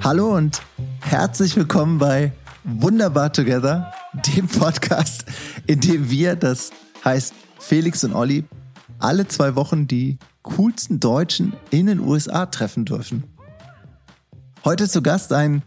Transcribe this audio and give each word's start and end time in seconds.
Hallo 0.00 0.34
und 0.34 0.62
herzlich 1.00 1.56
willkommen 1.56 1.98
bei 1.98 2.32
Wunderbar 2.64 3.34
Together, 3.34 3.92
dem 4.34 4.48
Podcast, 4.48 5.26
in 5.66 5.80
dem 5.80 6.08
wir, 6.08 6.36
das 6.36 6.70
heißt 7.04 7.34
Felix 7.58 8.02
und 8.02 8.14
Olli, 8.14 8.44
alle 8.98 9.28
zwei 9.28 9.56
Wochen 9.56 9.86
die 9.86 10.18
coolsten 10.40 10.98
Deutschen 10.98 11.52
in 11.68 11.84
den 11.84 12.00
USA 12.00 12.46
treffen 12.46 12.86
dürfen. 12.86 13.24
Heute 14.64 14.88
zu 14.88 15.02
Gast 15.02 15.34
ein 15.34 15.62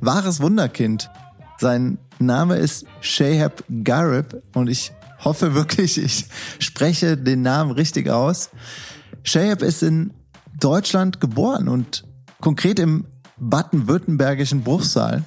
wahres 0.00 0.40
Wunderkind. 0.40 1.10
Sein 1.58 1.98
Name 2.18 2.56
ist 2.56 2.86
Shahab 3.02 3.62
Garib 3.82 4.42
und 4.54 4.70
ich 4.70 4.92
hoffe 5.24 5.54
wirklich, 5.54 5.98
ich 5.98 6.26
spreche 6.58 7.16
den 7.16 7.42
Namen 7.42 7.70
richtig 7.72 8.10
aus. 8.10 8.50
Shahab 9.22 9.62
ist 9.62 9.82
in 9.82 10.12
Deutschland 10.58 11.20
geboren 11.20 11.68
und 11.68 12.04
konkret 12.40 12.78
im 12.78 13.06
baden-württembergischen 13.38 14.62
Bruchsal. 14.62 15.24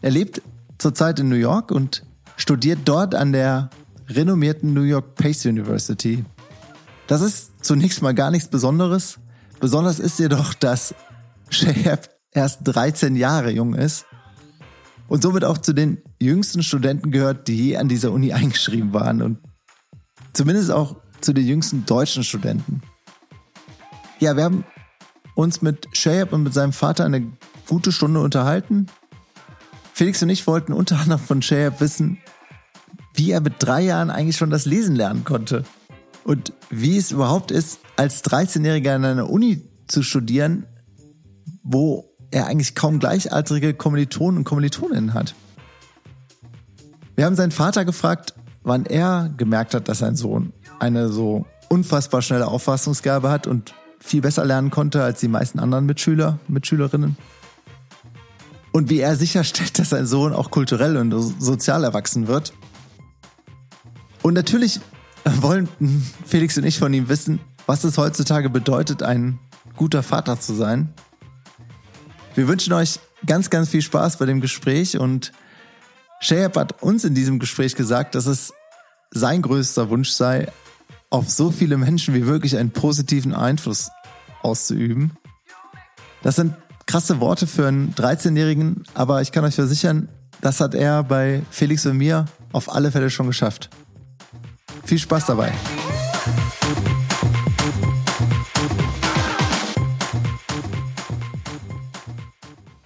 Er 0.00 0.10
lebt 0.10 0.42
zurzeit 0.78 1.20
in 1.20 1.28
New 1.28 1.36
York 1.36 1.70
und 1.70 2.04
studiert 2.36 2.80
dort 2.84 3.14
an 3.14 3.32
der 3.32 3.70
renommierten 4.08 4.72
New 4.72 4.82
York 4.82 5.14
Pace 5.14 5.46
University. 5.46 6.24
Das 7.06 7.20
ist 7.20 7.64
zunächst 7.64 8.02
mal 8.02 8.14
gar 8.14 8.30
nichts 8.30 8.48
Besonderes. 8.48 9.18
Besonders 9.60 9.98
ist 9.98 10.18
jedoch, 10.18 10.54
dass 10.54 10.94
Shahab 11.50 12.08
erst 12.32 12.60
13 12.64 13.16
Jahre 13.16 13.50
jung 13.50 13.74
ist 13.74 14.06
und 15.08 15.22
somit 15.22 15.44
auch 15.44 15.58
zu 15.58 15.72
den 15.72 16.02
jüngsten 16.24 16.62
Studenten 16.62 17.10
gehört, 17.10 17.48
die 17.48 17.56
je 17.56 17.76
an 17.76 17.88
dieser 17.88 18.12
Uni 18.12 18.32
eingeschrieben 18.32 18.92
waren 18.92 19.22
und 19.22 19.38
zumindest 20.32 20.70
auch 20.70 20.96
zu 21.20 21.32
den 21.32 21.46
jüngsten 21.46 21.86
deutschen 21.86 22.24
Studenten. 22.24 22.82
Ja, 24.18 24.36
wir 24.36 24.44
haben 24.44 24.64
uns 25.34 25.62
mit 25.62 25.88
Shayab 25.92 26.32
und 26.32 26.44
mit 26.44 26.54
seinem 26.54 26.72
Vater 26.72 27.04
eine 27.04 27.32
gute 27.68 27.92
Stunde 27.92 28.20
unterhalten. 28.20 28.86
Felix 29.94 30.22
und 30.22 30.30
ich 30.30 30.46
wollten 30.46 30.72
unter 30.72 30.98
anderem 30.98 31.20
von 31.20 31.42
Shayab 31.42 31.80
wissen, 31.80 32.18
wie 33.14 33.30
er 33.30 33.40
mit 33.40 33.54
drei 33.58 33.82
Jahren 33.82 34.10
eigentlich 34.10 34.36
schon 34.36 34.50
das 34.50 34.66
Lesen 34.66 34.96
lernen 34.96 35.24
konnte. 35.24 35.64
Und 36.24 36.52
wie 36.70 36.96
es 36.96 37.10
überhaupt 37.10 37.50
ist, 37.50 37.80
als 37.96 38.24
13-Jähriger 38.24 38.94
an 38.94 39.04
einer 39.04 39.30
Uni 39.30 39.68
zu 39.88 40.02
studieren, 40.02 40.66
wo 41.62 42.12
er 42.30 42.46
eigentlich 42.46 42.74
kaum 42.74 42.98
gleichaltrige 42.98 43.74
Kommilitonen 43.74 44.38
und 44.38 44.44
Kommilitoninnen 44.44 45.14
hat. 45.14 45.34
Wir 47.22 47.26
haben 47.26 47.36
seinen 47.36 47.52
Vater 47.52 47.84
gefragt, 47.84 48.34
wann 48.64 48.84
er 48.84 49.32
gemerkt 49.36 49.74
hat, 49.74 49.86
dass 49.86 50.00
sein 50.00 50.16
Sohn 50.16 50.52
eine 50.80 51.08
so 51.08 51.46
unfassbar 51.68 52.20
schnelle 52.20 52.48
Auffassungsgabe 52.48 53.30
hat 53.30 53.46
und 53.46 53.74
viel 54.00 54.22
besser 54.22 54.44
lernen 54.44 54.72
konnte 54.72 55.04
als 55.04 55.20
die 55.20 55.28
meisten 55.28 55.60
anderen 55.60 55.86
Mitschüler, 55.86 56.40
Mitschülerinnen. 56.48 57.16
Und 58.72 58.90
wie 58.90 58.98
er 58.98 59.14
sicherstellt, 59.14 59.78
dass 59.78 59.90
sein 59.90 60.04
Sohn 60.04 60.32
auch 60.32 60.50
kulturell 60.50 60.96
und 60.96 61.12
sozial 61.12 61.84
erwachsen 61.84 62.26
wird. 62.26 62.54
Und 64.22 64.34
natürlich 64.34 64.80
wollen 65.24 65.68
Felix 66.26 66.58
und 66.58 66.64
ich 66.64 66.80
von 66.80 66.92
ihm 66.92 67.08
wissen, 67.08 67.38
was 67.66 67.84
es 67.84 67.98
heutzutage 67.98 68.50
bedeutet, 68.50 69.04
ein 69.04 69.38
guter 69.76 70.02
Vater 70.02 70.40
zu 70.40 70.54
sein. 70.54 70.92
Wir 72.34 72.48
wünschen 72.48 72.72
euch 72.72 72.98
ganz, 73.24 73.48
ganz 73.48 73.68
viel 73.68 73.82
Spaß 73.82 74.16
bei 74.16 74.26
dem 74.26 74.40
Gespräch 74.40 74.98
und 74.98 75.30
Shayab 76.22 76.56
hat 76.56 76.82
uns 76.82 77.02
in 77.02 77.16
diesem 77.16 77.40
Gespräch 77.40 77.74
gesagt, 77.74 78.14
dass 78.14 78.26
es 78.26 78.54
sein 79.10 79.42
größter 79.42 79.90
Wunsch 79.90 80.10
sei, 80.10 80.46
auf 81.10 81.28
so 81.28 81.50
viele 81.50 81.76
Menschen 81.76 82.14
wie 82.14 82.20
möglich 82.20 82.56
einen 82.56 82.70
positiven 82.70 83.34
Einfluss 83.34 83.90
auszuüben. 84.40 85.16
Das 86.22 86.36
sind 86.36 86.54
krasse 86.86 87.18
Worte 87.18 87.48
für 87.48 87.66
einen 87.66 87.92
13-Jährigen, 87.94 88.84
aber 88.94 89.20
ich 89.20 89.32
kann 89.32 89.44
euch 89.44 89.56
versichern, 89.56 90.08
das 90.40 90.60
hat 90.60 90.76
er 90.76 91.02
bei 91.02 91.42
Felix 91.50 91.86
und 91.86 91.96
mir 91.96 92.26
auf 92.52 92.72
alle 92.72 92.92
Fälle 92.92 93.10
schon 93.10 93.26
geschafft. 93.26 93.68
Viel 94.84 95.00
Spaß 95.00 95.26
dabei. 95.26 95.52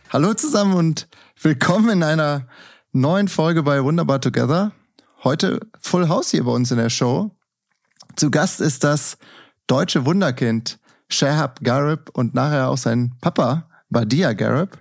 Hallo 0.08 0.32
zusammen 0.32 0.72
und 0.72 1.06
willkommen 1.42 1.90
in 1.90 2.02
einer 2.02 2.46
neuen 3.00 3.28
Folge 3.28 3.62
bei 3.62 3.84
Wunderbar 3.84 4.20
Together. 4.20 4.72
Heute 5.22 5.60
Full 5.80 6.08
House 6.08 6.30
hier 6.30 6.44
bei 6.44 6.50
uns 6.50 6.70
in 6.70 6.78
der 6.78 6.90
Show. 6.90 7.30
Zu 8.16 8.30
Gast 8.30 8.60
ist 8.60 8.84
das 8.84 9.18
deutsche 9.66 10.06
Wunderkind 10.06 10.78
Shahab 11.08 11.60
Garib 11.62 12.10
und 12.14 12.34
nachher 12.34 12.70
auch 12.70 12.78
sein 12.78 13.12
Papa 13.20 13.68
Badia 13.90 14.32
Garib. 14.32 14.78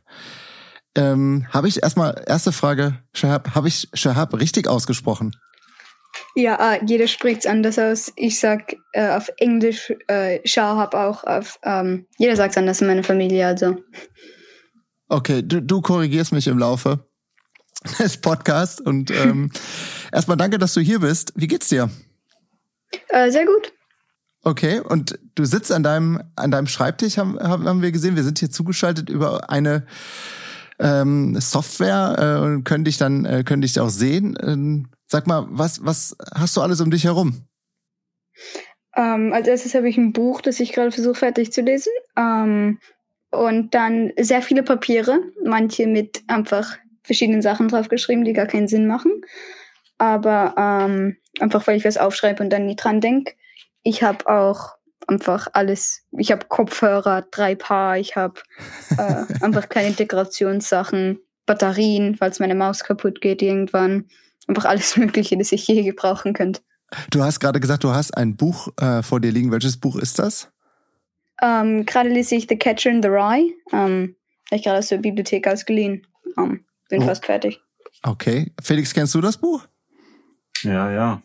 Ähm, 0.95 1.45
habe 1.51 1.67
ich 1.67 1.83
erstmal, 1.83 2.23
erste 2.25 2.53
Frage, 2.53 2.99
Shahab, 3.13 3.53
habe 3.53 3.67
ich 3.67 3.89
Shahab 3.93 4.33
richtig 4.33 4.67
ausgesprochen? 4.67 5.35
Ja, 6.35 6.75
äh, 6.75 6.85
jeder 6.85 7.07
spricht's 7.07 7.45
anders 7.45 7.77
aus. 7.77 8.13
Ich 8.15 8.39
sag 8.39 8.77
äh, 8.93 9.09
auf 9.09 9.29
Englisch 9.37 9.91
äh, 10.07 10.39
Shahab 10.47 10.95
auch 10.95 11.25
auf, 11.25 11.59
ähm, 11.63 12.07
jeder 12.17 12.37
sagt's 12.37 12.57
anders 12.57 12.79
in 12.79 12.87
meiner 12.87 13.03
Familie, 13.03 13.45
also. 13.45 13.75
Okay, 15.09 15.43
du, 15.43 15.61
du 15.61 15.81
korrigierst 15.81 16.31
mich 16.31 16.47
im 16.47 16.57
Laufe 16.57 17.05
des 17.99 18.17
Podcasts 18.17 18.81
und 18.81 19.11
ähm, 19.11 19.51
erstmal 20.11 20.37
danke, 20.37 20.57
dass 20.57 20.73
du 20.73 20.81
hier 20.81 20.99
bist. 20.99 21.33
Wie 21.35 21.47
geht's 21.47 21.69
dir? 21.69 21.89
Äh, 23.09 23.31
sehr 23.31 23.45
gut. 23.45 23.73
Okay, 24.43 24.79
und 24.79 25.17
du 25.33 25.45
sitzt 25.45 25.71
an 25.71 25.81
deinem, 25.81 26.21
an 26.35 26.51
deinem 26.51 26.67
Schreibtisch, 26.67 27.17
haben, 27.17 27.39
haben 27.39 27.81
wir 27.81 27.91
gesehen. 27.91 28.15
Wir 28.15 28.23
sind 28.23 28.37
hier 28.37 28.51
zugeschaltet 28.51 29.09
über 29.09 29.49
eine 29.49 29.87
ähm, 30.77 31.39
Software 31.39 32.15
äh, 32.19 32.45
und 32.45 32.63
können 32.63 32.83
dich 32.83 32.97
dann 32.97 33.25
äh, 33.25 33.43
können 33.43 33.63
dich 33.63 33.79
auch 33.79 33.89
sehen. 33.89 34.37
Ähm, 34.41 34.89
sag 35.07 35.25
mal, 35.25 35.47
was, 35.49 35.83
was 35.83 36.15
hast 36.33 36.55
du 36.57 36.61
alles 36.61 36.79
um 36.79 36.91
dich 36.91 37.05
herum? 37.05 37.45
Ähm, 38.95 39.33
als 39.33 39.47
erstes 39.47 39.73
habe 39.73 39.89
ich 39.89 39.97
ein 39.97 40.13
Buch, 40.13 40.41
das 40.41 40.59
ich 40.59 40.73
gerade 40.73 40.91
versuche 40.91 41.15
fertig 41.15 41.51
zu 41.51 41.61
lesen. 41.61 41.91
Ähm, 42.15 42.79
und 43.31 43.73
dann 43.73 44.11
sehr 44.19 44.41
viele 44.41 44.63
Papiere, 44.63 45.19
manche 45.43 45.87
mit 45.87 46.23
einfach 46.27 46.77
verschiedenen 47.05 47.41
Sachen 47.41 47.67
draufgeschrieben, 47.67 48.25
die 48.25 48.33
gar 48.33 48.47
keinen 48.47 48.67
Sinn 48.67 48.87
machen. 48.87 49.21
Aber 49.97 50.55
ähm, 50.57 51.17
einfach, 51.39 51.65
weil 51.67 51.77
ich 51.77 51.85
was 51.85 51.97
aufschreibe 51.97 52.43
und 52.43 52.49
dann 52.49 52.65
nie 52.65 52.75
dran 52.75 53.01
denke. 53.01 53.33
Ich 53.83 54.03
habe 54.03 54.27
auch 54.27 54.75
einfach 55.07 55.47
alles. 55.53 56.03
Ich 56.17 56.31
habe 56.31 56.47
Kopfhörer, 56.47 57.23
drei 57.31 57.55
Paar, 57.55 57.97
ich 57.97 58.15
habe 58.15 58.41
äh, 58.97 59.23
einfach 59.41 59.69
keine 59.69 59.89
Integrationssachen, 59.89 61.19
Batterien, 61.45 62.15
falls 62.15 62.39
meine 62.39 62.55
Maus 62.55 62.83
kaputt 62.83 63.21
geht 63.21 63.41
irgendwann. 63.41 64.05
Einfach 64.47 64.65
alles 64.65 64.97
Mögliche, 64.97 65.37
das 65.37 65.51
ich 65.51 65.67
je 65.67 65.83
gebrauchen 65.83 66.33
könnte. 66.33 66.61
Du 67.09 67.23
hast 67.23 67.39
gerade 67.39 67.59
gesagt, 67.59 67.83
du 67.83 67.91
hast 67.91 68.15
ein 68.15 68.35
Buch 68.35 68.69
äh, 68.79 69.01
vor 69.01 69.19
dir 69.19 69.31
liegen. 69.31 69.51
Welches 69.51 69.77
Buch 69.77 69.95
ist 69.95 70.19
das? 70.19 70.49
Ähm, 71.41 71.85
gerade 71.85 72.09
lese 72.09 72.35
ich 72.35 72.47
The 72.47 72.57
Catcher 72.57 72.91
in 72.91 73.01
the 73.01 73.09
Rye. 73.09 73.53
Ähm, 73.71 74.15
habe 74.47 74.57
ich 74.57 74.63
gerade 74.63 74.79
aus 74.79 74.87
der 74.87 74.97
Bibliothek 74.97 75.47
ausgeliehen. 75.47 76.05
Ähm, 76.37 76.64
bin 76.89 77.03
oh. 77.03 77.05
fast 77.05 77.25
fertig. 77.25 77.61
Okay. 78.03 78.51
Felix, 78.61 78.93
kennst 78.93 79.15
du 79.15 79.21
das 79.21 79.37
Buch? 79.37 79.65
Ja, 80.63 80.91
ja. 80.91 81.21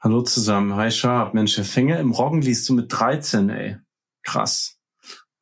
Hallo 0.00 0.22
zusammen. 0.22 0.76
Hi 0.76 0.90
Schab. 0.90 1.34
Mensch, 1.34 1.56
der 1.56 1.64
Finger 1.64 1.98
im 1.98 2.12
Roggen 2.12 2.42
liest 2.42 2.68
du 2.68 2.74
mit 2.74 2.86
13, 2.88 3.50
ey. 3.50 3.76
Krass. 4.22 4.78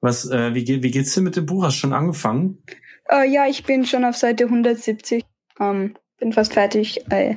Was, 0.01 0.29
äh, 0.31 0.55
wie, 0.55 0.65
geht, 0.65 0.83
wie 0.83 0.91
geht's 0.91 1.15
dir 1.15 1.23
mit 1.23 1.37
dem 1.37 1.47
Buch? 1.47 1.65
Hast 1.65 1.77
du 1.77 1.81
schon 1.81 1.93
angefangen? 1.93 2.63
Uh, 3.11 3.23
ja, 3.23 3.47
ich 3.47 3.65
bin 3.65 3.87
schon 3.87 4.05
auf 4.05 4.17
Seite 4.17 4.45
170. 4.45 5.25
Um, 5.59 5.95
bin 6.19 6.33
fast 6.33 6.53
fertig. 6.53 7.05
Uh, 7.11 7.37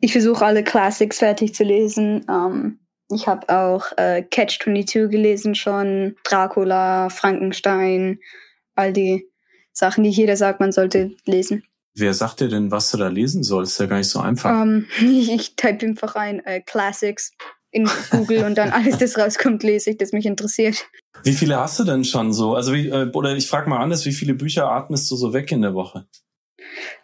ich 0.00 0.12
versuche 0.12 0.44
alle 0.44 0.62
Classics 0.62 1.18
fertig 1.18 1.54
zu 1.54 1.64
lesen. 1.64 2.24
Um, 2.28 2.80
ich 3.10 3.26
habe 3.26 3.48
auch 3.48 3.92
uh, 3.92 4.22
Catch 4.30 4.60
22 4.62 5.10
gelesen 5.10 5.54
schon, 5.54 6.16
Dracula, 6.24 7.08
Frankenstein, 7.08 8.18
all 8.74 8.92
die 8.92 9.30
Sachen, 9.76 10.04
die 10.04 10.10
jeder 10.10 10.36
sagt, 10.36 10.58
man 10.58 10.72
sollte 10.72 11.12
lesen. 11.26 11.62
Wer 11.94 12.14
sagt 12.14 12.40
dir 12.40 12.48
denn, 12.48 12.70
was 12.70 12.90
du 12.90 12.96
da 12.96 13.08
lesen 13.08 13.42
sollst? 13.42 13.72
Ist 13.72 13.80
ja 13.80 13.86
gar 13.86 13.98
nicht 13.98 14.08
so 14.08 14.20
einfach. 14.20 14.50
Um, 14.50 14.86
ähm, 14.98 15.10
ich 15.30 15.54
type 15.56 15.86
einfach 15.86 16.14
ein 16.16 16.44
äh, 16.44 16.60
Classics 16.60 17.32
in 17.70 17.88
Google 18.10 18.44
und 18.44 18.56
dann 18.56 18.70
alles, 18.70 18.96
das 18.98 19.18
rauskommt, 19.18 19.62
lese 19.62 19.90
ich, 19.90 19.98
das 19.98 20.12
mich 20.12 20.24
interessiert. 20.24 20.86
Wie 21.24 21.34
viele 21.34 21.58
hast 21.58 21.78
du 21.78 21.84
denn 21.84 22.04
schon 22.04 22.32
so? 22.32 22.54
Also 22.54 22.72
wie, 22.72 22.88
äh, 22.88 23.10
oder 23.12 23.36
ich 23.36 23.48
frage 23.48 23.68
mal 23.68 23.80
anders, 23.80 24.06
wie 24.06 24.12
viele 24.12 24.32
Bücher 24.32 24.70
atmest 24.70 25.10
du 25.10 25.16
so 25.16 25.34
weg 25.34 25.52
in 25.52 25.60
der 25.60 25.74
Woche? 25.74 26.06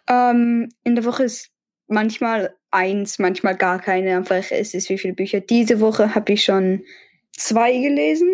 Um, 0.09 0.15
ähm, 0.15 0.69
in 0.83 0.95
der 0.95 1.05
Woche 1.05 1.23
ist 1.23 1.51
manchmal 1.87 2.55
eins, 2.71 3.19
manchmal 3.19 3.55
gar 3.55 3.79
keine. 3.79 4.17
Einfach 4.17 4.51
es 4.51 4.73
ist 4.73 4.89
wie 4.89 4.97
viele 4.97 5.13
Bücher. 5.13 5.41
Diese 5.41 5.79
Woche 5.79 6.15
habe 6.15 6.33
ich 6.33 6.43
schon 6.43 6.81
zwei 7.37 7.77
gelesen. 7.77 8.29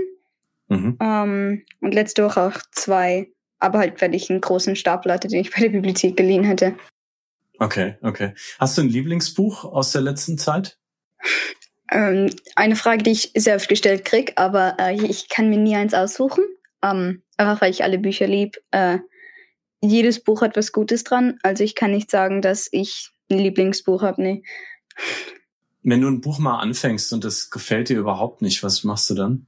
Mhm. 0.69 0.97
Um, 0.97 0.97
ähm, 1.01 1.65
und 1.81 1.93
letzte 1.93 2.23
Woche 2.23 2.41
auch 2.41 2.61
zwei 2.71 3.31
aber 3.59 3.79
halt, 3.79 4.01
weil 4.01 4.15
ich 4.15 4.29
einen 4.29 4.41
großen 4.41 4.75
Stapel 4.75 5.11
hatte, 5.11 5.27
den 5.27 5.41
ich 5.41 5.51
bei 5.51 5.61
der 5.61 5.69
Bibliothek 5.69 6.17
geliehen 6.17 6.43
hätte. 6.43 6.75
Okay, 7.59 7.95
okay. 8.01 8.33
Hast 8.57 8.77
du 8.77 8.83
ein 8.83 8.89
Lieblingsbuch 8.89 9.65
aus 9.65 9.91
der 9.91 10.01
letzten 10.01 10.37
Zeit? 10.37 10.77
Ähm, 11.91 12.29
eine 12.55 12.75
Frage, 12.75 13.03
die 13.03 13.11
ich 13.11 13.31
sehr 13.35 13.55
oft 13.55 13.67
gestellt 13.67 14.05
krieg, 14.05 14.33
aber 14.37 14.77
äh, 14.79 14.95
ich 14.95 15.27
kann 15.27 15.49
mir 15.49 15.57
nie 15.57 15.75
eins 15.75 15.93
aussuchen. 15.93 16.43
Ähm, 16.81 17.23
einfach 17.35 17.61
weil 17.61 17.71
ich 17.71 17.83
alle 17.83 17.97
Bücher 17.97 18.27
lieb. 18.27 18.57
Äh, 18.71 18.99
jedes 19.81 20.23
Buch 20.23 20.41
hat 20.41 20.55
was 20.55 20.71
Gutes 20.71 21.03
dran. 21.03 21.39
Also 21.43 21.63
ich 21.63 21.75
kann 21.75 21.91
nicht 21.91 22.11
sagen, 22.11 22.41
dass 22.41 22.69
ich 22.71 23.09
ein 23.29 23.39
Lieblingsbuch 23.39 24.01
habe. 24.01 24.21
Nee. 24.21 24.43
Wenn 25.83 26.01
du 26.01 26.07
ein 26.07 26.21
Buch 26.21 26.39
mal 26.39 26.59
anfängst 26.59 27.11
und 27.13 27.25
es 27.25 27.49
gefällt 27.49 27.89
dir 27.89 27.97
überhaupt 27.97 28.41
nicht, 28.41 28.63
was 28.63 28.83
machst 28.83 29.09
du 29.09 29.15
dann? 29.15 29.47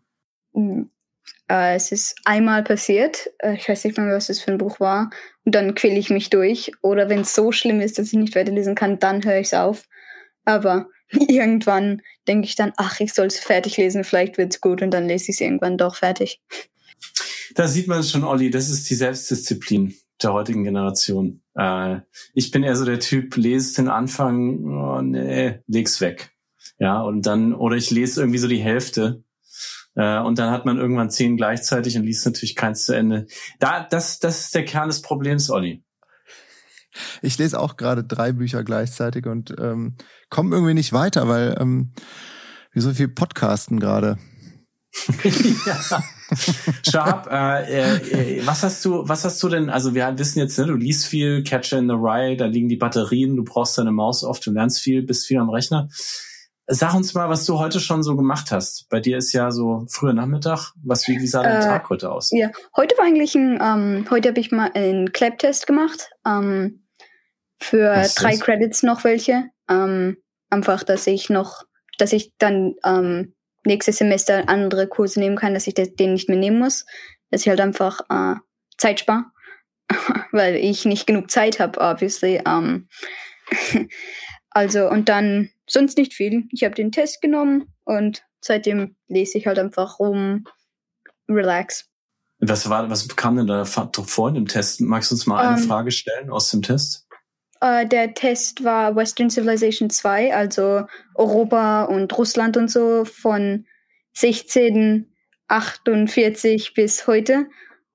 Äh, 1.50 1.76
es 1.76 1.92
ist 1.92 2.16
einmal 2.26 2.64
passiert. 2.64 3.30
Äh, 3.40 3.56
ich 3.56 3.68
weiß 3.68 3.84
nicht 3.86 3.98
mal, 3.98 4.14
was 4.14 4.28
das 4.28 4.40
für 4.40 4.52
ein 4.52 4.58
Buch 4.58 4.80
war. 4.80 5.10
Und 5.46 5.56
dann 5.56 5.76
quäle 5.76 6.00
ich 6.00 6.10
mich 6.10 6.30
durch. 6.30 6.72
Oder 6.82 7.10
wenn 7.10 7.22
es 7.22 7.36
so 7.36 7.52
schlimm 7.52 7.82
ist, 7.82 8.00
dass 8.00 8.08
ich 8.08 8.20
nicht 8.20 8.36
weiterlesen 8.36 8.76
kann, 8.76 9.00
dann 9.00 9.24
höre 9.24 9.40
ich 9.40 9.48
es 9.48 9.54
auf. 9.54 9.84
Aber 10.46 10.88
irgendwann 11.10 12.02
denke 12.28 12.46
ich 12.46 12.56
dann, 12.56 12.74
ach, 12.78 13.00
ich 13.00 13.14
soll 13.14 13.28
es 13.28 13.40
fertig 13.40 13.78
lesen, 13.78 14.04
vielleicht 14.04 14.38
wird's 14.38 14.62
gut 14.62 14.82
und 14.82 14.92
dann 14.92 15.08
lese 15.08 15.26
ich 15.26 15.36
es 15.36 15.42
irgendwann 15.42 15.78
doch 15.78 15.96
fertig. 15.96 16.42
Da 17.56 17.68
sieht 17.68 17.88
man 17.88 18.04
schon, 18.04 18.24
Olli, 18.24 18.50
das 18.50 18.70
ist 18.70 18.90
die 18.90 18.96
Selbstdisziplin 18.96 19.94
der 20.22 20.34
heutigen 20.34 20.64
Generation. 20.64 21.42
Äh, 21.56 21.98
ich 22.34 22.52
bin 22.52 22.64
eher 22.64 22.76
so 22.76 22.86
der 22.86 23.00
Typ, 23.00 23.36
lese 23.36 23.82
den 23.82 23.90
Anfang, 23.90 24.66
oh, 24.66 25.02
nee, 25.02 25.60
leg's 25.68 26.00
weg. 26.00 26.32
Ja, 26.80 27.02
und 27.02 27.26
dann, 27.26 27.54
oder 27.54 27.76
ich 27.76 27.92
lese 27.92 28.22
irgendwie 28.22 28.40
so 28.40 28.48
die 28.48 28.62
Hälfte. 28.62 29.24
Äh, 29.96 30.20
und 30.20 30.40
dann 30.40 30.52
hat 30.52 30.66
man 30.66 30.78
irgendwann 30.78 31.10
zehn 31.10 31.38
gleichzeitig 31.38 31.98
und 31.98 32.04
liest 32.04 32.26
natürlich 32.26 32.56
keins 32.56 32.86
zu 32.86 32.94
Ende. 32.94 33.28
Da, 33.60 33.84
das, 33.84 34.20
das 34.20 34.42
ist 34.42 34.56
der 34.56 34.66
Kern 34.66 34.88
des 34.88 35.02
Problems, 35.02 35.50
Olli. 35.50 35.84
Ich 37.22 37.38
lese 37.38 37.60
auch 37.60 37.78
gerade 37.78 38.04
drei 38.04 38.34
Bücher 38.34 38.64
gleichzeitig 38.64 39.26
und 39.26 39.56
ähm, 39.60 39.96
komme 40.30 40.56
irgendwie 40.56 40.74
nicht 40.74 40.92
weiter, 40.94 41.28
weil 41.28 41.56
ähm, 41.60 41.94
wir 42.74 42.82
so 42.82 42.94
viel 42.94 43.08
podcasten 43.08 43.80
gerade. 43.80 44.18
ja. 45.66 46.04
Sharp, 46.90 47.28
äh, 47.32 47.96
äh, 47.98 48.46
was 48.46 48.64
hast 48.64 48.84
du, 48.84 49.08
was 49.08 49.24
hast 49.24 49.42
du 49.42 49.50
denn, 49.50 49.70
also 49.70 49.96
wir 49.96 50.18
wissen 50.18 50.40
jetzt, 50.40 50.58
ne, 50.60 50.66
du 50.66 50.76
liest 50.76 51.06
viel, 51.06 51.44
Catcher 51.44 51.80
in 51.80 51.88
the 51.88 51.96
Rye, 51.96 52.36
da 52.36 52.46
liegen 52.46 52.68
die 52.68 52.76
Batterien, 52.76 53.36
du 53.36 53.44
brauchst 53.44 53.78
deine 53.78 53.92
Maus 53.92 54.24
oft, 54.24 54.46
du 54.46 54.52
lernst 54.52 54.80
viel, 54.80 55.04
bist 55.04 55.28
viel 55.28 55.38
am 55.38 55.50
Rechner. 55.50 55.88
Sag 56.74 56.94
uns 56.94 57.14
mal, 57.14 57.28
was 57.28 57.44
du 57.46 57.60
heute 57.60 57.82
schon 57.82 58.02
so 58.02 58.16
gemacht 58.16 58.50
hast. 58.50 58.88
Bei 58.88 59.02
dir 59.02 59.18
ist 59.18 59.34
ja 59.34 59.52
so 59.52 59.86
früher 59.90 60.14
Nachmittag. 60.14 60.72
Was, 60.86 61.06
wie, 61.06 61.20
wie 61.20 61.28
sah 61.28 61.44
dein 61.44 61.62
äh, 61.62 61.66
Tag 61.66 61.90
heute 61.90 62.10
aus? 62.10 62.32
Ja, 62.32 62.50
heute 62.78 62.98
war 62.98 63.06
eigentlich 63.06 63.36
ein, 63.36 63.60
ähm, 63.62 64.08
heute 64.10 64.30
habe 64.30 64.40
ich 64.40 64.54
mal 64.54 64.72
einen 64.74 65.12
Clap-Test 65.12 65.68
gemacht. 65.68 66.10
Ähm, 66.26 66.88
für 67.60 67.92
was 67.92 68.16
drei 68.16 68.36
ist? 68.36 68.44
Credits 68.44 68.84
noch 68.84 69.04
welche. 69.04 69.50
Ähm, 69.70 70.16
einfach, 70.50 70.84
dass 70.84 71.08
ich 71.08 71.30
noch, 71.30 71.64
dass 71.98 72.14
ich 72.14 72.32
dann 72.38 72.76
ähm, 72.86 73.36
nächstes 73.66 73.98
Semester 73.98 74.48
andere 74.48 74.88
Kurse 74.88 75.20
nehmen 75.20 75.36
kann, 75.36 75.54
dass 75.54 75.68
ich 75.68 75.74
den 75.74 76.14
nicht 76.14 76.30
mehr 76.30 76.40
nehmen 76.40 76.60
muss. 76.60 76.86
Dass 77.32 77.42
ich 77.42 77.50
halt 77.50 77.60
einfach 77.60 78.00
äh, 78.10 78.36
Zeit 78.78 79.02
spare. 79.02 79.26
Weil 80.32 80.56
ich 80.56 80.86
nicht 80.86 81.06
genug 81.06 81.32
Zeit 81.32 81.60
habe, 81.60 81.82
obviously. 81.82 82.42
Ähm, 82.48 82.88
also, 84.52 84.90
und 84.90 85.10
dann 85.10 85.50
sonst 85.72 85.98
nicht 85.98 86.14
viel. 86.14 86.44
Ich 86.52 86.64
habe 86.64 86.76
den 86.76 86.92
Test 86.92 87.22
genommen 87.22 87.74
und 87.86 88.24
seitdem 88.42 88.96
lese 89.08 89.38
ich 89.38 89.48
halt 89.48 89.60
einfach 89.60 90.00
rum, 90.00 90.44
relax. 91.30 91.88
Was 92.40 92.70
war, 92.70 92.90
was 92.90 93.08
kam 93.16 93.38
denn 93.38 93.48
da 93.48 93.64
vor 93.66 94.28
in 94.30 94.36
dem 94.36 94.48
Test? 94.48 94.82
Magst 94.82 95.12
du 95.12 95.16
uns 95.16 95.28
mal 95.28 95.40
eine 95.40 95.58
um, 95.58 95.62
ähm, 95.62 95.68
Frage 95.68 95.92
stellen 95.92 96.32
aus 96.32 96.50
dem 96.52 96.64
Test? 96.64 97.08
Uh, 97.64 97.88
der 97.88 98.16
Test 98.16 98.64
war 98.64 98.96
Western 98.96 99.30
Civilization 99.30 99.92
2, 99.92 100.36
also 100.36 100.88
Europa 101.14 101.84
und 101.84 102.18
Russland 102.18 102.58
und 102.58 102.72
so 102.72 103.06
von 103.06 103.68
1648 104.20 106.74
bis 106.74 107.06
heute. 107.06 107.46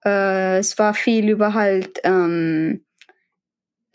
Uh, 0.04 0.60
es 0.60 0.78
war 0.78 0.94
viel 0.94 1.28
über 1.28 1.52
halt 1.52 1.98
ähm, 2.04 2.85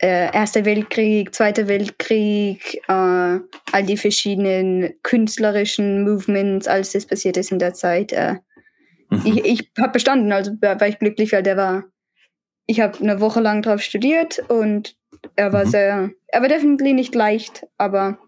äh, 0.02 0.34
Erster 0.34 0.64
Weltkrieg, 0.64 1.32
Zweiter 1.34 1.68
Weltkrieg, 1.68 2.82
äh, 2.88 2.90
all 2.90 3.86
die 3.86 3.96
verschiedenen 3.96 4.94
künstlerischen 5.02 6.02
Movements, 6.02 6.66
alles 6.66 6.92
das 6.92 7.06
passiert 7.06 7.36
ist 7.36 7.52
in 7.52 7.60
der 7.60 7.72
Zeit. 7.72 8.12
Äh, 8.12 8.36
mhm. 9.10 9.22
Ich, 9.24 9.44
ich 9.44 9.70
habe 9.78 9.92
bestanden, 9.92 10.32
also 10.32 10.52
war 10.60 10.88
ich 10.88 10.98
glücklich, 10.98 11.32
weil 11.32 11.44
der 11.44 11.56
war, 11.56 11.84
ich 12.66 12.80
habe 12.80 12.98
eine 12.98 13.20
Woche 13.20 13.40
lang 13.40 13.62
drauf 13.62 13.80
studiert 13.80 14.40
und 14.48 14.96
er 15.36 15.52
war 15.52 15.66
mhm. 15.66 15.70
sehr, 15.70 16.10
er 16.26 16.40
war 16.40 16.48
definitiv 16.48 16.94
nicht 16.94 17.14
leicht, 17.14 17.64
aber 17.78 18.18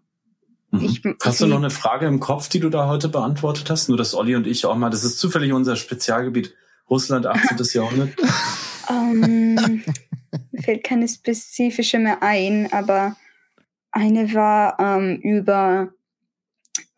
mhm. 0.71 0.81
ich, 0.81 1.03
Hast 1.25 1.41
du 1.41 1.47
noch 1.47 1.59
eine 1.59 1.71
Frage 1.71 2.07
im 2.07 2.21
Kopf, 2.21 2.49
die 2.49 2.61
du 2.61 2.71
da 2.71 2.87
heute 2.87 3.09
beantwortet 3.09 3.69
hast? 3.69 3.89
Nur, 3.89 3.99
dass 3.99 4.15
Olli 4.15 4.37
und 4.37 4.47
ich 4.47 4.65
auch 4.65 4.77
mal, 4.77 4.91
das 4.91 5.03
ist 5.03 5.19
zufällig 5.19 5.53
unser 5.53 5.75
Spezialgebiet, 5.75 6.55
Russland 6.89 7.27
18. 7.27 7.57
Jahrhundert. 7.73 8.11
Um, 8.89 9.25
ähm, 9.59 9.83
mir 10.53 10.63
fällt 10.63 10.85
keine 10.85 11.09
spezifische 11.09 11.99
mehr 11.99 12.23
ein, 12.23 12.73
aber 12.73 13.17
eine 13.91 14.33
war 14.35 14.79
ähm, 14.81 15.21
über 15.23 15.93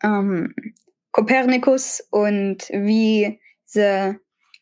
ähm, 0.03 0.53
Kopernikus 1.11 2.05
und 2.11 2.69
wie, 2.69 3.39
sie, 3.65 4.15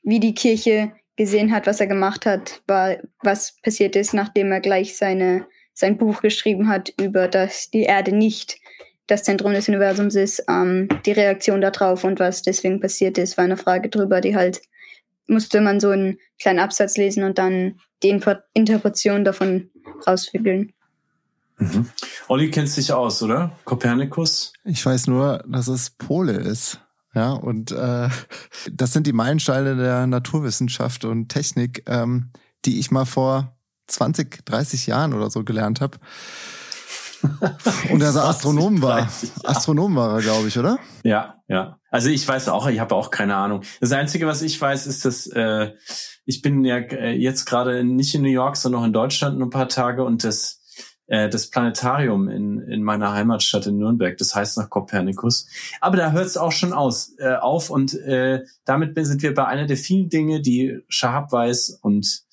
wie 0.03 0.19
die 0.19 0.33
Kirche 0.33 0.93
gesehen 1.15 1.53
hat, 1.53 1.67
was 1.67 1.79
er 1.79 1.87
gemacht 1.87 2.25
hat, 2.25 2.61
war, 2.67 2.97
was 3.21 3.55
passiert 3.61 3.95
ist, 3.95 4.13
nachdem 4.13 4.51
er 4.51 4.59
gleich 4.59 4.97
seine, 4.97 5.47
sein 5.73 5.97
Buch 5.97 6.21
geschrieben 6.21 6.67
hat 6.67 6.93
über, 6.99 7.27
dass 7.27 7.69
die 7.69 7.83
Erde 7.83 8.13
nicht 8.15 8.57
das 9.07 9.23
Zentrum 9.23 9.53
des 9.53 9.69
Universums 9.69 10.15
ist, 10.15 10.43
ähm, 10.49 10.87
die 11.05 11.11
Reaktion 11.11 11.61
darauf 11.61 12.03
und 12.03 12.19
was 12.19 12.41
deswegen 12.41 12.79
passiert 12.79 13.17
ist, 13.17 13.37
war 13.37 13.45
eine 13.45 13.57
Frage 13.57 13.89
drüber, 13.89 14.19
die 14.19 14.35
halt 14.35 14.61
musste 15.27 15.61
man 15.61 15.79
so 15.79 15.89
einen 15.89 16.19
kleinen 16.39 16.59
Absatz 16.59 16.97
lesen 16.97 17.23
und 17.23 17.37
dann 17.37 17.79
die 18.05 18.43
Interpretation 18.53 19.23
davon 19.23 19.69
rausfiggeln. 20.05 20.73
Mhm. 21.57 21.87
Olli 22.27 22.51
kennt 22.51 22.69
sich 22.69 22.91
aus, 22.91 23.23
oder? 23.23 23.51
Kopernikus? 23.63 24.53
Ich 24.63 24.85
weiß 24.85 25.07
nur, 25.07 25.43
dass 25.47 25.67
es 25.67 25.89
Pole 25.89 26.33
ist. 26.33 26.79
Ja, 27.13 27.31
und 27.31 27.71
äh, 27.71 28.09
das 28.71 28.91
sind 28.91 29.07
die 29.07 29.13
Meilensteine 29.13 29.77
der 29.77 30.05
Naturwissenschaft 30.05 31.05
und 31.05 31.29
Technik, 31.29 31.83
ähm, 31.87 32.31
die 32.65 32.79
ich 32.79 32.91
mal 32.91 33.05
vor 33.05 33.55
20, 33.87 34.45
30 34.45 34.87
Jahren 34.87 35.13
oder 35.13 35.29
so 35.29 35.45
gelernt 35.45 35.79
habe. 35.79 35.97
Und 37.89 38.01
er 38.01 38.11
so 38.11 38.19
Astronom 38.19 38.81
war. 38.81 39.09
Astronom 39.43 39.95
war 39.95 40.15
er, 40.15 40.21
glaube 40.21 40.47
ich, 40.47 40.59
oder? 40.59 40.77
Ja, 41.03 41.41
ja. 41.47 41.79
Also 41.89 42.09
ich 42.09 42.27
weiß 42.27 42.49
auch, 42.49 42.67
ich 42.67 42.79
habe 42.79 42.93
auch 42.93 43.09
keine 43.09 43.35
Ahnung. 43.35 43.61
Das 43.79 43.91
Einzige, 43.93 44.27
was 44.27 44.41
ich 44.41 44.59
weiß, 44.59 44.85
ist, 44.85 45.05
dass 45.05 45.27
äh, 45.27 45.73
ich 46.25 46.41
bin 46.41 46.63
ja 46.65 46.77
äh, 46.77 47.13
jetzt 47.13 47.45
gerade 47.45 47.83
nicht 47.83 48.15
in 48.15 48.21
New 48.21 48.29
York, 48.29 48.57
sondern 48.57 48.85
in 48.85 48.93
Deutschland 48.93 49.41
ein 49.41 49.49
paar 49.49 49.69
Tage 49.69 50.03
und 50.03 50.23
das 50.23 50.61
äh, 51.07 51.29
das 51.29 51.49
Planetarium 51.49 52.29
in, 52.29 52.59
in 52.61 52.83
meiner 52.83 53.13
Heimatstadt 53.13 53.67
in 53.67 53.77
Nürnberg, 53.77 54.17
das 54.17 54.35
heißt 54.35 54.57
nach 54.57 54.69
Kopernikus. 54.69 55.47
Aber 55.81 55.97
da 55.97 56.11
hört 56.11 56.25
es 56.25 56.37
auch 56.37 56.51
schon 56.51 56.73
aus, 56.73 57.13
äh, 57.19 57.35
auf 57.35 57.69
und 57.69 57.93
äh, 57.93 58.43
damit 58.65 58.93
sind 59.05 59.21
wir 59.21 59.33
bei 59.33 59.45
einer 59.45 59.67
der 59.67 59.77
vielen 59.77 60.09
Dinge, 60.09 60.41
die 60.41 60.79
Shahab 60.87 61.31
weiß 61.31 61.79
und 61.81 62.23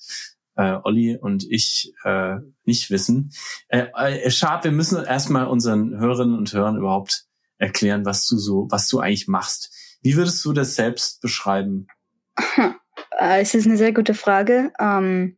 äh, 0.55 0.77
Olli 0.83 1.17
und 1.17 1.45
ich 1.49 1.93
äh, 2.03 2.37
nicht 2.65 2.89
wissen. 2.91 3.31
Äh, 3.67 3.87
äh, 3.95 4.31
Schad, 4.31 4.63
wir 4.63 4.71
müssen 4.71 5.03
erstmal 5.03 5.47
unseren 5.47 5.99
Hörerinnen 5.99 6.37
und 6.37 6.53
Hörern 6.53 6.77
überhaupt 6.77 7.25
erklären, 7.57 8.05
was 8.05 8.27
du 8.27 8.37
so, 8.37 8.67
was 8.69 8.87
du 8.87 8.99
eigentlich 8.99 9.27
machst. 9.27 9.71
Wie 10.01 10.15
würdest 10.15 10.43
du 10.45 10.53
das 10.53 10.75
selbst 10.75 11.21
beschreiben? 11.21 11.87
Äh, 13.23 13.41
es 13.41 13.55
ist 13.55 13.65
eine 13.65 13.77
sehr 13.77 13.93
gute 13.93 14.13
Frage. 14.13 14.73
Ähm, 14.79 15.37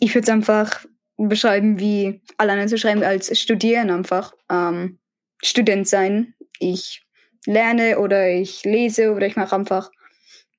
ich 0.00 0.14
würde 0.14 0.24
es 0.24 0.28
einfach 0.28 0.84
beschreiben, 1.16 1.78
wie 1.78 2.22
alleine 2.38 2.66
zu 2.66 2.76
schreiben 2.76 3.04
als 3.04 3.38
Studieren 3.38 3.90
einfach. 3.90 4.32
Ähm, 4.50 4.98
Student 5.42 5.86
sein. 5.86 6.34
Ich 6.58 7.04
lerne 7.46 8.00
oder 8.00 8.28
ich 8.28 8.64
lese 8.64 9.12
oder 9.12 9.26
ich 9.26 9.36
mache 9.36 9.54
einfach. 9.54 9.90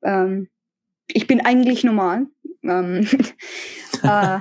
Ähm, 0.02 0.48
ich 1.08 1.28
bin 1.28 1.42
eigentlich 1.42 1.84
normal. 1.84 2.28
Ähm, 2.64 3.06
äh, 4.04 4.40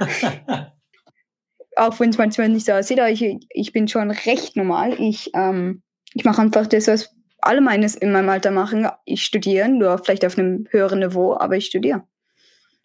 auch 1.75 1.99
wenn 1.99 2.11
es 2.11 2.19
manchmal 2.19 2.49
nicht 2.49 2.67
so 2.67 2.73
aussieht, 2.73 3.01
aber 3.01 3.11
ich, 3.11 3.25
ich 3.51 3.73
bin 3.73 3.89
schon 3.89 4.13
recht 4.13 4.55
normal. 4.57 5.01
Ich, 5.01 5.31
ähm, 5.35 5.83
ich 6.15 6.25
mache 6.25 6.43
einfach 6.43 6.69
das, 6.69 6.87
was 6.87 7.13
alle 7.43 7.61
meines 7.61 7.95
in 7.95 8.13
meinem 8.13 8.29
Alter 8.29 8.51
machen. 8.51 8.89
Ich 9.05 9.25
studiere, 9.25 9.69
nur 9.69 9.99
vielleicht 9.99 10.25
auf 10.25 10.39
einem 10.39 10.67
höheren 10.71 11.01
Niveau, 11.01 11.37
aber 11.37 11.57
ich 11.57 11.67
studiere. 11.67 12.05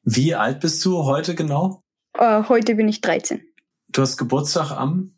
Wie 0.03 0.35
alt 0.35 0.59
bist 0.59 0.83
du 0.85 1.03
heute 1.03 1.35
genau? 1.35 1.83
Uh, 2.17 2.47
heute 2.49 2.75
bin 2.75 2.87
ich 2.87 3.01
13. 3.01 3.41
Du 3.89 4.01
hast 4.01 4.17
Geburtstag 4.17 4.71
am 4.71 5.17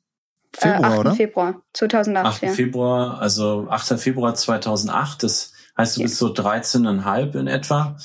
Februar, 0.53 0.81
äh, 0.81 0.93
8. 0.93 0.99
oder? 0.99 1.15
Februar 1.15 1.61
2008. 1.73 2.25
8. 2.25 2.41
Ja. 2.41 2.49
Februar, 2.49 3.21
also 3.21 3.67
8. 3.69 3.99
Februar 3.99 4.35
2008. 4.35 5.23
Das 5.23 5.53
heißt, 5.77 5.97
du 5.97 6.01
ja. 6.01 6.05
bist 6.05 6.17
so 6.17 6.33
13,5 6.33 7.39
in 7.39 7.47
etwa. 7.47 7.97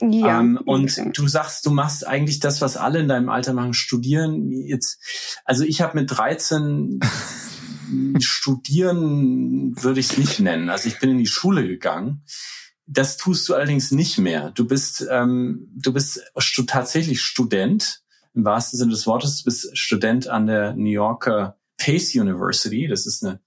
Ja. 0.00 0.40
Ähm, 0.40 0.60
und 0.64 0.96
ja. 0.96 1.04
du 1.06 1.28
sagst, 1.28 1.64
du 1.64 1.70
machst 1.70 2.06
eigentlich 2.06 2.40
das, 2.40 2.60
was 2.60 2.76
alle 2.76 2.98
in 2.98 3.08
deinem 3.08 3.28
Alter 3.28 3.52
machen, 3.52 3.72
studieren. 3.72 4.50
Jetzt, 4.50 5.00
also 5.44 5.64
ich 5.64 5.80
habe 5.80 5.98
mit 5.98 6.10
13 6.10 7.00
studieren 8.20 9.74
würde 9.82 10.00
ich 10.00 10.10
es 10.10 10.18
nicht 10.18 10.40
nennen. 10.40 10.70
Also 10.70 10.88
ich 10.88 10.98
bin 10.98 11.10
in 11.10 11.18
die 11.18 11.26
Schule 11.26 11.66
gegangen. 11.66 12.24
Das 12.86 13.16
tust 13.16 13.48
du 13.48 13.54
allerdings 13.54 13.90
nicht 13.90 14.18
mehr. 14.18 14.50
Du 14.50 14.66
bist, 14.66 15.06
ähm, 15.10 15.68
du 15.74 15.92
bist 15.92 16.20
stu 16.38 16.62
tatsächlich 16.62 17.20
Student 17.22 18.02
im 18.34 18.44
wahrsten 18.44 18.78
Sinne 18.78 18.92
des 18.92 19.06
Wortes. 19.06 19.38
Du 19.38 19.44
bist 19.44 19.76
Student 19.76 20.28
an 20.28 20.46
der 20.46 20.74
New 20.74 20.90
Yorker 20.90 21.58
Pace 21.78 22.14
University. 22.14 22.88
Das 22.88 23.06
ist 23.06 23.24
eine 23.24 23.40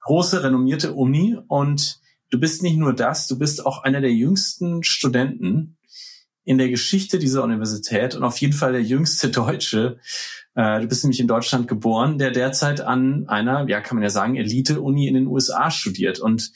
große, 0.00 0.42
renommierte 0.42 0.94
Uni. 0.94 1.36
Und 1.48 2.00
du 2.30 2.38
bist 2.38 2.62
nicht 2.62 2.76
nur 2.76 2.94
das, 2.94 3.26
du 3.26 3.38
bist 3.38 3.64
auch 3.64 3.82
einer 3.82 4.00
der 4.00 4.12
jüngsten 4.12 4.82
Studenten 4.82 5.76
in 6.44 6.58
der 6.58 6.68
Geschichte 6.70 7.18
dieser 7.18 7.42
Universität 7.42 8.14
und 8.14 8.22
auf 8.22 8.38
jeden 8.38 8.52
Fall 8.52 8.72
der 8.72 8.82
jüngste 8.82 9.28
Deutsche. 9.30 9.98
Äh, 10.56 10.80
du 10.80 10.88
bist 10.88 11.04
nämlich 11.04 11.20
in 11.20 11.28
Deutschland 11.28 11.68
geboren, 11.68 12.16
der 12.16 12.30
derzeit 12.30 12.80
an 12.80 13.28
einer, 13.28 13.68
ja, 13.68 13.82
kann 13.82 13.96
man 13.96 14.02
ja 14.02 14.08
sagen, 14.08 14.36
Elite-Uni 14.36 15.06
in 15.06 15.12
den 15.12 15.26
USA 15.26 15.70
studiert. 15.70 16.18
Und 16.18 16.50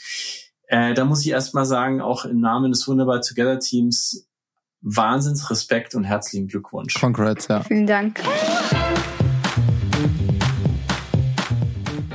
äh, 0.68 0.94
da 0.94 1.04
muss 1.04 1.20
ich 1.20 1.30
erst 1.30 1.54
mal 1.54 1.66
sagen, 1.66 2.00
auch 2.00 2.24
im 2.24 2.40
Namen 2.40 2.72
des 2.72 2.88
Wunderbar 2.88 3.20
Together 3.20 3.58
Teams, 3.58 4.26
Wahnsinns 4.80 5.50
Respekt 5.50 5.94
und 5.94 6.04
herzlichen 6.04 6.48
Glückwunsch. 6.48 6.94
Congrats, 6.94 7.48
ja. 7.48 7.62
Vielen 7.62 7.86
Dank. 7.86 8.22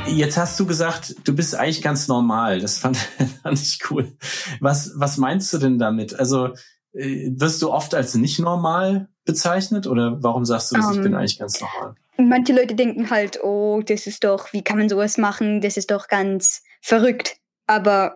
Jetzt 0.07 0.37
hast 0.37 0.59
du 0.59 0.65
gesagt, 0.65 1.15
du 1.23 1.35
bist 1.35 1.53
eigentlich 1.53 1.83
ganz 1.83 2.07
normal. 2.07 2.59
Das 2.59 2.79
fand, 2.79 2.97
fand 3.43 3.61
ich 3.61 3.79
cool. 3.91 4.17
Was, 4.59 4.93
was 4.95 5.17
meinst 5.17 5.53
du 5.53 5.59
denn 5.59 5.77
damit? 5.77 6.17
Also 6.17 6.55
äh, 6.93 7.29
wirst 7.35 7.61
du 7.61 7.71
oft 7.71 7.93
als 7.93 8.15
nicht 8.15 8.39
normal 8.39 9.07
bezeichnet 9.25 9.87
oder 9.87 10.21
warum 10.23 10.45
sagst 10.45 10.71
du, 10.71 10.75
dass 10.75 10.85
um, 10.85 10.91
ich 10.93 11.01
bin 11.01 11.13
ähm, 11.13 11.19
eigentlich 11.19 11.39
ganz 11.39 11.59
normal? 11.59 11.95
Manche 12.17 12.53
Leute 12.53 12.75
denken 12.75 13.09
halt, 13.09 13.43
oh, 13.43 13.81
das 13.85 14.07
ist 14.07 14.23
doch, 14.23 14.53
wie 14.53 14.63
kann 14.63 14.77
man 14.77 14.87
sowas 14.87 15.17
machen? 15.17 15.61
Das 15.61 15.77
ist 15.77 15.91
doch 15.91 16.07
ganz 16.07 16.63
verrückt. 16.81 17.37
Aber 17.67 18.15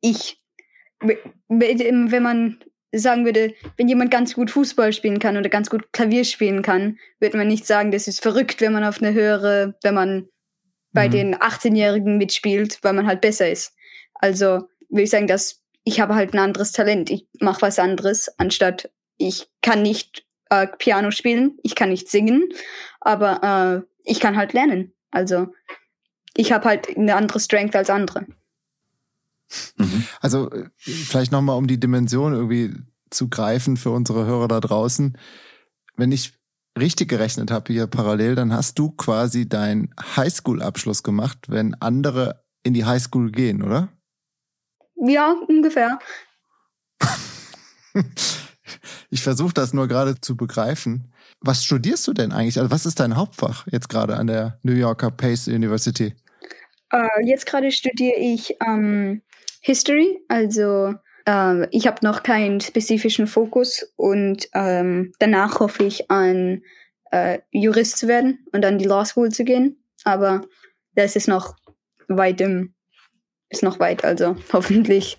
ich, 0.00 0.42
wenn 1.48 2.22
man 2.22 2.58
sagen 2.92 3.24
würde, 3.24 3.54
wenn 3.76 3.88
jemand 3.88 4.10
ganz 4.10 4.34
gut 4.34 4.50
Fußball 4.50 4.92
spielen 4.92 5.18
kann 5.18 5.36
oder 5.36 5.48
ganz 5.48 5.68
gut 5.70 5.92
Klavier 5.92 6.24
spielen 6.24 6.62
kann, 6.62 6.98
würde 7.20 7.36
man 7.36 7.48
nicht 7.48 7.66
sagen, 7.66 7.90
das 7.90 8.08
ist 8.08 8.22
verrückt, 8.22 8.60
wenn 8.60 8.72
man 8.72 8.84
auf 8.84 9.02
eine 9.02 9.12
höhere, 9.12 9.74
wenn 9.82 9.94
man 9.94 10.28
bei 10.92 11.08
mhm. 11.08 11.12
den 11.12 11.34
18-Jährigen 11.36 12.16
mitspielt, 12.16 12.78
weil 12.82 12.94
man 12.94 13.06
halt 13.06 13.20
besser 13.20 13.50
ist. 13.50 13.74
Also 14.14 14.68
würde 14.88 15.02
ich 15.02 15.10
sagen, 15.10 15.26
dass 15.26 15.62
ich 15.84 16.00
habe 16.00 16.14
halt 16.14 16.34
ein 16.34 16.38
anderes 16.38 16.72
Talent. 16.72 17.10
Ich 17.10 17.26
mache 17.40 17.62
was 17.62 17.78
anderes, 17.78 18.30
anstatt 18.38 18.90
ich 19.18 19.48
kann 19.62 19.82
nicht 19.82 20.24
äh, 20.50 20.66
Piano 20.78 21.10
spielen, 21.10 21.58
ich 21.62 21.74
kann 21.74 21.90
nicht 21.90 22.08
singen, 22.08 22.48
aber 23.00 23.84
äh, 23.84 23.88
ich 24.04 24.20
kann 24.20 24.36
halt 24.36 24.52
lernen. 24.52 24.92
Also 25.10 25.48
ich 26.34 26.52
habe 26.52 26.66
halt 26.66 26.96
eine 26.96 27.16
andere 27.16 27.40
Strength 27.40 27.76
als 27.76 27.90
andere. 27.90 28.26
Mhm. 29.76 30.04
Also 30.20 30.50
vielleicht 30.76 31.32
nochmal, 31.32 31.56
um 31.56 31.66
die 31.66 31.80
Dimension 31.80 32.32
irgendwie 32.32 32.74
zu 33.10 33.28
greifen 33.28 33.76
für 33.76 33.90
unsere 33.90 34.26
Hörer 34.26 34.48
da 34.48 34.60
draußen. 34.60 35.16
Wenn 35.96 36.12
ich 36.12 36.34
richtig 36.78 37.08
gerechnet 37.08 37.50
habe 37.50 37.72
hier 37.72 37.86
parallel, 37.86 38.34
dann 38.34 38.52
hast 38.52 38.78
du 38.78 38.90
quasi 38.90 39.48
deinen 39.48 39.94
Highschool-Abschluss 40.16 41.02
gemacht, 41.02 41.38
wenn 41.48 41.74
andere 41.74 42.44
in 42.62 42.74
die 42.74 42.84
Highschool 42.84 43.32
gehen, 43.32 43.62
oder? 43.62 43.88
Ja, 44.96 45.34
ungefähr. 45.48 45.98
ich 49.10 49.22
versuche 49.22 49.54
das 49.54 49.72
nur 49.72 49.88
gerade 49.88 50.20
zu 50.20 50.36
begreifen. 50.36 51.12
Was 51.40 51.64
studierst 51.64 52.06
du 52.06 52.12
denn 52.12 52.32
eigentlich? 52.32 52.58
Also 52.58 52.70
was 52.70 52.86
ist 52.86 53.00
dein 53.00 53.16
Hauptfach 53.16 53.66
jetzt 53.70 53.88
gerade 53.88 54.16
an 54.16 54.26
der 54.26 54.58
New 54.62 54.72
Yorker 54.72 55.10
Pace 55.10 55.48
University? 55.48 56.14
Uh, 56.92 57.22
jetzt 57.24 57.46
gerade 57.46 57.70
studiere 57.70 58.16
ich 58.16 58.56
ähm, 58.66 59.22
History, 59.60 60.18
also 60.28 60.94
äh, 61.28 61.68
ich 61.70 61.86
habe 61.86 61.98
noch 62.02 62.22
keinen 62.22 62.60
spezifischen 62.60 63.26
Fokus 63.26 63.92
und 63.96 64.48
ähm, 64.54 65.12
danach 65.18 65.60
hoffe 65.60 65.84
ich 65.84 66.10
an 66.10 66.62
äh, 67.10 67.40
Jurist 67.50 67.98
zu 67.98 68.08
werden 68.08 68.46
und 68.52 68.64
an 68.64 68.78
die 68.78 68.86
Law 68.86 69.04
School 69.04 69.30
zu 69.30 69.44
gehen. 69.44 69.82
Aber 70.04 70.42
das 70.94 71.16
ist 71.16 71.28
noch 71.28 71.56
weit 72.08 72.40
im, 72.40 72.74
ist 73.50 73.62
noch 73.62 73.78
weit, 73.78 74.04
also 74.04 74.36
hoffentlich. 74.52 75.18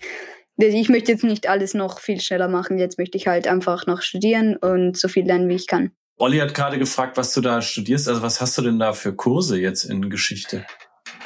Ich 0.62 0.88
möchte 0.88 1.12
jetzt 1.12 1.24
nicht 1.24 1.48
alles 1.48 1.74
noch 1.74 2.00
viel 2.00 2.20
schneller 2.20 2.48
machen. 2.48 2.78
Jetzt 2.78 2.98
möchte 2.98 3.16
ich 3.16 3.26
halt 3.26 3.48
einfach 3.48 3.86
noch 3.86 4.02
studieren 4.02 4.56
und 4.56 4.96
so 4.96 5.08
viel 5.08 5.24
lernen, 5.24 5.48
wie 5.48 5.54
ich 5.54 5.66
kann. 5.66 5.90
Olli 6.16 6.38
hat 6.38 6.54
gerade 6.54 6.78
gefragt, 6.78 7.16
was 7.16 7.32
du 7.32 7.40
da 7.40 7.62
studierst. 7.62 8.08
Also 8.08 8.22
was 8.22 8.40
hast 8.40 8.58
du 8.58 8.62
denn 8.62 8.78
da 8.78 8.92
für 8.92 9.14
Kurse 9.14 9.58
jetzt 9.58 9.84
in 9.84 10.10
Geschichte? 10.10 10.66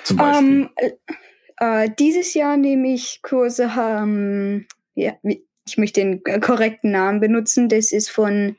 Zum 0.05 0.19
Beispiel? 0.19 0.47
Um, 0.47 0.71
ähm, 0.81 0.93
äh, 1.59 1.91
dieses 1.99 2.35
Jahr 2.35 2.57
nehme 2.57 2.95
ich 2.95 3.21
Kurse, 3.23 3.71
ähm, 3.79 4.67
ja, 4.95 5.14
ich 5.67 5.79
möchte 5.79 6.00
den 6.00 6.23
korrekten 6.41 6.91
Namen 6.91 7.21
benutzen. 7.21 7.69
Das 7.69 7.91
ist 7.91 8.11
von 8.11 8.57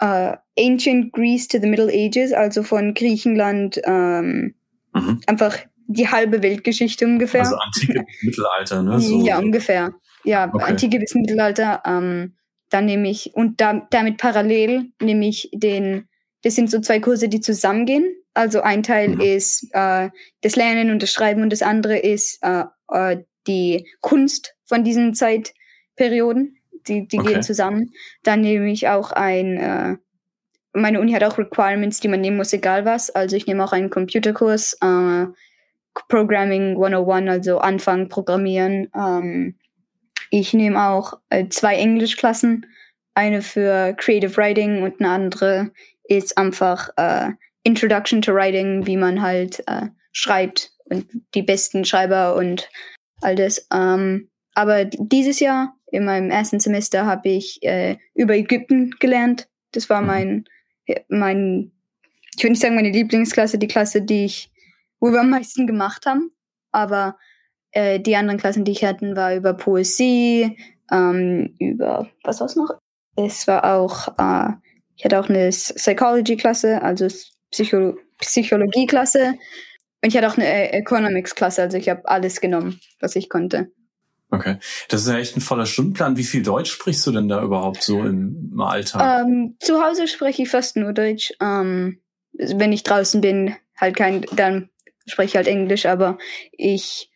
äh, 0.00 0.36
Ancient 0.58 1.12
Greece 1.12 1.48
to 1.48 1.58
the 1.60 1.66
Middle 1.66 1.92
Ages, 1.92 2.32
also 2.32 2.62
von 2.62 2.94
Griechenland, 2.94 3.80
ähm, 3.84 4.54
mhm. 4.94 5.20
einfach 5.26 5.58
die 5.88 6.08
halbe 6.08 6.42
Weltgeschichte 6.42 7.06
ungefähr. 7.06 7.40
Also 7.40 7.56
Antike 7.56 8.04
bis 8.04 8.22
Mittelalter, 8.22 8.82
ne? 8.82 9.00
So. 9.00 9.24
Ja, 9.24 9.38
ungefähr. 9.38 9.94
Ja, 10.22 10.50
okay. 10.52 10.64
Antike 10.64 10.98
bis 11.00 11.14
Mittelalter. 11.14 11.82
Ähm, 11.84 12.36
dann 12.70 12.84
nehme 12.84 13.08
ich, 13.08 13.32
und 13.34 13.60
da, 13.60 13.86
damit 13.90 14.18
parallel 14.18 14.90
nehme 15.00 15.26
ich 15.26 15.48
den, 15.54 16.06
das 16.42 16.54
sind 16.54 16.70
so 16.70 16.80
zwei 16.80 17.00
Kurse, 17.00 17.28
die 17.28 17.40
zusammengehen. 17.40 18.14
Also 18.34 18.60
ein 18.60 18.82
Teil 18.82 19.08
mhm. 19.08 19.20
ist 19.20 19.66
äh, 19.72 20.10
das 20.42 20.54
Lernen 20.54 20.90
und 20.90 21.02
das 21.02 21.10
Schreiben 21.10 21.42
und 21.42 21.50
das 21.50 21.62
andere 21.62 21.96
ist 21.96 22.38
äh, 22.42 22.64
äh, 22.92 23.24
die 23.46 23.88
Kunst 24.02 24.54
von 24.66 24.84
diesen 24.84 25.14
Zeitperioden. 25.14 26.54
Die, 26.86 27.08
die 27.08 27.18
okay. 27.18 27.32
gehen 27.32 27.42
zusammen. 27.42 27.90
Dann 28.22 28.40
nehme 28.40 28.70
ich 28.70 28.88
auch 28.88 29.12
ein, 29.12 29.56
äh, 29.56 29.96
meine 30.72 31.00
Uni 31.00 31.12
hat 31.12 31.24
auch 31.24 31.36
Requirements, 31.36 32.00
die 32.00 32.08
man 32.08 32.20
nehmen 32.20 32.36
muss, 32.36 32.52
egal 32.52 32.84
was. 32.84 33.10
Also 33.10 33.36
ich 33.36 33.46
nehme 33.46 33.64
auch 33.64 33.72
einen 33.72 33.90
Computerkurs, 33.90 34.74
äh, 34.80 35.26
Programming 36.08 36.76
101, 36.76 37.28
also 37.28 37.58
Anfang 37.58 38.08
Programmieren. 38.08 38.88
Ähm, 38.94 39.56
ich 40.30 40.54
nehme 40.54 40.82
auch 40.88 41.14
äh, 41.30 41.48
zwei 41.48 41.76
Englischklassen, 41.76 42.66
eine 43.14 43.42
für 43.42 43.94
Creative 43.94 44.36
Writing 44.36 44.82
und 44.82 45.00
eine 45.00 45.10
andere 45.10 45.72
ist 46.04 46.38
einfach 46.38 46.90
äh, 46.96 47.30
Introduction 47.64 48.22
to 48.22 48.32
Writing, 48.32 48.86
wie 48.86 48.96
man 48.96 49.20
halt 49.20 49.62
äh, 49.66 49.88
schreibt 50.12 50.72
und 50.84 51.06
die 51.34 51.42
besten 51.42 51.84
Schreiber 51.84 52.34
und 52.36 52.68
all 53.20 53.34
das. 53.34 53.66
Ähm, 53.72 54.30
aber 54.54 54.84
dieses 54.84 55.40
Jahr, 55.40 55.74
in 55.90 56.04
meinem 56.04 56.30
ersten 56.30 56.60
Semester, 56.60 57.06
habe 57.06 57.28
ich 57.28 57.62
äh, 57.62 57.96
über 58.14 58.34
Ägypten 58.34 58.94
gelernt. 58.98 59.48
Das 59.72 59.88
war 59.90 60.00
mhm. 60.00 60.06
mein, 60.06 60.44
mein, 61.08 61.72
ich 62.36 62.42
würde 62.42 62.52
nicht 62.52 62.62
sagen 62.62 62.74
meine 62.74 62.90
Lieblingsklasse, 62.90 63.58
die 63.58 63.68
Klasse, 63.68 64.02
die 64.02 64.24
ich, 64.24 64.50
wo 65.00 65.10
wir 65.10 65.20
am 65.20 65.30
meisten 65.30 65.66
gemacht 65.66 66.06
haben. 66.06 66.30
Aber 66.72 67.16
äh, 67.72 68.00
die 68.00 68.16
anderen 68.16 68.38
Klassen, 68.38 68.64
die 68.64 68.72
ich 68.72 68.84
hatten, 68.84 69.16
war 69.16 69.34
über 69.34 69.54
Poesie, 69.54 70.58
ähm, 70.90 71.54
über, 71.58 72.08
was 72.24 72.40
war's 72.40 72.56
noch? 72.56 72.70
Es 73.16 73.46
war 73.46 73.64
auch, 73.64 74.08
äh, 74.18 74.52
ich 74.96 75.04
hatte 75.04 75.20
auch 75.20 75.28
eine 75.28 75.48
Psychology-Klasse, 75.50 76.82
also 76.82 77.08
Psycho 77.50 77.96
Psychologie-Klasse. 78.18 79.34
Und 80.02 80.08
ich 80.08 80.16
hatte 80.16 80.28
auch 80.28 80.36
eine 80.36 80.46
äh, 80.46 80.78
Economics-Klasse, 80.78 81.62
also 81.62 81.76
ich 81.76 81.88
habe 81.88 82.08
alles 82.08 82.40
genommen, 82.40 82.80
was 83.00 83.16
ich 83.16 83.28
konnte. 83.28 83.70
Okay, 84.30 84.56
das 84.88 85.02
ist 85.02 85.08
ja 85.08 85.18
echt 85.18 85.36
ein 85.36 85.40
voller 85.40 85.66
Stundenplan. 85.66 86.16
Wie 86.16 86.24
viel 86.24 86.42
Deutsch 86.42 86.70
sprichst 86.70 87.06
du 87.06 87.12
denn 87.12 87.28
da 87.28 87.42
überhaupt 87.42 87.82
so 87.82 88.04
im 88.04 88.60
Alltag? 88.60 89.24
Ähm, 89.24 89.56
zu 89.58 89.82
Hause 89.82 90.06
spreche 90.06 90.42
ich 90.42 90.50
fast 90.50 90.76
nur 90.76 90.92
Deutsch. 90.92 91.32
Ähm, 91.40 92.00
wenn 92.32 92.72
ich 92.72 92.82
draußen 92.82 93.20
bin, 93.20 93.56
halt 93.76 93.96
kein, 93.96 94.26
dann 94.32 94.68
spreche 95.08 95.38
halt 95.38 95.48
Englisch, 95.48 95.86
aber 95.86 96.18
ich, 96.52 97.10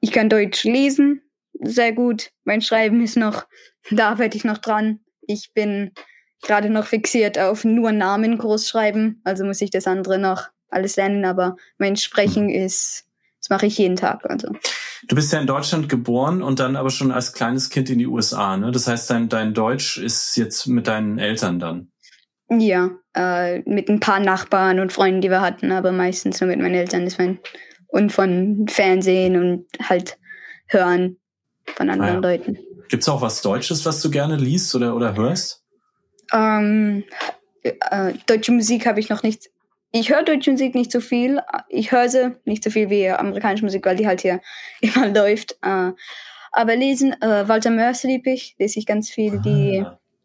ich 0.00 0.12
kann 0.12 0.28
Deutsch 0.28 0.64
lesen, 0.64 1.22
sehr 1.60 1.92
gut. 1.92 2.30
Mein 2.44 2.62
Schreiben 2.62 3.02
ist 3.02 3.16
noch, 3.16 3.46
da 3.90 4.10
arbeite 4.10 4.36
ich 4.36 4.44
noch 4.44 4.58
dran. 4.58 5.00
Ich 5.26 5.52
bin 5.54 5.92
gerade 6.42 6.70
noch 6.70 6.86
fixiert 6.86 7.38
auf 7.38 7.64
nur 7.64 7.92
Namen 7.92 8.36
groß 8.36 8.68
schreiben, 8.68 9.20
also 9.24 9.44
muss 9.44 9.60
ich 9.60 9.70
das 9.70 9.86
andere 9.86 10.18
noch 10.18 10.48
alles 10.68 10.96
lernen, 10.96 11.24
aber 11.24 11.56
mein 11.78 11.96
Sprechen 11.96 12.44
mhm. 12.44 12.54
ist, 12.54 13.04
das 13.40 13.50
mache 13.50 13.66
ich 13.66 13.78
jeden 13.78 13.96
Tag. 13.96 14.28
Also. 14.28 14.48
Du 15.08 15.14
bist 15.14 15.32
ja 15.32 15.40
in 15.40 15.46
Deutschland 15.46 15.88
geboren 15.88 16.42
und 16.42 16.60
dann 16.60 16.76
aber 16.76 16.90
schon 16.90 17.12
als 17.12 17.32
kleines 17.32 17.70
Kind 17.70 17.90
in 17.90 17.98
die 17.98 18.06
USA, 18.06 18.56
ne? 18.56 18.72
Das 18.72 18.88
heißt, 18.88 19.10
dein, 19.10 19.28
dein 19.28 19.54
Deutsch 19.54 19.98
ist 19.98 20.36
jetzt 20.36 20.66
mit 20.66 20.86
deinen 20.86 21.18
Eltern 21.18 21.58
dann. 21.58 21.92
Ja, 22.48 22.90
äh, 23.14 23.60
mit 23.60 23.88
ein 23.88 24.00
paar 24.00 24.20
Nachbarn 24.20 24.80
und 24.80 24.92
Freunden, 24.92 25.20
die 25.20 25.30
wir 25.30 25.40
hatten, 25.40 25.72
aber 25.72 25.92
meistens 25.92 26.40
nur 26.40 26.48
mit 26.48 26.60
meinen 26.60 26.74
Eltern. 26.74 27.04
Das 27.04 27.18
mein, 27.18 27.38
und 27.88 28.10
von 28.12 28.66
Fernsehen 28.68 29.36
und 29.36 29.66
halt 29.88 30.18
hören 30.66 31.18
von 31.76 31.90
anderen 31.90 32.10
ah 32.10 32.14
ja. 32.14 32.20
Leuten. 32.20 32.58
Gibt's 32.88 33.08
auch 33.08 33.22
was 33.22 33.42
Deutsches, 33.42 33.84
was 33.86 34.00
du 34.00 34.10
gerne 34.10 34.36
liest 34.36 34.74
oder, 34.74 34.96
oder 34.96 35.16
hörst? 35.16 35.62
Ähm, 36.32 37.04
äh, 37.62 38.14
deutsche 38.26 38.52
Musik 38.52 38.86
habe 38.86 39.00
ich 39.00 39.08
noch 39.08 39.22
nicht 39.22 39.50
ich 39.92 40.10
höre 40.10 40.22
deutsche 40.22 40.50
Musik 40.50 40.74
nicht 40.74 40.90
so 40.90 41.00
viel. 41.00 41.40
Ich 41.68 41.92
höre 41.92 42.08
sie 42.08 42.32
nicht 42.46 42.64
so 42.64 42.70
viel 42.70 42.88
wie 42.88 43.10
amerikanische 43.10 43.64
Musik, 43.64 43.84
weil 43.84 43.96
die 43.96 44.06
halt 44.06 44.22
hier 44.22 44.40
immer 44.80 45.08
läuft. 45.08 45.58
Äh, 45.62 45.92
aber 46.50 46.76
lesen, 46.76 47.12
äh, 47.20 47.48
Walter 47.48 47.70
Mörs 47.70 48.02
liebe 48.02 48.30
ich, 48.30 48.56
lese 48.58 48.78
ich 48.78 48.86
ganz 48.86 49.10
viel. 49.10 49.36
Ah. 49.36 49.42
Die 49.44 49.84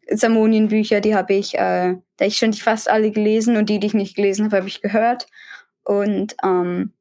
Samonien-Bücher, 0.10 1.02
die 1.02 1.16
habe 1.16 1.34
ich, 1.34 1.56
äh, 1.56 1.96
da 2.18 2.26
ich 2.26 2.38
schon 2.38 2.54
fast 2.54 2.90
alle 2.90 3.12
gelesen 3.12 3.58
und 3.58 3.70
die, 3.70 3.80
die 3.80 3.88
ich 3.88 3.94
nicht 3.94 4.16
gelesen 4.16 4.46
habe, 4.46 4.58
habe 4.58 4.68
ich 4.68 4.82
gehört. 4.82 5.28
Und 5.84 6.36
ähm, 6.44 6.94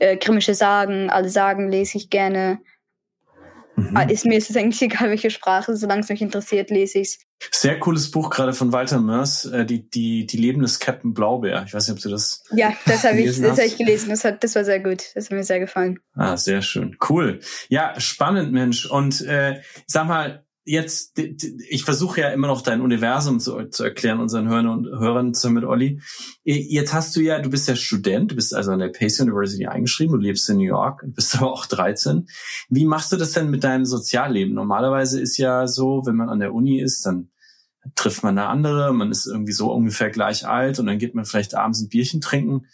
äh, 0.00 0.16
Grimmische 0.16 0.54
Sagen, 0.54 1.10
alle 1.10 1.28
Sagen 1.28 1.70
lese 1.70 1.98
ich 1.98 2.10
gerne. 2.10 2.60
Mhm. 3.76 3.96
Ah, 3.96 4.02
ist 4.02 4.24
mir 4.24 4.36
ist 4.36 4.50
es 4.50 4.56
eigentlich 4.56 4.82
egal, 4.90 5.10
welche 5.10 5.30
Sprache, 5.30 5.76
solange 5.76 6.00
es 6.00 6.08
mich 6.08 6.22
interessiert, 6.22 6.70
lese 6.70 6.98
ich 6.98 7.08
es. 7.08 7.18
Sehr 7.52 7.78
cooles 7.78 8.10
Buch 8.10 8.30
gerade 8.30 8.52
von 8.52 8.72
Walter 8.72 9.00
Mörs, 9.00 9.44
äh, 9.44 9.64
die, 9.64 9.88
die, 9.88 10.26
die 10.26 10.36
Leben 10.36 10.60
des 10.60 10.80
Captain 10.80 11.14
Blaubeer. 11.14 11.62
Ich 11.66 11.72
weiß 11.72 11.86
nicht, 11.86 11.96
ob 11.96 12.02
du 12.02 12.08
das. 12.08 12.42
Ja, 12.50 12.72
das 12.84 13.04
habe 13.04 13.20
ich, 13.20 13.40
das 13.40 13.58
hab 13.58 13.64
ich 13.64 13.76
gelesen. 13.76 14.10
Das, 14.10 14.24
hat, 14.24 14.42
das 14.42 14.56
war 14.56 14.64
sehr 14.64 14.80
gut. 14.80 15.04
Das 15.14 15.26
hat 15.26 15.32
mir 15.32 15.44
sehr 15.44 15.60
gefallen. 15.60 16.00
Ah, 16.14 16.36
sehr 16.36 16.62
schön. 16.62 16.96
Cool. 17.08 17.38
Ja, 17.68 17.98
spannend, 18.00 18.52
Mensch. 18.52 18.86
Und 18.86 19.20
äh, 19.20 19.60
sag 19.86 20.08
mal, 20.08 20.44
jetzt, 20.68 21.18
ich 21.18 21.84
versuche 21.84 22.20
ja 22.20 22.28
immer 22.28 22.46
noch 22.46 22.60
dein 22.60 22.82
Universum 22.82 23.40
zu, 23.40 23.64
zu 23.70 23.84
erklären, 23.84 24.20
unseren 24.20 24.48
Hörern 24.48 24.68
und 24.68 24.86
Hörern 24.86 25.32
zusammen 25.32 25.56
mit 25.56 25.64
Olli. 25.64 26.00
Jetzt 26.44 26.92
hast 26.92 27.16
du 27.16 27.20
ja, 27.20 27.40
du 27.40 27.48
bist 27.48 27.68
ja 27.68 27.74
Student, 27.74 28.32
du 28.32 28.34
bist 28.36 28.54
also 28.54 28.72
an 28.72 28.78
der 28.78 28.88
Pace 28.88 29.20
University 29.20 29.66
eingeschrieben, 29.66 30.12
du 30.12 30.20
lebst 30.20 30.48
in 30.50 30.58
New 30.58 30.64
York, 30.64 31.04
bist 31.06 31.34
aber 31.38 31.50
auch 31.52 31.66
13. 31.66 32.28
Wie 32.68 32.84
machst 32.84 33.12
du 33.12 33.16
das 33.16 33.32
denn 33.32 33.50
mit 33.50 33.64
deinem 33.64 33.86
Sozialleben? 33.86 34.54
Normalerweise 34.54 35.20
ist 35.20 35.38
ja 35.38 35.66
so, 35.66 36.02
wenn 36.04 36.16
man 36.16 36.28
an 36.28 36.40
der 36.40 36.52
Uni 36.52 36.80
ist, 36.80 37.06
dann 37.06 37.30
trifft 37.94 38.22
man 38.22 38.38
eine 38.38 38.48
andere, 38.48 38.92
man 38.92 39.10
ist 39.10 39.26
irgendwie 39.26 39.52
so 39.52 39.72
ungefähr 39.72 40.10
gleich 40.10 40.46
alt 40.46 40.78
und 40.78 40.86
dann 40.86 40.98
geht 40.98 41.14
man 41.14 41.24
vielleicht 41.24 41.54
abends 41.54 41.80
ein 41.80 41.88
Bierchen 41.88 42.20
trinken. 42.20 42.66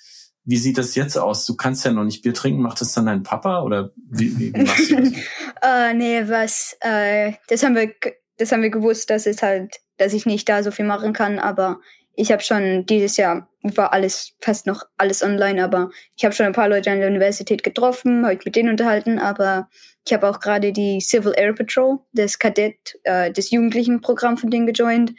Wie 0.45 0.57
sieht 0.57 0.79
das 0.79 0.95
jetzt 0.95 1.17
aus? 1.17 1.47
Du 1.47 1.57
kannst 1.57 1.85
ja 1.85 1.93
noch 1.93 2.05
nicht 2.05 2.23
Bier 2.23 2.35
trinken. 2.35 2.63
Macht 2.63 2.81
das 2.81 2.93
dann 2.93 3.07
dein 3.07 3.23
Papa 3.23 3.63
oder 3.63 3.93
wie, 4.11 4.39
wie, 4.39 4.63
machst 4.63 4.91
du 4.91 4.97
das? 4.97 5.13
äh, 5.63 5.95
nee, 5.95 6.23
was, 6.29 6.77
äh, 6.81 7.33
das 7.49 7.63
haben 7.63 7.75
wir, 7.75 7.93
das 8.37 8.53
haben 8.53 8.63
wir 8.63 8.71
gewusst, 8.71 9.11
dass 9.11 9.27
es 9.27 9.43
halt, 9.43 9.77
dass 9.97 10.13
ich 10.13 10.27
nicht 10.27 10.49
da 10.49 10.63
so 10.63 10.71
viel 10.71 10.85
machen 10.85 11.13
kann, 11.13 11.39
aber 11.39 11.81
ich 12.17 12.31
habe 12.31 12.43
schon 12.43 12.87
dieses 12.87 13.17
Jahr 13.17 13.49
war 13.63 13.93
alles 13.93 14.35
fast 14.41 14.67
noch 14.67 14.85
alles 14.99 15.23
online, 15.23 15.65
aber 15.65 15.91
ich 16.17 16.25
habe 16.25 16.35
schon 16.35 16.47
ein 16.47 16.53
paar 16.53 16.69
Leute 16.69 16.91
an 16.91 17.01
der 17.01 17.09
Universität 17.09 17.63
getroffen, 17.63 18.27
habe 18.27 18.39
mit 18.45 18.57
denen 18.57 18.69
unterhalten, 18.69 19.19
aber 19.19 19.69
ich 20.07 20.13
habe 20.13 20.29
auch 20.29 20.39
gerade 20.41 20.73
die 20.73 21.01
Civil 21.01 21.33
Air 21.35 21.55
Patrol, 21.55 21.99
das 22.13 22.39
Kadett, 22.39 22.99
äh, 23.05 23.33
das 23.33 23.51
Jugendlichenprogramm 23.51 24.37
von 24.37 24.51
denen 24.51 24.67
gejoint 24.67 25.15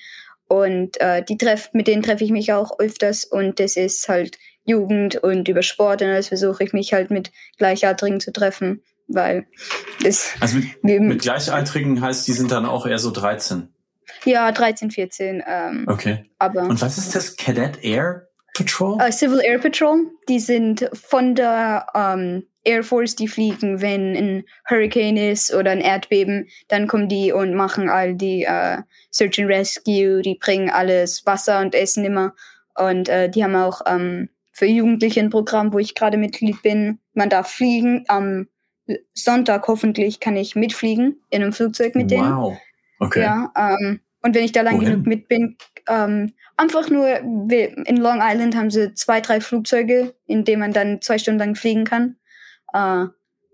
und 0.47 1.01
äh, 1.01 1.23
die 1.23 1.37
treff, 1.37 1.69
mit 1.73 1.87
denen 1.87 2.03
treffe 2.03 2.23
ich 2.23 2.31
mich 2.31 2.53
auch 2.53 2.77
öfters 2.79 3.25
und 3.25 3.59
das 3.59 3.77
ist 3.77 4.07
halt 4.07 4.37
Jugend 4.65 5.15
und 5.17 5.47
über 5.47 5.61
Sport 5.61 6.01
und 6.01 6.09
alles 6.09 6.27
versuche 6.27 6.63
ich 6.63 6.73
mich 6.73 6.93
halt 6.93 7.11
mit 7.11 7.31
Gleichaltrigen 7.57 8.19
zu 8.19 8.33
treffen, 8.33 8.81
weil 9.07 9.45
es. 10.03 10.33
Also 10.39 10.57
mit, 10.81 11.01
mit 11.01 11.21
Gleichaltrigen 11.21 12.01
heißt, 12.01 12.27
die 12.27 12.33
sind 12.33 12.51
dann 12.51 12.65
auch 12.65 12.85
eher 12.85 12.99
so 12.99 13.11
13. 13.11 13.69
Ja, 14.25 14.51
13, 14.51 14.91
14. 14.91 15.43
Ähm, 15.47 15.85
okay. 15.87 16.23
Aber, 16.39 16.63
und 16.63 16.81
was 16.81 16.97
ist 16.97 17.15
das 17.15 17.37
Cadet 17.37 17.83
Air 17.83 18.27
Patrol? 18.55 18.95
Uh, 18.95 19.11
Civil 19.11 19.39
Air 19.41 19.59
Patrol. 19.59 20.11
Die 20.27 20.39
sind 20.39 20.89
von 20.93 21.35
der 21.35 21.85
ähm, 21.93 22.43
Air 22.63 22.83
Force, 22.83 23.15
die 23.15 23.27
fliegen, 23.27 23.81
wenn 23.81 24.15
ein 24.15 24.43
Hurricane 24.67 25.17
ist 25.17 25.53
oder 25.53 25.71
ein 25.71 25.81
Erdbeben, 25.81 26.47
dann 26.67 26.87
kommen 26.87 27.07
die 27.07 27.31
und 27.31 27.53
machen 27.53 27.89
all 27.89 28.15
die 28.15 28.47
uh, 28.49 28.81
Search 29.11 29.39
and 29.39 29.49
Rescue, 29.49 30.21
die 30.21 30.37
bringen 30.39 30.69
alles 30.69 31.25
Wasser 31.25 31.59
und 31.59 31.75
Essen 31.75 32.03
immer. 32.05 32.33
Und 32.73 33.09
uh, 33.09 33.27
die 33.27 33.43
haben 33.43 33.55
auch 33.55 33.81
ähm, 33.85 34.29
für 34.55 34.65
Jugendliche 34.65 35.19
ein 35.19 35.29
Programm, 35.29 35.73
wo 35.73 35.79
ich 35.79 35.95
gerade 35.95 36.17
Mitglied 36.17 36.61
bin. 36.61 36.99
Man 37.13 37.29
darf 37.29 37.51
fliegen. 37.51 38.05
Am 38.07 38.47
Sonntag 39.13 39.67
hoffentlich 39.67 40.21
kann 40.21 40.37
ich 40.37 40.55
mitfliegen 40.55 41.21
in 41.29 41.43
einem 41.43 41.51
Flugzeug 41.51 41.93
mit 41.93 42.09
denen. 42.09 42.37
Wow. 42.37 42.57
Okay. 42.99 43.21
Ja, 43.21 43.51
ähm, 43.57 43.99
und 44.21 44.33
wenn 44.33 44.45
ich 44.45 44.53
da 44.53 44.61
lang 44.61 44.77
Wohin? 44.77 44.91
genug 44.91 45.07
mit 45.07 45.27
bin, 45.27 45.57
ähm, 45.89 46.31
einfach 46.55 46.89
nur, 46.89 47.17
in 47.17 47.97
Long 47.97 48.21
Island 48.21 48.55
haben 48.55 48.71
sie 48.71 48.93
zwei, 48.93 49.19
drei 49.19 49.41
Flugzeuge, 49.41 50.15
in 50.25 50.45
denen 50.45 50.61
man 50.61 50.71
dann 50.71 51.01
zwei 51.01 51.17
Stunden 51.17 51.39
lang 51.39 51.55
fliegen 51.55 51.83
kann. 51.83 52.15
Äh, 52.71 53.07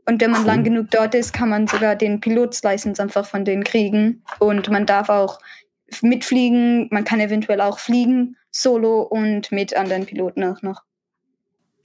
und 0.05 0.21
wenn 0.21 0.29
man 0.29 0.41
cool. 0.41 0.47
lang 0.47 0.63
genug 0.63 0.91
dort 0.91 1.15
ist, 1.15 1.33
kann 1.33 1.49
man 1.49 1.65
sogar 1.65 1.95
den 1.95 2.21
Pilotslicense 2.21 3.01
einfach 3.01 3.25
von 3.25 3.43
denen 3.43 3.63
kriegen. 3.63 4.23
Und 4.37 4.69
man 4.69 4.85
darf 4.85 5.09
auch 5.09 5.39
mitfliegen, 6.03 6.89
man 6.91 7.05
kann 7.05 7.19
eventuell 7.19 7.59
auch 7.59 7.79
fliegen, 7.79 8.37
solo 8.51 9.01
und 9.01 9.51
mit 9.51 9.75
anderen 9.75 10.05
Piloten 10.05 10.43
auch 10.43 10.61
noch. 10.61 10.83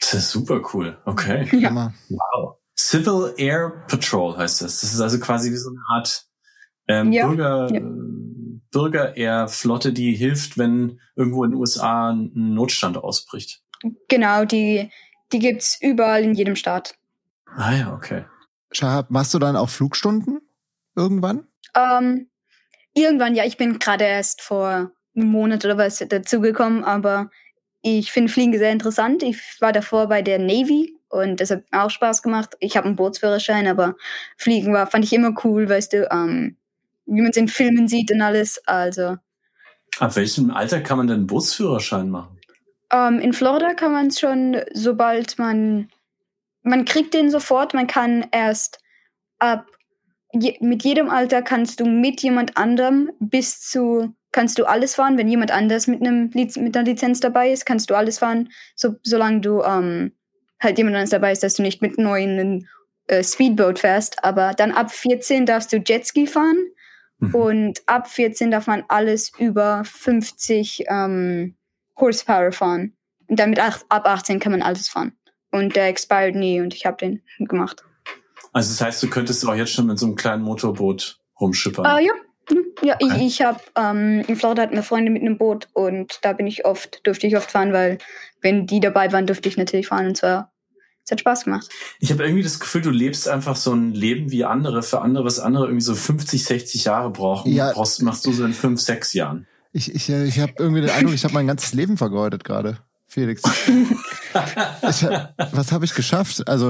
Das 0.00 0.14
ist 0.14 0.30
super 0.30 0.61
cool. 0.72 0.98
Okay. 1.04 1.48
Ja. 1.59 1.92
Wow. 2.09 2.59
Civil 2.78 3.35
Air 3.38 3.85
Patrol 3.88 4.37
heißt 4.37 4.62
das. 4.62 4.80
Das 4.80 4.92
ist 4.92 5.00
also 5.00 5.18
quasi 5.18 5.50
wie 5.50 5.56
so 5.56 5.70
eine 5.70 5.80
Art 5.88 6.26
ähm, 6.88 7.12
ja. 7.12 7.26
Bürger, 7.26 7.68
ja. 7.72 7.80
Bürger-Air-Flotte, 8.70 9.92
die 9.92 10.14
hilft, 10.14 10.59
wenn 10.59 11.00
irgendwo 11.14 11.44
in 11.44 11.52
den 11.52 11.61
USA 11.61 12.11
ein 12.11 12.30
Notstand 12.35 12.98
ausbricht. 12.98 13.62
Genau, 14.09 14.44
die, 14.44 14.90
die 15.32 15.38
gibt's 15.38 15.78
überall 15.80 16.22
in 16.22 16.35
jedem 16.35 16.56
Staat. 16.56 16.94
Ah 17.46 17.74
ja, 17.74 17.94
okay. 17.94 18.24
Shahab, 18.72 19.11
machst 19.11 19.32
du 19.32 19.38
dann 19.38 19.56
auch 19.56 19.70
Flugstunden 19.70 20.40
irgendwann? 20.94 21.46
Ähm, 21.74 22.28
irgendwann, 22.94 23.35
ja. 23.35 23.44
Ich 23.44 23.56
bin 23.56 23.78
gerade 23.78 24.04
erst 24.04 24.42
vor 24.42 24.92
einem 25.14 25.28
Monat 25.28 25.64
oder 25.64 25.78
was 25.78 25.98
dazugekommen, 25.98 26.85
aber 26.85 27.30
ich 27.87 28.11
finde 28.11 28.33
Fliegen 28.33 28.59
sehr 28.59 28.72
interessant. 28.72 29.22
Ich 29.22 29.61
war 29.61 29.72
davor 29.72 30.09
bei 30.09 30.20
der 30.20 30.40
Navy 30.40 30.99
und 31.09 31.40
das 31.40 31.53
hat 31.53 31.62
auch 31.70 31.88
Spaß 31.88 32.20
gemacht. 32.20 32.57
Ich 32.59 32.77
habe 32.77 32.87
einen 32.87 32.96
Bootsführerschein, 32.96 33.68
aber 33.68 33.94
Fliegen 34.37 34.72
war 34.72 34.88
fand 34.88 35.05
ich 35.05 35.12
immer 35.12 35.33
cool, 35.44 35.68
weißt 35.68 35.92
du, 35.92 36.09
ähm, 36.11 36.57
wie 37.07 37.20
man 37.20 37.31
es 37.31 37.37
in 37.37 37.46
Filmen 37.46 37.87
sieht 37.87 38.11
und 38.11 38.22
alles. 38.22 38.61
Also. 38.66 39.18
Ab 40.01 40.16
welchem 40.16 40.51
Alter 40.51 40.81
kann 40.81 40.99
man 40.99 41.07
denn 41.07 41.18
einen 41.18 41.27
Bootsführerschein 41.29 42.11
machen? 42.11 42.40
Ähm, 42.92 43.20
in 43.20 43.33
Florida 43.33 43.75
kann 43.75 43.92
man 43.92 44.09
es 44.09 44.18
schon, 44.18 44.61
sobald 44.72 45.38
man 45.38 45.88
man 46.62 46.85
kriegt 46.85 47.14
den 47.14 47.31
sofort. 47.31 47.72
Man 47.72 47.87
kann 47.87 48.27
erst 48.33 48.81
ab 49.38 49.66
je, 50.33 50.57
mit 50.61 50.83
jedem 50.83 51.09
Alter 51.09 51.40
kannst 51.42 51.79
du 51.79 51.87
mit 51.87 52.20
jemand 52.20 52.57
anderem 52.57 53.12
bis 53.20 53.61
zu 53.61 54.12
kannst 54.37 54.59
du 54.59 54.66
alles 54.66 54.94
fahren. 54.94 55.16
Wenn 55.16 55.29
jemand 55.29 55.51
anders 55.51 55.87
mit, 55.87 56.03
einem, 56.03 56.31
mit 56.35 56.77
einer 56.77 56.83
Lizenz 56.83 57.20
dabei 57.20 57.51
ist, 57.51 57.64
kannst 57.64 57.88
du 57.88 57.94
alles 57.94 58.18
fahren, 58.18 58.51
so, 58.75 58.96
solange 59.03 59.40
du 59.40 59.62
ähm, 59.62 60.12
halt 60.61 60.77
jemand 60.77 60.94
anders 60.96 61.09
dabei 61.09 61.33
ist, 61.33 61.42
dass 61.42 61.55
du 61.55 61.62
nicht 61.62 61.81
mit 61.81 61.96
neuen 61.96 62.68
äh, 63.07 63.25
Speedboat 63.25 63.79
fährst. 63.79 64.22
Aber 64.22 64.53
dann 64.53 64.72
ab 64.72 64.90
14 64.90 65.46
darfst 65.46 65.72
du 65.72 65.79
Jetski 65.79 66.27
fahren 66.27 66.66
mhm. 67.18 67.35
und 67.35 67.83
ab 67.87 68.09
14 68.09 68.51
darf 68.51 68.66
man 68.66 68.85
alles 68.88 69.33
über 69.38 69.83
50 69.87 70.85
ähm, 70.87 71.57
Horsepower 71.99 72.53
fahren. 72.53 72.94
Und 73.29 73.40
dann 73.40 73.49
mit 73.49 73.59
ab 73.59 73.85
18 73.88 74.38
kann 74.38 74.53
man 74.53 74.61
alles 74.61 74.87
fahren. 74.87 75.16
Und 75.51 75.77
der 75.77 75.87
expired 75.87 76.35
nie 76.35 76.61
und 76.61 76.75
ich 76.75 76.85
habe 76.85 76.99
den 76.99 77.22
gemacht. 77.38 77.85
Also 78.53 78.70
das 78.70 78.83
heißt, 78.83 79.03
du 79.03 79.09
könntest 79.09 79.49
auch 79.49 79.55
jetzt 79.55 79.72
schon 79.72 79.87
mit 79.87 79.99
so 79.99 80.05
einem 80.05 80.14
kleinen 80.14 80.42
Motorboot 80.42 81.20
rumschippern? 81.40 81.87
Uh, 81.87 81.99
ja, 82.05 82.12
ja, 82.82 82.96
okay. 83.00 83.16
ich, 83.16 83.22
ich 83.22 83.42
habe 83.42 83.61
ähm, 83.76 84.24
in 84.26 84.37
Florida 84.37 84.62
hatten 84.62 84.74
wir 84.74 84.82
Freunde 84.82 85.11
mit 85.11 85.22
einem 85.22 85.38
Boot 85.38 85.68
und 85.72 86.18
da 86.22 86.32
bin 86.32 86.46
ich 86.46 86.64
oft, 86.64 87.00
durfte 87.04 87.26
ich 87.26 87.37
oft 87.37 87.50
fahren, 87.50 87.72
weil 87.72 87.98
wenn 88.40 88.66
die 88.66 88.80
dabei 88.80 89.12
waren, 89.12 89.26
durfte 89.26 89.48
ich 89.48 89.56
natürlich 89.56 89.88
fahren 89.88 90.06
und 90.06 90.16
zwar 90.16 90.52
es 91.06 91.12
hat 91.12 91.20
Spaß 91.20 91.44
gemacht. 91.44 91.68
Ich 92.00 92.11
habe 92.11 92.24
irgendwie 92.24 92.42
das 92.42 92.59
Gefühl, 92.59 92.82
du 92.82 92.90
lebst 92.90 93.28
einfach 93.28 93.54
so 93.54 93.72
ein 93.72 93.92
Leben 93.92 94.32
wie 94.32 94.44
andere, 94.44 94.82
für 94.82 95.02
andere, 95.02 95.24
was 95.24 95.38
andere 95.38 95.66
irgendwie 95.66 95.85
so 95.85 95.94
50, 95.94 96.44
60 96.44 96.85
Jahre 96.85 97.11
brauchen. 97.11 97.52
Ja. 97.52 97.72
Brauchst, 97.72 98.02
machst 98.02 98.26
du 98.26 98.32
so 98.32 98.44
in 98.44 98.52
fünf, 98.52 98.80
sechs 98.80 99.12
Jahren. 99.12 99.46
Ich, 99.72 99.94
ich, 99.94 100.09
ich 100.09 100.40
habe 100.40 100.54
irgendwie 100.59 100.80
den 100.80 100.90
Eindruck, 100.90 101.14
ich 101.14 101.22
habe 101.22 101.35
mein 101.35 101.46
ganzes 101.46 101.74
Leben 101.74 101.96
vergeudet 101.96 102.42
gerade. 102.42 102.78
Felix. 103.16 103.42
ich, 104.83 105.07
was 105.52 105.72
habe 105.72 105.87
ich 105.87 105.94
geschafft? 105.94 106.46
Also, 106.46 106.66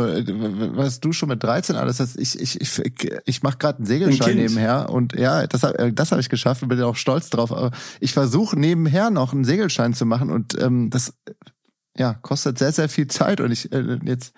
was 0.76 1.00
du 1.00 1.12
schon 1.12 1.28
mit 1.28 1.42
13 1.42 1.74
alles 1.74 1.98
hast, 1.98 2.16
ich, 2.16 2.38
ich, 2.38 2.60
ich, 2.60 3.10
ich 3.24 3.42
mache 3.42 3.58
gerade 3.58 3.78
einen 3.78 3.86
Segelschein 3.86 4.30
ein 4.30 4.36
nebenher 4.36 4.90
und 4.90 5.12
ja, 5.14 5.48
das, 5.48 5.62
das 5.62 6.12
habe 6.12 6.20
ich 6.20 6.28
geschafft 6.28 6.62
und 6.62 6.68
bin 6.68 6.80
auch 6.82 6.94
stolz 6.94 7.30
drauf. 7.30 7.50
Aber 7.50 7.72
ich 7.98 8.12
versuche 8.12 8.56
nebenher 8.56 9.10
noch 9.10 9.32
einen 9.32 9.42
Segelschein 9.42 9.92
zu 9.92 10.06
machen 10.06 10.30
und 10.30 10.56
ähm, 10.62 10.88
das 10.88 11.14
ja, 11.96 12.14
kostet 12.14 12.60
sehr, 12.60 12.70
sehr 12.70 12.88
viel 12.88 13.08
Zeit. 13.08 13.40
Und 13.40 13.50
ich 13.50 13.72
äh, 13.72 13.98
jetzt 14.04 14.32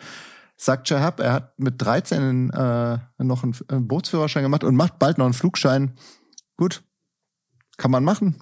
sagt 0.57 0.89
Shahab, 0.89 1.21
er 1.21 1.35
hat 1.35 1.59
mit 1.59 1.75
13 1.83 2.49
äh, 2.49 2.99
noch 3.19 3.43
einen, 3.43 3.55
einen 3.69 3.87
Bootsführerschein 3.87 4.45
gemacht 4.45 4.65
und 4.65 4.77
macht 4.77 4.99
bald 4.99 5.19
noch 5.19 5.27
einen 5.27 5.35
Flugschein. 5.35 5.93
Gut, 6.57 6.83
kann 7.77 7.91
man 7.91 8.03
machen. 8.03 8.41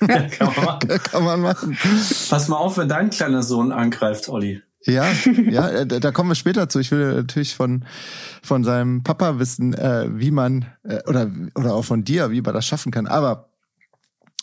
kann, 0.30 0.52
man 0.64 0.78
kann 1.02 1.24
man 1.24 1.40
machen. 1.40 1.76
Pass 2.30 2.48
mal 2.48 2.56
auf, 2.56 2.76
wenn 2.78 2.88
dein 2.88 3.10
kleiner 3.10 3.42
Sohn 3.42 3.72
angreift, 3.72 4.28
Olli. 4.28 4.62
Ja, 4.84 5.06
ja, 5.50 5.68
äh, 5.68 5.86
da 5.86 6.12
kommen 6.12 6.30
wir 6.30 6.34
später 6.34 6.68
zu. 6.68 6.78
Ich 6.78 6.90
will 6.90 7.14
natürlich 7.14 7.54
von 7.54 7.84
von 8.42 8.64
seinem 8.64 9.02
Papa 9.02 9.38
wissen, 9.38 9.74
äh, 9.74 10.06
wie 10.10 10.30
man 10.30 10.66
äh, 10.84 11.00
oder 11.06 11.30
oder 11.54 11.74
auch 11.74 11.84
von 11.84 12.04
dir, 12.04 12.30
wie 12.30 12.40
man 12.40 12.54
das 12.54 12.66
schaffen 12.66 12.92
kann. 12.92 13.06
Aber 13.06 13.50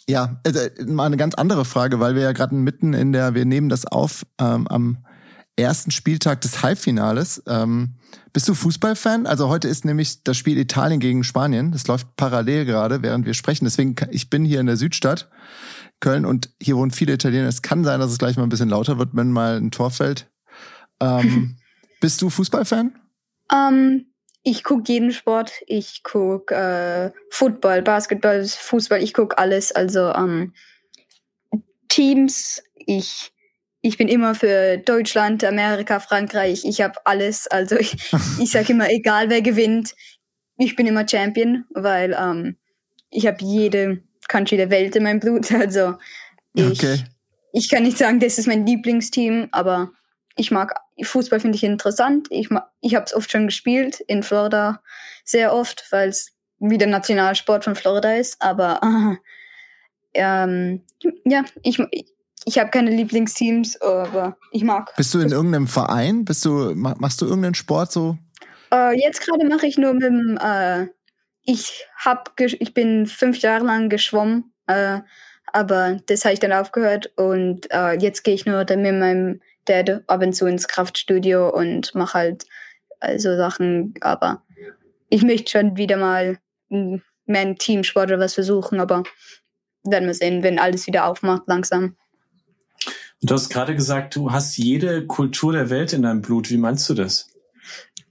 Ja, 0.08 0.42
äh, 0.44 0.84
mal 0.86 1.06
eine 1.06 1.18
ganz 1.18 1.36
andere 1.36 1.66
Frage, 1.66 2.00
weil 2.00 2.16
wir 2.16 2.24
ja 2.24 2.32
gerade 2.34 2.54
mitten 2.54 2.94
in 2.94 3.12
der, 3.12 3.34
wir 3.34 3.46
nehmen 3.46 3.70
das 3.70 3.86
auf 3.86 4.26
ähm, 4.40 4.68
am 4.68 4.98
ersten 5.56 5.92
Spieltag 5.92 6.42
des 6.42 6.62
Halbfinales. 6.62 7.42
Ähm, 7.48 7.96
bist 8.34 8.48
du 8.48 8.54
Fußballfan? 8.54 9.28
Also 9.28 9.50
heute 9.50 9.68
ist 9.68 9.86
nämlich 9.86 10.24
das 10.24 10.38
Spiel 10.38 10.58
Italien 10.58 11.00
gegen 11.00 11.24
Spanien. 11.24 11.72
Das 11.72 11.88
läuft 11.88 12.16
parallel 12.16 12.66
gerade, 12.66 13.02
während 13.02 13.26
wir 13.26 13.34
sprechen. 13.34 13.66
Deswegen, 13.66 13.96
ich 14.12 14.30
bin 14.30 14.46
hier 14.46 14.60
in 14.60 14.66
der 14.66 14.78
Südstadt, 14.78 15.30
Köln, 16.00 16.26
und 16.26 16.50
hier 16.62 16.78
wohnen 16.78 16.92
viele 16.92 17.14
Italiener. 17.14 17.48
Es 17.48 17.62
kann 17.62 17.84
sein, 17.84 18.00
dass 18.00 18.12
es 18.12 18.18
gleich 18.18 18.38
mal 18.38 18.44
ein 18.44 18.50
bisschen 18.50 18.70
lauter 18.70 18.98
wird, 18.98 19.10
wenn 19.14 19.32
mal 19.32 19.58
ein 19.58 19.72
Tor 19.72 19.92
fällt. 19.92 20.30
Ähm, 21.00 21.58
bist 22.02 22.22
du 22.22 22.30
Fußballfan? 22.30 23.00
Um, 23.52 23.58
ähm, 23.58 24.06
ich 24.44 24.64
gucke 24.64 24.92
jeden 24.92 25.12
Sport. 25.12 25.52
Ich 25.68 26.04
gucke 26.04 26.54
äh, 26.54 27.12
Football, 27.32 27.82
Basketball, 27.82 28.46
Fußball. 28.46 29.02
Ich 29.02 29.14
gucke 29.14 29.38
alles. 29.38 29.72
Also 29.72 30.14
um, 30.14 30.54
ähm, 31.52 31.64
Teams. 31.90 32.62
Ich 32.76 33.35
ich 33.86 33.98
bin 33.98 34.08
immer 34.08 34.34
für 34.34 34.78
Deutschland, 34.80 35.44
Amerika, 35.44 36.00
Frankreich. 36.00 36.66
Ich 36.66 36.82
habe 36.82 37.00
alles. 37.06 37.46
Also 37.46 37.78
ich, 37.78 37.96
ich 38.40 38.50
sage 38.50 38.74
immer, 38.74 38.90
egal 38.90 39.30
wer 39.30 39.44
gewinnt, 39.44 39.94
ich 40.58 40.76
bin 40.76 40.88
immer 40.88 41.08
Champion, 41.08 41.66
weil 41.70 42.18
ähm, 42.20 42.58
ich 43.12 43.28
habe 43.28 43.38
jede 43.42 44.02
Country 44.28 44.58
der 44.58 44.72
Welt 44.72 44.96
in 44.96 45.04
meinem 45.04 45.20
Blut. 45.20 45.52
Also 45.52 45.96
ich, 46.56 46.66
okay. 46.66 47.04
ich 47.54 47.70
kann 47.70 47.84
nicht 47.84 48.00
sagen, 48.00 48.20
das 48.20 48.40
ist 48.40 48.48
mein 48.48 48.66
Lieblingsteam, 48.66 49.50
aber 49.52 49.92
ich 50.36 50.50
mag 50.50 50.74
Fußball 51.00 51.40
finde 51.40 51.58
ich 51.58 51.64
interessant. 51.64 52.28
Ich 52.32 52.50
ich 52.82 52.96
habe 52.96 53.06
es 53.06 53.14
oft 53.14 53.32
schon 53.32 53.46
gespielt 53.46 54.00
in 54.00 54.24
Florida 54.24 54.82
sehr 55.24 55.54
oft, 55.54 55.86
weil 55.92 56.10
es 56.10 56.32
wie 56.58 56.80
der 56.80 56.88
Nationalsport 56.88 57.64
von 57.64 57.76
Florida 57.76 58.16
ist. 58.16 58.42
Aber 58.42 58.80
äh, 58.82 59.18
ähm, 60.16 60.82
ja, 61.26 61.44
ich 61.62 61.78
ich 62.46 62.60
habe 62.60 62.70
keine 62.70 62.92
Lieblingsteams, 62.92 63.82
aber 63.82 64.38
ich 64.52 64.64
mag. 64.64 64.96
Bist 64.96 65.14
du 65.14 65.20
in 65.20 65.32
irgendeinem 65.32 65.68
Verein? 65.68 66.26
Bist 66.26 66.46
du 66.46 66.74
machst 66.76 67.22
du 67.22 67.26
irgendeinen 67.26 67.56
Sport 67.56 67.92
so? 67.92 68.18
Äh, 68.72 69.00
jetzt 69.00 69.22
gerade 69.22 69.46
mache 69.46 69.66
ich 69.66 69.78
nur 69.78 69.94
mit 69.94 70.04
dem. 70.04 70.38
Äh, 70.42 70.88
ich 71.44 71.86
hab 71.98 72.34
ich 72.40 72.74
bin 72.74 73.08
fünf 73.08 73.40
Jahre 73.40 73.66
lang 73.66 73.90
geschwommen, 73.90 74.54
äh, 74.68 75.00
aber 75.54 76.00
das 76.08 76.24
habe 76.24 76.34
ich 76.34 76.40
dann 76.40 76.54
aufgehört 76.54 77.12
und 77.18 77.72
äh, 77.72 77.94
jetzt 77.94 78.24
gehe 78.24 78.34
ich 78.34 78.46
nur 78.46 78.60
mit 78.60 78.70
meinem 78.70 79.42
Dad 79.66 80.04
ab 80.08 80.22
und 80.22 80.34
zu 80.34 80.46
ins 80.46 80.68
Kraftstudio 80.68 81.50
und 81.50 81.94
mache 81.96 82.14
halt 82.14 82.46
also 83.00 83.36
Sachen. 83.38 83.94
Aber 84.02 84.44
ich 85.10 85.24
möchte 85.24 85.52
schon 85.52 85.78
wieder 85.78 85.98
mal 85.98 86.38
mehr 86.70 87.02
einen 87.28 87.58
Teamsport 87.58 88.08
oder 88.08 88.20
was 88.20 88.34
versuchen, 88.36 88.80
aber 88.80 89.04
werden 89.84 90.08
wir 90.08 90.14
sehen, 90.14 90.44
wenn 90.44 90.60
alles 90.60 90.88
wieder 90.88 91.06
aufmacht 91.06 91.44
langsam. 91.48 91.96
Du 93.26 93.34
hast 93.34 93.50
gerade 93.50 93.74
gesagt, 93.74 94.16
du 94.16 94.32
hast 94.32 94.56
jede 94.58 95.08
Kultur 95.08 95.52
der 95.52 95.72
Welt 95.72 95.94
in 95.94 96.04
deinem 96.04 96.22
Blut. 96.22 96.52
Wie 96.52 96.58
meinst 96.58 96.88
du 96.88 96.94
das? 96.94 97.28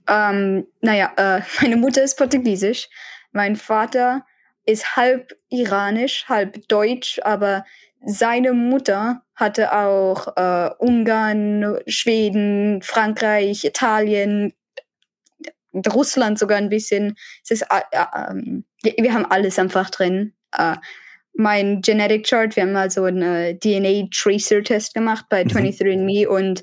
Ähm, 0.09 0.67
naja, 0.81 1.13
äh, 1.15 1.41
meine 1.61 1.77
Mutter 1.77 2.03
ist 2.03 2.17
portugiesisch. 2.17 2.89
Mein 3.31 3.55
Vater 3.55 4.25
ist 4.65 4.97
halb 4.97 5.37
iranisch, 5.49 6.25
halb 6.27 6.67
deutsch, 6.67 7.19
aber 7.23 7.63
seine 8.05 8.51
Mutter 8.51 9.21
hatte 9.35 9.73
auch 9.73 10.35
äh, 10.35 10.69
Ungarn, 10.79 11.79
Schweden, 11.87 12.81
Frankreich, 12.81 13.63
Italien, 13.63 14.53
Russland 15.93 16.39
sogar 16.39 16.57
ein 16.57 16.69
bisschen. 16.69 17.15
Es 17.41 17.51
ist, 17.51 17.61
äh, 17.69 17.81
äh, 17.91 19.01
wir 19.01 19.13
haben 19.13 19.25
alles 19.25 19.59
einfach 19.59 19.89
drin. 19.89 20.33
Äh, 20.51 20.75
mein 21.35 21.81
Genetic 21.81 22.25
Chart, 22.27 22.55
wir 22.55 22.63
haben 22.63 22.71
mal 22.71 22.89
so 22.89 23.03
einen 23.03 23.59
DNA 23.59 24.07
Tracer 24.13 24.63
Test 24.63 24.93
gemacht 24.93 25.25
bei 25.29 25.43
mhm. 25.43 25.49
23andMe 25.49 26.27
und 26.27 26.61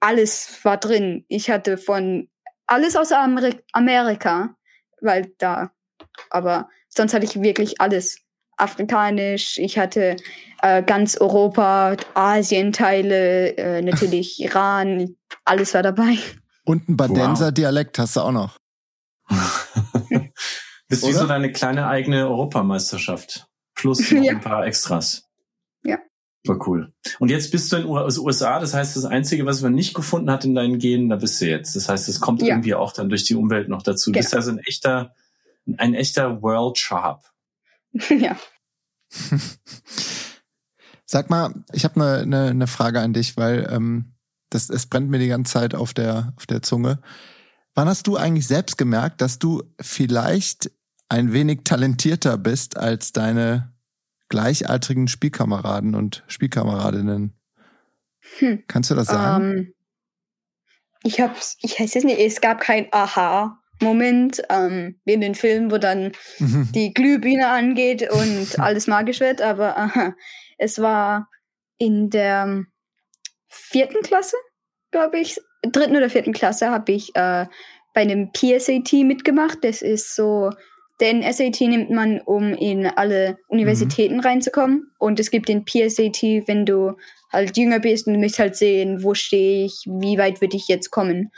alles 0.00 0.60
war 0.64 0.76
drin. 0.76 1.24
Ich 1.28 1.50
hatte 1.50 1.78
von 1.78 2.28
alles 2.66 2.96
aus 2.96 3.12
Ameri 3.12 3.54
Amerika, 3.72 4.54
weil 5.00 5.32
da, 5.38 5.70
aber 6.30 6.68
sonst 6.88 7.14
hatte 7.14 7.24
ich 7.24 7.40
wirklich 7.40 7.80
alles. 7.80 8.18
Afrikanisch, 8.56 9.58
ich 9.58 9.78
hatte 9.80 10.14
äh, 10.62 10.80
ganz 10.84 11.16
Europa, 11.16 11.96
Asien-Teile, 12.14 13.56
äh, 13.56 13.82
natürlich 13.82 14.40
Iran, 14.44 15.16
alles 15.44 15.74
war 15.74 15.82
dabei. 15.82 16.18
Und 16.64 16.88
ein 16.88 16.96
Badenser 16.96 17.46
wow. 17.46 17.52
Dialekt 17.52 17.98
hast 17.98 18.14
du 18.14 18.20
auch 18.20 18.30
noch. 18.30 18.56
Bist 20.88 21.06
wie 21.06 21.12
so 21.12 21.26
deine 21.26 21.52
kleine 21.52 21.86
eigene 21.86 22.28
Europameisterschaft. 22.28 23.46
Plus 23.74 24.10
ja. 24.12 24.32
ein 24.32 24.40
paar 24.40 24.66
Extras. 24.66 25.24
Ja. 25.82 25.98
War 26.46 26.68
cool. 26.68 26.92
Und 27.18 27.30
jetzt 27.30 27.50
bist 27.50 27.72
du 27.72 27.76
in 27.76 27.82
den 27.82 27.90
USA, 27.90 28.60
das 28.60 28.74
heißt, 28.74 28.96
das 28.96 29.04
Einzige, 29.04 29.46
was 29.46 29.62
man 29.62 29.74
nicht 29.74 29.94
gefunden 29.94 30.30
hat 30.30 30.44
in 30.44 30.54
deinen 30.54 30.78
Genen, 30.78 31.08
da 31.08 31.16
bist 31.16 31.40
du 31.40 31.46
jetzt. 31.46 31.74
Das 31.74 31.88
heißt, 31.88 32.08
es 32.08 32.20
kommt 32.20 32.42
ja. 32.42 32.48
irgendwie 32.48 32.74
auch 32.74 32.92
dann 32.92 33.08
durch 33.08 33.24
die 33.24 33.34
Umwelt 33.34 33.68
noch 33.68 33.82
dazu. 33.82 34.10
Du 34.10 34.14
genau. 34.14 34.22
bist 34.24 34.34
also 34.34 34.50
ein 34.50 34.58
echter, 34.58 35.14
ein 35.78 35.94
echter 35.94 36.42
World 36.42 36.78
Sharp. 36.78 37.24
ja. 38.10 38.36
Sag 41.06 41.30
mal, 41.30 41.54
ich 41.72 41.84
habe 41.84 42.00
eine 42.00 42.26
ne, 42.26 42.54
ne 42.54 42.66
Frage 42.66 43.00
an 43.00 43.12
dich, 43.12 43.36
weil 43.36 43.68
ähm, 43.70 44.14
das, 44.50 44.70
es 44.70 44.86
brennt 44.86 45.10
mir 45.10 45.18
die 45.18 45.28
ganze 45.28 45.52
Zeit 45.52 45.74
auf 45.74 45.94
der, 45.94 46.32
auf 46.36 46.46
der 46.46 46.62
Zunge. 46.62 47.00
Wann 47.74 47.88
hast 47.88 48.06
du 48.06 48.16
eigentlich 48.16 48.46
selbst 48.46 48.78
gemerkt, 48.78 49.20
dass 49.20 49.38
du 49.38 49.62
vielleicht 49.80 50.70
ein 51.08 51.32
wenig 51.32 51.60
talentierter 51.64 52.38
bist 52.38 52.76
als 52.76 53.12
deine 53.12 53.72
gleichaltrigen 54.28 55.08
Spielkameraden 55.08 55.94
und 55.94 56.24
Spielkameradinnen? 56.28 57.34
Hm. 58.38 58.64
Kannst 58.68 58.90
du 58.90 58.94
das 58.94 59.08
sagen? 59.08 59.44
Um, 59.44 59.56
ähm, 59.56 59.74
ich 61.02 61.20
hab's, 61.20 61.58
ich 61.60 61.78
weiß 61.78 61.96
es 61.96 62.04
nicht, 62.04 62.18
es 62.18 62.40
gab 62.40 62.60
kein 62.60 62.88
Aha. 62.92 63.60
Moment 63.80 64.40
ähm, 64.50 65.00
wie 65.04 65.14
in 65.14 65.20
den 65.20 65.34
Filmen, 65.34 65.70
wo 65.70 65.78
dann 65.78 66.12
mhm. 66.38 66.70
die 66.72 66.94
Glühbirne 66.94 67.48
angeht 67.48 68.08
und 68.10 68.58
alles 68.58 68.86
magisch 68.86 69.20
wird, 69.20 69.42
aber 69.42 69.76
aha, 69.76 70.14
es 70.58 70.78
war 70.78 71.28
in 71.76 72.08
der 72.08 72.64
vierten 73.48 74.02
Klasse, 74.02 74.36
glaube 74.92 75.18
ich, 75.18 75.40
dritten 75.70 75.96
oder 75.96 76.10
vierten 76.10 76.32
Klasse 76.32 76.70
habe 76.70 76.92
ich 76.92 77.14
äh, 77.14 77.46
bei 77.94 78.00
einem 78.00 78.30
PSAT 78.32 78.92
mitgemacht. 79.04 79.58
Das 79.62 79.82
ist 79.82 80.14
so, 80.14 80.50
den 81.00 81.22
SAT 81.22 81.60
nimmt 81.62 81.90
man, 81.90 82.20
um 82.20 82.54
in 82.54 82.86
alle 82.86 83.38
Universitäten 83.48 84.16
mhm. 84.16 84.20
reinzukommen. 84.20 84.90
Und 84.98 85.20
es 85.20 85.30
gibt 85.30 85.48
den 85.48 85.64
PSAT, 85.64 86.22
wenn 86.46 86.66
du 86.66 86.94
halt 87.32 87.56
jünger 87.56 87.80
bist 87.80 88.06
und 88.06 88.14
du 88.14 88.20
möchtest 88.20 88.38
halt 88.38 88.56
sehen, 88.56 89.02
wo 89.02 89.14
stehe 89.14 89.64
ich, 89.64 89.84
wie 89.86 90.18
weit 90.18 90.40
würde 90.40 90.56
ich 90.56 90.68
jetzt 90.68 90.90
kommen. 90.90 91.30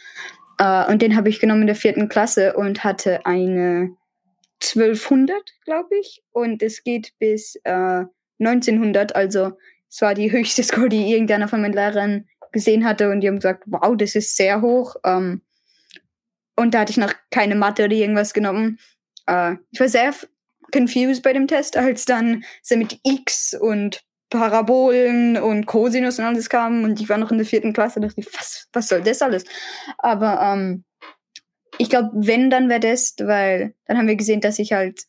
Uh, 0.60 0.90
und 0.90 1.02
den 1.02 1.16
habe 1.16 1.28
ich 1.28 1.40
genommen 1.40 1.62
in 1.62 1.66
der 1.66 1.76
vierten 1.76 2.08
Klasse 2.08 2.54
und 2.54 2.82
hatte 2.82 3.26
eine 3.26 3.94
1200, 4.62 5.36
glaube 5.64 5.98
ich. 6.00 6.22
Und 6.32 6.62
es 6.62 6.82
geht 6.82 7.12
bis 7.18 7.56
uh, 7.68 8.04
äh, 8.04 8.06
1900. 8.40 9.14
Also 9.14 9.52
es 9.88 10.00
war 10.00 10.14
die 10.14 10.32
höchste 10.32 10.62
Score, 10.64 10.88
die 10.88 11.12
irgendeiner 11.12 11.48
von 11.48 11.60
meinen 11.60 11.74
Lehrern 11.74 12.26
gesehen 12.56 12.84
hatte. 12.84 13.10
Und 13.10 13.20
die 13.20 13.28
haben 13.28 13.36
gesagt, 13.36 13.64
wow, 13.66 13.94
das 13.96 14.14
ist 14.14 14.36
sehr 14.36 14.62
hoch. 14.62 14.96
Ähm, 15.04 15.42
und 16.56 16.74
da 16.74 16.80
hatte 16.80 16.90
ich 16.90 16.96
noch 16.96 17.12
keine 17.30 17.54
Mathe 17.54 17.84
oder 17.84 17.94
irgendwas 17.94 18.32
genommen. 18.32 18.78
Uh, 19.28 19.56
ich 19.70 19.80
war 19.80 19.88
sehr 19.88 20.14
confused 20.72 21.22
bei 21.22 21.32
dem 21.32 21.46
Test, 21.46 21.76
als 21.76 22.04
dann 22.04 22.44
so 22.62 22.76
mit 22.76 22.98
X 23.02 23.54
und 23.54 24.02
Parabolen 24.30 25.36
und 25.36 25.66
Cosinus 25.66 26.18
und 26.18 26.24
alles 26.24 26.48
kam 26.48 26.84
und 26.84 27.00
ich 27.00 27.08
war 27.08 27.18
noch 27.18 27.30
in 27.30 27.38
der 27.38 27.46
vierten 27.46 27.72
Klasse, 27.72 28.00
dachte 28.00 28.20
ich, 28.20 28.26
was, 28.34 28.68
was 28.72 28.88
soll 28.88 29.02
das 29.02 29.22
alles? 29.22 29.44
Aber 29.98 30.40
ähm, 30.40 30.84
ich 31.78 31.90
glaube, 31.90 32.10
wenn, 32.14 32.50
dann 32.50 32.68
wäre 32.68 32.80
das, 32.80 33.14
weil 33.20 33.74
dann 33.86 33.98
haben 33.98 34.08
wir 34.08 34.16
gesehen, 34.16 34.40
dass 34.40 34.58
ich 34.58 34.72
halt, 34.72 35.02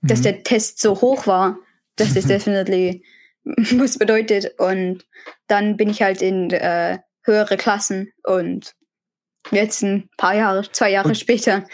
mhm. 0.00 0.08
dass 0.08 0.22
der 0.22 0.42
Test 0.42 0.80
so 0.80 1.00
hoch 1.00 1.26
war, 1.26 1.58
dass 1.96 2.14
das 2.14 2.24
definitely 2.26 3.02
was 3.44 3.98
bedeutet. 3.98 4.58
Und 4.58 5.04
dann 5.46 5.76
bin 5.76 5.88
ich 5.88 6.02
halt 6.02 6.22
in 6.22 6.50
äh, 6.50 6.98
höhere 7.24 7.56
Klassen 7.56 8.12
und 8.24 8.74
jetzt 9.50 9.82
ein 9.82 10.08
paar 10.16 10.34
Jahre, 10.34 10.70
zwei 10.70 10.90
Jahre 10.90 11.08
und 11.08 11.18
später 11.18 11.64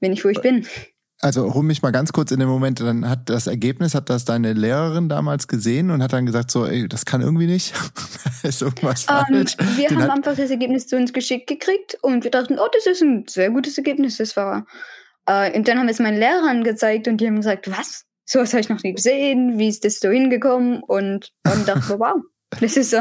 bin 0.00 0.12
ich, 0.12 0.24
wo 0.24 0.28
ich 0.28 0.40
bin 0.40 0.66
also 1.20 1.52
hol 1.52 1.64
mich 1.64 1.82
mal 1.82 1.90
ganz 1.90 2.12
kurz 2.12 2.30
in 2.30 2.38
den 2.38 2.48
Moment, 2.48 2.80
dann 2.80 3.08
hat 3.08 3.28
das 3.28 3.48
Ergebnis, 3.48 3.94
hat 3.94 4.08
das 4.08 4.24
deine 4.24 4.52
Lehrerin 4.52 5.08
damals 5.08 5.48
gesehen 5.48 5.90
und 5.90 6.02
hat 6.02 6.12
dann 6.12 6.26
gesagt, 6.26 6.50
so, 6.50 6.64
ey, 6.64 6.88
das 6.88 7.04
kann 7.04 7.20
irgendwie 7.20 7.46
nicht. 7.46 7.74
ist 8.42 8.62
irgendwas 8.62 9.06
um, 9.08 9.16
ähm, 9.16 9.46
falsch. 9.46 9.56
Wir 9.76 9.88
Den 9.88 10.02
haben 10.02 10.10
einfach 10.10 10.36
das 10.36 10.50
Ergebnis 10.50 10.86
zu 10.86 10.96
uns 10.96 11.12
geschickt 11.12 11.48
gekriegt 11.48 11.98
und 12.02 12.24
wir 12.24 12.30
dachten, 12.30 12.58
oh, 12.58 12.68
das 12.72 12.86
ist 12.86 13.02
ein 13.02 13.24
sehr 13.28 13.50
gutes 13.50 13.76
Ergebnis, 13.78 14.18
das 14.18 14.36
war. 14.36 14.66
Äh, 15.26 15.56
und 15.56 15.66
dann 15.66 15.78
haben 15.78 15.86
wir 15.86 15.92
es 15.92 15.98
meinen 15.98 16.18
Lehrern 16.18 16.62
gezeigt 16.62 17.08
und 17.08 17.20
die 17.20 17.26
haben 17.26 17.36
gesagt, 17.36 17.68
was? 17.70 18.04
So 18.30 18.40
was 18.40 18.52
habe 18.52 18.60
ich 18.60 18.68
noch 18.68 18.82
nie 18.82 18.92
gesehen, 18.92 19.58
wie 19.58 19.68
ist 19.68 19.86
das 19.86 20.00
so 20.00 20.10
hingekommen? 20.10 20.82
Und 20.82 21.32
dann 21.44 21.64
dachten 21.64 21.88
wir, 21.88 21.98
wow, 21.98 22.22
das 22.60 22.76
ist 22.76 22.90
so, 22.90 22.98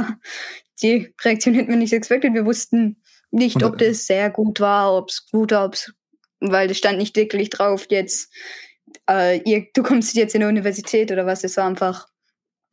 die 0.82 1.13
Reaktion 1.22 1.54
hätten 1.54 1.70
wir 1.70 1.76
nicht 1.76 1.92
expected. 1.92 2.34
Wir 2.34 2.46
wussten 2.46 3.02
nicht, 3.30 3.62
ob 3.62 3.78
das 3.78 4.08
sehr 4.08 4.30
gut 4.30 4.62
war, 4.62 4.96
ob 4.96 5.10
es 5.10 5.28
gut 5.30 5.52
war, 5.52 5.66
ob 5.66 5.74
es 5.74 5.94
weil 6.40 6.72
es 6.72 6.78
stand 6.78 6.98
nicht 6.98 7.18
wirklich 7.18 7.50
drauf, 7.50 7.88
jetzt 7.90 8.32
äh, 9.10 9.42
ihr, 9.44 9.68
du 9.74 9.84
kommst 9.84 10.16
jetzt 10.16 10.36
in 10.36 10.42
die 10.42 10.48
Universität 10.48 11.12
oder 11.12 11.26
was. 11.26 11.44
Es 11.44 11.58
war 11.58 11.66
einfach 11.66 12.08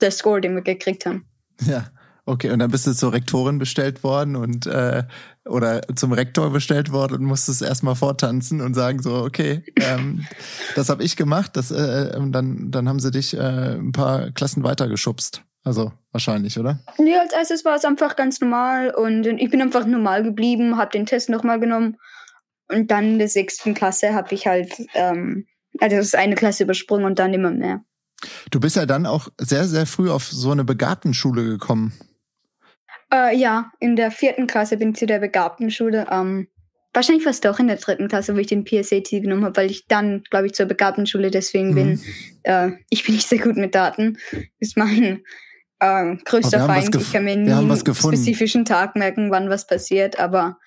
der 0.01 0.11
Score, 0.11 0.41
den 0.41 0.55
wir 0.55 0.63
gekriegt 0.63 1.07
haben. 1.07 1.27
Ja, 1.63 1.91
okay. 2.27 2.51
Und 2.51 2.59
dann 2.59 2.71
bist 2.71 2.87
du 2.87 2.93
zur 2.93 3.13
Rektorin 3.13 3.59
bestellt 3.59 4.03
worden 4.03 4.37
und 4.37 4.67
äh, 4.67 5.05
oder 5.45 5.83
zum 5.95 6.13
Rektor 6.13 6.51
bestellt 6.51 6.93
worden 6.93 7.15
und 7.15 7.25
musstest 7.25 7.63
erstmal 7.63 7.95
vortanzen 7.95 8.61
und 8.61 8.75
sagen 8.75 9.03
so, 9.03 9.23
okay, 9.23 9.63
ähm, 9.77 10.25
das 10.75 10.89
habe 10.89 11.03
ich 11.03 11.17
gemacht. 11.17 11.57
Das, 11.57 11.71
äh, 11.71 12.19
dann, 12.31 12.71
dann 12.71 12.89
haben 12.89 13.01
sie 13.01 13.11
dich 13.11 13.35
äh, 13.35 13.77
ein 13.77 13.93
paar 13.93 14.31
Klassen 14.31 14.65
weitergeschubst. 14.65 15.43
Also 15.65 15.93
wahrscheinlich, 16.13 16.59
oder? 16.59 16.81
Nee, 16.99 17.17
als 17.17 17.33
erstes 17.33 17.65
war 17.65 17.77
es 17.77 17.87
einfach 17.87 18.17
ganz 18.17 18.41
normal 18.41 18.91
und 18.91 19.27
ich 19.27 19.51
bin 19.51 19.63
einfach 19.63 19.87
normal 19.87 20.23
geblieben, 20.23 20.77
habe 20.77 20.91
den 20.91 21.07
Test 21.07 21.31
nochmal 21.31 21.59
genommen 21.59 21.97
und 22.69 22.91
dann 22.91 23.05
in 23.05 23.19
der 23.19 23.29
sechsten 23.29 23.73
Klasse 23.73 24.15
habe 24.15 24.35
ich 24.35 24.47
halt, 24.47 24.73
ähm, 24.95 25.47
also 25.81 25.97
das 25.97 26.07
ist 26.07 26.17
eine 26.17 26.35
Klasse 26.35 26.65
übersprungen 26.65 27.07
und 27.07 27.19
dann 27.19 27.33
immer 27.33 27.51
mehr. 27.51 27.83
Du 28.51 28.61
bist 28.61 28.77
ja 28.77 28.87
dann 28.87 29.07
auch 29.07 29.29
sehr, 29.39 29.67
sehr 29.67 29.87
früh 29.87 30.11
auf 30.11 30.25
so 30.29 30.51
eine 30.51 30.65
Begabtenschule 30.65 31.45
gekommen. 31.45 31.93
Äh, 33.15 33.37
ja, 33.37 33.71
in 33.79 33.95
der 33.95 34.11
vierten 34.11 34.49
Klasse 34.49 34.77
bin 34.77 34.91
ich 34.91 34.97
zu 34.97 35.07
der 35.07 35.21
Begabtenschule. 35.21 36.07
Ähm, 36.11 36.49
wahrscheinlich 36.93 37.23
fast 37.23 37.45
doch 37.45 37.61
in 37.61 37.69
der 37.69 37.77
dritten 37.77 38.09
Klasse, 38.09 38.35
wo 38.35 38.39
ich 38.39 38.49
den 38.49 38.65
PSAT 38.65 39.11
genommen 39.11 39.45
habe, 39.45 39.57
weil 39.57 39.71
ich 39.71 39.87
dann, 39.87 40.25
glaube 40.31 40.47
ich, 40.47 40.55
zur 40.55 40.67
Begabtenschule 40.67 41.31
deswegen 41.31 41.71
mhm. 41.71 41.75
bin. 41.75 42.01
Äh, 42.43 42.73
ich 42.91 43.05
bin 43.05 43.15
nicht 43.15 43.29
sehr 43.29 43.39
gut 43.39 43.57
mit 43.57 43.75
Daten. 43.75 44.19
Ist 44.59 44.77
mein 44.77 45.23
äh, 45.79 46.17
größter 46.25 46.67
Feind. 46.67 46.95
Ich 46.97 47.13
kann 47.13 47.25
mir 47.25 47.37
nie 47.37 47.53
einen 47.53 47.77
spezifischen 47.77 48.65
Tag 48.65 48.97
merken, 48.97 49.31
wann 49.31 49.49
was 49.49 49.67
passiert, 49.67 50.19
aber 50.19 50.59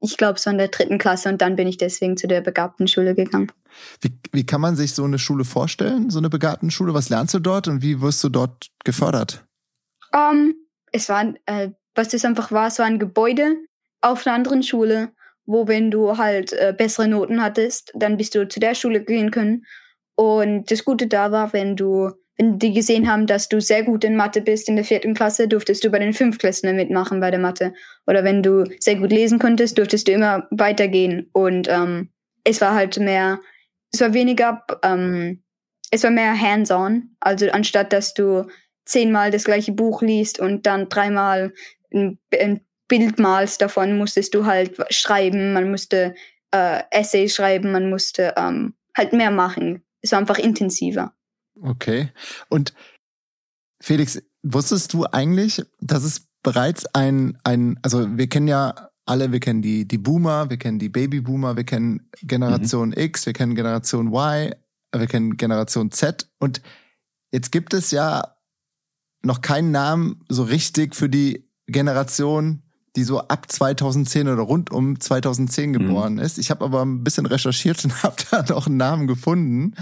ich 0.00 0.16
glaube 0.16 0.38
so 0.38 0.48
in 0.48 0.56
der 0.56 0.68
dritten 0.68 0.96
Klasse 0.96 1.28
und 1.28 1.42
dann 1.42 1.56
bin 1.56 1.68
ich 1.68 1.76
deswegen 1.76 2.16
zu 2.16 2.26
der 2.26 2.40
Begabtenschule 2.40 3.14
gegangen. 3.14 3.52
Wie, 4.00 4.18
wie 4.32 4.46
kann 4.46 4.62
man 4.62 4.74
sich 4.74 4.94
so 4.94 5.04
eine 5.04 5.18
Schule 5.18 5.44
vorstellen, 5.44 6.08
so 6.08 6.18
eine 6.18 6.30
Begabtenschule? 6.30 6.94
Was 6.94 7.10
lernst 7.10 7.34
du 7.34 7.40
dort 7.40 7.68
und 7.68 7.82
wie 7.82 8.00
wirst 8.00 8.24
du 8.24 8.30
dort 8.30 8.70
gefördert? 8.84 9.44
Um, 10.12 10.18
ähm, 10.18 10.54
es 10.92 11.08
war, 11.08 11.34
äh, 11.46 11.70
was 12.00 12.08
das 12.08 12.24
einfach 12.24 12.50
war, 12.50 12.68
es 12.68 12.78
war 12.78 12.86
ein 12.86 12.98
Gebäude 12.98 13.56
auf 14.00 14.26
einer 14.26 14.34
anderen 14.34 14.62
Schule, 14.62 15.10
wo 15.44 15.68
wenn 15.68 15.90
du 15.90 16.16
halt 16.16 16.54
äh, 16.54 16.74
bessere 16.76 17.06
Noten 17.06 17.42
hattest, 17.42 17.92
dann 17.94 18.16
bist 18.16 18.34
du 18.34 18.48
zu 18.48 18.58
der 18.58 18.74
Schule 18.74 19.04
gehen 19.04 19.30
können. 19.30 19.66
Und 20.16 20.70
das 20.70 20.84
Gute 20.84 21.06
da 21.06 21.30
war, 21.30 21.52
wenn 21.52 21.76
du 21.76 22.10
wenn 22.38 22.58
die 22.58 22.72
gesehen 22.72 23.06
haben, 23.10 23.26
dass 23.26 23.50
du 23.50 23.60
sehr 23.60 23.82
gut 23.82 24.02
in 24.02 24.16
Mathe 24.16 24.40
bist 24.40 24.70
in 24.70 24.76
der 24.76 24.84
vierten 24.86 25.12
Klasse, 25.12 25.46
durftest 25.46 25.84
du 25.84 25.90
bei 25.90 25.98
den 25.98 26.14
Fünftklässlern 26.14 26.74
mitmachen 26.74 27.20
bei 27.20 27.30
der 27.30 27.38
Mathe. 27.38 27.74
Oder 28.06 28.24
wenn 28.24 28.42
du 28.42 28.64
sehr 28.78 28.96
gut 28.96 29.12
lesen 29.12 29.38
konntest, 29.38 29.76
durftest 29.76 30.08
du 30.08 30.12
immer 30.12 30.48
weitergehen. 30.50 31.28
Und 31.34 31.68
ähm, 31.68 32.08
es 32.44 32.62
war 32.62 32.74
halt 32.74 32.98
mehr, 32.98 33.40
es 33.92 34.00
war 34.00 34.14
weniger, 34.14 34.64
ähm, 34.82 35.42
es 35.90 36.02
war 36.02 36.10
mehr 36.10 36.32
hands-on. 36.40 37.14
Also 37.20 37.50
anstatt 37.50 37.92
dass 37.92 38.14
du 38.14 38.46
zehnmal 38.86 39.30
das 39.30 39.44
gleiche 39.44 39.72
Buch 39.72 40.00
liest 40.00 40.40
und 40.40 40.64
dann 40.64 40.88
dreimal 40.88 41.52
ein, 41.92 42.18
ein 42.38 42.60
Bild 42.88 43.18
malst 43.18 43.62
davon, 43.62 43.96
musstest 43.96 44.34
du 44.34 44.46
halt 44.46 44.76
schreiben, 44.90 45.52
man 45.52 45.70
musste 45.70 46.14
äh, 46.50 46.82
Essays 46.90 47.34
schreiben, 47.34 47.72
man 47.72 47.88
musste 47.88 48.34
ähm, 48.36 48.74
halt 48.96 49.12
mehr 49.12 49.30
machen. 49.30 49.82
Es 50.02 50.12
war 50.12 50.18
einfach 50.18 50.38
intensiver. 50.38 51.14
Okay. 51.62 52.10
Und 52.48 52.74
Felix, 53.82 54.20
wusstest 54.42 54.92
du 54.92 55.04
eigentlich, 55.04 55.62
dass 55.80 56.02
es 56.02 56.28
bereits 56.42 56.86
ein, 56.94 57.38
ein, 57.44 57.78
also 57.82 58.16
wir 58.16 58.28
kennen 58.28 58.48
ja 58.48 58.90
alle, 59.06 59.32
wir 59.32 59.40
kennen 59.40 59.62
die, 59.62 59.86
die 59.86 59.98
Boomer, 59.98 60.50
wir 60.50 60.56
kennen 60.56 60.78
die 60.78 60.88
Babyboomer, 60.88 61.56
wir 61.56 61.64
kennen 61.64 62.08
Generation 62.22 62.88
mhm. 62.88 62.98
X, 62.98 63.26
wir 63.26 63.32
kennen 63.32 63.54
Generation 63.54 64.08
Y, 64.08 64.54
wir 64.94 65.06
kennen 65.06 65.36
Generation 65.36 65.90
Z 65.90 66.28
und 66.38 66.62
jetzt 67.32 67.52
gibt 67.52 67.74
es 67.74 67.90
ja 67.90 68.36
noch 69.22 69.42
keinen 69.42 69.70
Namen 69.70 70.24
so 70.28 70.44
richtig 70.44 70.94
für 70.94 71.08
die 71.08 71.49
Generation 71.70 72.62
die 72.96 73.04
so 73.04 73.20
ab 73.20 73.50
2010 73.50 74.28
oder 74.28 74.42
rund 74.42 74.70
um 74.70 74.98
2010 74.98 75.70
mhm. 75.70 75.72
geboren 75.72 76.12
mhm. 76.14 76.20
ist. 76.20 76.38
Ich 76.38 76.50
habe 76.50 76.64
aber 76.64 76.84
ein 76.84 77.04
bisschen 77.04 77.26
recherchiert 77.26 77.84
und 77.84 77.90
habe 78.02 78.16
da 78.30 78.42
noch 78.48 78.66
einen 78.66 78.76
Namen 78.76 79.06
gefunden. 79.06 79.74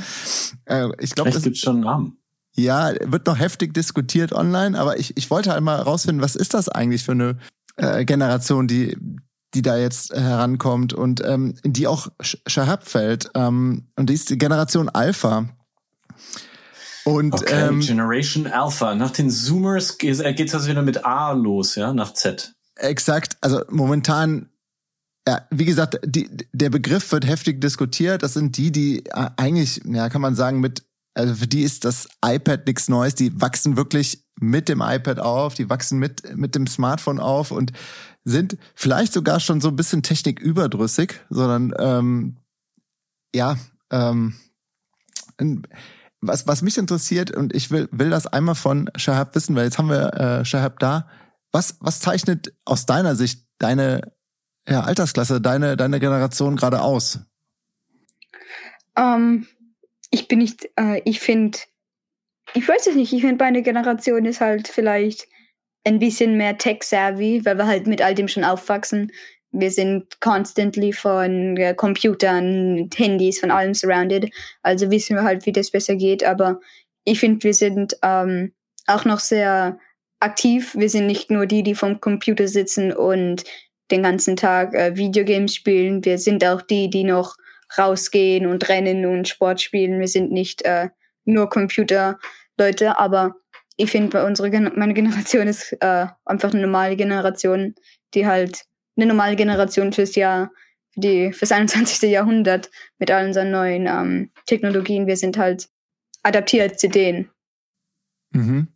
Äh, 0.66 0.88
ich 1.01 1.14
glaube, 1.14 1.31
es 1.31 1.42
gibt 1.42 1.59
schon 1.59 1.77
einen 1.77 1.85
Namen. 1.85 2.18
Ja, 2.55 2.92
wird 3.05 3.27
noch 3.27 3.38
heftig 3.38 3.72
diskutiert 3.72 4.33
online, 4.33 4.79
aber 4.79 4.98
ich, 4.98 5.16
ich 5.16 5.31
wollte 5.31 5.53
halt 5.53 5.62
mal 5.62 5.81
rausfinden, 5.81 6.22
was 6.22 6.35
ist 6.35 6.55
das 6.55 6.68
eigentlich 6.68 7.05
für 7.05 7.12
eine 7.12 7.38
äh, 7.77 8.05
Generation, 8.05 8.66
die 8.66 8.96
die 9.55 9.62
da 9.62 9.79
jetzt 9.79 10.12
herankommt 10.12 10.92
und 10.92 11.24
ähm, 11.24 11.55
in 11.62 11.72
die 11.72 11.87
auch 11.87 12.09
Shahab 12.20 12.87
fällt. 12.87 13.31
Ähm, 13.35 13.87
und 13.96 14.11
die 14.11 14.14
ist 14.14 14.29
die 14.29 14.37
Generation 14.37 14.90
Alpha. 14.90 15.48
Und 17.09 17.33
okay, 17.33 17.68
ähm, 17.68 17.81
Generation 17.81 18.47
Alpha. 18.47 18.94
Nach 18.94 19.11
den 19.11 19.31
Zoomers 19.31 19.97
geht 19.97 20.21
es 20.21 20.55
also 20.55 20.68
wieder 20.68 20.83
mit 20.83 21.07
A 21.07 21.33
los, 21.33 21.75
ja, 21.75 21.94
nach 21.94 22.12
Z. 22.12 22.55
Exakt. 22.77 23.38
Also 23.40 23.62
momentan, 23.71 24.51
ja, 25.27 25.40
wie 25.51 25.64
gesagt, 25.64 25.99
die, 26.05 26.29
der 26.53 26.68
Begriff 26.68 27.11
wird 27.11 27.27
heftig 27.27 27.62
diskutiert. 27.62 28.23
Das 28.23 28.35
sind 28.35 28.59
die, 28.59 28.73
die 28.73 29.07
äh, 29.07 29.31
eigentlich, 29.38 29.81
ja, 29.87 30.11
kann 30.11 30.21
man 30.21 30.35
sagen, 30.35 30.61
mit, 30.61 30.83
also 31.14 31.35
für 31.35 31.47
die 31.47 31.62
ist 31.62 31.87
das 31.87 32.09
iPad 32.23 32.66
nichts 32.66 32.90
Neues. 32.90 33.14
Die 33.14 33.40
wachsen 33.40 33.79
wirklich 33.79 34.25
mit 34.38 34.68
dem 34.68 34.83
iPad 34.83 35.18
auf, 35.18 35.55
die 35.55 35.71
wachsen 35.71 35.99
mit, 35.99 36.37
mit 36.37 36.55
dem 36.55 36.66
Smartphone 36.66 37.21
auf 37.21 37.53
und 37.53 37.73
sind 38.25 38.59
vielleicht 38.75 39.14
sogar 39.14 39.40
schon 39.40 39.62
so 39.62 39.68
ein 39.68 39.77
bisschen 39.77 40.03
techniküberdrüssig, 40.03 41.21
sondern 41.31 41.73
ähm, 41.79 42.37
ja, 43.35 43.57
ähm, 43.90 44.35
was, 46.20 46.46
was 46.46 46.62
mich 46.62 46.78
interessiert, 46.78 47.31
und 47.31 47.54
ich 47.54 47.70
will, 47.70 47.88
will 47.92 48.11
das 48.11 48.26
einmal 48.26 48.54
von 48.54 48.90
Shahab 48.96 49.35
wissen, 49.35 49.54
weil 49.54 49.64
jetzt 49.64 49.78
haben 49.78 49.88
wir 49.88 50.14
äh, 50.14 50.44
Shahab 50.44 50.78
da, 50.78 51.09
was, 51.52 51.76
was 51.81 52.00
zeichnet 52.00 52.52
aus 52.64 52.87
deiner 52.87 53.16
Sicht 53.16 53.46
deine 53.59 54.12
ja, 54.66 54.81
Altersklasse, 54.81 55.40
deine, 55.40 55.76
deine 55.76 56.00
Generation 56.00 56.57
gerade 56.57 56.83
aus? 56.83 57.20
Ähm, 58.96 59.46
ich 60.11 60.28
bin 60.28 60.40
nicht, 60.40 60.68
äh, 60.76 61.00
ich 61.04 61.20
finde, 61.20 61.59
ich 62.54 62.68
weiß 62.68 62.87
es 62.87 62.94
nicht, 62.94 63.12
ich 63.12 63.22
finde, 63.22 63.42
meine 63.42 63.62
Generation 63.62 64.24
ist 64.24 64.40
halt 64.40 64.68
vielleicht 64.68 65.26
ein 65.85 65.98
bisschen 65.98 66.37
mehr 66.37 66.59
tech-savvy, 66.59 67.44
weil 67.44 67.57
wir 67.57 67.66
halt 67.66 67.87
mit 67.87 68.02
all 68.02 68.14
dem 68.14 68.28
schon 68.28 68.44
aufwachsen. 68.44 69.12
Wir 69.50 69.70
sind 69.70 70.20
constantly 70.20 70.92
von 70.92 71.56
äh, 71.56 71.74
Computern, 71.74 72.90
Handys, 72.94 73.40
von 73.40 73.50
allem 73.50 73.74
surrounded. 73.74 74.30
Also 74.62 74.90
wissen 74.90 75.16
wir 75.16 75.22
halt, 75.22 75.46
wie 75.46 75.52
das 75.52 75.70
besser 75.70 75.96
geht. 75.96 76.22
Aber 76.22 76.61
ich 77.04 77.20
finde, 77.20 77.42
wir 77.44 77.54
sind 77.54 77.96
ähm, 78.02 78.52
auch 78.87 79.04
noch 79.04 79.20
sehr 79.20 79.78
aktiv. 80.20 80.74
Wir 80.76 80.90
sind 80.90 81.06
nicht 81.06 81.30
nur 81.30 81.46
die, 81.46 81.62
die 81.62 81.74
vom 81.74 82.00
Computer 82.00 82.48
sitzen 82.48 82.92
und 82.92 83.44
den 83.90 84.02
ganzen 84.02 84.37
Tag 84.37 84.74
äh, 84.74 84.96
Videogames 84.96 85.54
spielen. 85.54 86.04
Wir 86.04 86.18
sind 86.18 86.44
auch 86.44 86.62
die, 86.62 86.90
die 86.90 87.04
noch 87.04 87.37
rausgehen 87.76 88.46
und 88.46 88.68
rennen 88.68 89.06
und 89.06 89.28
Sport 89.28 89.61
spielen. 89.61 90.00
Wir 90.00 90.08
sind 90.08 90.30
nicht 90.30 90.62
äh, 90.62 90.88
nur 91.24 91.48
Computerleute, 91.48 92.98
aber 92.98 93.34
ich 93.76 93.90
finde, 93.90 94.24
unsere 94.24 94.50
Gen 94.50 94.72
meine 94.74 94.94
Generation 94.94 95.46
ist 95.46 95.72
äh, 95.80 96.06
einfach 96.24 96.52
eine 96.52 96.62
normale 96.62 96.96
Generation, 96.96 97.74
die 98.14 98.26
halt 98.26 98.64
eine 98.98 99.06
normale 99.06 99.37
Generation 99.37 99.92
fürs 99.92 100.14
Jahr, 100.14 100.50
für 100.90 101.00
die 101.00 101.32
fürs 101.32 101.52
21. 101.52 102.11
Jahrhundert 102.11 102.70
mit 102.98 103.11
all 103.11 103.26
unseren 103.26 103.50
neuen 103.50 103.87
ähm, 103.87 104.30
Technologien. 104.46 105.06
Wir 105.06 105.16
sind 105.16 105.38
halt 105.38 105.68
adaptiert 106.22 106.78
zu 106.78 106.88
denen. 106.88 107.30
Mhm. 108.32 108.68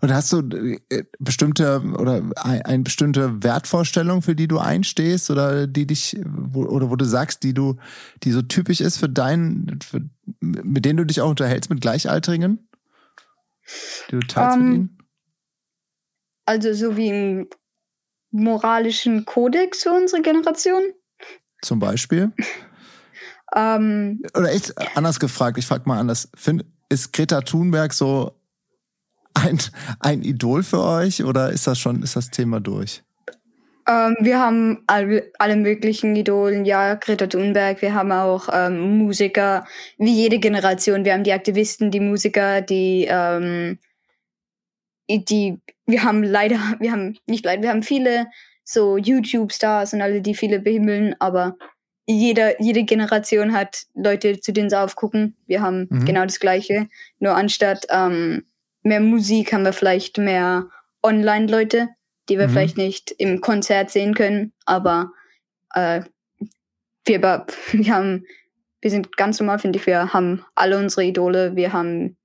Und 0.00 0.14
hast 0.14 0.32
du 0.32 0.40
äh, 0.88 1.04
bestimmte 1.18 1.82
oder 1.98 2.22
eine 2.36 2.82
bestimmte 2.82 3.42
Wertvorstellung, 3.42 4.22
für 4.22 4.34
die 4.34 4.48
du 4.48 4.58
einstehst 4.58 5.30
oder 5.30 5.66
die 5.66 5.86
dich 5.86 6.18
wo, 6.24 6.64
oder 6.64 6.90
wo 6.90 6.96
du 6.96 7.04
sagst, 7.04 7.42
die 7.42 7.54
du, 7.54 7.76
die 8.22 8.30
so 8.30 8.42
typisch 8.42 8.80
ist 8.80 8.98
für 8.98 9.08
deinen, 9.08 9.78
für, 9.82 10.02
mit 10.40 10.84
denen 10.84 10.98
du 10.98 11.04
dich 11.04 11.20
auch 11.20 11.30
unterhältst 11.30 11.70
mit 11.70 11.80
Gleichaltrigen? 11.80 12.68
Die 14.10 14.12
du 14.12 14.20
teilst 14.20 14.56
um, 14.56 14.62
mit 14.62 14.68
ähm, 14.68 14.74
ihnen? 14.74 14.98
Also 16.46 16.72
so 16.72 16.96
wie 16.96 17.10
einen 17.10 17.46
moralischen 18.30 19.24
Kodex 19.24 19.82
für 19.82 19.92
unsere 19.92 20.22
Generation? 20.22 20.82
Zum 21.62 21.78
Beispiel? 21.78 22.32
ähm, 23.56 24.22
oder 24.36 24.50
ist 24.50 24.74
anders 24.96 25.20
gefragt, 25.20 25.58
ich 25.58 25.66
frage 25.66 25.84
mal 25.86 25.98
anders. 25.98 26.30
Find, 26.34 26.64
ist 26.88 27.12
Greta 27.12 27.40
Thunberg 27.40 27.92
so 27.92 28.34
ein, 29.34 29.58
ein 30.00 30.22
Idol 30.22 30.62
für 30.62 30.82
euch 30.82 31.24
oder 31.24 31.50
ist 31.50 31.66
das 31.66 31.78
schon, 31.78 32.02
ist 32.02 32.16
das 32.16 32.30
Thema 32.30 32.60
durch? 32.60 33.02
Ähm, 33.88 34.16
wir 34.20 34.38
haben 34.38 34.82
all, 34.86 35.30
alle 35.38 35.56
möglichen 35.56 36.14
Idolen, 36.14 36.64
ja, 36.64 36.94
Greta 36.94 37.26
Thunberg, 37.26 37.80
wir 37.82 37.94
haben 37.94 38.12
auch 38.12 38.48
ähm, 38.52 38.98
Musiker, 38.98 39.64
wie 39.98 40.14
jede 40.14 40.38
Generation. 40.38 41.04
Wir 41.04 41.14
haben 41.14 41.24
die 41.24 41.32
Aktivisten, 41.32 41.90
die 41.90 42.00
Musiker, 42.00 42.60
die, 42.60 43.06
ähm, 43.08 43.78
die, 45.08 45.58
wir 45.90 46.04
haben 46.04 46.22
leider, 46.22 46.58
wir 46.78 46.92
haben 46.92 47.18
nicht 47.26 47.44
leider, 47.44 47.62
wir 47.62 47.70
haben 47.70 47.82
viele 47.82 48.26
so 48.64 48.96
YouTube-Stars 48.96 49.94
und 49.94 50.02
alle, 50.02 50.22
die 50.22 50.34
viele 50.34 50.60
behimmeln, 50.60 51.14
aber 51.18 51.56
jeder, 52.06 52.60
jede 52.60 52.84
Generation 52.84 53.52
hat 53.52 53.86
Leute, 53.94 54.40
zu 54.40 54.52
denen 54.52 54.70
sie 54.70 54.78
aufgucken. 54.78 55.36
Wir 55.46 55.62
haben 55.62 55.86
mhm. 55.90 56.04
genau 56.04 56.24
das 56.24 56.40
Gleiche. 56.40 56.88
Nur 57.18 57.34
anstatt 57.36 57.86
ähm, 57.90 58.44
mehr 58.82 59.00
Musik 59.00 59.52
haben 59.52 59.64
wir 59.64 59.72
vielleicht 59.72 60.18
mehr 60.18 60.68
Online-Leute, 61.02 61.88
die 62.28 62.38
wir 62.38 62.48
mhm. 62.48 62.52
vielleicht 62.52 62.76
nicht 62.76 63.10
im 63.12 63.40
Konzert 63.40 63.90
sehen 63.90 64.14
können, 64.14 64.52
aber 64.64 65.12
äh, 65.74 66.02
wir, 67.04 67.20
wir 67.72 67.94
haben, 67.94 68.26
wir 68.80 68.90
sind 68.90 69.16
ganz 69.16 69.40
normal, 69.40 69.58
finde 69.58 69.78
ich, 69.78 69.86
wir 69.86 70.12
haben 70.12 70.44
alle 70.54 70.78
unsere 70.78 71.04
Idole, 71.04 71.56
wir 71.56 71.72
haben 71.72 72.16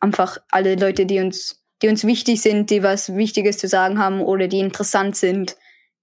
einfach 0.00 0.38
alle 0.50 0.74
Leute, 0.74 1.06
die 1.06 1.20
uns, 1.20 1.61
die 1.82 1.88
uns 1.88 2.04
wichtig 2.04 2.40
sind, 2.40 2.70
die 2.70 2.82
was 2.82 3.14
Wichtiges 3.14 3.58
zu 3.58 3.68
sagen 3.68 3.98
haben 3.98 4.20
oder 4.20 4.46
die 4.46 4.60
interessant 4.60 5.16
sind, 5.16 5.56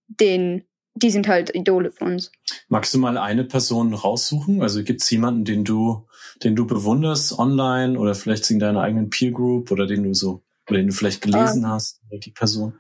den, 0.08 0.66
die 0.94 1.10
sind 1.10 1.28
halt 1.28 1.56
Idole 1.56 1.92
von 1.92 2.14
uns. 2.14 2.32
Magst 2.68 2.94
du 2.94 3.00
mal 3.00 3.18
eine 3.18 3.46
Person 3.46 3.94
raussuchen? 3.94 4.62
Also 4.62 4.84
gibt 4.84 5.02
es 5.02 5.10
jemanden, 5.10 5.46
den 5.46 5.64
du, 5.64 6.06
den 6.44 6.56
du 6.56 6.68
bewunderst 6.68 7.38
online 7.40 7.98
oder 7.98 8.14
vielleicht 8.14 8.50
in 8.52 8.60
deiner 8.60 8.82
eigenen 8.82 9.10
Peer 9.10 9.32
Group 9.32 9.72
oder 9.72 9.88
den 9.88 10.04
du 10.04 10.14
so, 10.14 10.44
oder 10.70 10.80
den 10.80 10.88
du 10.88 10.94
vielleicht 10.94 11.22
gelesen 11.22 11.64
um, 11.64 11.72
hast, 11.72 12.02
die 12.12 12.32
Person? 12.32 12.74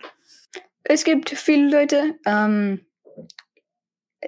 Es 0.84 1.04
gibt 1.04 1.30
viele 1.30 1.70
Leute, 1.70 2.16
ähm, 2.26 2.82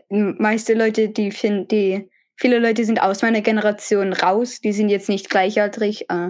meiste 0.10 0.74
Leute, 0.74 1.10
die 1.10 1.32
finden, 1.32 1.68
die, 1.68 2.10
viele 2.36 2.60
Leute 2.60 2.86
sind 2.86 3.02
aus 3.02 3.22
meiner 3.22 3.42
Generation 3.42 4.14
raus, 4.14 4.62
die 4.62 4.72
sind 4.72 4.90
jetzt 4.90 5.10
nicht 5.10 5.30
gleichaltrig, 5.30 6.10
äh, 6.10 6.30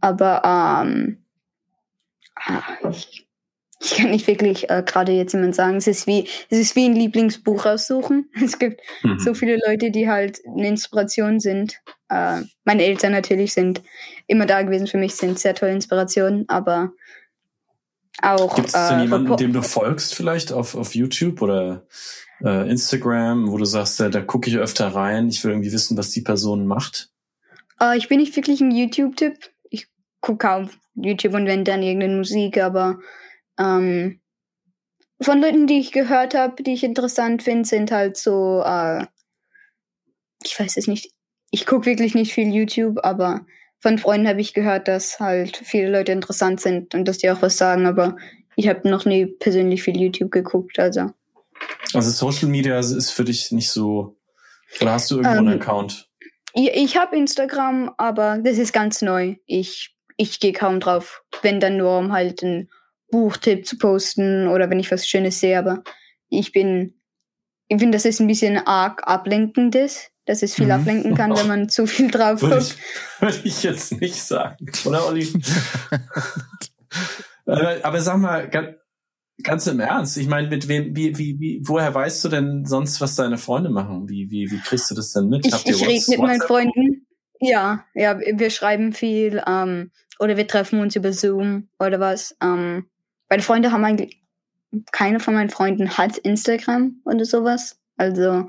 aber 0.00 0.42
ähm, 0.84 1.25
ich, 2.90 3.26
ich 3.80 3.94
kann 3.94 4.10
nicht 4.10 4.26
wirklich 4.26 4.70
äh, 4.70 4.82
gerade 4.84 5.12
jetzt 5.12 5.32
jemand 5.32 5.54
sagen, 5.54 5.76
es 5.76 5.86
ist 5.86 6.06
wie, 6.06 6.28
es 6.48 6.58
ist 6.58 6.76
wie 6.76 6.86
ein 6.86 6.94
Lieblingsbuch 6.94 7.66
aussuchen. 7.66 8.30
Es 8.42 8.58
gibt 8.58 8.80
mhm. 9.02 9.18
so 9.18 9.34
viele 9.34 9.58
Leute, 9.66 9.90
die 9.90 10.08
halt 10.08 10.40
eine 10.46 10.68
Inspiration 10.68 11.40
sind. 11.40 11.80
Äh, 12.08 12.42
meine 12.64 12.84
Eltern 12.84 13.12
natürlich 13.12 13.52
sind 13.52 13.82
immer 14.26 14.46
da 14.46 14.62
gewesen 14.62 14.86
für 14.86 14.98
mich, 14.98 15.14
sind 15.14 15.38
sehr 15.38 15.54
tolle 15.54 15.72
Inspirationen, 15.72 16.48
aber 16.48 16.92
auch. 18.22 18.54
Gibt 18.54 18.68
es 18.68 18.72
denn 18.72 18.98
äh, 18.98 19.02
jemanden, 19.02 19.36
dem 19.36 19.52
du 19.52 19.62
folgst 19.62 20.14
vielleicht 20.14 20.52
auf, 20.52 20.74
auf 20.74 20.94
YouTube 20.94 21.42
oder 21.42 21.86
äh, 22.42 22.68
Instagram, 22.70 23.50
wo 23.50 23.58
du 23.58 23.64
sagst, 23.66 24.00
da, 24.00 24.08
da 24.08 24.22
gucke 24.22 24.48
ich 24.48 24.56
öfter 24.56 24.88
rein, 24.88 25.28
ich 25.28 25.44
will 25.44 25.52
irgendwie 25.52 25.72
wissen, 25.72 25.98
was 25.98 26.10
die 26.10 26.22
Person 26.22 26.66
macht? 26.66 27.10
Äh, 27.80 27.98
ich 27.98 28.08
bin 28.08 28.18
nicht 28.18 28.34
wirklich 28.36 28.60
ein 28.60 28.70
YouTube-Tipp. 28.70 29.50
Ich 29.68 29.88
gucke 30.20 30.46
kaum 30.46 30.70
YouTube 30.96 31.34
und 31.34 31.46
wenn 31.46 31.64
dann 31.64 31.82
irgendeine 31.82 32.16
Musik, 32.16 32.58
aber 32.58 32.98
ähm, 33.58 34.20
von 35.20 35.40
Leuten, 35.40 35.66
die 35.66 35.78
ich 35.78 35.92
gehört 35.92 36.34
habe, 36.34 36.62
die 36.62 36.74
ich 36.74 36.84
interessant 36.84 37.42
finde, 37.42 37.68
sind 37.68 37.90
halt 37.90 38.16
so, 38.16 38.62
äh, 38.64 39.06
ich 40.44 40.58
weiß 40.58 40.76
es 40.76 40.86
nicht, 40.86 41.12
ich 41.50 41.66
gucke 41.66 41.86
wirklich 41.86 42.14
nicht 42.14 42.34
viel 42.34 42.54
YouTube, 42.54 42.98
aber 43.02 43.46
von 43.78 43.98
Freunden 43.98 44.28
habe 44.28 44.40
ich 44.40 44.54
gehört, 44.54 44.88
dass 44.88 45.20
halt 45.20 45.56
viele 45.56 45.90
Leute 45.90 46.12
interessant 46.12 46.60
sind 46.60 46.94
und 46.94 47.06
dass 47.06 47.18
die 47.18 47.30
auch 47.30 47.42
was 47.42 47.56
sagen, 47.56 47.86
aber 47.86 48.16
ich 48.56 48.68
habe 48.68 48.88
noch 48.88 49.04
nie 49.04 49.26
persönlich 49.26 49.82
viel 49.82 49.98
YouTube 49.98 50.30
geguckt, 50.30 50.78
also. 50.78 51.10
Also 51.92 52.10
Social 52.10 52.48
Media 52.48 52.78
ist 52.78 53.10
für 53.10 53.24
dich 53.24 53.52
nicht 53.52 53.70
so. 53.70 54.16
Oder 54.80 54.92
hast 54.92 55.10
du 55.10 55.16
irgendwo 55.16 55.38
ähm, 55.38 55.48
einen 55.48 55.60
Account? 55.60 56.08
Ich, 56.54 56.68
ich 56.74 56.96
habe 56.96 57.16
Instagram, 57.16 57.92
aber 57.96 58.38
das 58.38 58.58
ist 58.58 58.72
ganz 58.72 59.02
neu. 59.02 59.36
Ich, 59.46 59.95
ich 60.16 60.40
gehe 60.40 60.52
kaum 60.52 60.80
drauf. 60.80 61.22
Wenn 61.42 61.60
dann 61.60 61.76
nur, 61.76 61.98
um 61.98 62.12
halt 62.12 62.42
einen 62.42 62.70
Buchtipp 63.10 63.66
zu 63.66 63.78
posten 63.78 64.48
oder 64.48 64.70
wenn 64.70 64.80
ich 64.80 64.90
was 64.90 65.06
Schönes 65.06 65.40
sehe. 65.40 65.58
Aber 65.58 65.82
ich 66.28 66.52
bin, 66.52 67.00
ich 67.68 67.78
finde, 67.78 67.96
das 67.96 68.04
ist 68.04 68.20
ein 68.20 68.26
bisschen 68.26 68.58
arg 68.58 69.06
ablenkendes, 69.06 70.10
dass 70.24 70.42
es 70.42 70.54
viel 70.54 70.66
mhm. 70.66 70.72
ablenken 70.72 71.14
kann, 71.14 71.36
wenn 71.36 71.46
man 71.46 71.68
zu 71.68 71.86
viel 71.86 72.10
drauf 72.10 72.42
würde 72.42 72.58
ich, 72.58 72.74
würde 73.20 73.40
ich 73.44 73.62
jetzt 73.62 74.00
nicht 74.00 74.22
sagen, 74.22 74.66
oder 74.84 75.06
Olli? 75.06 75.28
Äh, 77.48 77.80
aber 77.82 78.00
sag 78.00 78.16
mal, 78.18 78.48
Ganz 79.42 79.66
im 79.66 79.80
Ernst. 79.80 80.16
Ich 80.16 80.28
meine, 80.28 80.48
mit 80.48 80.66
wem, 80.66 80.96
wie, 80.96 81.18
wie, 81.18 81.38
wie, 81.38 81.62
woher 81.66 81.94
weißt 81.94 82.24
du 82.24 82.28
denn 82.30 82.64
sonst, 82.64 83.02
was 83.02 83.16
deine 83.16 83.36
Freunde 83.36 83.68
machen? 83.68 84.08
Wie, 84.08 84.30
wie, 84.30 84.50
wie 84.50 84.60
kriegst 84.60 84.90
du 84.90 84.94
das 84.94 85.12
denn 85.12 85.28
mit? 85.28 85.46
Ich, 85.46 85.66
ich 85.66 85.86
rede 85.86 86.04
mit 86.08 86.18
meinen 86.20 86.40
Freunden. 86.40 87.06
Ja, 87.38 87.84
ja, 87.94 88.18
wir 88.18 88.48
schreiben 88.48 88.94
viel, 88.94 89.42
ähm, 89.46 89.90
oder 90.18 90.36
wir 90.36 90.46
treffen 90.46 90.80
uns 90.80 90.96
über 90.96 91.12
Zoom 91.12 91.68
oder 91.78 92.00
was. 92.00 92.36
Ähm, 92.42 92.86
meine 93.28 93.42
Freunde 93.42 93.72
haben 93.72 93.84
eigentlich, 93.84 94.22
keine 94.92 95.20
von 95.20 95.34
meinen 95.34 95.50
Freunden 95.50 95.96
hat 95.96 96.18
Instagram 96.18 97.00
oder 97.04 97.24
sowas. 97.24 97.78
Also, 97.96 98.48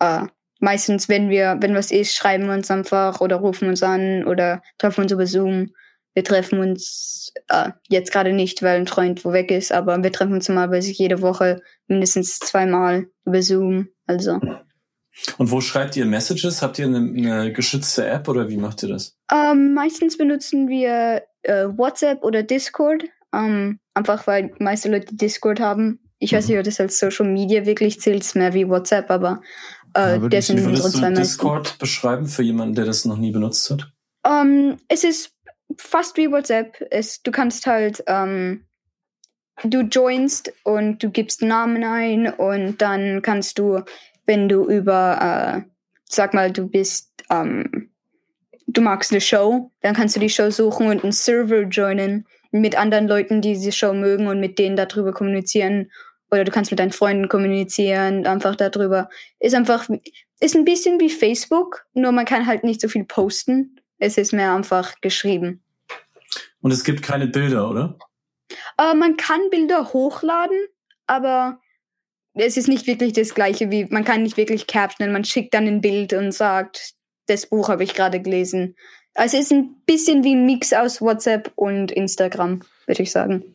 äh, 0.00 0.26
meistens, 0.58 1.08
wenn 1.08 1.30
wir, 1.30 1.58
wenn 1.60 1.74
was 1.74 1.90
ist, 1.90 2.14
schreiben 2.14 2.46
wir 2.46 2.54
uns 2.54 2.70
einfach 2.70 3.20
oder 3.20 3.36
rufen 3.36 3.68
uns 3.68 3.82
an 3.82 4.24
oder 4.24 4.62
treffen 4.78 5.02
uns 5.02 5.12
über 5.12 5.26
Zoom 5.26 5.70
wir 6.14 6.24
treffen 6.24 6.58
uns 6.58 7.32
äh, 7.48 7.70
jetzt 7.88 8.12
gerade 8.12 8.32
nicht, 8.32 8.62
weil 8.62 8.80
ein 8.80 8.86
Freund 8.86 9.24
wo 9.24 9.32
weg 9.32 9.50
ist, 9.50 9.72
aber 9.72 10.02
wir 10.02 10.12
treffen 10.12 10.34
uns 10.34 10.48
normalerweise 10.48 10.90
jede 10.90 11.22
Woche 11.22 11.62
mindestens 11.86 12.38
zweimal 12.38 13.06
über 13.24 13.42
Zoom. 13.42 13.88
Also. 14.06 14.40
Und 15.38 15.50
wo 15.50 15.60
schreibt 15.60 15.96
ihr 15.96 16.06
Messages? 16.06 16.62
Habt 16.62 16.78
ihr 16.78 16.86
eine, 16.86 16.98
eine 16.98 17.52
geschützte 17.52 18.06
App 18.06 18.28
oder 18.28 18.48
wie 18.48 18.56
macht 18.56 18.82
ihr 18.82 18.88
das? 18.88 19.16
Ähm, 19.32 19.74
meistens 19.74 20.16
benutzen 20.16 20.68
wir 20.68 21.22
äh, 21.42 21.66
WhatsApp 21.66 22.22
oder 22.24 22.42
Discord. 22.42 23.04
Ähm, 23.32 23.78
einfach 23.94 24.26
weil 24.26 24.50
die 24.58 24.62
meisten 24.62 24.90
Leute 24.90 25.14
Discord 25.14 25.60
haben. 25.60 26.00
Ich 26.18 26.32
mhm. 26.32 26.36
weiß 26.36 26.48
nicht, 26.48 26.58
ob 26.58 26.64
das 26.64 26.80
als 26.80 26.98
Social 26.98 27.26
Media 27.26 27.64
wirklich 27.66 28.00
zählt, 28.00 28.22
ist 28.22 28.36
mehr 28.36 28.54
wie 28.54 28.68
WhatsApp, 28.68 29.10
aber 29.10 29.40
äh, 29.96 30.18
ja, 30.18 30.28
das 30.28 30.46
sind 30.46 30.64
unsere 30.64 30.90
zwei 30.90 31.10
Discord 31.10 31.78
beschreiben 31.78 32.26
für 32.26 32.42
jemanden, 32.42 32.74
der 32.74 32.84
das 32.84 33.04
noch 33.04 33.16
nie 33.16 33.30
benutzt 33.30 33.70
hat? 33.70 33.92
Ähm, 34.24 34.76
es 34.88 35.04
ist 35.04 35.32
fast 35.76 36.16
wie 36.16 36.30
WhatsApp. 36.30 36.84
Es, 36.90 37.22
du 37.22 37.30
kannst 37.30 37.66
halt, 37.66 38.02
ähm, 38.06 38.66
du 39.64 39.80
joinst 39.82 40.52
und 40.64 41.02
du 41.02 41.10
gibst 41.10 41.42
Namen 41.42 41.84
ein 41.84 42.32
und 42.32 42.80
dann 42.80 43.22
kannst 43.22 43.58
du, 43.58 43.80
wenn 44.26 44.48
du 44.48 44.68
über, 44.68 45.64
äh, 45.66 45.70
sag 46.04 46.34
mal, 46.34 46.50
du 46.52 46.68
bist, 46.68 47.12
ähm, 47.30 47.90
du 48.66 48.80
magst 48.80 49.12
eine 49.12 49.20
Show, 49.20 49.70
dann 49.80 49.94
kannst 49.94 50.16
du 50.16 50.20
die 50.20 50.30
Show 50.30 50.50
suchen 50.50 50.88
und 50.88 51.02
einen 51.02 51.12
Server 51.12 51.62
joinen 51.62 52.26
mit 52.50 52.76
anderen 52.76 53.08
Leuten, 53.08 53.40
die 53.40 53.54
diese 53.54 53.72
Show 53.72 53.92
mögen 53.92 54.26
und 54.26 54.40
mit 54.40 54.58
denen 54.58 54.76
darüber 54.76 55.12
kommunizieren. 55.12 55.90
Oder 56.30 56.44
du 56.44 56.52
kannst 56.52 56.70
mit 56.70 56.78
deinen 56.78 56.92
Freunden 56.92 57.28
kommunizieren, 57.28 58.26
einfach 58.26 58.56
darüber. 58.56 59.08
Ist 59.40 59.54
einfach, 59.54 59.88
ist 60.40 60.54
ein 60.54 60.64
bisschen 60.64 61.00
wie 61.00 61.10
Facebook, 61.10 61.86
nur 61.92 62.12
man 62.12 62.24
kann 62.24 62.46
halt 62.46 62.64
nicht 62.64 62.80
so 62.80 62.88
viel 62.88 63.04
posten. 63.04 63.80
Es 63.98 64.16
ist 64.16 64.32
mehr 64.32 64.54
einfach 64.54 65.00
geschrieben. 65.00 65.62
Und 66.60 66.72
es 66.72 66.84
gibt 66.84 67.02
keine 67.02 67.26
Bilder, 67.26 67.68
oder? 67.68 67.98
Äh, 68.78 68.94
man 68.94 69.16
kann 69.16 69.40
Bilder 69.50 69.92
hochladen, 69.92 70.58
aber 71.06 71.60
es 72.34 72.56
ist 72.56 72.68
nicht 72.68 72.86
wirklich 72.86 73.12
das 73.12 73.34
gleiche 73.34 73.70
wie, 73.70 73.86
man 73.86 74.04
kann 74.04 74.22
nicht 74.22 74.36
wirklich 74.36 74.66
captionen, 74.66 75.12
man 75.12 75.24
schickt 75.24 75.54
dann 75.54 75.66
ein 75.66 75.80
Bild 75.80 76.12
und 76.12 76.32
sagt, 76.32 76.94
das 77.26 77.46
Buch 77.46 77.68
habe 77.68 77.84
ich 77.84 77.94
gerade 77.94 78.20
gelesen. 78.20 78.76
Also 79.14 79.36
es 79.36 79.44
ist 79.44 79.52
ein 79.52 79.76
bisschen 79.86 80.24
wie 80.24 80.34
ein 80.34 80.46
Mix 80.46 80.72
aus 80.72 81.00
WhatsApp 81.00 81.52
und 81.56 81.90
Instagram, 81.90 82.62
würde 82.86 83.02
ich 83.02 83.10
sagen. 83.10 83.54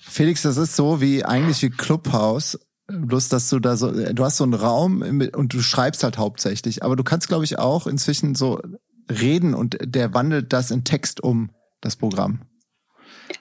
Felix, 0.00 0.42
das 0.42 0.56
ist 0.56 0.76
so 0.76 1.00
wie 1.00 1.24
eigentlich 1.24 1.62
wie 1.62 1.70
Clubhouse. 1.70 2.58
Bloß, 2.88 3.28
dass 3.28 3.48
du 3.48 3.60
da 3.60 3.76
so, 3.76 3.92
du 3.92 4.24
hast 4.24 4.38
so 4.38 4.44
einen 4.44 4.54
Raum 4.54 5.02
und 5.32 5.54
du 5.54 5.60
schreibst 5.60 6.02
halt 6.02 6.18
hauptsächlich. 6.18 6.82
Aber 6.82 6.96
du 6.96 7.04
kannst, 7.04 7.28
glaube 7.28 7.44
ich, 7.44 7.58
auch 7.58 7.86
inzwischen 7.86 8.34
so 8.34 8.60
reden 9.08 9.54
und 9.54 9.78
der 9.80 10.12
wandelt 10.12 10.52
das 10.52 10.72
in 10.72 10.84
Text 10.84 11.22
um, 11.22 11.50
das 11.80 11.94
Programm. 11.94 12.42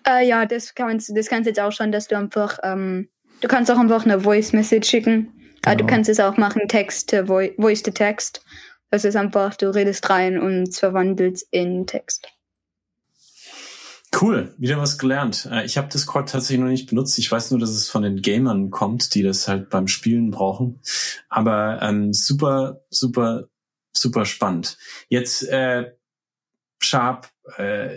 Äh, 0.08 0.28
ja, 0.28 0.46
das 0.46 0.76
kannst, 0.76 1.12
das 1.16 1.28
kannst 1.28 1.48
jetzt 1.48 1.60
auch 1.60 1.72
schon, 1.72 1.92
dass 1.92 2.08
du 2.08 2.16
einfach, 2.16 2.60
ähm, 2.64 3.10
du 3.42 3.48
kannst 3.48 3.72
auch 3.72 3.78
einfach 3.78 4.06
eine 4.06 4.22
Voice 4.22 4.54
Message 4.54 4.90
schicken. 4.90 5.34
Genau. 5.62 5.74
Äh, 5.74 5.78
du 5.78 5.86
kannst 5.86 6.10
es 6.10 6.20
auch 6.20 6.38
machen, 6.38 6.64
Text, 6.68 7.14
äh, 7.14 7.26
Voice 7.26 7.84
to 7.84 7.92
Text. 7.92 8.44
Das 8.92 9.06
ist 9.06 9.16
einfach, 9.16 9.56
du 9.56 9.74
redest 9.74 10.10
rein 10.10 10.40
und 10.40 10.70
es 10.70 10.80
verwandelt 10.80 11.42
in 11.52 11.86
Text. 11.86 12.28
Cool, 14.20 14.56
wieder 14.58 14.80
was 14.80 14.98
gelernt. 14.98 15.48
Äh, 15.52 15.66
ich 15.66 15.78
habe 15.78 15.90
Discord 15.90 16.30
tatsächlich 16.30 16.60
noch 16.60 16.72
nicht 16.72 16.90
benutzt. 16.90 17.18
Ich 17.20 17.32
weiß 17.32 17.52
nur, 17.52 17.60
dass 17.60 17.70
es 17.70 17.90
von 17.90 18.02
den 18.02 18.22
Gamern 18.22 18.72
kommt, 18.72 19.14
die 19.14 19.22
das 19.22 19.48
halt 19.48 19.70
beim 19.70 19.88
Spielen 19.88 20.32
brauchen. 20.32 20.80
Aber 21.30 21.80
ähm, 21.82 22.14
super, 22.14 22.82
super 22.90 23.50
super 24.00 24.26
spannend. 24.26 24.78
Jetzt, 25.10 25.48
äh, 25.48 25.92
Sharp, 26.80 27.30
äh, 27.58 27.90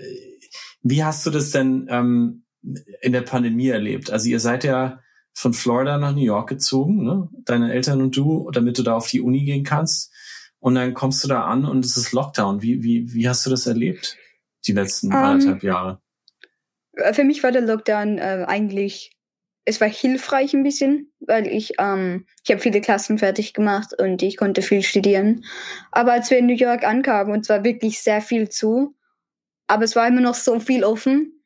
wie 0.82 1.05
hast 1.05 1.24
du 1.24 1.30
das 1.30 1.51
denn 1.51 1.86
ähm, 1.88 2.45
in 3.01 3.12
der 3.12 3.22
Pandemie 3.22 3.68
erlebt? 3.68 4.11
Also 4.11 4.28
ihr 4.28 4.40
seid 4.40 4.64
ja 4.64 5.01
von 5.35 5.55
Florida 5.55 5.99
nach 5.99 6.14
New 6.14 6.22
York 6.22 6.49
gezogen, 6.49 7.05
ne? 7.05 7.28
deine 7.45 7.72
Eltern 7.72 8.03
und 8.03 8.16
du, 8.16 8.51
damit 8.53 8.78
du 8.78 8.83
da 8.83 8.97
auf 8.97 9.09
die 9.09 9.20
Uni 9.20 9.45
gehen 9.45 9.64
kannst. 9.64 10.12
Und 10.59 10.74
dann 10.76 10.95
kommst 10.95 11.24
du 11.24 11.28
da 11.28 11.45
an 11.45 11.64
und 11.64 11.85
es 11.85 11.97
ist 11.97 12.12
Lockdown. 12.12 12.62
Wie, 12.62 12.83
wie, 12.83 13.12
wie 13.12 13.28
hast 13.28 13.45
du 13.45 13.51
das 13.51 13.66
erlebt, 13.66 14.16
die 14.66 14.72
letzten 14.72 15.09
um, 15.09 15.12
ähm, 15.14 15.18
anderthalb 15.18 15.62
Jahre? 15.62 16.01
Für 17.12 17.24
mich 17.24 17.43
war 17.43 17.51
der 17.51 17.62
Lockdown 17.62 18.18
äh, 18.18 18.45
eigentlich 18.47 19.16
es 19.64 19.80
war 19.80 19.89
hilfreich 19.89 20.55
ein 20.55 20.64
bisschen, 20.64 21.12
weil 21.20 21.47
ich, 21.47 21.74
ähm, 21.78 22.26
ich 22.45 22.51
habe 22.51 22.61
viele 22.61 22.80
Klassen 22.80 23.18
fertig 23.18 23.55
gemacht 23.55 23.95
und 23.97 24.22
ich 24.22 24.37
konnte 24.37 24.62
viel 24.62 24.83
studieren. 24.83 25.45
Aber 25.93 26.12
als 26.12 26.30
wir 26.30 26.39
in 26.39 26.47
New 26.47 26.55
York 26.55 26.85
ankamen, 26.85 27.33
und 27.33 27.45
zwar 27.45 27.62
wirklich 27.64 28.01
sehr 28.01 28.20
viel 28.20 28.49
zu, 28.49 28.97
aber 29.68 29.85
es 29.85 29.95
war 29.95 30.09
immer 30.09 30.20
noch 30.20 30.35
so 30.35 30.59
viel 30.59 30.85
offen, 30.85 31.45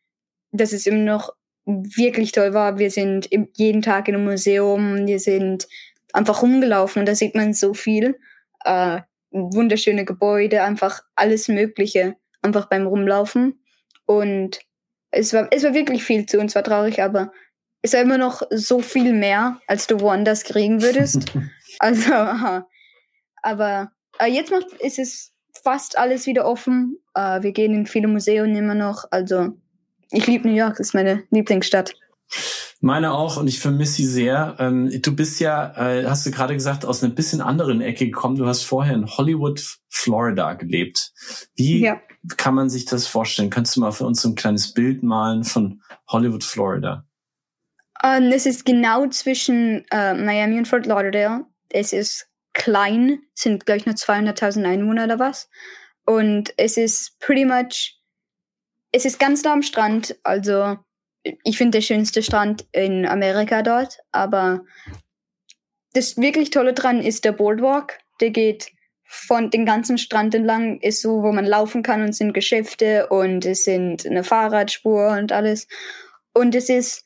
dass 0.51 0.72
es 0.72 0.87
immer 0.87 1.05
noch 1.05 1.36
wirklich 1.66 2.32
toll 2.32 2.54
war. 2.54 2.78
Wir 2.78 2.90
sind 2.90 3.28
jeden 3.54 3.82
Tag 3.82 4.08
in 4.08 4.14
einem 4.14 4.24
Museum, 4.24 5.06
wir 5.06 5.18
sind 5.18 5.66
einfach 6.12 6.42
rumgelaufen 6.42 7.00
und 7.00 7.06
da 7.06 7.14
sieht 7.14 7.34
man 7.34 7.52
so 7.52 7.74
viel. 7.74 8.18
Äh, 8.64 9.00
wunderschöne 9.32 10.04
Gebäude, 10.04 10.62
einfach 10.62 11.02
alles 11.14 11.48
Mögliche, 11.48 12.16
einfach 12.42 12.66
beim 12.66 12.86
Rumlaufen. 12.86 13.60
Und 14.06 14.60
es 15.10 15.32
war, 15.32 15.48
es 15.50 15.64
war 15.64 15.74
wirklich 15.74 16.04
viel 16.04 16.26
zu 16.26 16.38
und 16.38 16.50
zwar 16.50 16.62
traurig, 16.62 17.02
aber 17.02 17.32
ist 17.82 17.94
ja 17.94 18.00
immer 18.00 18.18
noch 18.18 18.42
so 18.50 18.80
viel 18.80 19.12
mehr, 19.12 19.60
als 19.66 19.86
du 19.86 20.00
woanders 20.00 20.44
kriegen 20.44 20.82
würdest. 20.82 21.32
also, 21.78 22.12
aha. 22.12 22.66
aber 23.42 23.92
äh, 24.18 24.26
jetzt 24.26 24.50
macht, 24.50 24.72
ist 24.80 24.98
es 24.98 25.32
fast 25.62 25.98
alles 25.98 26.26
wieder 26.26 26.46
offen. 26.46 26.98
Äh, 27.14 27.42
wir 27.42 27.52
gehen 27.52 27.74
in 27.74 27.86
viele 27.86 28.08
Museen 28.08 28.54
immer 28.54 28.74
noch. 28.74 29.04
Also, 29.10 29.56
ich 30.11 30.26
liebe 30.26 30.48
New 30.48 30.54
York, 30.54 30.80
ist 30.80 30.94
meine 30.94 31.24
Lieblingsstadt. 31.30 31.94
Meine 32.80 33.12
auch 33.12 33.36
und 33.36 33.48
ich 33.48 33.61
vermisse 33.61 33.94
sie 33.94 34.07
sehr. 34.07 34.57
Ähm, 34.59 34.90
du 35.00 35.16
bist 35.16 35.40
ja, 35.40 35.72
äh, 35.76 36.07
hast 36.07 36.26
du 36.26 36.30
gerade 36.30 36.54
gesagt, 36.54 36.84
aus 36.84 37.02
einer 37.02 37.14
bisschen 37.14 37.40
anderen 37.40 37.80
Ecke 37.80 38.07
gekommen. 38.07 38.36
Du 38.36 38.46
hast 38.46 38.62
vorher 38.62 38.94
in 38.94 39.07
Hollywood, 39.07 39.78
Florida 39.88 40.54
gelebt. 40.54 41.12
Wie 41.54 41.80
ja. 41.80 42.00
kann 42.36 42.54
man 42.54 42.68
sich 42.68 42.84
das 42.84 43.07
vorstellen? 43.07 43.50
Kannst 43.50 43.76
du 43.76 43.80
mal 43.80 43.92
für 43.92 44.04
uns 44.04 44.20
so 44.20 44.28
ein 44.28 44.34
kleines 44.34 44.74
Bild 44.74 45.02
malen 45.02 45.44
von 45.44 45.82
Hollywood, 46.09 46.44
Florida? 46.44 47.07
Um, 48.04 48.30
es 48.30 48.44
ist 48.44 48.66
genau 48.66 49.09
zwischen 49.09 49.86
uh, 49.92 50.14
Miami 50.14 50.59
und 50.59 50.68
Fort 50.68 50.84
Lauderdale. 50.84 51.46
Es 51.70 51.92
ist 51.92 52.28
klein, 52.52 53.20
sind 53.34 53.64
glaube 53.64 53.78
ich 53.78 53.86
nur 53.86 53.94
200.000 53.94 54.64
Einwohner 54.64 55.04
oder 55.04 55.18
was. 55.18 55.48
Und 56.04 56.52
es 56.57 56.76
ist 56.76 57.18
pretty 57.20 57.44
much, 57.44 57.95
es 58.97 59.05
ist 59.05 59.18
ganz 59.18 59.42
nah 59.44 59.53
am 59.53 59.62
Strand. 59.62 60.16
Also 60.22 60.76
ich 61.22 61.59
finde 61.59 61.78
der 61.78 61.82
schönste 61.82 62.22
Strand 62.22 62.66
in 62.72 63.07
Amerika 63.07 63.62
dort. 63.62 63.99
Aber 64.12 64.64
das 65.92 66.16
wirklich 66.16 66.51
Tolle 66.51 66.72
dran 66.72 67.01
ist 67.01 67.24
der 67.24 67.32
Boardwalk. 67.32 67.99
Der 68.20 68.30
geht 68.30 68.72
von 69.05 69.51
den 69.51 69.66
ganzen 69.66 69.99
Strand 69.99 70.34
entlang, 70.34 70.80
ist 70.80 71.01
so, 71.01 71.22
wo 71.22 71.30
man 71.30 71.44
laufen 71.44 71.82
kann 71.82 72.03
und 72.03 72.12
sind 72.12 72.32
Geschäfte 72.32 73.07
und 73.09 73.44
es 73.44 73.64
sind 73.64 74.05
eine 74.05 74.24
Fahrradspur 74.24 75.11
und 75.11 75.30
alles. 75.30 75.68
Und 76.32 76.55
es 76.55 76.68
ist 76.68 77.05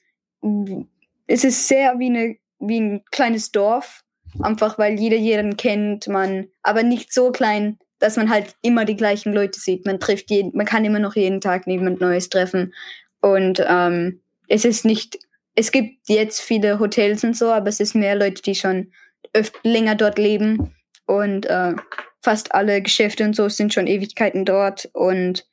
es 1.26 1.44
ist 1.44 1.68
sehr 1.68 1.98
wie, 1.98 2.06
eine, 2.06 2.36
wie 2.58 2.80
ein 2.80 3.04
kleines 3.10 3.52
Dorf, 3.52 4.02
einfach 4.40 4.78
weil 4.78 4.98
jeder 4.98 5.16
jeden 5.16 5.56
kennt, 5.56 6.08
man, 6.08 6.48
aber 6.62 6.82
nicht 6.82 7.12
so 7.12 7.30
klein, 7.30 7.78
dass 8.00 8.16
man 8.16 8.30
halt 8.30 8.56
immer 8.62 8.84
die 8.84 8.96
gleichen 8.96 9.32
Leute 9.32 9.60
sieht. 9.60 9.86
Man 9.86 10.00
trifft 10.00 10.30
jeden, 10.30 10.56
man 10.56 10.66
kann 10.66 10.84
immer 10.84 10.98
noch 10.98 11.14
jeden 11.14 11.40
Tag 11.40 11.66
jemand 11.66 12.00
Neues 12.00 12.28
treffen. 12.30 12.74
Und 13.20 13.62
ähm, 13.66 14.20
es 14.48 14.64
ist 14.64 14.84
nicht, 14.84 15.18
es 15.54 15.70
gibt 15.70 16.08
jetzt 16.08 16.40
viele 16.40 16.80
Hotels 16.80 17.22
und 17.22 17.36
so, 17.36 17.52
aber 17.52 17.68
es 17.68 17.78
ist 17.78 17.94
mehr 17.94 18.16
Leute, 18.16 18.42
die 18.42 18.54
schon 18.54 18.90
öfter 19.32 19.58
länger 19.62 19.94
dort 19.94 20.18
leben. 20.18 20.74
Und 21.06 21.46
äh, 21.46 21.74
fast 22.22 22.54
alle 22.54 22.80
Geschäfte 22.82 23.24
und 23.24 23.36
so 23.36 23.48
sind 23.48 23.74
schon 23.74 23.86
Ewigkeiten 23.86 24.44
dort. 24.44 24.88
Und 24.94 25.46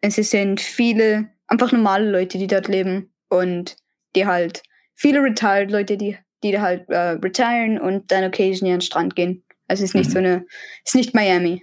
es 0.00 0.16
sind 0.16 0.60
viele, 0.60 1.30
einfach 1.46 1.70
normale 1.70 2.10
Leute, 2.10 2.38
die 2.38 2.48
dort 2.48 2.66
leben. 2.66 3.12
Und 3.28 3.76
die 4.16 4.26
halt, 4.26 4.62
viele 4.94 5.22
retired 5.22 5.70
Leute, 5.70 5.96
die, 5.96 6.18
die 6.42 6.58
halt 6.58 6.88
äh, 6.88 7.10
retiren 7.10 7.80
und 7.80 8.10
dann 8.10 8.24
occasionally 8.24 8.72
an 8.72 8.80
den 8.80 8.80
Strand 8.80 9.14
gehen. 9.14 9.44
Also 9.68 9.84
es 9.84 9.90
ist 9.90 9.94
nicht 9.94 10.08
mhm. 10.08 10.12
so 10.12 10.18
eine, 10.18 10.46
es 10.84 10.90
ist 10.90 10.94
nicht 10.96 11.14
Miami. 11.14 11.62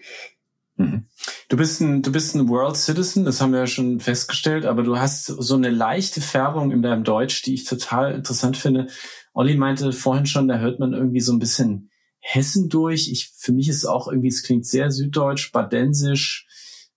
Mhm. 0.78 1.08
Du 1.50 1.58
bist 1.58 1.82
ein, 1.82 2.02
du 2.02 2.12
bist 2.12 2.36
ein 2.36 2.50
World 2.50 2.78
Citizen, 2.78 3.26
das 3.26 3.42
haben 3.42 3.52
wir 3.52 3.60
ja 3.60 3.68
schon 3.68 4.00
festgestellt, 4.00 4.66
aber 4.66 4.84
du 4.84 4.98
hast 4.98 5.26
so 5.26 5.56
eine 5.56 5.70
leichte 5.70 6.22
Färbung 6.22 6.72
in 6.72 6.82
deinem 6.82 7.04
Deutsch, 7.04 7.42
die 7.44 7.54
ich 7.54 7.66
total 7.66 8.14
interessant 8.14 8.58
finde. 8.58 8.88
Olli 9.34 9.56
meinte 9.56 9.92
vorhin 9.92 10.26
schon, 10.26 10.48
da 10.48 10.60
hört 10.60 10.80
man 10.80 10.94
irgendwie 10.94 11.22
so 11.22 11.34
ein 11.34 11.40
bisschen 11.40 11.90
Hessen 12.20 12.70
durch. 12.70 13.10
Ich, 13.12 13.32
für 13.38 13.52
mich 13.52 13.70
ist 13.70 13.78
es 13.78 13.86
auch 13.86 14.08
irgendwie, 14.08 14.30
es 14.30 14.44
klingt 14.44 14.66
sehr 14.66 14.92
süddeutsch, 14.92 15.52
badensisch, 15.52 16.48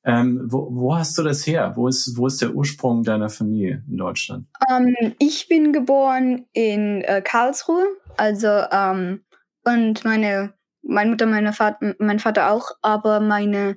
ähm, 0.04 0.40
wo, 0.46 0.68
wo 0.70 0.96
hast 0.96 1.18
du 1.18 1.22
das 1.22 1.46
her? 1.46 1.72
Wo 1.76 1.86
ist, 1.88 2.16
wo 2.16 2.26
ist 2.26 2.40
der 2.40 2.54
Ursprung 2.54 3.02
deiner 3.02 3.28
Familie 3.28 3.84
in 3.88 3.96
Deutschland? 3.96 4.46
Ähm, 4.70 4.94
ich 5.18 5.48
bin 5.48 5.72
geboren 5.72 6.46
in 6.52 7.02
äh, 7.02 7.20
Karlsruhe, 7.22 7.84
also 8.16 8.48
ähm, 8.48 9.24
und 9.64 10.04
meine, 10.04 10.54
meine 10.88 11.10
Mutter, 11.10 11.26
meine 11.26 11.52
Vater, 11.52 11.94
mein 11.98 12.18
Vater 12.18 12.50
auch, 12.50 12.70
aber 12.82 13.20
meine, 13.20 13.76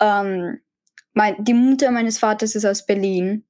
ähm, 0.00 0.58
mein, 1.12 1.36
die 1.44 1.54
Mutter 1.54 1.90
meines 1.90 2.18
Vaters 2.18 2.54
ist 2.54 2.64
aus 2.64 2.86
Berlin 2.86 3.44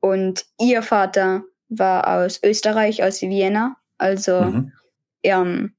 und 0.00 0.46
ihr 0.60 0.82
Vater 0.82 1.42
war 1.68 2.06
aus 2.06 2.40
Österreich, 2.42 3.02
aus 3.02 3.20
Vienna. 3.20 3.76
Also 3.98 4.42
mhm. 4.42 4.72
ähm, 5.22 5.74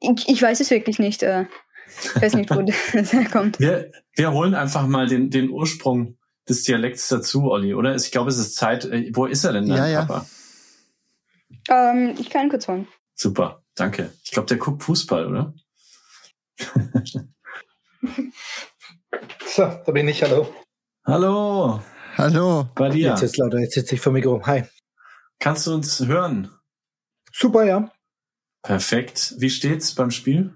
ich, 0.00 0.28
ich 0.28 0.42
weiß 0.42 0.60
es 0.60 0.70
wirklich 0.70 0.98
nicht. 0.98 1.22
Äh, 1.22 1.46
ich 1.86 2.22
weiß 2.22 2.34
nicht, 2.34 2.50
wo 2.50 2.62
das 2.62 3.12
herkommt. 3.12 3.60
Wir, 3.60 3.92
wir 4.14 4.32
holen 4.32 4.54
einfach 4.54 4.86
mal 4.86 5.06
den, 5.06 5.30
den 5.30 5.50
Ursprung 5.50 6.18
des 6.48 6.64
Dialekts 6.64 7.08
dazu, 7.08 7.50
Olli, 7.50 7.74
oder? 7.74 7.94
Ich 7.94 8.10
glaube, 8.10 8.30
es 8.30 8.38
ist 8.38 8.56
Zeit. 8.56 8.84
Äh, 8.84 9.10
wo 9.14 9.26
ist 9.26 9.44
er 9.44 9.52
denn, 9.52 9.68
dein 9.68 9.92
ja, 9.92 10.04
Papa? 10.04 10.26
Ja. 11.68 11.92
Ähm, 11.92 12.14
ich 12.18 12.30
kann 12.30 12.48
kurz 12.48 12.66
holen. 12.66 12.88
Super, 13.14 13.62
danke. 13.76 14.12
Ich 14.24 14.32
glaube, 14.32 14.48
der 14.48 14.56
guckt 14.56 14.82
Fußball, 14.82 15.26
oder? 15.26 15.54
So, 19.46 19.62
da 19.84 19.92
bin 19.92 20.08
ich. 20.08 20.22
Hallo. 20.22 20.54
Hallo. 21.04 21.82
Hallo. 22.16 22.68
Bei 22.74 22.88
dir. 22.88 23.10
Jetzt 23.10 23.22
ist 23.22 23.36
lauter, 23.36 23.58
jetzt 23.58 23.74
sitze 23.74 23.94
ich 23.94 24.00
vor 24.00 24.12
Mikro. 24.12 24.40
Hi. 24.46 24.64
Kannst 25.38 25.66
du 25.66 25.74
uns 25.74 26.00
hören? 26.00 26.50
Super, 27.32 27.64
ja. 27.64 27.90
Perfekt. 28.62 29.34
Wie 29.38 29.50
steht's 29.50 29.94
beim 29.94 30.10
Spiel? 30.10 30.54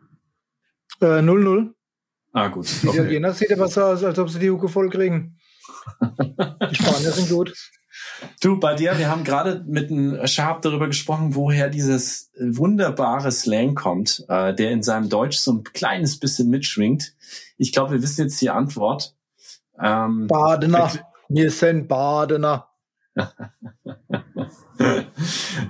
0-0. 1.01 1.69
Äh, 1.69 1.71
ah, 2.33 2.49
gut. 2.49 2.67
Okay. 2.67 2.81
Die 2.83 2.89
Italiener 2.99 3.33
sieht 3.33 3.53
aber 3.53 3.69
so 3.69 3.83
aus, 3.83 4.05
als 4.05 4.19
ob 4.19 4.29
sie 4.31 4.39
die 4.39 4.51
Hucke 4.51 4.69
voll 4.69 4.91
kriegen. 4.91 5.39
die 6.01 6.75
Spanier 6.75 7.13
sind 7.13 7.31
gut. 7.31 7.55
Du, 8.41 8.59
bei 8.59 8.75
dir, 8.75 8.99
wir 8.99 9.11
haben 9.11 9.25
gerade 9.25 9.65
mit 9.67 9.91
einem 9.91 10.27
Sharp 10.27 10.63
darüber 10.63 10.87
gesprochen, 10.87 11.35
woher 11.35 11.69
dieses 11.69 12.31
wunderbare 12.39 13.33
Slang 13.33 13.75
kommt, 13.75 14.25
äh, 14.29 14.55
der 14.55 14.71
in 14.71 14.83
seinem 14.83 15.09
Deutsch 15.09 15.39
so 15.39 15.53
ein 15.53 15.65
kleines 15.65 16.19
bisschen 16.19 16.49
mitschwingt. 16.51 17.15
Ich 17.57 17.73
glaube, 17.73 17.93
wir 17.93 18.03
wissen 18.03 18.23
jetzt 18.23 18.41
die 18.41 18.51
Antwort. 18.51 19.15
Ähm, 19.81 20.27
Badener. 20.29 20.91
Wir 21.29 21.51
sind 21.51 21.89
Badener. 21.89 22.69
äh, 24.79 24.95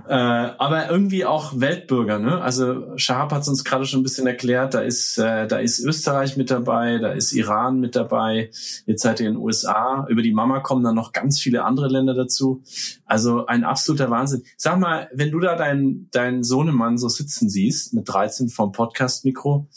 aber 0.08 0.90
irgendwie 0.90 1.24
auch 1.24 1.60
Weltbürger, 1.60 2.18
ne? 2.18 2.40
Also 2.40 2.96
Shahab 2.96 3.32
hat 3.32 3.42
es 3.42 3.48
uns 3.48 3.64
gerade 3.64 3.84
schon 3.84 4.00
ein 4.00 4.02
bisschen 4.02 4.26
erklärt, 4.26 4.74
da 4.74 4.80
ist, 4.80 5.18
äh, 5.18 5.46
da 5.46 5.58
ist 5.58 5.80
Österreich 5.80 6.36
mit 6.36 6.50
dabei, 6.50 6.98
da 6.98 7.12
ist 7.12 7.32
Iran 7.32 7.80
mit 7.80 7.96
dabei, 7.96 8.50
jetzt 8.86 9.02
seid 9.02 9.20
ihr 9.20 9.28
in 9.28 9.34
den 9.34 9.42
USA, 9.42 10.06
über 10.08 10.22
die 10.22 10.32
Mama 10.32 10.60
kommen 10.60 10.84
dann 10.84 10.94
noch 10.94 11.12
ganz 11.12 11.38
viele 11.38 11.64
andere 11.64 11.88
Länder 11.88 12.14
dazu. 12.14 12.62
Also 13.04 13.46
ein 13.46 13.64
absoluter 13.64 14.10
Wahnsinn. 14.10 14.44
Sag 14.56 14.78
mal, 14.78 15.08
wenn 15.12 15.30
du 15.30 15.40
da 15.40 15.56
deinen 15.56 16.08
dein 16.10 16.42
Sohnemann 16.42 16.96
so 16.96 17.08
sitzen 17.08 17.50
siehst, 17.50 17.92
mit 17.94 18.08
13 18.08 18.48
vom 18.48 18.72
Podcast-Mikro, 18.72 19.68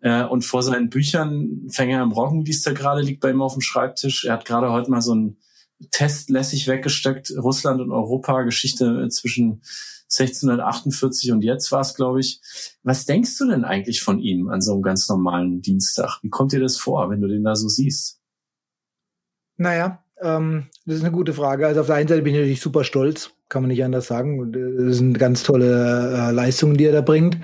äh, 0.00 0.24
und 0.24 0.44
vor 0.44 0.62
seinen 0.62 0.90
Büchern, 0.90 1.68
Fänger 1.68 2.02
im 2.02 2.12
Roggen 2.12 2.44
liest 2.44 2.66
er 2.66 2.74
gerade, 2.74 3.00
liegt 3.00 3.20
bei 3.20 3.30
ihm 3.30 3.42
auf 3.42 3.54
dem 3.54 3.62
Schreibtisch. 3.62 4.24
Er 4.24 4.34
hat 4.34 4.44
gerade 4.44 4.70
heute 4.70 4.90
mal 4.90 5.00
so 5.00 5.14
ein 5.14 5.36
Test 5.90 6.30
lässig 6.30 6.68
weggesteckt, 6.68 7.32
Russland 7.36 7.80
und 7.80 7.90
Europa, 7.90 8.42
Geschichte 8.42 9.08
zwischen 9.10 9.62
1648 10.08 11.32
und 11.32 11.42
jetzt 11.42 11.70
war 11.72 11.80
es, 11.80 11.94
glaube 11.94 12.20
ich. 12.20 12.40
Was 12.82 13.06
denkst 13.06 13.36
du 13.38 13.48
denn 13.48 13.64
eigentlich 13.64 14.02
von 14.02 14.20
ihm 14.20 14.48
an 14.48 14.60
so 14.60 14.72
einem 14.72 14.82
ganz 14.82 15.08
normalen 15.08 15.60
Dienstag? 15.62 16.18
Wie 16.22 16.30
kommt 16.30 16.52
dir 16.52 16.60
das 16.60 16.76
vor, 16.76 17.10
wenn 17.10 17.20
du 17.20 17.28
den 17.28 17.44
da 17.44 17.56
so 17.56 17.68
siehst? 17.68 18.20
Naja, 19.56 20.04
ähm, 20.22 20.66
das 20.84 20.96
ist 20.96 21.02
eine 21.02 21.12
gute 21.12 21.32
Frage. 21.32 21.66
Also 21.66 21.80
auf 21.80 21.86
der 21.86 21.96
einen 21.96 22.08
Seite 22.08 22.22
bin 22.22 22.34
ich 22.34 22.40
natürlich 22.40 22.60
super 22.60 22.84
stolz, 22.84 23.32
kann 23.48 23.62
man 23.62 23.70
nicht 23.70 23.82
anders 23.82 24.06
sagen. 24.06 24.52
Das 24.52 24.96
sind 24.96 25.18
ganz 25.18 25.42
tolle 25.42 26.28
äh, 26.28 26.30
Leistungen, 26.30 26.76
die 26.76 26.84
er 26.84 26.92
da 26.92 27.00
bringt. 27.00 27.38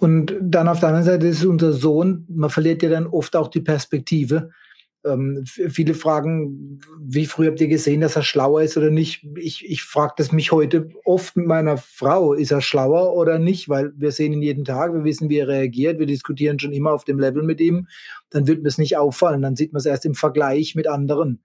Und 0.00 0.34
dann 0.40 0.68
auf 0.68 0.80
der 0.80 0.88
anderen 0.88 1.06
Seite 1.06 1.26
ist 1.26 1.44
unser 1.44 1.72
Sohn, 1.72 2.26
man 2.28 2.50
verliert 2.50 2.82
ja 2.82 2.88
dann 2.88 3.06
oft 3.06 3.36
auch 3.36 3.48
die 3.48 3.60
Perspektive 3.60 4.50
ähm, 5.06 5.44
viele 5.44 5.94
fragen, 5.94 6.80
wie 7.00 7.26
früh 7.26 7.46
habt 7.46 7.60
ihr 7.60 7.68
gesehen, 7.68 8.00
dass 8.00 8.16
er 8.16 8.22
schlauer 8.22 8.62
ist 8.62 8.76
oder 8.76 8.90
nicht? 8.90 9.26
Ich, 9.36 9.68
ich 9.68 9.82
frage 9.82 10.14
das 10.16 10.32
mich 10.32 10.52
heute 10.52 10.88
oft 11.04 11.36
mit 11.36 11.46
meiner 11.46 11.76
Frau, 11.76 12.32
ist 12.34 12.50
er 12.50 12.60
schlauer 12.60 13.14
oder 13.14 13.38
nicht? 13.38 13.68
Weil 13.68 13.92
wir 13.96 14.12
sehen 14.12 14.32
ihn 14.32 14.42
jeden 14.42 14.64
Tag, 14.64 14.92
wir 14.92 15.04
wissen, 15.04 15.28
wie 15.28 15.38
er 15.38 15.48
reagiert, 15.48 15.98
wir 15.98 16.06
diskutieren 16.06 16.58
schon 16.58 16.72
immer 16.72 16.92
auf 16.92 17.04
dem 17.04 17.18
Level 17.18 17.42
mit 17.42 17.60
ihm. 17.60 17.88
Dann 18.30 18.46
wird 18.46 18.62
mir 18.62 18.68
es 18.68 18.78
nicht 18.78 18.96
auffallen, 18.96 19.42
dann 19.42 19.56
sieht 19.56 19.72
man 19.72 19.80
es 19.80 19.86
erst 19.86 20.04
im 20.04 20.14
Vergleich 20.14 20.74
mit 20.74 20.88
anderen. 20.88 21.42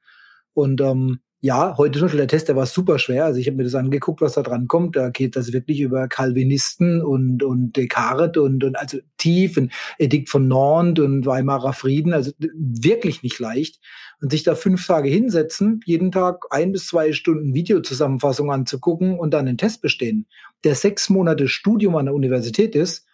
Und 0.54 0.82
ähm, 0.82 1.20
ja, 1.44 1.76
heute 1.78 1.98
zum 1.98 2.06
Beispiel 2.06 2.20
der 2.20 2.28
Test, 2.28 2.50
der 2.50 2.56
war 2.56 2.68
super 2.68 3.00
schwer. 3.00 3.26
Also 3.26 3.40
ich 3.40 3.48
habe 3.48 3.58
mir 3.58 3.64
das 3.64 3.74
angeguckt, 3.74 4.22
was 4.22 4.34
da 4.34 4.44
dran 4.44 4.68
kommt. 4.68 4.96
Da 4.96 5.10
geht 5.10 5.36
das 5.36 5.52
wirklich 5.52 5.80
über 5.80 6.08
Calvinisten 6.08 7.02
und, 7.02 7.42
und 7.42 7.76
Descartes 7.76 8.42
und, 8.42 8.64
und 8.64 8.76
also 8.78 9.00
tief, 9.18 9.58
ein 9.58 9.72
Edikt 9.98 10.30
von 10.30 10.48
Nantes 10.48 11.04
und 11.04 11.26
Weimarer 11.26 11.74
Frieden. 11.74 12.14
Also 12.14 12.32
wirklich 12.38 13.24
nicht 13.24 13.40
leicht. 13.40 13.80
Und 14.22 14.30
sich 14.30 14.44
da 14.44 14.54
fünf 14.54 14.86
Tage 14.86 15.10
hinsetzen, 15.10 15.80
jeden 15.86 16.12
Tag 16.12 16.46
ein 16.52 16.74
bis 16.74 16.86
zwei 16.86 17.12
Stunden 17.12 17.56
Videozusammenfassung 17.56 18.52
anzugucken 18.52 19.18
und 19.18 19.34
dann 19.34 19.48
den 19.48 19.58
Test 19.58 19.82
bestehen, 19.82 20.28
der 20.64 20.76
sechs 20.76 21.10
Monate 21.10 21.48
Studium 21.48 21.96
an 21.96 22.06
der 22.06 22.14
Universität 22.14 22.76
ist, 22.76 23.08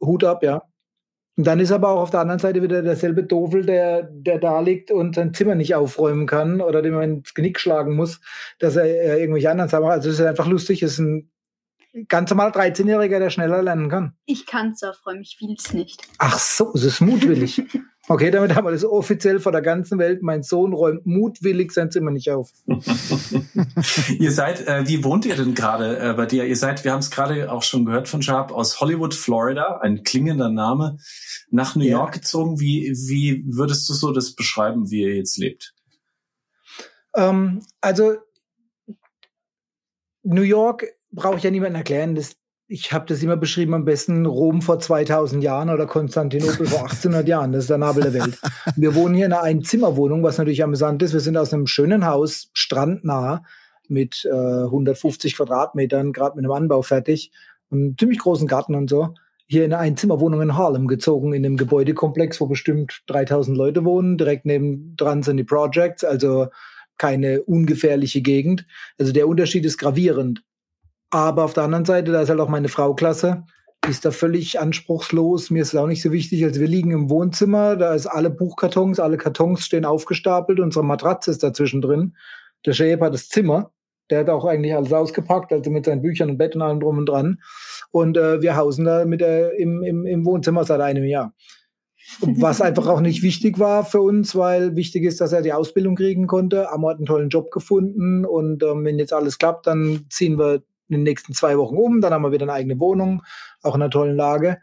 Hut 0.00 0.24
ab, 0.24 0.42
ja. 0.42 0.62
Und 1.38 1.46
dann 1.46 1.60
ist 1.60 1.70
aber 1.70 1.90
auch 1.90 2.00
auf 2.00 2.10
der 2.10 2.18
anderen 2.18 2.40
Seite 2.40 2.62
wieder 2.64 2.82
derselbe 2.82 3.22
Dofel, 3.22 3.64
der, 3.64 4.02
der 4.02 4.40
da 4.40 4.58
liegt 4.58 4.90
und 4.90 5.14
sein 5.14 5.32
Zimmer 5.32 5.54
nicht 5.54 5.76
aufräumen 5.76 6.26
kann 6.26 6.60
oder 6.60 6.82
dem 6.82 6.94
man 6.94 7.18
ins 7.18 7.32
Genick 7.32 7.60
schlagen 7.60 7.94
muss, 7.94 8.20
dass 8.58 8.74
er 8.74 8.86
äh, 8.86 9.20
irgendwelche 9.20 9.48
anderen 9.48 9.70
Sachen 9.70 9.84
macht. 9.84 9.92
Also 9.92 10.10
es 10.10 10.18
ist 10.18 10.26
einfach 10.26 10.48
lustig, 10.48 10.82
es 10.82 10.94
ist 10.94 10.98
ein 10.98 11.30
ganz 12.08 12.30
normaler 12.30 12.52
13-Jähriger, 12.52 13.20
der 13.20 13.30
schneller 13.30 13.62
lernen 13.62 13.88
kann. 13.88 14.16
Ich 14.26 14.46
kann 14.46 14.72
es 14.72 14.82
aufräumen, 14.82 15.22
ich 15.22 15.38
will 15.40 15.54
es 15.56 15.72
nicht. 15.72 16.02
Ach 16.18 16.40
so, 16.40 16.72
es 16.74 16.82
ist 16.82 17.00
mutwillig. 17.00 17.62
Okay, 18.10 18.30
damit 18.30 18.54
haben 18.54 18.66
wir 18.66 18.70
das 18.70 18.86
offiziell 18.86 19.38
vor 19.38 19.52
der 19.52 19.60
ganzen 19.60 19.98
Welt. 19.98 20.22
Mein 20.22 20.42
Sohn 20.42 20.72
räumt 20.72 21.04
mutwillig 21.04 21.72
sein 21.72 21.90
Zimmer 21.90 22.10
nicht 22.10 22.30
auf. 22.30 22.52
ihr 24.18 24.32
seid, 24.32 24.66
äh, 24.66 24.88
wie 24.88 25.04
wohnt 25.04 25.26
ihr 25.26 25.36
denn 25.36 25.54
gerade 25.54 25.98
äh, 25.98 26.14
bei 26.14 26.24
dir? 26.24 26.46
Ihr 26.46 26.56
seid, 26.56 26.84
wir 26.84 26.92
haben 26.92 27.00
es 27.00 27.10
gerade 27.10 27.52
auch 27.52 27.62
schon 27.62 27.84
gehört 27.84 28.08
von 28.08 28.22
Sharp, 28.22 28.50
aus 28.50 28.80
Hollywood, 28.80 29.14
Florida, 29.14 29.80
ein 29.82 30.04
klingender 30.04 30.48
Name, 30.48 30.96
nach 31.50 31.76
New 31.76 31.84
ja. 31.84 31.98
York 31.98 32.14
gezogen. 32.14 32.58
Wie, 32.60 32.90
wie 33.08 33.44
würdest 33.46 33.86
du 33.90 33.92
so 33.92 34.10
das 34.10 34.34
beschreiben, 34.34 34.90
wie 34.90 35.02
ihr 35.02 35.14
jetzt 35.14 35.36
lebt? 35.36 35.74
Ähm, 37.14 37.60
also 37.82 38.16
New 40.22 40.42
York 40.42 40.86
brauche 41.10 41.36
ich 41.36 41.42
ja 41.42 41.50
niemandem 41.50 41.76
erklären. 41.76 42.14
Das, 42.14 42.36
ich 42.70 42.92
habe 42.92 43.06
das 43.06 43.22
immer 43.22 43.38
beschrieben 43.38 43.72
am 43.72 43.86
besten 43.86 44.26
Rom 44.26 44.60
vor 44.60 44.78
2000 44.78 45.42
Jahren 45.42 45.70
oder 45.70 45.86
Konstantinopel 45.86 46.66
vor 46.66 46.82
1800 46.82 47.26
Jahren. 47.26 47.52
Das 47.52 47.64
ist 47.64 47.70
der 47.70 47.78
Nabel 47.78 48.02
der 48.02 48.12
Welt. 48.12 48.38
Wir 48.76 48.94
wohnen 48.94 49.14
hier 49.14 49.24
in 49.24 49.32
einer 49.32 49.42
Einzimmerwohnung, 49.42 50.22
was 50.22 50.36
natürlich 50.36 50.62
amüsant 50.62 51.02
ist. 51.02 51.14
Wir 51.14 51.20
sind 51.20 51.38
aus 51.38 51.54
einem 51.54 51.66
schönen 51.66 52.06
Haus, 52.06 52.50
strandnah, 52.52 53.42
mit 53.88 54.28
äh, 54.30 54.64
150 54.64 55.34
Quadratmetern, 55.36 56.12
gerade 56.12 56.36
mit 56.36 56.44
einem 56.44 56.52
Anbau 56.52 56.82
fertig, 56.82 57.32
einem 57.70 57.96
ziemlich 57.98 58.18
großen 58.18 58.46
Garten 58.46 58.74
und 58.74 58.90
so. 58.90 59.14
Hier 59.46 59.64
in 59.64 59.72
eine 59.72 59.80
Einzimmerwohnung 59.80 60.42
in 60.42 60.56
Harlem 60.58 60.88
gezogen, 60.88 61.32
in 61.32 61.46
einem 61.46 61.56
Gebäudekomplex, 61.56 62.38
wo 62.38 62.46
bestimmt 62.46 63.00
3000 63.06 63.56
Leute 63.56 63.86
wohnen. 63.86 64.18
Direkt 64.18 64.44
neben 64.44 64.94
dran 64.94 65.22
sind 65.22 65.38
die 65.38 65.44
Projects, 65.44 66.04
also 66.04 66.48
keine 66.98 67.42
ungefährliche 67.44 68.20
Gegend. 68.20 68.66
Also 68.98 69.12
der 69.12 69.26
Unterschied 69.26 69.64
ist 69.64 69.78
gravierend. 69.78 70.42
Aber 71.10 71.44
auf 71.44 71.54
der 71.54 71.64
anderen 71.64 71.84
Seite, 71.84 72.12
da 72.12 72.20
ist 72.20 72.28
halt 72.28 72.40
auch 72.40 72.48
meine 72.48 72.68
Frau 72.68 72.94
klasse. 72.94 73.44
Die 73.84 73.90
ist 73.90 74.04
da 74.04 74.10
völlig 74.10 74.60
anspruchslos. 74.60 75.50
Mir 75.50 75.62
ist 75.62 75.68
es 75.68 75.76
auch 75.76 75.86
nicht 75.86 76.02
so 76.02 76.12
wichtig. 76.12 76.44
Also 76.44 76.60
wir 76.60 76.68
liegen 76.68 76.90
im 76.90 77.08
Wohnzimmer, 77.08 77.76
da 77.76 77.94
ist 77.94 78.06
alle 78.06 78.30
Buchkartons, 78.30 79.00
alle 79.00 79.16
Kartons 79.16 79.64
stehen 79.64 79.84
aufgestapelt, 79.84 80.60
unsere 80.60 80.84
Matratze 80.84 81.30
ist 81.30 81.42
dazwischen 81.42 81.80
drin. 81.80 82.16
Der 82.66 82.72
Shape 82.72 83.04
hat 83.04 83.14
das 83.14 83.28
Zimmer. 83.28 83.72
Der 84.10 84.20
hat 84.20 84.30
auch 84.30 84.46
eigentlich 84.46 84.74
alles 84.74 84.92
ausgepackt, 84.92 85.52
also 85.52 85.70
mit 85.70 85.84
seinen 85.84 86.00
Büchern 86.00 86.30
und 86.30 86.38
Bett 86.38 86.56
und 86.56 86.62
allem 86.62 86.80
drum 86.80 86.98
und 86.98 87.06
dran. 87.06 87.40
Und 87.90 88.16
äh, 88.16 88.40
wir 88.40 88.56
hausen 88.56 88.86
da 88.86 89.04
mit 89.04 89.20
der, 89.20 89.58
im, 89.58 89.82
im, 89.82 90.06
im 90.06 90.24
Wohnzimmer 90.24 90.64
seit 90.64 90.80
einem 90.80 91.04
Jahr. 91.04 91.34
Was 92.20 92.62
einfach 92.62 92.86
auch 92.86 93.00
nicht 93.00 93.22
wichtig 93.22 93.58
war 93.58 93.84
für 93.84 94.00
uns, 94.00 94.34
weil 94.34 94.76
wichtig 94.76 95.04
ist, 95.04 95.20
dass 95.20 95.32
er 95.32 95.42
die 95.42 95.52
Ausbildung 95.52 95.94
kriegen 95.94 96.26
konnte. 96.26 96.72
Amo 96.72 96.88
hat 96.88 96.96
einen 96.96 97.06
tollen 97.06 97.28
Job 97.28 97.50
gefunden 97.50 98.24
und 98.24 98.62
ähm, 98.62 98.84
wenn 98.84 98.98
jetzt 98.98 99.12
alles 99.12 99.36
klappt, 99.36 99.66
dann 99.66 100.06
ziehen 100.08 100.38
wir 100.38 100.62
in 100.88 100.96
den 100.96 101.02
nächsten 101.02 101.34
zwei 101.34 101.58
Wochen 101.58 101.76
um, 101.76 102.00
dann 102.00 102.12
haben 102.12 102.22
wir 102.22 102.32
wieder 102.32 102.44
eine 102.44 102.52
eigene 102.52 102.78
Wohnung, 102.80 103.22
auch 103.62 103.74
in 103.74 103.82
einer 103.82 103.90
tollen 103.90 104.16
Lage. 104.16 104.58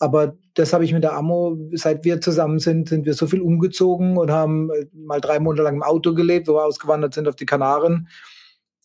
Aber 0.00 0.36
das 0.54 0.72
habe 0.72 0.84
ich 0.84 0.92
mit 0.92 1.02
der 1.02 1.14
Ammo, 1.14 1.58
seit 1.72 2.04
wir 2.04 2.20
zusammen 2.20 2.60
sind, 2.60 2.88
sind 2.88 3.04
wir 3.04 3.14
so 3.14 3.26
viel 3.26 3.40
umgezogen 3.40 4.16
und 4.16 4.30
haben 4.30 4.70
äh, 4.70 4.86
mal 4.92 5.20
drei 5.20 5.40
Monate 5.40 5.62
lang 5.62 5.76
im 5.76 5.82
Auto 5.82 6.14
gelebt, 6.14 6.46
wo 6.46 6.54
wir 6.54 6.64
ausgewandert 6.64 7.14
sind 7.14 7.26
auf 7.26 7.36
die 7.36 7.46
Kanaren. 7.46 8.08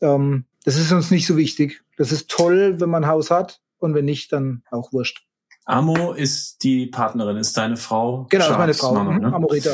Ähm, 0.02 0.46
das 0.66 0.78
ist 0.78 0.92
uns 0.92 1.12
nicht 1.12 1.28
so 1.28 1.38
wichtig. 1.38 1.84
Das 1.98 2.12
ist 2.12 2.30
toll, 2.30 2.80
wenn 2.80 2.90
man 2.90 3.04
ein 3.04 3.10
Haus 3.10 3.30
hat 3.30 3.62
und 3.78 3.94
wenn 3.94 4.06
nicht, 4.06 4.34
dann 4.34 4.64
auch 4.72 4.92
wurscht. 4.92 5.26
Amo 5.66 6.14
ist 6.14 6.64
die 6.64 6.88
Partnerin, 6.88 7.38
ist 7.38 7.56
deine 7.56 7.78
Frau? 7.78 8.28
Genau, 8.30 8.50
ist 8.50 8.58
meine 8.58 8.74
Frau, 8.74 8.94
Mama, 8.94 9.18
ne? 9.18 9.34
Amorita. 9.34 9.72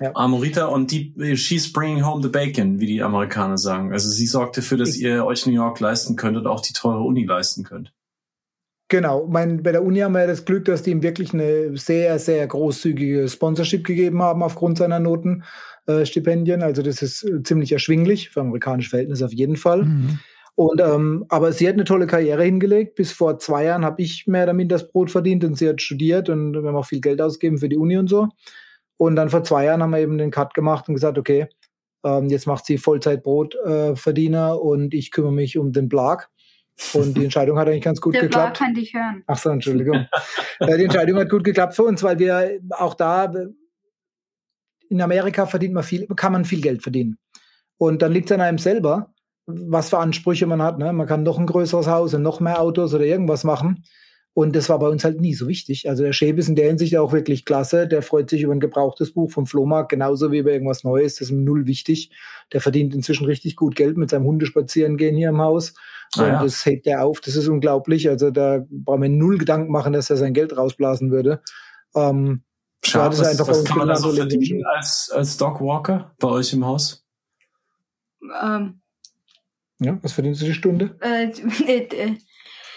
Ja. 0.00 0.10
Amorita 0.14 0.66
und 0.66 0.90
die, 0.90 1.36
she's 1.36 1.72
bringing 1.72 2.04
home 2.04 2.22
the 2.22 2.28
bacon, 2.28 2.80
wie 2.80 2.86
die 2.86 3.02
Amerikaner 3.02 3.58
sagen. 3.58 3.92
Also 3.92 4.10
sie 4.10 4.26
sorgt 4.26 4.56
dafür, 4.56 4.78
dass 4.78 4.96
ich, 4.96 5.02
ihr 5.02 5.24
euch 5.24 5.46
New 5.46 5.52
York 5.52 5.78
leisten 5.78 6.16
könnt 6.16 6.36
und 6.36 6.46
auch 6.46 6.60
die 6.60 6.72
teure 6.72 7.00
Uni 7.00 7.24
leisten 7.24 7.62
könnt. 7.62 7.92
Genau, 8.88 9.26
mein, 9.26 9.62
bei 9.62 9.72
der 9.72 9.82
Uni 9.82 10.00
haben 10.00 10.12
wir 10.12 10.26
das 10.26 10.44
Glück, 10.44 10.66
dass 10.66 10.82
die 10.82 10.90
ihm 10.90 11.02
wirklich 11.02 11.32
eine 11.32 11.76
sehr, 11.76 12.18
sehr 12.18 12.46
großzügige 12.46 13.28
Sponsorship 13.28 13.84
gegeben 13.84 14.20
haben 14.20 14.42
aufgrund 14.42 14.78
seiner 14.78 15.00
Notenstipendien. 15.00 16.60
Äh, 16.60 16.64
also 16.64 16.82
das 16.82 17.00
ist 17.00 17.24
äh, 17.24 17.42
ziemlich 17.42 17.72
erschwinglich, 17.72 18.30
für 18.30 18.40
amerikanische 18.40 18.90
Verhältnisse 18.90 19.24
auf 19.24 19.32
jeden 19.32 19.56
Fall. 19.56 19.84
Mhm. 19.84 20.18
Und 20.56 20.80
ähm, 20.80 21.24
aber 21.30 21.52
sie 21.52 21.66
hat 21.66 21.74
eine 21.74 21.84
tolle 21.84 22.06
Karriere 22.06 22.44
hingelegt. 22.44 22.94
Bis 22.94 23.10
vor 23.10 23.38
zwei 23.38 23.64
Jahren 23.64 23.84
habe 23.84 24.02
ich 24.02 24.26
mehr 24.26 24.46
damit 24.46 24.70
das 24.70 24.92
Brot 24.92 25.10
verdient 25.10 25.44
und 25.44 25.56
sie 25.56 25.68
hat 25.68 25.82
studiert 25.82 26.28
und 26.28 26.52
wir 26.52 26.62
haben 26.62 26.76
auch 26.76 26.86
viel 26.86 27.00
Geld 27.00 27.20
ausgegeben 27.20 27.58
für 27.58 27.68
die 27.68 27.76
Uni 27.76 27.96
und 27.96 28.08
so. 28.08 28.28
Und 28.96 29.16
dann 29.16 29.30
vor 29.30 29.42
zwei 29.42 29.64
Jahren 29.64 29.82
haben 29.82 29.90
wir 29.90 29.98
eben 29.98 30.18
den 30.18 30.30
Cut 30.30 30.54
gemacht 30.54 30.88
und 30.88 30.94
gesagt, 30.94 31.18
okay, 31.18 31.48
ähm, 32.04 32.28
jetzt 32.28 32.46
macht 32.46 32.66
sie 32.66 32.78
Vollzeit-Brotverdiener 32.78 34.50
äh, 34.52 34.58
und 34.58 34.94
ich 34.94 35.10
kümmere 35.10 35.32
mich 35.32 35.58
um 35.58 35.72
den 35.72 35.88
Blag. 35.88 36.28
Und 36.92 37.16
die 37.16 37.24
Entscheidung 37.24 37.58
hat 37.58 37.68
eigentlich 37.68 37.82
ganz 37.84 38.00
gut 38.00 38.14
Der 38.14 38.22
geklappt. 38.22 38.58
Blag 38.58 38.66
kann 38.66 38.74
dich 38.74 38.94
hören. 38.94 39.24
Ach 39.26 39.38
so, 39.38 39.50
Entschuldigung. 39.50 40.06
äh, 40.60 40.76
die 40.76 40.84
Entscheidung 40.84 41.18
hat 41.18 41.30
gut 41.30 41.44
geklappt 41.44 41.74
für 41.74 41.84
uns, 41.84 42.02
weil 42.02 42.18
wir 42.18 42.60
auch 42.70 42.94
da 42.94 43.32
in 44.90 45.00
Amerika 45.00 45.46
verdient 45.46 45.74
man 45.74 45.82
viel, 45.82 46.06
kann 46.14 46.32
man 46.32 46.44
viel 46.44 46.60
Geld 46.60 46.82
verdienen. 46.82 47.18
Und 47.78 48.02
dann 48.02 48.12
liegt 48.12 48.30
es 48.30 48.34
an 48.34 48.40
einem 48.40 48.58
selber, 48.58 49.14
was 49.46 49.90
für 49.90 49.98
Ansprüche 49.98 50.46
man 50.46 50.62
hat. 50.62 50.78
Ne? 50.78 50.92
Man 50.92 51.06
kann 51.06 51.22
noch 51.22 51.38
ein 51.38 51.46
größeres 51.46 51.86
Haus 51.86 52.14
und 52.14 52.22
noch 52.22 52.40
mehr 52.40 52.60
Autos 52.60 52.94
oder 52.94 53.04
irgendwas 53.04 53.44
machen. 53.44 53.84
Und 54.34 54.56
das 54.56 54.68
war 54.68 54.80
bei 54.80 54.88
uns 54.88 55.04
halt 55.04 55.20
nie 55.20 55.32
so 55.32 55.46
wichtig. 55.46 55.88
Also 55.88 56.02
der 56.02 56.12
Schäbe 56.12 56.40
ist 56.40 56.48
in 56.48 56.56
der 56.56 56.66
Hinsicht 56.66 56.96
auch 56.96 57.12
wirklich 57.12 57.44
klasse. 57.44 57.86
Der 57.86 58.02
freut 58.02 58.28
sich 58.28 58.42
über 58.42 58.52
ein 58.52 58.58
gebrauchtes 58.58 59.12
Buch 59.12 59.30
vom 59.30 59.46
Flohmarkt, 59.46 59.90
genauso 59.90 60.32
wie 60.32 60.38
über 60.38 60.50
irgendwas 60.50 60.82
Neues. 60.82 61.14
Das 61.14 61.28
ist 61.28 61.30
ihm 61.30 61.44
null 61.44 61.68
wichtig. 61.68 62.10
Der 62.52 62.60
verdient 62.60 62.94
inzwischen 62.94 63.26
richtig 63.26 63.54
gut 63.54 63.76
Geld 63.76 63.96
mit 63.96 64.10
seinem 64.10 64.24
Hundespazieren 64.24 64.96
gehen 64.96 65.16
hier 65.16 65.28
im 65.28 65.40
Haus. 65.40 65.74
Ah, 66.16 66.22
und 66.22 66.28
ja. 66.28 66.42
das 66.42 66.66
hebt 66.66 66.84
er 66.88 67.04
auf. 67.04 67.20
Das 67.20 67.36
ist 67.36 67.46
unglaublich. 67.46 68.08
Also 68.08 68.32
da 68.32 68.66
brauchen 68.68 69.02
wir 69.02 69.08
null 69.08 69.38
Gedanken 69.38 69.70
machen, 69.70 69.92
dass 69.92 70.10
er 70.10 70.16
sein 70.16 70.34
Geld 70.34 70.56
rausblasen 70.56 71.12
würde. 71.12 71.40
Ähm, 71.94 72.42
Schade, 72.82 73.16
was, 73.16 73.28
einfach 73.28 73.46
was 73.46 73.64
kann 73.64 73.78
man 73.78 73.88
da 73.88 73.96
so 73.96 74.10
verdienen 74.10 74.64
als, 74.66 75.12
als 75.14 75.36
Dogwalker 75.36 76.12
bei 76.18 76.28
euch 76.28 76.52
im 76.52 76.66
Haus? 76.66 77.06
Ähm, 78.42 78.80
ja, 79.78 79.96
was 80.02 80.12
verdienst 80.12 80.42
du 80.42 80.46
die 80.46 80.54
Stunde? 80.54 80.96
Äh, 81.00 81.28
äh, 81.68 81.86
äh 81.86 82.16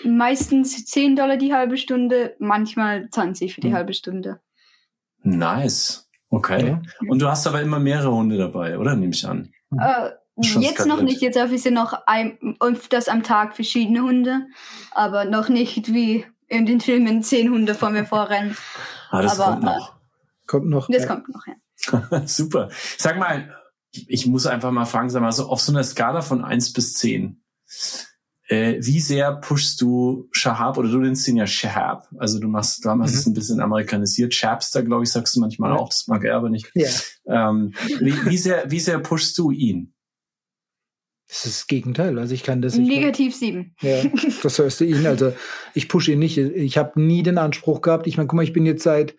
meistens 0.04 0.86
10 0.86 1.16
Dollar 1.16 1.38
die 1.38 1.54
halbe 1.54 1.78
Stunde, 1.78 2.36
manchmal 2.40 3.10
20 3.10 3.54
für 3.54 3.62
die 3.62 3.70
mhm. 3.70 3.74
halbe 3.74 3.94
Stunde. 3.94 4.40
Nice. 5.24 6.10
Okay. 6.30 6.68
Ja. 6.68 6.82
Und 7.10 7.20
du 7.20 7.28
hast 7.28 7.48
aber 7.48 7.62
immer 7.62 7.80
mehrere 7.80 8.14
Hunde 8.14 8.38
dabei, 8.38 8.78
oder? 8.78 8.96
Nehme 8.96 9.14
ich 9.14 9.28
an. 9.28 9.52
Äh, 9.78 10.10
jetzt 10.38 10.86
noch 10.86 11.02
nicht. 11.02 11.22
Jetzt 11.22 11.40
habe 11.40 11.56
ich 11.56 11.64
sie 11.64 11.72
noch 11.72 11.94
ein, 12.06 12.38
öfters 12.60 13.08
am 13.08 13.24
Tag 13.24 13.56
verschiedene 13.56 14.02
Hunde, 14.02 14.48
aber 14.92 15.26
noch 15.26 15.50
nicht 15.50 15.94
wie 15.94 16.26
in 16.48 16.66
den 16.66 16.82
Filmen 16.82 17.24
zehn 17.24 17.50
Hunde 17.50 17.76
vor 17.76 17.90
mir 17.90 18.06
vorrennen. 18.06 18.56
Ah, 19.10 19.22
das 19.22 19.40
aber, 19.40 19.54
kommt 19.54 19.64
noch. 19.64 19.90
Äh, 19.90 20.48
kommt 20.48 20.70
noch. 20.70 20.88
Das 20.90 21.04
ja. 21.04 21.08
kommt 21.08 21.30
noch, 21.30 21.48
ja. 21.48 22.22
Super. 22.28 22.68
Sag 22.98 23.18
mal, 23.18 23.56
ich 23.94 24.28
muss 24.28 24.46
einfach 24.46 24.70
mal 24.72 24.84
fragen, 24.84 25.10
sag 25.10 25.22
mal, 25.22 25.32
so 25.32 25.48
auf 25.48 25.62
so 25.62 25.72
einer 25.72 25.86
Skala 25.86 26.22
von 26.22 26.44
eins 26.44 26.74
bis 26.74 26.96
zehn 26.96 27.42
äh, 28.48 28.78
wie 28.80 29.00
sehr 29.00 29.36
pushst 29.36 29.82
du 29.82 30.30
Shahab 30.32 30.78
oder 30.78 30.90
du 30.90 31.00
nennst 31.00 31.28
ihn 31.28 31.38
ja 31.38 31.48
Shahab? 31.48 32.08
Also 32.18 32.40
du 32.40 32.48
machst, 32.48 32.84
du 32.84 32.90
hast 32.90 32.98
mhm. 32.98 33.04
es 33.04 33.26
ein 33.26 33.34
bisschen 33.34 33.60
amerikanisiert. 33.60 34.34
Shabster, 34.34 34.84
glaube 34.84 35.04
ich, 35.04 35.12
sagst 35.12 35.36
du 35.36 35.42
manchmal 35.42 35.74
auch. 35.74 35.90
Das 35.90 36.08
mag 36.08 36.24
er 36.24 36.36
aber 36.36 36.50
nicht. 36.50 36.72
Ja. 36.74 36.90
Ähm, 37.28 37.74
wie, 38.00 38.26
wie 38.26 38.38
sehr, 38.38 38.70
wie 38.72 38.80
sehr 38.80 39.00
pushst 39.00 39.38
du 39.38 39.52
ihn? 39.52 39.94
Das 41.28 41.46
ist 41.46 41.62
das 41.62 41.68
Gegenteil. 41.68 42.18
Also 42.20 42.34
ich 42.34 42.44
kann 42.44 42.62
das 42.62 42.78
nicht. 42.78 42.88
Negativ 42.88 43.36
sieben. 43.36 43.76
Ja, 43.82 44.02
das 44.44 44.58
hörst 44.60 44.80
du 44.80 44.86
ihn. 44.86 45.06
Also 45.06 45.34
ich 45.74 45.90
pushe 45.90 46.14
ihn 46.14 46.20
nicht. 46.20 46.38
Ich 46.38 46.78
habe 46.78 47.02
nie 47.02 47.22
den 47.22 47.38
Anspruch 47.38 47.82
gehabt. 47.82 48.08
Ich 48.08 48.16
meine, 48.16 48.28
guck 48.28 48.38
mal, 48.38 48.44
ich 48.44 48.54
bin 48.54 48.66
jetzt 48.66 48.84
seit 48.84 49.16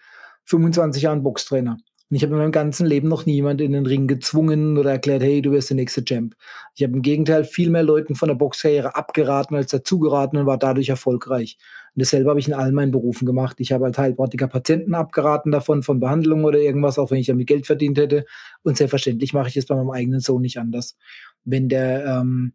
25 0.47 1.03
Jahren 1.03 1.23
Boxtrainer. 1.23 1.77
Und 2.11 2.17
ich 2.17 2.23
habe 2.23 2.33
in 2.33 2.39
meinem 2.39 2.53
ganzen 2.53 2.87
Leben 2.87 3.09
noch 3.09 3.27
niemand 3.27 3.61
in 3.61 3.73
den 3.73 3.85
Ring 3.85 4.07
gezwungen 4.07 4.79
oder 4.79 4.93
erklärt, 4.93 5.23
hey, 5.23 5.43
du 5.43 5.53
wirst 5.53 5.69
der 5.69 5.77
nächste 5.77 6.05
Champ. 6.05 6.35
Ich 6.75 6.83
habe 6.83 6.95
im 6.95 7.03
Gegenteil 7.03 7.45
viel 7.45 7.69
mehr 7.69 7.83
Leuten 7.83 8.15
von 8.15 8.29
der 8.29 8.35
Boxkarriere 8.35 8.97
abgeraten 8.97 9.55
als 9.55 9.71
dazugeraten 9.71 10.39
und 10.39 10.47
war 10.47 10.59
dadurch 10.59 10.89
erfolgreich. 10.89 11.59
Und 11.95 12.03
dasselbe 12.03 12.31
habe 12.31 12.41
ich 12.41 12.49
in 12.49 12.55
all 12.55 12.73
meinen 12.73 12.93
Berufen 12.93 13.27
gemacht. 13.27 13.57
Ich 13.59 13.73
habe 13.73 13.85
als 13.85 13.99
Heilpraktiker 13.99 14.49
Patienten 14.49 14.95
abgeraten 14.95 15.53
davon, 15.53 15.83
von 15.83 16.01
Behandlung 16.01 16.45
oder 16.45 16.59
irgendwas, 16.59 16.99
auch 16.99 17.11
wenn 17.11 17.19
ich 17.19 17.27
damit 17.27 17.47
Geld 17.47 17.67
verdient 17.67 17.99
hätte. 17.99 18.25
Und 18.63 18.79
selbstverständlich 18.79 19.35
mache 19.35 19.49
ich 19.49 19.57
es 19.57 19.67
bei 19.67 19.75
meinem 19.75 19.91
eigenen 19.91 20.21
Sohn 20.21 20.41
nicht 20.41 20.59
anders. 20.59 20.97
Wenn 21.45 21.69
der 21.69 22.07
ähm, 22.07 22.53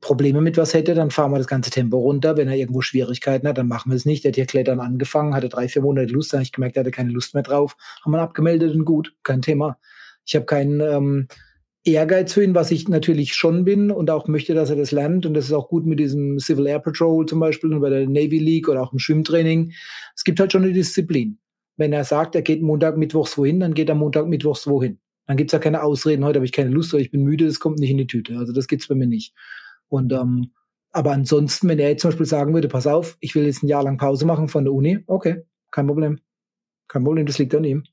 Probleme 0.00 0.40
mit 0.40 0.56
was 0.56 0.72
hätte, 0.72 0.94
dann 0.94 1.10
fahren 1.10 1.32
wir 1.32 1.38
das 1.38 1.46
ganze 1.46 1.70
Tempo 1.70 1.98
runter. 1.98 2.36
Wenn 2.36 2.48
er 2.48 2.56
irgendwo 2.56 2.80
Schwierigkeiten 2.80 3.46
hat, 3.46 3.58
dann 3.58 3.68
machen 3.68 3.90
wir 3.90 3.96
es 3.96 4.06
nicht. 4.06 4.24
Der 4.24 4.30
hat 4.30 4.36
hier 4.36 4.46
Klettern 4.46 4.80
angefangen, 4.80 5.34
hatte 5.34 5.48
drei, 5.48 5.68
vier 5.68 5.82
Monate 5.82 6.12
Lust, 6.12 6.32
dann 6.32 6.38
habe 6.38 6.44
ich 6.44 6.52
gemerkt, 6.52 6.76
er 6.76 6.80
hatte 6.80 6.90
keine 6.90 7.12
Lust 7.12 7.34
mehr 7.34 7.42
drauf. 7.42 7.76
Haben 8.02 8.12
wir 8.12 8.20
abgemeldet 8.20 8.74
und 8.74 8.84
gut, 8.84 9.14
kein 9.22 9.42
Thema. 9.42 9.78
Ich 10.24 10.34
habe 10.34 10.46
keinen 10.46 10.80
ähm, 10.80 11.28
Ehrgeiz 11.84 12.32
für 12.32 12.42
ihn, 12.42 12.54
was 12.54 12.70
ich 12.70 12.88
natürlich 12.88 13.34
schon 13.34 13.64
bin 13.64 13.90
und 13.90 14.10
auch 14.10 14.26
möchte, 14.28 14.54
dass 14.54 14.70
er 14.70 14.76
das 14.76 14.92
lernt. 14.92 15.26
Und 15.26 15.34
das 15.34 15.46
ist 15.46 15.52
auch 15.52 15.68
gut 15.68 15.86
mit 15.86 16.00
diesem 16.00 16.38
Civil 16.40 16.66
Air 16.66 16.80
Patrol 16.80 17.26
zum 17.26 17.38
Beispiel 17.38 17.72
und 17.72 17.80
bei 17.80 17.90
der 17.90 18.08
Navy 18.08 18.38
League 18.38 18.68
oder 18.68 18.82
auch 18.82 18.92
im 18.92 18.98
Schwimmtraining. 18.98 19.72
Es 20.14 20.24
gibt 20.24 20.40
halt 20.40 20.52
schon 20.52 20.64
eine 20.64 20.72
Disziplin. 20.72 21.38
Wenn 21.76 21.92
er 21.92 22.04
sagt, 22.04 22.34
er 22.34 22.42
geht 22.42 22.62
Montag, 22.62 22.96
Mittwochs 22.96 23.36
wohin, 23.36 23.60
dann 23.60 23.74
geht 23.74 23.90
er 23.90 23.94
Montag, 23.94 24.26
Mittwochs 24.26 24.66
wohin. 24.66 24.98
Dann 25.26 25.36
gibt's 25.36 25.52
ja 25.52 25.58
keine 25.58 25.82
Ausreden, 25.82 26.24
heute 26.24 26.38
habe 26.38 26.46
ich 26.46 26.52
keine 26.52 26.70
Lust 26.70 26.94
oder 26.94 27.02
ich 27.02 27.10
bin 27.10 27.22
müde, 27.22 27.46
das 27.46 27.60
kommt 27.60 27.78
nicht 27.78 27.90
in 27.90 27.98
die 27.98 28.06
Tüte. 28.06 28.38
Also 28.38 28.52
das 28.52 28.68
gibt's 28.68 28.88
bei 28.88 28.94
mir 28.94 29.06
nicht. 29.06 29.34
Und 29.88 30.12
ähm, 30.12 30.52
aber 30.92 31.12
ansonsten, 31.12 31.68
wenn 31.68 31.78
er 31.78 31.90
jetzt 31.90 32.02
zum 32.02 32.10
Beispiel 32.10 32.26
sagen 32.26 32.54
würde, 32.54 32.68
pass 32.68 32.86
auf, 32.86 33.18
ich 33.20 33.34
will 33.34 33.44
jetzt 33.44 33.62
ein 33.62 33.68
Jahr 33.68 33.82
lang 33.82 33.98
Pause 33.98 34.24
machen 34.24 34.48
von 34.48 34.64
der 34.64 34.72
Uni, 34.72 35.04
okay, 35.06 35.44
kein 35.70 35.86
Problem. 35.86 36.20
Kein 36.88 37.04
Problem, 37.04 37.26
das 37.26 37.38
liegt 37.38 37.54
an 37.54 37.64
ihm. 37.64 37.84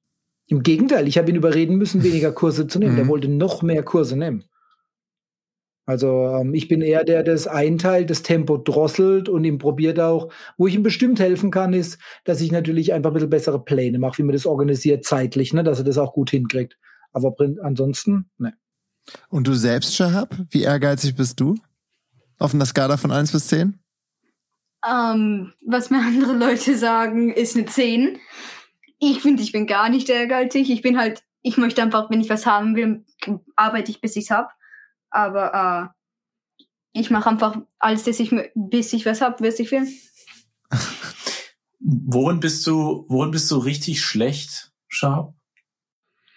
Im 0.48 0.64
Gegenteil, 0.64 1.08
ich 1.08 1.18
habe 1.18 1.30
ihn 1.30 1.36
überreden 1.36 1.76
müssen, 1.76 2.04
weniger 2.04 2.32
Kurse 2.32 2.68
zu 2.68 2.80
nehmen. 2.80 2.94
Mhm. 2.94 2.98
Der 2.98 3.08
wollte 3.08 3.28
noch 3.28 3.62
mehr 3.62 3.84
Kurse 3.84 4.16
nehmen. 4.18 4.46
Also 5.86 6.30
ähm, 6.30 6.54
ich 6.54 6.70
bin 6.70 6.82
eher 6.82 7.04
der, 7.04 7.24
der 7.24 7.34
das 7.34 7.48
einteilt, 7.48 8.10
das 8.10 8.24
Tempo 8.24 8.58
drosselt 8.58 9.28
und 9.28 9.44
ihm 9.44 9.58
probiert 9.58 10.00
auch. 10.00 10.32
Wo 10.58 10.68
ich 10.68 10.76
ihm 10.76 10.84
bestimmt 10.84 11.20
helfen 11.20 11.52
kann, 11.52 11.74
ist, 11.74 12.00
dass 12.24 12.40
ich 12.40 12.52
natürlich 12.52 12.94
einfach 12.94 13.10
ein 13.10 13.16
bisschen 13.16 13.30
bessere 13.30 13.64
Pläne 13.64 14.00
mache, 14.00 14.20
wie 14.20 14.24
man 14.24 14.34
das 14.34 14.46
organisiert 14.46 15.04
zeitlich, 15.04 15.54
ne, 15.54 15.64
dass 15.64 15.80
er 15.80 15.84
das 15.84 15.98
auch 15.98 16.14
gut 16.14 16.30
hinkriegt. 16.30 16.78
Aber 17.12 17.36
ansonsten, 17.62 18.30
ne. 18.38 18.54
Und 19.28 19.46
du 19.48 19.54
selbst, 19.54 19.94
Shahab, 19.94 20.38
wie 20.50 20.64
ehrgeizig 20.64 21.16
bist 21.16 21.40
du? 21.42 21.58
Auf 22.40 22.54
einer 22.54 22.66
Skala 22.66 22.98
von 22.98 23.12
1 23.12 23.32
bis 23.32 23.48
10? 23.48 23.80
Um, 24.86 24.92
ähm, 24.92 25.54
was 25.66 25.90
mir 25.90 26.00
andere 26.06 26.34
Leute 26.34 26.78
sagen, 26.78 27.32
ist 27.32 27.56
eine 27.56 27.66
10. 27.66 28.20
Ich 29.00 29.22
finde, 29.22 29.44
ich 29.44 29.52
bin 29.52 29.68
gar 29.68 29.90
nicht 29.90 30.10
ehrgeizig. 30.10 30.70
Ich 30.70 30.82
bin 30.82 30.98
halt, 30.98 31.24
ich 31.42 31.58
möchte 31.58 31.82
einfach, 31.82 32.10
wenn 32.10 32.22
ich 32.22 32.30
was 32.30 32.46
haben 32.46 32.76
will, 32.76 33.06
arbeite 33.56 33.92
ich, 33.92 34.02
bis 34.02 34.16
ich 34.16 34.26
es 34.26 34.32
habe. 34.32 34.50
Aber 35.10 35.94
äh, 36.64 37.00
ich 37.00 37.10
mache 37.10 37.30
einfach 37.30 37.58
alles, 37.80 38.04
dass 38.04 38.20
ich, 38.20 38.34
bis 38.56 38.94
ich 38.94 39.06
was 39.06 39.22
habe, 39.22 39.42
bis 39.42 39.60
ich 39.60 39.72
will. 39.72 39.88
worin 41.84 42.40
bist 42.40 42.66
du, 42.66 43.06
worin 43.10 43.32
bist 43.32 43.50
du 43.52 43.58
richtig 43.58 44.02
schlecht, 44.02 44.72
Sharp? 44.88 45.34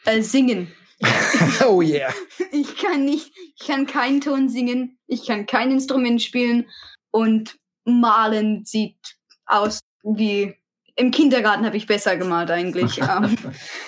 Äh, 0.04 0.22
singen. 0.22 0.72
oh 1.66 1.82
yeah. 1.82 2.12
Ich 2.52 2.76
kann 2.76 3.04
nicht, 3.04 3.32
ich 3.56 3.66
kann 3.66 3.86
keinen 3.86 4.20
Ton 4.20 4.48
singen, 4.48 4.98
ich 5.06 5.26
kann 5.26 5.46
kein 5.46 5.70
Instrument 5.70 6.22
spielen 6.22 6.66
und 7.10 7.56
malen 7.84 8.64
sieht 8.64 9.16
aus 9.46 9.80
wie 10.02 10.56
im 10.96 11.10
Kindergarten 11.10 11.64
habe 11.66 11.76
ich 11.76 11.86
besser 11.86 12.16
gemalt 12.16 12.50
eigentlich. 12.50 13.00
Ähm, 13.06 13.36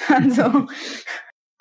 also. 0.09 0.67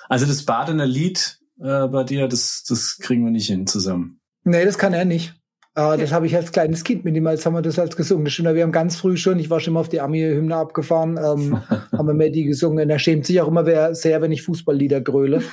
also 0.09 0.25
das 0.25 0.45
Badener 0.45 0.85
Lied 0.85 1.39
äh, 1.59 1.87
bei 1.87 2.03
dir, 2.03 2.27
das, 2.27 2.63
das 2.67 2.97
kriegen 2.97 3.23
wir 3.23 3.31
nicht 3.31 3.47
hin 3.47 3.65
zusammen. 3.65 4.19
Nee, 4.43 4.65
das 4.65 4.77
kann 4.77 4.93
er 4.93 5.05
nicht. 5.05 5.33
Äh, 5.77 5.97
das 5.97 6.11
habe 6.11 6.25
ich 6.25 6.35
als 6.35 6.51
kleines 6.51 6.83
Kind 6.83 7.05
mit 7.05 7.15
ihm, 7.15 7.27
als 7.27 7.45
haben 7.45 7.53
wir 7.53 7.61
das 7.61 7.77
als 7.77 7.95
gesungen. 7.95 8.25
Das 8.25 8.33
stimmt, 8.33 8.53
wir 8.55 8.63
haben 8.63 8.71
ganz 8.71 8.97
früh 8.97 9.15
schon, 9.15 9.39
ich 9.39 9.49
war 9.49 9.59
schon 9.59 9.73
immer 9.73 9.81
auf 9.81 9.89
die 9.89 10.01
Army-Hymne 10.01 10.55
abgefahren, 10.55 11.17
ähm, 11.17 11.61
haben 11.91 12.07
wir 12.07 12.15
mehr 12.15 12.31
die 12.31 12.45
gesungen. 12.45 12.83
Und 12.83 12.89
er 12.89 12.99
schämt 12.99 13.25
sich 13.25 13.39
auch 13.39 13.47
immer 13.47 13.93
sehr, 13.93 14.21
wenn 14.21 14.31
ich 14.31 14.41
Fußballlieder 14.41 15.01
gröle. 15.01 15.43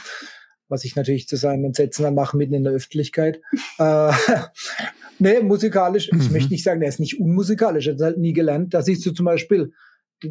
Was 0.69 0.85
ich 0.85 0.97
natürlich 0.97 1.29
zu 1.29 1.37
seinem 1.37 1.67
Entsetzen 1.67 2.05
dann 2.05 2.15
mache, 2.15 2.39
mitten 2.39 2.55
in 2.55 2.65
der 2.65 2.73
Öffentlichkeit. 2.73 3.41
äh, 3.79 4.13
Nee, 5.21 5.41
musikalisch, 5.41 6.11
mhm. 6.11 6.21
ich 6.21 6.31
möchte 6.31 6.51
nicht 6.51 6.65
sagen, 6.65 6.83
er 6.83 6.89
ist 6.89 6.99
nicht 6.99 7.21
unmusikalisch, 7.21 7.87
er 7.87 7.95
hat 7.95 8.01
halt 8.01 8.19
nie 8.19 8.33
gelernt. 8.33 8.75
Da 8.75 8.83
siehst 8.83 9.07
du 9.07 9.13
zum 9.13 9.27
Beispiel, 9.27 9.73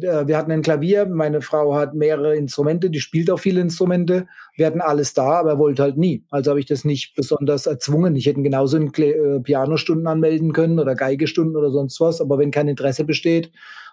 wir 0.02 0.36
hatten 0.36 0.52
ein 0.52 0.62
Klavier, 0.62 1.06
meine 1.06 1.40
Frau 1.40 1.74
hat 1.74 1.94
mehrere 1.94 2.36
Instrumente, 2.36 2.90
die 2.90 3.00
spielt 3.00 3.30
auch 3.30 3.38
viele 3.38 3.60
Instrumente. 3.60 4.26
Wir 4.56 4.66
hatten 4.66 4.80
alles 4.80 5.14
da, 5.14 5.40
aber 5.40 5.50
er 5.50 5.58
wollte 5.58 5.82
halt 5.82 5.96
nie. 5.96 6.24
Also 6.30 6.50
habe 6.50 6.60
ich 6.60 6.66
das 6.66 6.84
nicht 6.84 7.14
besonders 7.14 7.66
erzwungen. 7.66 8.16
Ich 8.16 8.26
hätte 8.26 8.42
genauso 8.42 8.76
in 8.76 8.92
äh, 8.94 9.40
Pianostunden 9.40 10.06
anmelden 10.06 10.52
können 10.52 10.78
oder 10.78 10.94
Geigestunden 10.94 11.56
oder 11.56 11.70
sonst 11.70 12.00
was, 12.00 12.20
aber 12.20 12.38
wenn 12.38 12.50
kein 12.50 12.68
Interesse 12.68 13.04
besteht, 13.04 13.50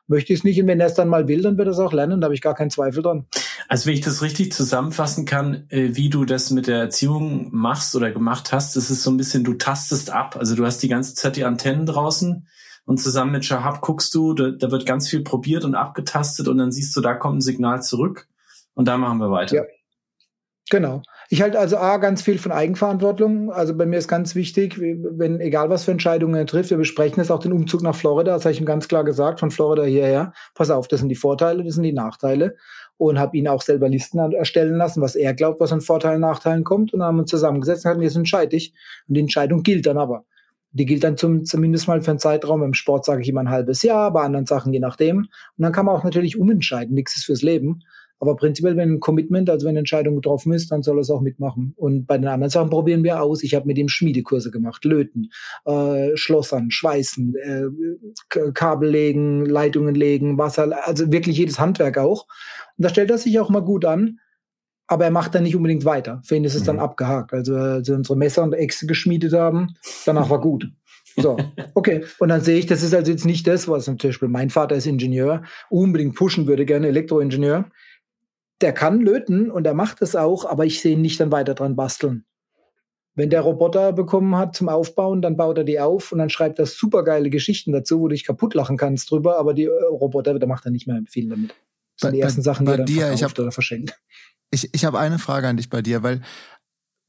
möchte 0.08 0.34
ich 0.34 0.39
es 0.39 0.43
nicht. 0.43 0.62
Und 0.62 0.68
wenn 0.68 0.80
er 0.80 0.88
es 0.88 0.93
dann 0.93 1.08
mal 1.08 1.28
will, 1.28 1.41
dann 1.41 1.58
wird 1.58 1.68
er 1.68 1.72
es 1.72 1.80
auch 1.80 1.93
lernen. 1.93 2.22
Da 2.22 2.26
habe 2.26 2.36
ich 2.36 2.41
gar 2.41 2.56
keinen 2.56 2.70
Zweifel 2.70 3.02
dran. 3.04 3.26
Also 3.68 3.88
wenn 3.88 3.93
ich 3.93 4.02
das 4.02 4.22
richtig 4.22 4.52
zusammenfassen 4.52 5.26
kann, 5.26 5.66
äh, 5.70 5.91
wie 5.93 6.10
du 6.10 6.26
das 6.26 6.52
mit 6.52 6.68
der 6.68 6.80
Erziehung 6.80 7.49
machst 7.52 7.95
oder 7.95 8.12
gemacht 8.12 8.52
hast, 8.52 8.76
das 8.76 8.89
ist 8.89 9.04
so 9.04 9.12
ein 9.12 9.18
bisschen, 9.18 9.43
du 9.43 9.54
tastest 9.54 10.12
ab. 10.12 10.36
Also 10.38 10.56
du 10.56 10.66
hast 10.66 10.80
die 10.80 10.89
ganze 10.89 11.16
Zeit 11.16 11.36
die 11.36 11.45
Antennen 11.45 11.86
draußen 11.86 12.47
und 12.86 12.98
zusammen 12.98 13.32
mit 13.32 13.46
Shahab 13.46 13.82
guckst 13.82 14.14
du, 14.14 14.34
da, 14.34 14.52
da 14.52 14.72
wird 14.72 14.86
ganz 14.86 15.08
viel 15.08 15.24
probiert 15.24 15.64
und 15.66 15.76
abgetastet 15.76 16.48
und 16.48 16.58
dann 16.58 16.72
siehst 16.72 16.96
du, 16.96 17.02
da 17.02 17.14
kommt 17.14 17.38
ein 17.38 17.42
Signal 17.42 17.82
zurück 17.82 18.28
und 18.74 18.88
da 18.88 18.98
machen 18.98 19.20
wir 19.20 19.32
weiter. 19.32 19.56
Ja. 19.56 19.64
Genau. 20.70 21.02
Ich 21.30 21.42
halte 21.42 21.60
also 21.60 21.78
A, 21.78 21.98
ganz 21.98 22.22
viel 22.22 22.38
von 22.38 22.54
Eigenverantwortung. 22.54 23.52
Also 23.52 23.76
bei 23.76 23.86
mir 23.86 23.98
ist 23.98 24.08
ganz 24.08 24.36
wichtig, 24.36 24.80
wenn, 24.80 25.42
egal 25.42 25.70
was 25.70 25.84
für 25.84 25.92
Entscheidungen 25.92 26.36
er 26.36 26.46
trifft, 26.46 26.70
wir 26.70 26.78
besprechen 26.78 27.20
jetzt 27.20 27.30
auch 27.30 27.40
den 27.40 27.52
Umzug 27.52 27.84
nach 27.84 27.96
Florida, 27.96 28.34
das 28.34 28.46
habe 28.46 28.54
ich 28.54 28.60
ihm 28.62 28.66
ganz 28.66 28.88
klar 28.88 29.04
gesagt, 29.04 29.42
von 29.42 29.52
Florida 29.52 29.84
hierher. 29.84 30.34
Pass 30.56 30.70
auf, 30.70 30.88
das 30.88 31.02
sind 31.02 31.10
die 31.10 31.16
Vorteile, 31.16 31.64
das 31.64 31.76
sind 31.76 31.84
die 31.84 31.94
Nachteile. 31.94 32.56
Und 32.98 33.20
habe 33.20 33.36
ihn 33.36 33.48
auch 33.48 33.62
selber 33.62 33.90
Listen 33.90 34.20
erstellen 34.34 34.76
lassen, 34.76 35.02
was 35.02 35.16
er 35.16 35.34
glaubt, 35.34 35.60
was 35.60 35.74
an 35.74 35.82
Vorteilen, 35.82 36.22
Nachteilen 36.22 36.64
kommt. 36.64 36.94
Und 36.94 37.00
dann 37.00 37.08
haben 37.08 37.16
wir 37.16 37.22
uns 37.22 37.32
zusammengesetzt 37.32 37.84
und 37.84 37.92
hatten, 37.92 38.02
jetzt 38.02 38.16
entscheide 38.16 38.56
ich. 38.56 38.74
Und 39.08 39.16
die 39.16 39.22
Entscheidung 39.22 39.64
gilt 39.64 39.88
dann 39.88 39.98
aber. 39.98 40.26
Die 40.74 40.86
gilt 40.86 41.04
dann 41.04 41.18
zum, 41.18 41.46
zumindest 41.46 41.88
mal 41.88 42.02
für 42.02 42.12
einen 42.12 42.20
Zeitraum. 42.20 42.64
Im 42.64 42.74
Sport 42.74 43.06
sage 43.06 43.22
ich 43.22 43.30
immer 43.30 43.42
ein 43.42 43.50
halbes 43.50 43.84
Jahr, 43.84 44.12
bei 44.14 44.22
anderen 44.24 44.46
Sachen 44.46 44.74
je 44.74 44.80
nachdem. 44.80 45.18
Und 45.18 45.30
dann 45.58 45.72
kann 45.72 45.86
man 45.86 45.96
auch 45.96 46.04
natürlich 46.04 46.40
umentscheiden. 46.40 46.96
Nichts 46.96 47.18
ist 47.18 47.26
fürs 47.26 47.42
Leben. 47.42 47.82
Aber 48.22 48.36
prinzipiell, 48.36 48.78
wenn 48.78 48.94
ein 48.94 49.00
Commitment, 49.00 49.50
also 49.50 49.66
wenn 49.66 49.72
eine 49.72 49.80
Entscheidung 49.80 50.16
getroffen 50.16 50.54
ist, 50.54 50.72
dann 50.72 50.84
soll 50.84 51.00
er 51.00 51.02
es 51.02 51.10
auch 51.10 51.22
mitmachen. 51.22 51.74
Und 51.76 52.06
bei 52.06 52.20
den 52.20 52.28
anderen 52.28 52.52
Sachen 52.52 52.70
probieren 52.70 53.04
wir 53.04 53.20
aus. 53.20 53.42
Ich 53.42 53.56
habe 53.56 53.66
mit 53.66 53.80
ihm 53.80 53.90
Schmiedekurse 53.90 54.52
gemacht, 54.52 54.86
Löten, 54.86 55.32
äh, 55.66 56.16
Schlossern, 56.16 56.70
Schweißen, 56.70 57.36
äh, 57.36 58.52
Kabel 58.54 58.92
legen, 58.92 59.44
Leitungen 59.48 59.96
legen, 59.96 60.38
Wasser, 60.38 60.70
also 60.86 61.12
wirklich 61.12 61.36
jedes 61.38 61.60
Handwerk 61.60 61.98
auch. 61.98 62.28
Und 62.78 62.86
da 62.86 62.90
stellt 62.90 63.10
er 63.10 63.18
sich 63.18 63.40
auch 63.40 63.50
mal 63.50 63.64
gut 63.64 63.86
an. 63.86 64.20
Aber 64.92 65.06
er 65.06 65.12
macht 65.12 65.34
dann 65.34 65.44
nicht 65.44 65.56
unbedingt 65.56 65.86
weiter. 65.86 66.22
Für 66.26 66.36
ihn 66.36 66.44
ist 66.44 66.56
es 66.56 66.62
mhm. 66.62 66.68
dann 66.68 66.80
abgehakt. 66.80 67.34
Also, 67.34 67.56
als 67.56 67.88
wir 67.88 67.96
unsere 67.96 68.18
Messer 68.18 68.44
und 68.44 68.54
Äxte 68.54 68.88
geschmiedet 68.88 69.34
haben, 69.34 69.76
danach 70.06 70.30
war 70.30 70.42
gut. 70.42 70.68
So, 71.16 71.38
okay. 71.74 72.04
Und 72.20 72.30
dann 72.30 72.42
sehe 72.42 72.60
ich, 72.60 72.66
das 72.66 72.84
ist 72.84 72.94
also 72.94 73.12
jetzt 73.12 73.26
nicht 73.26 73.48
das, 73.48 73.68
was 73.68 73.86
zum 73.86 73.98
Beispiel 73.98 74.28
mein 74.28 74.50
Vater 74.50 74.76
ist 74.76 74.86
Ingenieur, 74.86 75.44
unbedingt 75.70 76.16
pushen 76.16 76.46
würde, 76.48 76.66
gerne 76.66 76.88
Elektroingenieur 76.88 77.66
der 78.62 78.74
kann 78.74 79.02
löten 79.02 79.52
und 79.52 79.66
er 79.66 79.74
macht 79.74 80.02
es 80.02 80.16
auch, 80.16 80.46
aber 80.46 80.66
ich 80.66 80.82
sehe 80.82 80.94
ihn 80.94 81.02
nicht 81.02 81.20
dann 81.20 81.32
weiter 81.32 81.54
dran 81.54 81.76
basteln. 81.76 82.26
Wenn 83.14 83.30
der 83.30 83.42
Roboter 83.42 83.92
bekommen 83.92 84.38
hat 84.38 84.56
zum 84.56 84.70
Aufbauen, 84.70 85.22
dann 85.22 85.36
baut 85.36 85.58
er 85.58 85.64
die 85.66 85.80
auf 85.80 86.12
und 86.12 86.20
dann 86.20 86.30
schreibt 86.30 86.60
er 86.60 86.66
supergeile 86.66 87.30
Geschichten 87.30 87.74
dazu, 87.74 88.00
wo 88.00 88.08
du 88.08 88.14
dich 88.14 88.26
kaputt 88.26 88.54
lachen 88.54 88.78
kannst 88.78 89.12
drüber, 89.12 89.38
aber 89.38 89.54
die 89.54 89.66
äh, 89.66 89.84
Roboter, 89.89 90.39
da 90.39 90.48
macht 90.48 90.66
er 90.66 90.72
nicht 90.72 90.88
mehr 90.88 91.02
viel 91.10 91.30
damit. 91.30 91.50
Das 91.50 92.08
sind 92.08 92.14
die 92.14 92.22
ersten 92.22 92.42
Sachen, 92.42 92.66
die 92.66 92.72
er 92.72 92.84
dir, 92.86 93.12
ich 93.12 93.24
hab, 93.24 93.38
oder 93.38 93.52
verschenkt. 93.52 94.00
Ich, 94.52 94.74
ich 94.74 94.86
habe 94.86 94.99
eine 94.99 95.20
Frage 95.20 95.47
an 95.47 95.58
dich 95.58 95.70
bei 95.70 95.82
dir, 95.82 96.04
weil 96.04 96.22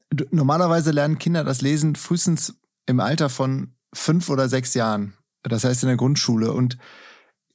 du, 0.09 0.25
normalerweise 0.31 0.91
lernen 0.91 1.19
Kinder 1.19 1.43
das 1.43 1.61
Lesen 1.61 1.95
frühestens 1.95 2.55
im 2.85 2.99
Alter 2.99 3.29
von 3.29 3.75
fünf 3.93 4.29
oder 4.29 4.49
sechs 4.49 4.73
Jahren. 4.73 5.13
Das 5.43 5.63
heißt 5.63 5.83
in 5.83 5.87
der 5.87 5.97
Grundschule. 5.97 6.53
Und 6.53 6.77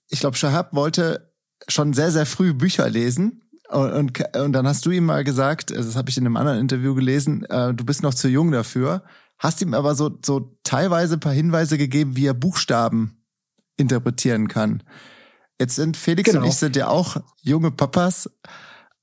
ich 0.08 0.20
glaube, 0.20 0.36
Shahab 0.36 0.74
wollte 0.74 1.32
schon 1.68 1.92
sehr, 1.94 2.12
sehr 2.12 2.26
früh 2.26 2.54
Bücher 2.54 2.88
lesen 2.88 3.42
und, 3.68 3.92
und, 3.92 4.36
und 4.36 4.52
dann 4.52 4.66
hast 4.66 4.86
du 4.86 4.90
ihm 4.90 5.04
mal 5.04 5.24
gesagt, 5.24 5.70
das 5.70 5.94
habe 5.94 6.08
ich 6.08 6.16
in 6.16 6.24
einem 6.24 6.36
anderen 6.36 6.58
Interview 6.58 6.94
gelesen, 6.94 7.44
äh, 7.44 7.74
du 7.74 7.84
bist 7.84 8.02
noch 8.02 8.14
zu 8.14 8.28
jung 8.28 8.50
dafür, 8.50 9.02
hast 9.38 9.60
ihm 9.60 9.74
aber 9.74 9.94
so, 9.94 10.18
so 10.24 10.58
teilweise 10.64 11.14
ein 11.14 11.20
paar 11.20 11.32
Hinweise 11.32 11.76
gegeben, 11.76 12.16
wie 12.16 12.26
er 12.26 12.34
Buchstaben 12.34 13.22
interpretieren 13.76 14.48
kann. 14.48 14.82
Jetzt 15.60 15.76
sind 15.76 15.96
Felix 15.96 16.30
genau. 16.30 16.42
und 16.42 16.48
ich 16.48 16.56
sind 16.56 16.76
ja 16.76 16.88
auch 16.88 17.18
junge 17.42 17.70
Papas. 17.70 18.30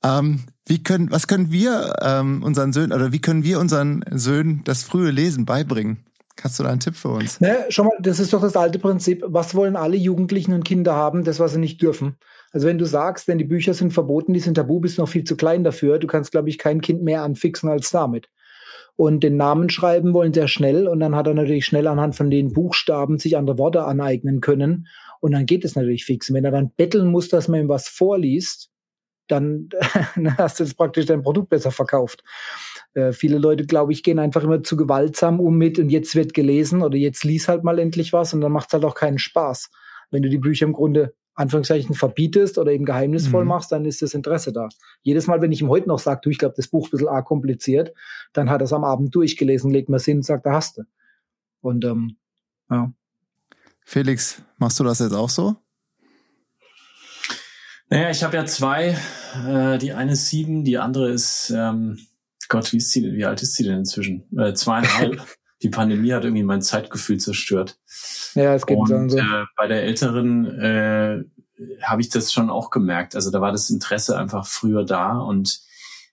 Ähm, 0.04 0.46
wie 0.68 0.82
können, 0.82 1.12
was 1.12 1.28
können 1.28 1.52
wir 1.52 1.94
ähm, 2.02 2.42
unseren 2.44 2.74
Söhnen 2.74 2.92
oder 2.92 3.12
wie 3.12 3.22
können 3.22 3.44
wir 3.44 3.60
unseren 3.60 4.04
Söhnen 4.12 4.62
das 4.64 4.84
frühe 4.84 5.12
Lesen 5.12 5.46
beibringen? 5.46 6.06
Hast 6.42 6.60
du 6.60 6.64
da 6.64 6.70
einen 6.70 6.80
Tipp 6.80 6.96
für 6.96 7.10
uns? 7.10 7.40
Ne, 7.40 7.66
schau 7.70 7.86
mal, 7.86 7.94
das 8.00 8.20
ist 8.20 8.34
doch 8.34 8.42
das 8.42 8.58
alte 8.58 8.78
Prinzip. 8.78 9.24
Was 9.26 9.56
wollen 9.56 9.76
alle 9.76 9.96
Jugendlichen 9.96 10.54
und 10.54 10.66
Kinder 10.66 10.94
haben? 10.94 11.24
Das, 11.24 11.40
was 11.40 11.54
sie 11.54 11.60
nicht 11.60 11.82
dürfen. 11.82 12.18
Also 12.52 12.68
wenn 12.68 12.78
du 12.78 12.86
sagst, 12.86 13.28
wenn 13.28 13.38
die 13.38 13.46
Bücher 13.46 13.74
sind 13.74 13.94
verboten, 13.94 14.34
die 14.34 14.40
sind 14.40 14.56
tabu, 14.56 14.80
bist 14.80 14.98
noch 14.98 15.08
viel 15.08 15.24
zu 15.24 15.38
klein 15.38 15.64
dafür. 15.64 15.98
Du 15.98 16.08
kannst, 16.08 16.32
glaube 16.32 16.50
ich, 16.50 16.58
kein 16.58 16.82
Kind 16.82 17.04
mehr 17.04 17.24
anfixen 17.24 17.70
als 17.70 17.90
damit. 17.90 18.30
Und 18.98 19.24
den 19.24 19.38
Namen 19.38 19.70
schreiben 19.70 20.14
wollen 20.14 20.34
sehr 20.34 20.48
schnell 20.48 20.88
und 20.88 21.00
dann 21.00 21.16
hat 21.16 21.28
er 21.28 21.34
natürlich 21.34 21.66
schnell 21.66 21.88
anhand 21.88 22.16
von 22.16 22.30
den 22.30 22.54
Buchstaben 22.54 23.18
sich 23.18 23.38
andere 23.38 23.58
Worte 23.58 23.84
aneignen 23.84 24.40
können. 24.40 24.88
Und 25.20 25.34
dann 25.34 25.46
geht 25.46 25.66
es 25.66 25.76
natürlich 25.76 26.06
fix. 26.06 26.30
Und 26.30 26.36
wenn 26.36 26.46
er 26.46 26.52
dann 26.52 26.72
betteln 26.78 27.08
muss, 27.08 27.28
dass 27.28 27.48
man 27.48 27.62
ihm 27.62 27.70
was 27.70 27.88
vorliest, 27.90 28.70
dann, 29.28 29.70
dann 30.16 30.38
hast 30.38 30.60
du 30.60 30.64
jetzt 30.64 30.78
praktisch 30.78 31.06
dein 31.06 31.24
Produkt 31.24 31.50
besser 31.50 31.72
verkauft. 31.72 32.24
Äh, 32.94 33.12
viele 33.12 33.38
Leute, 33.38 33.66
glaube 33.66 33.92
ich, 33.92 34.04
gehen 34.04 34.20
einfach 34.20 34.44
immer 34.44 34.64
zu 34.64 34.78
gewaltsam 34.78 35.40
um 35.40 35.58
mit 35.58 35.80
und 35.80 35.90
jetzt 35.90 36.16
wird 36.16 36.34
gelesen 36.34 36.82
oder 36.82 36.98
jetzt 36.98 37.24
lies 37.24 37.48
halt 37.48 37.64
mal 37.64 37.80
endlich 37.80 38.14
was 38.14 38.34
und 38.34 38.42
dann 38.42 38.52
macht 38.52 38.68
es 38.70 38.74
halt 38.74 38.86
auch 38.86 38.96
keinen 38.96 39.18
Spaß. 39.18 39.72
Wenn 40.12 40.22
du 40.22 40.30
die 40.30 40.38
Bücher 40.38 40.66
im 40.66 40.74
Grunde 40.74 41.14
Anführungszeichen 41.36 41.96
verbietest 41.96 42.58
oder 42.58 42.72
eben 42.72 42.86
geheimnisvoll 42.86 43.44
mhm. 43.44 43.50
machst, 43.50 43.72
dann 43.72 43.86
ist 43.86 44.02
das 44.02 44.14
Interesse 44.14 44.54
da. 44.54 44.70
Jedes 45.02 45.28
Mal, 45.28 45.42
wenn 45.42 45.52
ich 45.52 45.62
ihm 45.62 45.68
heute 45.68 45.90
noch 45.90 46.00
sage, 46.00 46.22
du, 46.24 46.30
ich 46.30 46.38
glaube, 46.38 46.56
das 46.56 46.70
Buch 46.70 46.86
ist 46.86 46.94
ein 46.94 46.98
bisschen 46.98 47.08
arg 47.10 47.26
kompliziert, 47.26 47.94
dann 48.32 48.50
hat 48.50 48.62
er 48.62 48.66
es 48.66 48.74
am 48.74 48.86
Abend 48.86 49.14
durchgelesen, 49.14 49.70
legt 49.70 49.90
mir 49.90 50.00
Sinn 50.00 50.18
und 50.18 50.24
sagt, 50.24 50.46
da 50.46 50.54
hast 50.54 50.78
du. 50.78 50.84
Und 51.60 51.84
ähm, 51.84 52.16
ja. 52.70 52.92
Felix, 53.82 54.42
machst 54.58 54.80
du 54.80 54.86
das 54.86 55.00
jetzt 55.00 55.14
auch 55.14 55.30
so? 55.30 55.58
Naja, 57.96 58.10
ich 58.10 58.24
habe 58.26 58.36
ja 58.36 58.46
zwei. 58.46 58.98
Äh, 59.48 59.78
die 59.78 59.94
eine 59.94 60.12
ist 60.12 60.28
sieben, 60.28 60.66
die 60.66 60.78
andere 60.78 61.12
ist, 61.12 61.54
ähm, 61.56 61.98
Gott, 62.50 62.74
wie 62.74 62.78
ist 62.78 62.92
sie? 62.92 63.14
Wie 63.14 63.24
alt 63.24 63.42
ist 63.42 63.56
sie 63.56 63.64
denn 63.64 63.80
inzwischen? 63.80 64.28
Äh, 64.38 64.54
zweieinhalb. 64.54 65.26
die 65.64 65.70
Pandemie 65.70 66.12
hat 66.12 66.26
irgendwie 66.26 66.44
mein 66.44 66.62
Zeitgefühl 66.62 67.22
zerstört. 67.22 67.80
Ja, 68.34 68.54
es 68.54 68.66
geht 68.66 68.78
Und, 68.78 69.12
so. 69.12 69.18
Äh, 69.18 69.46
bei 69.56 69.68
der 69.68 69.84
älteren 69.84 70.46
äh, 70.60 71.24
habe 71.84 72.02
ich 72.02 72.10
das 72.10 72.34
schon 72.34 72.50
auch 72.50 72.70
gemerkt. 72.70 73.16
Also 73.16 73.32
da 73.32 73.40
war 73.40 73.54
das 73.54 73.70
Interesse 73.70 74.18
einfach 74.18 74.46
früher 74.46 74.84
da. 74.84 75.18
Und 75.18 75.62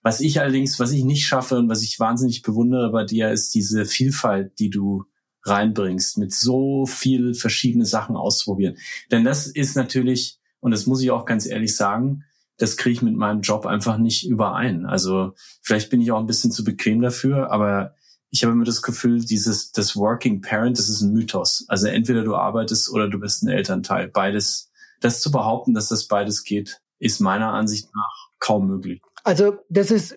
was 0.03 0.21
ich 0.21 0.39
allerdings, 0.39 0.79
was 0.79 0.93
ich 0.93 1.03
nicht 1.03 1.25
schaffe 1.25 1.57
und 1.57 1.67
was 1.67 1.83
ich 1.83 1.99
wahnsinnig 1.99 2.43
bewundere 2.43 2.91
bei 2.93 3.03
dir, 3.03 3.29
ist 3.29 3.53
diese 3.53 3.83
Vielfalt, 3.83 4.57
die 4.57 4.69
du 4.69 5.03
reinbringst, 5.43 6.17
mit 6.17 6.33
so 6.33 6.85
viel 6.85 7.33
verschiedene 7.33 7.85
Sachen 7.85 8.15
ausprobieren. 8.15 8.77
Denn 9.11 9.25
das 9.25 9.47
ist 9.47 9.75
natürlich 9.75 10.39
und 10.63 10.71
das 10.71 10.85
muss 10.85 11.01
ich 11.01 11.11
auch 11.11 11.25
ganz 11.25 11.45
ehrlich 11.45 11.75
sagen, 11.75 12.23
das 12.57 12.77
kriege 12.77 12.93
ich 12.93 13.01
mit 13.01 13.17
meinem 13.17 13.41
Job 13.41 13.65
einfach 13.65 13.97
nicht 13.97 14.25
überein. 14.25 14.85
Also 14.85 15.33
vielleicht 15.61 15.89
bin 15.89 15.99
ich 15.99 16.13
auch 16.13 16.19
ein 16.19 16.25
bisschen 16.25 16.51
zu 16.51 16.63
bequem 16.63 17.01
dafür, 17.01 17.51
aber 17.51 17.95
ich 18.29 18.43
habe 18.43 18.53
immer 18.53 18.63
das 18.63 18.81
Gefühl, 18.81 19.25
dieses 19.25 19.73
das 19.73 19.97
Working 19.97 20.41
Parent, 20.41 20.79
das 20.79 20.87
ist 20.87 21.01
ein 21.01 21.11
Mythos. 21.11 21.65
Also 21.67 21.87
entweder 21.87 22.23
du 22.23 22.35
arbeitest 22.35 22.89
oder 22.89 23.09
du 23.09 23.19
bist 23.19 23.43
ein 23.43 23.49
Elternteil. 23.49 24.07
Beides, 24.07 24.71
das 25.01 25.19
zu 25.19 25.31
behaupten, 25.31 25.73
dass 25.73 25.89
das 25.89 26.07
beides 26.07 26.45
geht, 26.45 26.79
ist 26.97 27.19
meiner 27.19 27.51
Ansicht 27.51 27.89
nach 27.93 28.31
kaum 28.39 28.67
möglich. 28.67 29.01
Also 29.25 29.57
das 29.69 29.91
ist 29.91 30.15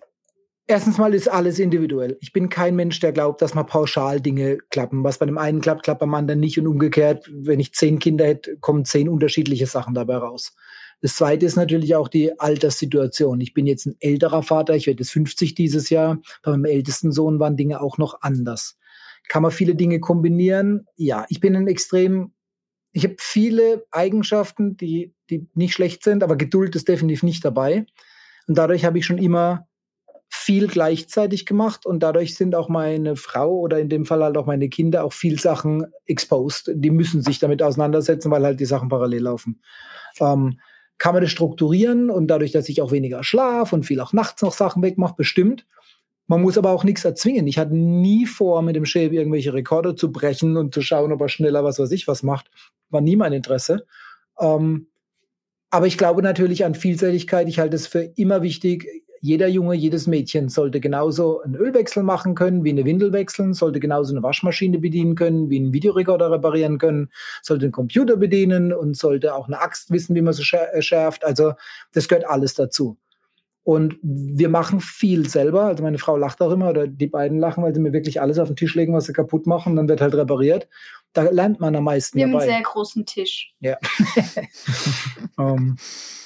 Erstens 0.68 0.98
mal 0.98 1.14
ist 1.14 1.28
alles 1.28 1.60
individuell. 1.60 2.18
Ich 2.20 2.32
bin 2.32 2.48
kein 2.48 2.74
Mensch, 2.74 2.98
der 2.98 3.12
glaubt, 3.12 3.40
dass 3.40 3.54
mal 3.54 3.62
pauschal 3.62 4.20
Dinge 4.20 4.58
klappen. 4.70 5.04
Was 5.04 5.18
bei 5.18 5.26
dem 5.26 5.38
einen 5.38 5.60
klappt, 5.60 5.84
klappt 5.84 6.00
beim 6.00 6.14
anderen 6.14 6.40
nicht 6.40 6.58
und 6.58 6.66
umgekehrt. 6.66 7.30
Wenn 7.32 7.60
ich 7.60 7.72
zehn 7.72 8.00
Kinder 8.00 8.26
hätte, 8.26 8.56
kommen 8.58 8.84
zehn 8.84 9.08
unterschiedliche 9.08 9.66
Sachen 9.66 9.94
dabei 9.94 10.16
raus. 10.16 10.56
Das 11.02 11.14
zweite 11.14 11.46
ist 11.46 11.54
natürlich 11.54 11.94
auch 11.94 12.08
die 12.08 12.40
Alterssituation. 12.40 13.40
Ich 13.40 13.54
bin 13.54 13.66
jetzt 13.66 13.86
ein 13.86 13.96
älterer 14.00 14.42
Vater, 14.42 14.74
ich 14.74 14.88
werde 14.88 15.02
jetzt 15.02 15.12
50 15.12 15.54
dieses 15.54 15.88
Jahr. 15.88 16.20
Bei 16.42 16.50
meinem 16.50 16.64
ältesten 16.64 17.12
Sohn 17.12 17.38
waren 17.38 17.56
Dinge 17.56 17.80
auch 17.80 17.96
noch 17.96 18.22
anders. 18.22 18.76
Kann 19.28 19.42
man 19.42 19.52
viele 19.52 19.76
Dinge 19.76 20.00
kombinieren? 20.00 20.86
Ja, 20.96 21.26
ich 21.28 21.38
bin 21.38 21.54
ein 21.54 21.68
extrem, 21.68 22.32
ich 22.92 23.04
habe 23.04 23.16
viele 23.18 23.86
Eigenschaften, 23.92 24.76
die, 24.76 25.14
die 25.30 25.48
nicht 25.54 25.74
schlecht 25.74 26.02
sind, 26.02 26.24
aber 26.24 26.34
Geduld 26.34 26.74
ist 26.74 26.88
definitiv 26.88 27.22
nicht 27.22 27.44
dabei. 27.44 27.86
Und 28.48 28.58
dadurch 28.58 28.84
habe 28.84 28.98
ich 28.98 29.06
schon 29.06 29.18
immer 29.18 29.68
viel 30.28 30.66
gleichzeitig 30.66 31.46
gemacht 31.46 31.86
und 31.86 32.00
dadurch 32.02 32.34
sind 32.34 32.54
auch 32.54 32.68
meine 32.68 33.16
Frau 33.16 33.56
oder 33.56 33.78
in 33.78 33.88
dem 33.88 34.04
Fall 34.04 34.22
halt 34.22 34.36
auch 34.36 34.46
meine 34.46 34.68
Kinder 34.68 35.04
auch 35.04 35.12
viel 35.12 35.38
Sachen 35.38 35.86
exposed. 36.04 36.70
Die 36.74 36.90
müssen 36.90 37.22
sich 37.22 37.38
damit 37.38 37.62
auseinandersetzen, 37.62 38.30
weil 38.30 38.44
halt 38.44 38.60
die 38.60 38.64
Sachen 38.64 38.88
parallel 38.88 39.22
laufen. 39.22 39.60
Ähm, 40.20 40.58
kann 40.98 41.14
man 41.14 41.22
das 41.22 41.30
strukturieren 41.30 42.10
und 42.10 42.28
dadurch, 42.28 42.52
dass 42.52 42.68
ich 42.68 42.80
auch 42.80 42.90
weniger 42.90 43.22
schlaf 43.22 43.72
und 43.72 43.84
viel 43.84 44.00
auch 44.00 44.12
nachts 44.12 44.42
noch 44.42 44.52
Sachen 44.52 44.82
wegmache, 44.82 45.14
bestimmt. 45.16 45.66
Man 46.26 46.42
muss 46.42 46.58
aber 46.58 46.70
auch 46.70 46.84
nichts 46.84 47.04
erzwingen. 47.04 47.46
Ich 47.46 47.58
hatte 47.58 47.76
nie 47.76 48.26
vor, 48.26 48.62
mit 48.62 48.74
dem 48.74 48.84
Chef 48.84 49.12
irgendwelche 49.12 49.52
Rekorde 49.52 49.94
zu 49.94 50.10
brechen 50.10 50.56
und 50.56 50.74
zu 50.74 50.82
schauen, 50.82 51.12
ob 51.12 51.20
er 51.20 51.28
schneller 51.28 51.62
was 51.62 51.78
weiß 51.78 51.90
ich 51.92 52.08
was 52.08 52.22
macht. 52.22 52.50
War 52.90 53.00
nie 53.00 53.16
mein 53.16 53.32
Interesse. 53.32 53.86
Ähm, 54.40 54.88
aber 55.70 55.86
ich 55.86 55.98
glaube 55.98 56.22
natürlich 56.22 56.64
an 56.64 56.74
Vielseitigkeit. 56.74 57.48
Ich 57.48 57.58
halte 57.58 57.76
es 57.76 57.86
für 57.86 58.00
immer 58.00 58.42
wichtig, 58.42 58.88
jeder 59.26 59.48
Junge, 59.48 59.74
jedes 59.74 60.06
Mädchen 60.06 60.48
sollte 60.48 60.78
genauso 60.78 61.42
einen 61.42 61.56
Ölwechsel 61.56 62.04
machen 62.04 62.36
können, 62.36 62.62
wie 62.62 62.70
eine 62.70 62.84
Windel 62.84 63.12
wechseln, 63.12 63.54
sollte 63.54 63.80
genauso 63.80 64.14
eine 64.14 64.22
Waschmaschine 64.22 64.78
bedienen 64.78 65.16
können, 65.16 65.50
wie 65.50 65.58
einen 65.58 65.72
Videorekorder 65.72 66.30
reparieren 66.30 66.78
können, 66.78 67.10
sollte 67.42 67.64
einen 67.64 67.72
Computer 67.72 68.16
bedienen 68.16 68.72
und 68.72 68.96
sollte 68.96 69.34
auch 69.34 69.48
eine 69.48 69.60
Axt 69.60 69.90
wissen, 69.90 70.14
wie 70.14 70.22
man 70.22 70.32
sie 70.32 70.44
äh, 70.54 70.80
schärft. 70.80 71.24
Also 71.24 71.54
das 71.92 72.06
gehört 72.06 72.24
alles 72.24 72.54
dazu. 72.54 72.98
Und 73.64 73.96
wir 74.00 74.48
machen 74.48 74.78
viel 74.78 75.28
selber. 75.28 75.64
Also 75.64 75.82
meine 75.82 75.98
Frau 75.98 76.16
lacht 76.16 76.40
auch 76.40 76.52
immer 76.52 76.70
oder 76.70 76.86
die 76.86 77.08
beiden 77.08 77.40
lachen, 77.40 77.64
weil 77.64 77.74
sie 77.74 77.80
mir 77.80 77.92
wirklich 77.92 78.20
alles 78.20 78.38
auf 78.38 78.46
den 78.46 78.54
Tisch 78.54 78.76
legen, 78.76 78.94
was 78.94 79.06
sie 79.06 79.12
kaputt 79.12 79.48
machen. 79.48 79.74
Dann 79.74 79.88
wird 79.88 80.00
halt 80.00 80.14
repariert. 80.14 80.68
Da 81.16 81.22
lernt 81.22 81.60
man 81.60 81.74
am 81.74 81.84
meisten. 81.84 82.18
Wir 82.18 82.24
haben 82.24 82.36
einen 82.36 82.46
sehr 82.46 82.62
großen 82.62 83.06
Tisch. 83.06 83.54
Ja. 83.60 83.78
um, 85.36 85.46
ähm, 85.56 85.76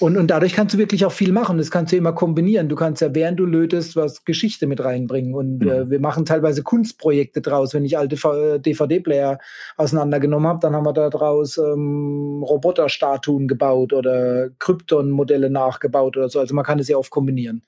und, 0.01 0.17
und 0.17 0.29
dadurch 0.29 0.55
kannst 0.55 0.75
du 0.75 0.79
wirklich 0.79 1.05
auch 1.05 1.13
viel 1.13 1.31
machen. 1.31 1.59
Das 1.59 1.71
kannst 1.71 1.93
du 1.93 1.97
immer 1.97 2.13
kombinieren. 2.13 2.69
Du 2.69 2.75
kannst 2.75 3.01
ja, 3.01 3.15
während 3.15 3.39
du 3.39 3.45
lötest, 3.45 3.95
was 3.95 4.25
Geschichte 4.25 4.67
mit 4.67 4.83
reinbringen. 4.83 5.35
Und 5.35 5.59
mhm. 5.61 5.69
äh, 5.69 5.91
wir 5.91 6.01
machen 6.01 6.25
teilweise 6.25 6.65
Kunstprojekte 6.65 7.41
draus. 7.41 7.73
Wenn 7.73 7.85
ich 7.85 7.97
alte 7.97 8.17
DVD-Player 8.59 9.39
auseinandergenommen 9.77 10.49
habe, 10.49 10.59
dann 10.61 10.75
haben 10.75 10.87
wir 10.87 10.93
da 10.93 11.09
draus 11.09 11.57
ähm, 11.57 12.43
Roboterstatuen 12.43 13.47
gebaut 13.47 13.93
oder 13.93 14.49
Krypton-Modelle 14.59 15.51
nachgebaut 15.51 16.17
oder 16.17 16.29
so. 16.29 16.41
Also 16.41 16.53
man 16.53 16.65
kann 16.65 16.81
es 16.81 16.89
ja 16.89 16.97
oft 16.97 17.11
kombinieren. 17.11 17.63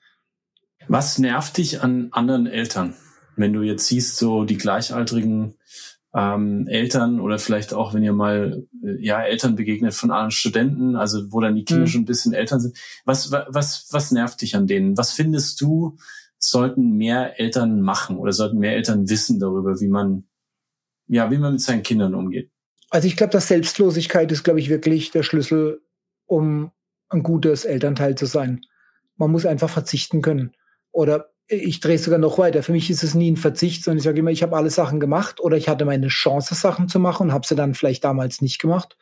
Was 0.89 1.19
nervt 1.19 1.55
dich 1.55 1.81
an 1.81 2.09
anderen 2.11 2.47
Eltern? 2.47 2.95
Wenn 3.37 3.53
du 3.53 3.61
jetzt 3.61 3.87
siehst, 3.87 4.17
so 4.17 4.43
die 4.43 4.57
gleichaltrigen 4.57 5.55
ähm, 6.15 6.67
Eltern 6.67 7.19
oder 7.19 7.39
vielleicht 7.39 7.73
auch, 7.73 7.93
wenn 7.93 8.03
ihr 8.03 8.13
mal 8.13 8.65
äh, 8.83 9.03
ja 9.03 9.21
Eltern 9.23 9.55
begegnet 9.55 9.93
von 9.93 10.11
anderen 10.11 10.31
Studenten, 10.31 10.95
also 10.95 11.31
wo 11.31 11.41
dann 11.41 11.55
die 11.55 11.65
Kinder 11.65 11.83
mhm. 11.83 11.87
schon 11.87 12.01
ein 12.01 12.05
bisschen 12.05 12.33
Eltern 12.33 12.59
sind. 12.59 12.77
Was, 13.05 13.31
was, 13.31 13.87
was 13.91 14.11
nervt 14.11 14.41
dich 14.41 14.55
an 14.55 14.67
denen? 14.67 14.97
Was 14.97 15.11
findest 15.11 15.59
du, 15.61 15.97
sollten 16.37 16.97
mehr 16.97 17.39
Eltern 17.39 17.81
machen 17.81 18.17
oder 18.17 18.31
sollten 18.31 18.59
mehr 18.59 18.75
Eltern 18.75 19.09
wissen 19.09 19.39
darüber, 19.39 19.79
wie 19.79 19.87
man, 19.87 20.25
ja, 21.07 21.31
wie 21.31 21.37
man 21.37 21.53
mit 21.53 21.61
seinen 21.61 21.83
Kindern 21.83 22.13
umgeht? 22.13 22.51
Also 22.89 23.07
ich 23.07 23.15
glaube, 23.15 23.31
dass 23.31 23.47
Selbstlosigkeit 23.47 24.31
ist, 24.31 24.43
glaube 24.43 24.59
ich, 24.59 24.69
wirklich 24.69 25.09
der 25.09 25.23
Schlüssel, 25.23 25.81
um 26.25 26.71
ein 27.09 27.23
gutes 27.23 27.65
Elternteil 27.65 28.15
zu 28.15 28.27
sein. 28.27 28.61
Man 29.15 29.31
muss 29.31 29.45
einfach 29.45 29.69
verzichten 29.69 30.21
können. 30.21 30.51
Oder 30.91 31.32
ich 31.47 31.79
drehe 31.79 31.97
sogar 31.97 32.19
noch 32.19 32.37
weiter. 32.37 32.63
Für 32.63 32.71
mich 32.71 32.89
ist 32.89 33.03
es 33.03 33.15
nie 33.15 33.31
ein 33.31 33.37
Verzicht, 33.37 33.83
sondern 33.83 33.97
ich 33.97 34.03
sage 34.03 34.19
immer, 34.19 34.31
ich 34.31 34.43
habe 34.43 34.55
alle 34.55 34.69
Sachen 34.69 34.99
gemacht 34.99 35.39
oder 35.39 35.57
ich 35.57 35.67
hatte 35.69 35.85
meine 35.85 36.07
Chance, 36.07 36.55
Sachen 36.55 36.87
zu 36.87 36.99
machen 36.99 37.27
und 37.27 37.33
habe 37.33 37.45
sie 37.45 37.55
dann 37.55 37.73
vielleicht 37.73 38.03
damals 38.03 38.41
nicht 38.41 38.59
gemacht. 38.59 38.97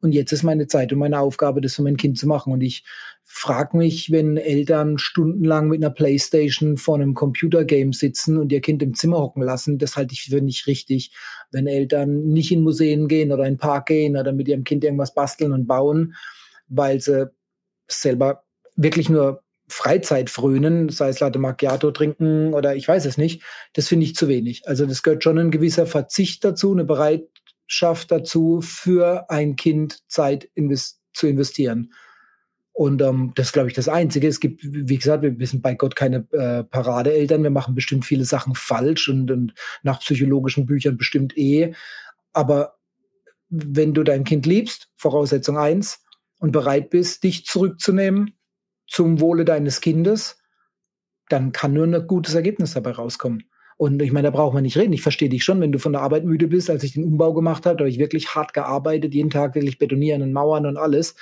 Und 0.00 0.12
jetzt 0.12 0.32
ist 0.32 0.42
meine 0.42 0.66
Zeit 0.66 0.92
und 0.92 0.98
meine 0.98 1.20
Aufgabe, 1.20 1.60
das 1.60 1.76
für 1.76 1.82
mein 1.82 1.96
Kind 1.96 2.18
zu 2.18 2.26
machen. 2.26 2.52
Und 2.52 2.60
ich 2.60 2.84
frage 3.22 3.76
mich, 3.76 4.10
wenn 4.10 4.36
Eltern 4.36 4.98
stundenlang 4.98 5.68
mit 5.68 5.80
einer 5.80 5.94
Playstation 5.94 6.76
vor 6.76 6.96
einem 6.96 7.14
Computergame 7.14 7.92
sitzen 7.92 8.36
und 8.36 8.50
ihr 8.50 8.60
Kind 8.60 8.82
im 8.82 8.94
Zimmer 8.94 9.18
hocken 9.18 9.44
lassen, 9.44 9.78
das 9.78 9.94
halte 9.94 10.12
ich 10.12 10.24
für 10.24 10.40
nicht 10.40 10.66
richtig. 10.66 11.12
Wenn 11.52 11.68
Eltern 11.68 12.24
nicht 12.24 12.50
in 12.50 12.62
Museen 12.62 13.06
gehen 13.06 13.30
oder 13.30 13.44
in 13.44 13.54
den 13.54 13.60
Park 13.60 13.86
gehen 13.86 14.16
oder 14.16 14.32
mit 14.32 14.48
ihrem 14.48 14.64
Kind 14.64 14.82
irgendwas 14.82 15.14
basteln 15.14 15.52
und 15.52 15.68
bauen, 15.68 16.14
weil 16.66 17.00
sie 17.00 17.30
selber 17.86 18.42
wirklich 18.74 19.08
nur 19.08 19.41
Freizeit 19.72 20.30
frönen, 20.30 20.88
sei 20.88 21.08
es 21.08 21.20
Latte 21.20 21.38
Macchiato 21.38 21.90
trinken 21.90 22.54
oder 22.54 22.76
ich 22.76 22.86
weiß 22.86 23.06
es 23.06 23.18
nicht, 23.18 23.42
das 23.72 23.88
finde 23.88 24.06
ich 24.06 24.14
zu 24.14 24.28
wenig. 24.28 24.62
Also 24.66 24.86
das 24.86 25.02
gehört 25.02 25.24
schon 25.24 25.38
ein 25.38 25.50
gewisser 25.50 25.86
Verzicht 25.86 26.44
dazu, 26.44 26.72
eine 26.72 26.84
Bereitschaft 26.84 28.10
dazu, 28.10 28.60
für 28.60 29.30
ein 29.30 29.56
Kind 29.56 30.00
Zeit 30.08 30.48
invest 30.54 31.00
zu 31.12 31.26
investieren. 31.26 31.92
Und 32.74 33.02
ähm, 33.02 33.32
das 33.34 33.48
ist, 33.48 33.52
glaube 33.52 33.68
ich, 33.68 33.74
das 33.74 33.88
Einzige. 33.88 34.28
Es 34.28 34.40
gibt, 34.40 34.60
wie 34.62 34.96
gesagt, 34.96 35.22
wir 35.22 35.46
sind 35.46 35.62
bei 35.62 35.74
Gott 35.74 35.94
keine 35.94 36.26
äh, 36.32 36.64
Paradeeltern. 36.64 37.42
Wir 37.42 37.50
machen 37.50 37.74
bestimmt 37.74 38.06
viele 38.06 38.24
Sachen 38.24 38.54
falsch 38.54 39.08
und, 39.08 39.30
und 39.30 39.54
nach 39.82 40.00
psychologischen 40.00 40.64
Büchern 40.64 40.96
bestimmt 40.96 41.36
eh. 41.36 41.74
Aber 42.32 42.76
wenn 43.50 43.92
du 43.92 44.02
dein 44.02 44.24
Kind 44.24 44.46
liebst, 44.46 44.88
Voraussetzung 44.96 45.58
eins, 45.58 46.02
und 46.38 46.50
bereit 46.50 46.90
bist, 46.90 47.22
dich 47.22 47.44
zurückzunehmen, 47.44 48.34
zum 48.92 49.20
Wohle 49.20 49.46
deines 49.46 49.80
Kindes, 49.80 50.38
dann 51.30 51.52
kann 51.52 51.72
nur 51.72 51.86
ein 51.86 52.06
gutes 52.06 52.34
Ergebnis 52.34 52.74
dabei 52.74 52.90
rauskommen. 52.90 53.44
Und 53.78 54.02
ich 54.02 54.12
meine, 54.12 54.28
da 54.28 54.30
braucht 54.30 54.52
man 54.52 54.62
nicht 54.62 54.76
reden. 54.76 54.92
Ich 54.92 55.00
verstehe 55.00 55.30
dich 55.30 55.42
schon, 55.42 55.60
wenn 55.60 55.72
du 55.72 55.78
von 55.78 55.92
der 55.92 56.02
Arbeit 56.02 56.24
müde 56.24 56.46
bist. 56.46 56.68
Als 56.68 56.84
ich 56.84 56.92
den 56.92 57.04
Umbau 57.04 57.32
gemacht 57.32 57.64
habe, 57.64 57.76
da 57.76 57.82
habe 57.82 57.90
ich 57.90 57.98
wirklich 57.98 58.34
hart 58.34 58.52
gearbeitet, 58.52 59.14
jeden 59.14 59.30
Tag 59.30 59.54
wirklich 59.54 59.78
betonieren 59.78 60.20
und 60.20 60.32
Mauern 60.32 60.66
und 60.66 60.76
alles. 60.76 61.16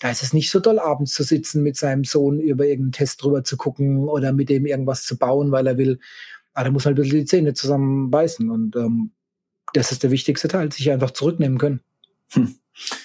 Da 0.00 0.10
ist 0.10 0.22
es 0.22 0.34
nicht 0.34 0.50
so 0.50 0.60
toll, 0.60 0.78
abends 0.78 1.14
zu 1.14 1.22
sitzen 1.22 1.62
mit 1.62 1.76
seinem 1.76 2.04
Sohn 2.04 2.40
über 2.40 2.66
irgendeinen 2.66 2.92
Test 2.92 3.22
drüber 3.22 3.42
zu 3.42 3.56
gucken 3.56 4.06
oder 4.06 4.32
mit 4.32 4.50
dem 4.50 4.66
irgendwas 4.66 5.04
zu 5.04 5.16
bauen, 5.16 5.50
weil 5.50 5.66
er 5.66 5.78
will. 5.78 5.98
Aber 6.52 6.60
ah, 6.60 6.64
da 6.64 6.70
muss 6.70 6.84
halt 6.84 6.96
ein 6.98 7.02
bisschen 7.02 7.20
die 7.20 7.24
Zähne 7.24 7.54
zusammenbeißen. 7.54 8.50
Und 8.50 8.76
ähm, 8.76 9.12
das 9.72 9.90
ist 9.90 10.02
der 10.02 10.10
wichtigste 10.10 10.46
Teil, 10.46 10.70
sich 10.70 10.90
einfach 10.92 11.10
zurücknehmen 11.10 11.58
können. 11.58 11.80
Hm. 12.32 12.54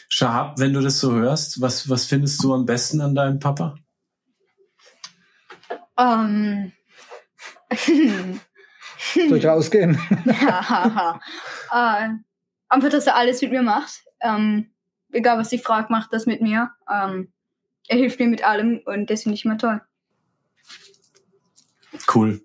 Shahab, 0.10 0.60
wenn 0.60 0.74
du 0.74 0.82
das 0.82 1.00
so 1.00 1.14
hörst, 1.14 1.62
was, 1.62 1.90
was 1.90 2.06
findest 2.06 2.44
du 2.44 2.54
am 2.54 2.66
besten 2.66 3.02
an 3.02 3.16
deinem 3.16 3.40
Papa? 3.40 3.76
Ähm. 6.00 6.72
Durch 9.30 9.46
rausgehen. 9.46 10.00
ja, 10.26 11.20
äh, 11.72 12.10
einfach, 12.70 12.90
dass 12.90 13.08
er 13.08 13.16
alles 13.16 13.42
mit 13.42 13.52
mir 13.52 13.62
macht. 13.62 14.04
Ähm, 14.22 14.72
egal, 15.12 15.38
was 15.38 15.52
ich 15.52 15.62
frage, 15.62 15.88
macht 15.92 16.14
das 16.14 16.26
mit 16.26 16.42
mir. 16.42 16.72
Ähm, 16.92 17.32
er 17.88 17.98
hilft 17.98 18.20
mir 18.20 18.28
mit 18.28 18.44
allem 18.44 18.82
und 18.86 19.10
das 19.10 19.24
finde 19.24 19.36
ich 19.36 19.46
immer 19.46 19.58
toll. 19.58 19.82
Cool. 22.14 22.42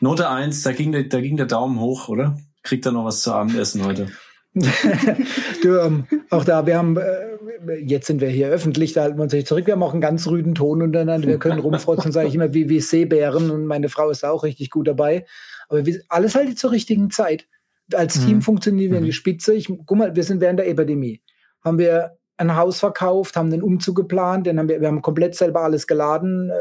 Note 0.00 0.28
1, 0.28 0.62
da 0.62 0.72
ging, 0.72 0.92
der, 0.92 1.04
da 1.04 1.20
ging 1.20 1.36
der 1.36 1.46
Daumen 1.46 1.80
hoch, 1.80 2.08
oder? 2.08 2.38
Kriegt 2.62 2.86
er 2.86 2.92
noch 2.92 3.04
was 3.04 3.22
zu 3.22 3.32
Abendessen 3.32 3.84
heute? 3.84 4.12
Du, 4.54 5.76
ähm, 5.78 6.04
auch 6.30 6.44
da, 6.44 6.64
wir 6.66 6.78
haben, 6.78 6.96
äh, 6.96 7.74
jetzt 7.76 8.06
sind 8.06 8.20
wir 8.20 8.28
hier 8.28 8.48
öffentlich, 8.48 8.92
da 8.92 9.02
halten 9.02 9.18
wir 9.18 9.24
uns 9.24 9.32
nicht 9.32 9.48
zurück. 9.48 9.66
Wir 9.66 9.72
haben 9.72 9.82
auch 9.82 9.92
einen 9.92 10.00
ganz 10.00 10.28
rüden 10.28 10.54
Ton 10.54 10.80
untereinander. 10.80 11.26
Wir 11.26 11.38
können 11.38 11.58
rumfrotzen, 11.58 12.12
sage 12.12 12.28
ich 12.28 12.34
immer, 12.34 12.54
wie, 12.54 12.68
wie 12.68 12.80
Seebären 12.80 13.50
und 13.50 13.66
meine 13.66 13.88
Frau 13.88 14.10
ist 14.10 14.22
da 14.22 14.30
auch 14.30 14.44
richtig 14.44 14.70
gut 14.70 14.86
dabei. 14.86 15.26
Aber 15.68 15.84
wir, 15.86 16.00
alles 16.08 16.34
halt 16.34 16.58
zur 16.58 16.70
richtigen 16.70 17.10
Zeit. 17.10 17.46
Als 17.92 18.20
mhm. 18.20 18.26
Team 18.26 18.42
funktionieren 18.42 18.92
wir 18.92 18.98
in 18.98 19.04
die 19.04 19.10
mhm. 19.10 19.14
Spitze. 19.14 19.54
Ich, 19.54 19.66
guck 19.66 19.98
mal, 19.98 20.14
wir 20.14 20.22
sind 20.22 20.40
während 20.40 20.60
der 20.60 20.68
Epidemie. 20.68 21.20
Haben 21.62 21.78
wir 21.78 22.16
ein 22.36 22.56
Haus 22.56 22.80
verkauft, 22.80 23.36
haben 23.36 23.50
den 23.50 23.62
Umzug 23.62 23.96
geplant, 23.96 24.46
den 24.46 24.58
haben 24.58 24.68
wir, 24.68 24.80
wir 24.80 24.88
haben 24.88 25.02
komplett 25.02 25.34
selber 25.34 25.62
alles 25.62 25.86
geladen, 25.86 26.50
äh, 26.50 26.54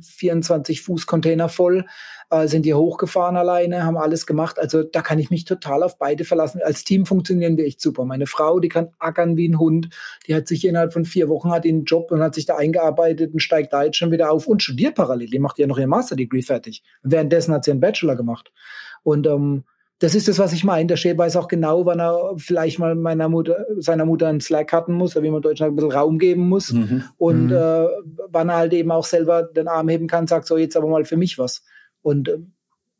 24 0.00 0.82
Fuß 0.82 1.06
Container 1.06 1.48
voll, 1.48 1.86
äh, 2.30 2.46
sind 2.48 2.64
hier 2.64 2.78
hochgefahren 2.78 3.36
alleine, 3.36 3.84
haben 3.84 3.96
alles 3.96 4.26
gemacht. 4.26 4.58
Also 4.58 4.82
da 4.82 5.02
kann 5.02 5.18
ich 5.18 5.30
mich 5.30 5.44
total 5.44 5.82
auf 5.82 5.98
beide 5.98 6.24
verlassen. 6.24 6.60
Als 6.62 6.84
Team 6.84 7.06
funktionieren 7.06 7.56
wir 7.56 7.64
echt 7.64 7.80
super. 7.80 8.04
Meine 8.04 8.26
Frau, 8.26 8.60
die 8.60 8.68
kann 8.68 8.88
ackern 8.98 9.36
wie 9.36 9.48
ein 9.48 9.58
Hund, 9.58 9.88
die 10.26 10.34
hat 10.34 10.48
sich 10.48 10.66
innerhalb 10.66 10.92
von 10.92 11.04
vier 11.04 11.28
Wochen 11.28 11.50
hat 11.50 11.64
einen 11.64 11.84
Job 11.84 12.10
und 12.10 12.20
hat 12.20 12.34
sich 12.34 12.46
da 12.46 12.56
eingearbeitet 12.56 13.32
und 13.32 13.40
steigt 13.40 13.72
da 13.72 13.84
jetzt 13.84 13.96
schon 13.96 14.10
wieder 14.10 14.30
auf 14.30 14.46
und 14.46 14.62
studiert 14.62 14.94
parallel. 14.94 15.28
Die 15.28 15.38
macht 15.38 15.58
ja 15.58 15.66
noch 15.66 15.78
ihr 15.78 15.86
Master 15.86 16.16
Degree 16.16 16.42
fertig. 16.42 16.82
währenddessen 17.02 17.54
hat 17.54 17.64
sie 17.64 17.70
einen 17.70 17.80
Bachelor 17.80 18.16
gemacht. 18.16 18.52
Und 19.02 19.26
ähm, 19.26 19.64
das 20.04 20.14
ist 20.14 20.28
das, 20.28 20.38
was 20.38 20.52
ich 20.52 20.64
meine. 20.64 20.86
Der 20.86 20.96
Chef 20.96 21.16
weiß 21.16 21.34
auch 21.36 21.48
genau, 21.48 21.86
wann 21.86 21.98
er 21.98 22.34
vielleicht 22.36 22.78
mal 22.78 22.94
meiner 22.94 23.30
Mutter, 23.30 23.64
seiner 23.78 24.04
Mutter 24.04 24.28
einen 24.28 24.42
Slack 24.42 24.70
hatten 24.70 24.92
muss, 24.92 25.16
oder 25.16 25.22
wie 25.22 25.30
man 25.30 25.40
Deutschland 25.40 25.72
ein 25.72 25.76
bisschen 25.76 25.92
Raum 25.92 26.18
geben 26.18 26.46
muss. 26.46 26.72
Mhm. 26.72 27.04
Und 27.16 27.46
mhm. 27.46 27.52
Äh, 27.52 27.86
wann 28.28 28.50
er 28.50 28.56
halt 28.56 28.74
eben 28.74 28.90
auch 28.90 29.06
selber 29.06 29.44
den 29.44 29.66
Arm 29.66 29.88
heben 29.88 30.06
kann, 30.06 30.26
sagt 30.26 30.46
so, 30.46 30.58
jetzt 30.58 30.76
aber 30.76 30.88
mal 30.88 31.06
für 31.06 31.16
mich 31.16 31.38
was. 31.38 31.64
Und 32.02 32.28
äh, 32.28 32.36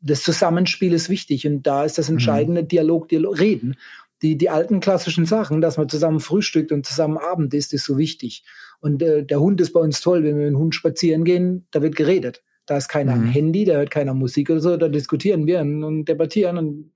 das 0.01 0.23
Zusammenspiel 0.23 0.93
ist 0.93 1.09
wichtig. 1.09 1.45
Und 1.45 1.67
da 1.67 1.85
ist 1.85 1.99
das 1.99 2.09
mhm. 2.09 2.15
entscheidende 2.15 2.63
mhm. 2.63 2.69
Dialog, 2.69 3.07
Dialog, 3.07 3.39
Reden. 3.39 3.75
Die, 4.23 4.35
die 4.35 4.49
alten 4.49 4.79
klassischen 4.79 5.27
Sachen, 5.27 5.61
dass 5.61 5.77
man 5.77 5.87
zusammen 5.87 6.19
frühstückt 6.19 6.71
und 6.71 6.87
zusammen 6.87 7.19
Abend 7.19 7.53
isst, 7.53 7.71
ist 7.73 7.85
so 7.85 7.99
wichtig. 7.99 8.43
Und 8.79 9.03
äh, 9.03 9.23
der 9.23 9.39
Hund 9.39 9.61
ist 9.61 9.73
bei 9.73 9.79
uns 9.79 10.01
toll. 10.01 10.23
Wenn 10.23 10.39
wir 10.39 10.45
mit 10.45 10.55
dem 10.55 10.59
Hund 10.59 10.73
spazieren 10.73 11.23
gehen, 11.23 11.67
da 11.69 11.83
wird 11.83 11.95
geredet. 11.95 12.41
Da 12.65 12.77
ist 12.77 12.87
keiner 12.87 13.15
mhm. 13.15 13.21
am 13.21 13.27
Handy, 13.27 13.63
da 13.63 13.73
hört 13.73 13.91
keiner 13.91 14.15
Musik 14.15 14.49
oder 14.49 14.59
so, 14.59 14.75
da 14.75 14.87
diskutieren 14.87 15.45
wir 15.45 15.59
und, 15.59 15.83
und 15.83 16.05
debattieren. 16.05 16.57
Und 16.57 16.94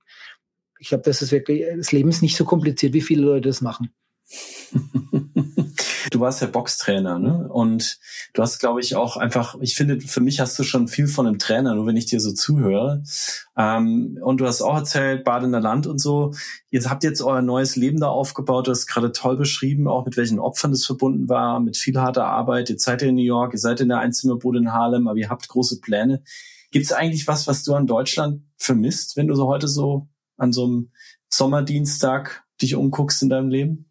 ich 0.80 0.88
glaube, 0.88 1.04
das 1.04 1.22
ist 1.22 1.30
wirklich, 1.30 1.64
das 1.76 1.92
Leben 1.92 2.08
ist 2.08 2.22
nicht 2.22 2.36
so 2.36 2.44
kompliziert, 2.44 2.94
wie 2.94 3.02
viele 3.02 3.22
Leute 3.22 3.48
das 3.48 3.60
machen. 3.60 3.90
du 6.10 6.20
warst 6.20 6.40
ja 6.40 6.46
Boxtrainer, 6.46 7.18
ne? 7.18 7.48
Und 7.50 7.98
du 8.32 8.42
hast, 8.42 8.60
glaube 8.60 8.80
ich, 8.80 8.96
auch 8.96 9.16
einfach, 9.18 9.56
ich 9.60 9.74
finde, 9.74 10.00
für 10.00 10.20
mich 10.20 10.40
hast 10.40 10.58
du 10.58 10.62
schon 10.62 10.88
viel 10.88 11.06
von 11.06 11.26
einem 11.26 11.38
Trainer, 11.38 11.74
nur 11.74 11.86
wenn 11.86 11.96
ich 11.96 12.06
dir 12.06 12.20
so 12.20 12.32
zuhöre. 12.32 13.02
Ähm, 13.58 14.18
und 14.22 14.40
du 14.40 14.46
hast 14.46 14.62
auch 14.62 14.76
erzählt, 14.76 15.24
Badener 15.24 15.60
Land 15.60 15.86
und 15.86 15.98
so. 15.98 16.32
Jetzt 16.70 16.88
habt 16.88 17.04
ihr 17.04 17.10
jetzt 17.10 17.20
euer 17.20 17.42
neues 17.42 17.76
Leben 17.76 18.00
da 18.00 18.08
aufgebaut. 18.08 18.66
Du 18.66 18.70
hast 18.70 18.86
gerade 18.86 19.12
toll 19.12 19.36
beschrieben, 19.36 19.86
auch 19.86 20.06
mit 20.06 20.16
welchen 20.16 20.38
Opfern 20.38 20.70
das 20.70 20.86
verbunden 20.86 21.28
war, 21.28 21.60
mit 21.60 21.76
viel 21.76 21.98
harter 21.98 22.26
Arbeit. 22.26 22.70
Jetzt 22.70 22.84
seid 22.84 23.02
ihr 23.02 23.08
in 23.08 23.16
New 23.16 23.22
York, 23.22 23.52
ihr 23.52 23.58
seid 23.60 23.80
in 23.80 23.88
der 23.88 23.98
Einzimmerbude 23.98 24.60
in 24.60 24.72
Harlem, 24.72 25.08
aber 25.08 25.18
ihr 25.18 25.28
habt 25.28 25.48
große 25.48 25.80
Pläne. 25.80 26.22
Gibt 26.70 26.86
es 26.86 26.92
eigentlich 26.92 27.26
was, 27.26 27.46
was 27.46 27.64
du 27.64 27.74
an 27.74 27.86
Deutschland 27.86 28.44
vermisst, 28.56 29.16
wenn 29.16 29.26
du 29.26 29.34
so 29.34 29.48
heute 29.48 29.66
so 29.66 30.08
an 30.40 30.52
so 30.52 30.64
einem 30.64 30.90
Sommerdienstag 31.28 32.44
dich 32.60 32.74
umguckst 32.74 33.22
in 33.22 33.28
deinem 33.28 33.48
Leben? 33.48 33.90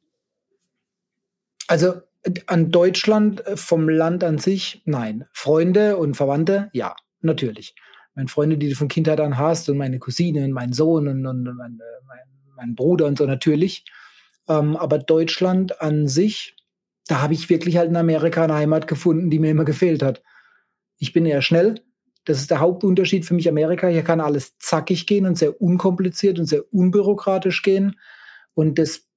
Also 1.68 2.02
an 2.48 2.72
Deutschland 2.72 3.46
äh, 3.46 3.56
vom 3.56 3.88
Land 3.88 4.24
an 4.24 4.40
sich, 4.40 4.82
nein. 4.86 5.26
Freunde 5.32 5.98
und 5.98 6.16
Verwandte, 6.16 6.70
ja, 6.74 6.96
natürlich. 7.22 7.76
Meine 8.16 8.28
Freunde, 8.28 8.58
die 8.58 8.70
du 8.70 8.76
von 8.76 8.88
Kindheit 8.88 9.22
an 9.22 9.38
hast 9.38 9.70
und 9.70 9.78
meine 9.78 10.00
Cousine 10.00 10.44
und 10.44 10.52
mein 10.52 10.74
Sohn 10.74 11.08
und, 11.08 11.26
und 11.26 11.44
mein, 11.44 11.80
mein, 12.08 12.20
mein, 12.56 12.76
Bruder 12.76 13.06
und 13.06 13.18
so 13.18 13.26
natürlich. 13.26 13.86
Ähm, 14.50 14.76
aber 14.76 14.98
Deutschland 14.98 15.80
an 15.82 16.08
sich, 16.08 16.56
da 17.08 17.22
habe 17.22 17.34
ich 17.34 17.50
wirklich 17.50 17.78
halt 17.78 17.90
in 17.90 17.96
Amerika 17.96 18.44
eine 18.44 18.56
Heimat 18.56 18.88
gefunden, 18.88 19.30
die 19.30 19.40
mir 19.40 19.52
immer 19.52 19.66
gefehlt 19.66 20.02
hat. 20.02 20.22
Ich 20.98 21.14
bin 21.14 21.26
eher 21.26 21.42
schnell. 21.42 21.76
Das 22.30 22.42
ist 22.42 22.52
der 22.52 22.60
Hauptunterschied 22.60 23.26
für 23.26 23.34
mich 23.34 23.50
Amerika. 23.50 23.88
Hier 23.88 24.04
kann 24.04 24.22
alles 24.22 24.56
zackig 24.60 25.08
gehen 25.08 25.26
und 25.26 25.36
sehr 25.36 25.60
unkompliziert 25.60 26.38
und 26.38 26.46
sehr 26.46 26.72
unbürokratisch 26.72 27.64
gehen. 27.64 28.00
Und 28.54 28.78
das 28.78 29.08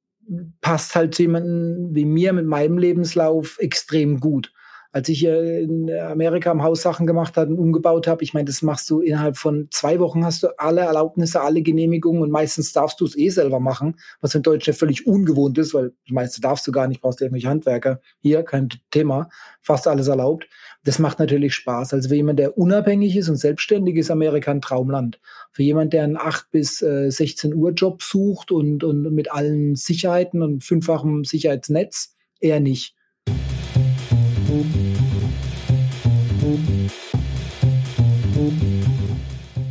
passt 0.63 0.95
halt 0.95 1.15
zu 1.15 1.25
jemandem 1.25 1.95
wie 1.95 2.07
mir 2.07 2.33
mit 2.33 2.47
meinem 2.47 2.79
Lebenslauf 2.79 3.59
extrem 3.59 4.19
gut. 4.19 4.55
Als 4.95 5.09
ich 5.09 5.25
in 5.25 5.91
Amerika 5.91 6.51
am 6.51 6.63
Haus 6.63 6.83
Sachen 6.83 7.07
gemacht 7.07 7.39
habe 7.39 7.51
und 7.51 7.59
umgebaut 7.59 8.07
habe, 8.07 8.23
ich 8.23 8.35
meine, 8.35 8.45
das 8.45 8.61
machst 8.61 8.91
du 8.91 9.01
innerhalb 9.01 9.39
von 9.39 9.69
zwei 9.71 9.99
Wochen 10.01 10.23
hast 10.23 10.43
du 10.43 10.49
alle 10.59 10.83
Erlaubnisse, 10.83 11.41
alle 11.41 11.63
Genehmigungen 11.63 12.21
und 12.21 12.31
meistens 12.31 12.75
darfst 12.75 13.01
du 13.01 13.07
es 13.07 13.17
eh 13.17 13.31
selber 13.31 13.59
machen, 13.59 13.97
was 14.21 14.35
in 14.35 14.43
Deutschland 14.43 14.79
völlig 14.79 15.07
ungewohnt 15.07 15.57
ist, 15.57 15.73
weil 15.73 15.95
das 16.05 16.13
meiste 16.13 16.41
darfst 16.43 16.67
du 16.67 16.73
gar 16.73 16.89
nicht, 16.89 17.01
brauchst 17.01 17.21
du 17.21 17.25
irgendwelche 17.25 17.49
Handwerker. 17.49 18.01
Hier 18.21 18.43
kein 18.43 18.69
Thema, 18.91 19.31
fast 19.63 19.89
alles 19.89 20.09
erlaubt. 20.09 20.47
Das 20.85 20.99
macht 20.99 21.19
natürlich 21.19 21.55
Spaß. 21.55 21.95
Also 21.95 22.11
für 22.11 22.17
jemand, 22.17 22.39
der 22.39 22.59
unabhängig 22.59 23.17
ist 23.17 23.31
und 23.31 23.37
selbstständig 23.37 23.97
ist, 23.97 24.11
Amerika 24.11 24.51
ein 24.51 24.61
Traumland. 24.61 25.21
Für 25.53 25.63
jemand, 25.63 25.95
der 25.95 26.05
einen 26.05 26.19
8 26.19 26.51
bis 26.51 26.83
äh, 26.83 27.11
16 27.11 27.55
Uhr 27.55 27.71
Job 27.71 28.03
sucht 28.03 28.53
und, 28.53 28.85
und 28.85 29.11
mit 29.15 29.33
allen 29.33 29.75
Sicherheiten 29.75 30.43
und 30.43 30.65
fünffachem 30.65 31.25
Sicherheitsnetz, 31.25 32.15
eher 32.41 32.61
nicht. 32.61 32.95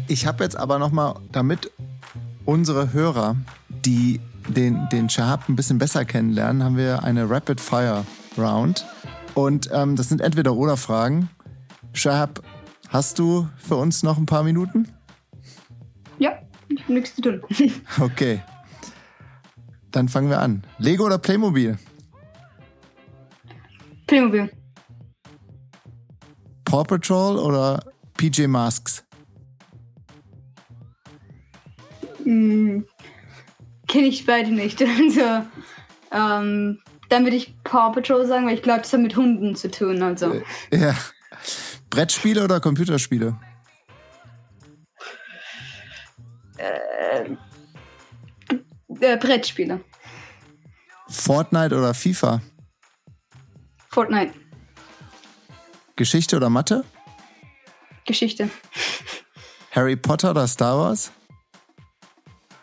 Ich 0.08 0.26
habe 0.26 0.44
jetzt 0.44 0.58
aber 0.58 0.78
noch 0.80 0.92
mal, 0.92 1.20
damit 1.32 1.72
unsere 2.46 2.94
Hörer, 2.94 3.36
die 3.70 4.20
den, 4.48 4.88
den 4.92 5.10
Shahab 5.10 5.48
ein 5.50 5.56
bisschen 5.56 5.78
besser 5.78 6.06
kennenlernen, 6.06 6.64
haben 6.64 6.78
wir 6.78 7.04
eine 7.04 7.30
Rapid 7.30 7.62
Fire 7.62 8.06
Round. 8.38 8.86
Und 9.36 9.70
ähm, 9.74 9.96
das 9.96 10.10
sind 10.10 10.22
entweder 10.22 10.56
oder 10.56 10.78
Fragen. 10.78 11.30
Shahab, 11.94 12.44
hast 12.90 13.20
du 13.20 13.48
für 13.58 13.76
uns 13.76 14.04
noch 14.04 14.18
ein 14.18 14.26
paar 14.26 14.44
Minuten? 14.44 14.88
Ja, 16.20 16.34
ich 16.70 16.84
habe 16.84 16.94
nichts 16.94 17.16
zu 17.16 17.22
tun. 17.22 17.42
okay. 18.00 18.42
Dann 19.92 20.10
fangen 20.10 20.30
wir 20.30 20.40
an. 20.40 20.64
Lego 20.78 21.06
oder 21.06 21.18
Playmobil? 21.18 21.78
Playmobil. 24.08 24.50
Paw 26.72 26.86
Patrol 26.86 27.38
oder 27.38 27.84
PJ 28.16 28.48
Masks? 28.48 29.04
Hm, 32.24 32.86
Kenne 33.90 34.08
ich 34.08 34.26
beide 34.26 34.52
nicht. 34.52 34.82
Also, 34.98 35.46
ähm, 36.14 36.80
dann 37.10 37.24
würde 37.26 37.36
ich 37.36 37.62
Paw 37.66 37.92
Patrol 37.92 38.26
sagen, 38.26 38.46
weil 38.46 38.54
ich 38.56 38.62
glaube, 38.62 38.84
das 38.84 38.94
hat 38.94 39.02
mit 39.02 39.18
Hunden 39.18 39.54
zu 39.58 39.70
tun. 39.70 40.02
Also. 40.02 40.34
Äh, 40.34 40.44
ja. 40.78 40.96
Brettspiele 41.90 42.42
oder 42.42 42.62
Computerspiele? 42.62 43.38
Äh, 46.58 47.36
äh, 49.02 49.18
Brettspiele. 49.18 49.82
Fortnite 51.10 51.76
oder 51.76 51.94
FIFA? 51.94 52.42
Fortnite. 53.90 54.34
Geschichte 56.02 56.36
oder 56.38 56.50
Mathe? 56.50 56.84
Geschichte. 58.08 58.50
Harry 59.70 59.96
Potter 59.96 60.32
oder 60.32 60.48
Star 60.48 60.76
Wars? 60.76 61.12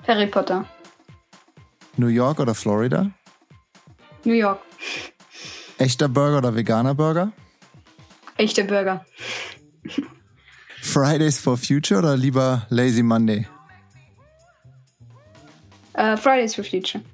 Harry 0.09 0.27
Potter. 0.27 0.67
New 1.97 2.09
York 2.09 2.41
oder 2.41 2.53
Florida? 2.57 3.13
New 4.25 4.35
York. 4.35 4.59
Echter 5.79 6.09
Burger 6.09 6.39
oder 6.39 6.57
veganer 6.57 6.97
Burger? 6.97 7.31
Echter 8.39 8.65
Burger. 8.65 9.07
Fridays 10.83 11.39
for 11.39 11.57
Future 11.57 12.01
oder 12.01 12.17
lieber 12.17 12.67
Lazy 12.71 13.05
Monday? 13.05 13.47
Uh, 15.95 16.17
Fridays 16.17 16.57
for 16.57 16.65
Future. 16.65 17.05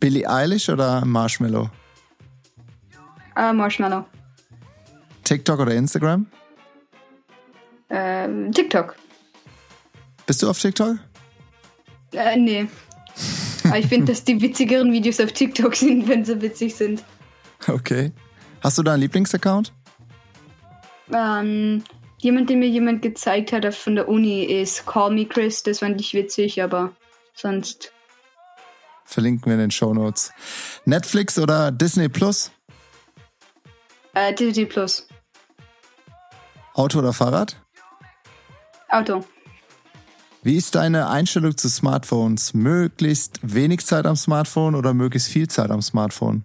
Billie 0.00 0.26
Eilish 0.26 0.68
oder 0.68 1.04
Marshmallow? 1.04 1.70
Uh, 3.36 3.52
Marshmallow. 3.52 4.06
TikTok 5.24 5.60
oder 5.60 5.74
Instagram? 5.74 6.26
Uh, 7.90 8.50
TikTok. 8.50 8.96
Bist 10.26 10.42
du 10.42 10.48
auf 10.48 10.58
TikTok? 10.58 10.98
Äh, 12.12 12.36
nee. 12.36 12.66
Aber 13.64 13.78
ich 13.78 13.86
finde, 13.86 14.12
dass 14.12 14.24
die 14.24 14.40
witzigeren 14.40 14.92
Videos 14.92 15.20
auf 15.20 15.32
TikTok 15.32 15.74
sind, 15.74 16.08
wenn 16.08 16.24
sie 16.24 16.40
witzig 16.40 16.74
sind. 16.74 17.02
Okay. 17.66 18.12
Hast 18.60 18.78
du 18.78 18.82
da 18.82 18.92
einen 18.92 19.02
Lieblingsaccount? 19.02 19.72
Ähm, 21.12 21.84
jemand, 22.18 22.50
den 22.50 22.58
mir 22.58 22.68
jemand 22.68 23.02
gezeigt 23.02 23.52
hat 23.52 23.74
von 23.74 23.94
der 23.94 24.08
Uni, 24.08 24.44
ist 24.44 24.86
Call 24.86 25.12
Me 25.12 25.26
Chris. 25.26 25.62
Das 25.62 25.80
fand 25.80 26.00
ich 26.00 26.14
witzig, 26.14 26.62
aber 26.62 26.92
sonst. 27.34 27.92
Verlinken 29.04 29.46
wir 29.46 29.54
in 29.54 29.60
den 29.60 29.70
Show 29.70 29.92
Notes. 29.92 30.32
Netflix 30.86 31.38
oder 31.38 31.70
Disney 31.70 32.08
Plus? 32.08 32.50
Äh, 34.14 34.32
Disney 34.34 34.64
Plus. 34.64 35.06
Auto 36.74 36.98
oder 36.98 37.12
Fahrrad? 37.12 37.56
Auto. 38.88 39.24
Wie 40.42 40.56
ist 40.56 40.74
deine 40.74 41.08
Einstellung 41.08 41.56
zu 41.56 41.70
Smartphones? 41.70 42.52
Möglichst 42.52 43.40
wenig 43.42 43.86
Zeit 43.86 44.04
am 44.04 44.16
Smartphone 44.16 44.74
oder 44.74 44.92
möglichst 44.92 45.28
viel 45.28 45.48
Zeit 45.48 45.70
am 45.70 45.80
Smartphone? 45.80 46.44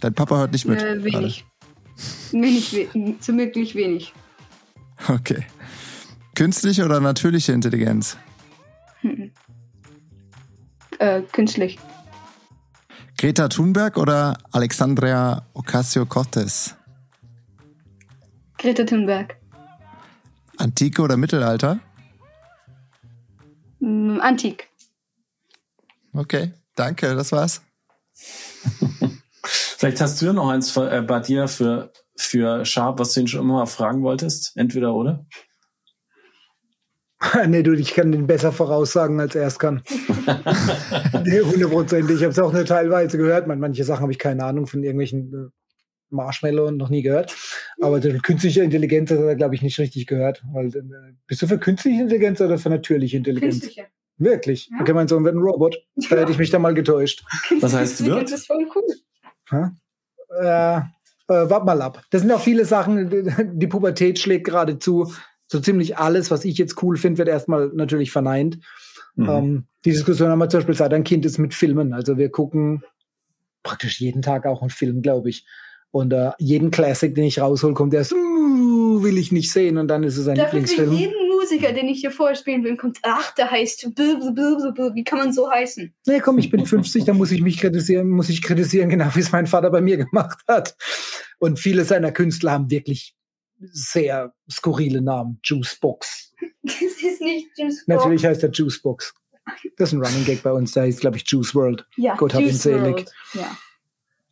Dein 0.00 0.12
Papa 0.12 0.36
hört 0.36 0.52
nicht 0.52 0.66
mit. 0.66 0.82
Äh, 0.82 1.02
wenig. 1.02 1.46
Wenig, 2.32 2.74
we 2.74 3.14
so 3.20 3.32
möglich 3.32 3.74
wenig. 3.74 4.12
Okay. 5.08 5.46
Künstliche 6.34 6.84
oder 6.84 7.00
natürliche 7.00 7.52
Intelligenz? 7.52 8.18
Hm. 9.00 9.30
Äh, 10.98 11.20
künstlich. 11.30 11.78
Greta 13.18 13.48
Thunberg 13.48 13.98
oder 13.98 14.38
Alexandria 14.50 15.46
Ocasio-Cortez? 15.52 16.75
Greta 18.58 18.84
Thunberg. 18.84 19.36
Antike 20.56 21.02
oder 21.02 21.16
Mittelalter? 21.16 21.80
Mm, 23.80 24.20
Antik. 24.20 24.68
Okay, 26.14 26.52
danke, 26.74 27.14
das 27.14 27.32
war's. 27.32 27.62
Vielleicht 29.44 30.00
hast 30.00 30.20
du 30.20 30.26
ja 30.26 30.32
noch 30.32 30.48
eins 30.48 30.70
für, 30.70 30.90
äh, 30.90 31.02
bei 31.02 31.20
dir 31.20 31.48
für, 31.48 31.92
für 32.16 32.64
Sharp, 32.64 32.98
was 32.98 33.12
du 33.12 33.20
ihn 33.20 33.28
schon 33.28 33.42
immer 33.42 33.54
mal 33.54 33.66
fragen 33.66 34.02
wolltest. 34.02 34.56
Entweder 34.56 34.94
oder. 34.94 35.26
nee, 37.46 37.62
du, 37.62 37.72
ich 37.72 37.94
kann 37.94 38.12
den 38.12 38.26
besser 38.26 38.52
voraussagen, 38.52 39.20
als 39.20 39.34
er 39.34 39.46
es 39.46 39.58
kann. 39.58 39.82
Hundertprozentig. 41.12 42.16
Ich 42.16 42.22
habe 42.22 42.32
es 42.32 42.38
auch 42.38 42.52
nur 42.52 42.64
teilweise 42.64 43.18
gehört. 43.18 43.46
manche 43.46 43.84
Sachen 43.84 44.02
habe 44.02 44.12
ich 44.12 44.18
keine 44.18 44.44
Ahnung 44.44 44.66
von 44.66 44.82
irgendwelchen 44.82 45.32
äh, 45.32 45.50
Marshmallow 46.10 46.70
noch 46.70 46.88
nie 46.88 47.02
gehört. 47.02 47.34
Aber 47.80 48.00
künstliche 48.00 48.62
Intelligenz 48.62 49.10
hat 49.10 49.18
er, 49.18 49.36
glaube 49.36 49.54
ich, 49.54 49.62
nicht 49.62 49.78
richtig 49.78 50.06
gehört. 50.06 50.42
Weil, 50.52 50.68
äh, 50.68 50.82
bist 51.26 51.42
du 51.42 51.46
für 51.46 51.58
künstliche 51.58 52.02
Intelligenz 52.02 52.40
oder 52.40 52.58
für 52.58 52.70
natürliche 52.70 53.16
Intelligenz? 53.16 53.60
Künstliche. 53.60 53.86
Wirklich? 54.18 54.70
Ja. 54.70 54.80
Okay, 54.80 54.92
mein 54.94 55.08
Sohn 55.08 55.24
wird 55.24 55.34
ein 55.34 55.40
Robot. 55.42 55.76
Da 56.08 56.16
hätte 56.16 56.32
ich 56.32 56.38
mich 56.38 56.50
da 56.50 56.58
mal 56.58 56.74
getäuscht. 56.74 57.24
Was 57.60 57.74
heißt 57.74 58.04
wird? 58.06 58.24
Das 58.24 58.32
ist 58.32 58.46
voll 58.46 58.66
cool. 58.74 59.70
Äh, 60.40 60.80
äh, 61.28 61.50
wart 61.50 61.64
mal 61.66 61.82
ab. 61.82 62.02
Das 62.10 62.22
sind 62.22 62.32
auch 62.32 62.40
viele 62.40 62.64
Sachen, 62.64 63.58
die 63.58 63.66
Pubertät 63.66 64.18
schlägt 64.18 64.46
gerade 64.46 64.78
zu. 64.78 65.12
So 65.48 65.60
ziemlich 65.60 65.98
alles, 65.98 66.30
was 66.30 66.44
ich 66.44 66.58
jetzt 66.58 66.82
cool 66.82 66.96
finde, 66.96 67.18
wird 67.18 67.28
erstmal 67.28 67.68
natürlich 67.74 68.10
verneint. 68.10 68.58
Mhm. 69.14 69.28
Ähm, 69.28 69.64
die 69.84 69.90
Diskussion 69.90 70.30
haben 70.30 70.38
wir 70.38 70.48
zum 70.48 70.58
Beispiel 70.58 70.74
seit 70.74 70.92
ein 70.92 71.04
Kind 71.04 71.24
ist 71.24 71.38
mit 71.38 71.54
Filmen. 71.54 71.92
Also 71.92 72.16
wir 72.16 72.30
gucken 72.30 72.82
praktisch 73.62 74.00
jeden 74.00 74.22
Tag 74.22 74.46
auch 74.46 74.60
einen 74.60 74.70
Film, 74.70 75.02
glaube 75.02 75.28
ich. 75.28 75.46
Und 75.96 76.12
äh, 76.12 76.32
jeden 76.38 76.70
Classic, 76.70 77.14
den 77.14 77.24
ich 77.24 77.40
raushol, 77.40 77.72
kommt 77.72 77.94
erst, 77.94 78.12
uh, 78.12 79.02
will 79.02 79.16
ich 79.16 79.32
nicht 79.32 79.50
sehen. 79.50 79.78
Und 79.78 79.88
dann 79.88 80.02
ist 80.02 80.18
es 80.18 80.28
ein 80.28 80.34
Dafür 80.34 80.60
Lieblingsfilm. 80.60 80.90
Für 80.90 80.94
jeden 80.94 81.28
Musiker, 81.30 81.72
den 81.72 81.88
ich 81.88 82.00
hier 82.00 82.10
vorspielen 82.10 82.64
will, 82.64 82.76
kommt, 82.76 82.98
ach, 83.00 83.34
der 83.34 83.50
heißt, 83.50 83.92
wie 83.96 85.04
kann 85.04 85.18
man 85.18 85.32
so 85.32 85.50
heißen? 85.50 85.94
Nee, 86.06 86.20
komm, 86.20 86.36
ich 86.36 86.50
bin 86.50 86.66
50, 86.66 87.06
da 87.06 87.14
muss 87.14 87.32
ich 87.32 87.40
mich 87.40 87.56
kritisieren, 87.56 88.10
muss 88.10 88.28
ich 88.28 88.42
kritisieren, 88.42 88.90
genau 88.90 89.06
wie 89.14 89.20
es 89.20 89.32
mein 89.32 89.46
Vater 89.46 89.70
bei 89.70 89.80
mir 89.80 89.96
gemacht 89.96 90.40
hat. 90.46 90.76
Und 91.38 91.58
viele 91.58 91.86
seiner 91.86 92.12
Künstler 92.12 92.52
haben 92.52 92.70
wirklich 92.70 93.14
sehr 93.58 94.34
skurrile 94.50 95.00
Namen. 95.00 95.40
Juicebox. 95.44 96.34
Das 96.62 96.74
ist 96.82 97.22
nicht 97.22 97.48
Juicebox. 97.56 97.88
Natürlich 97.88 98.26
heißt 98.26 98.42
er 98.42 98.50
Juicebox. 98.50 99.14
Das 99.78 99.90
ist 99.90 99.92
ein 99.94 100.04
Running 100.04 100.26
Gag 100.26 100.42
bei 100.42 100.52
uns, 100.52 100.72
da 100.72 100.84
ist, 100.84 101.00
glaube 101.00 101.16
ich, 101.16 101.24
Juice 101.26 101.54
World. 101.54 101.86
Ja, 101.96 102.16
Gott 102.16 102.34
hab 102.34 102.42
ihn 102.42 102.52
selig. 102.52 103.06
Ja. 103.32 103.56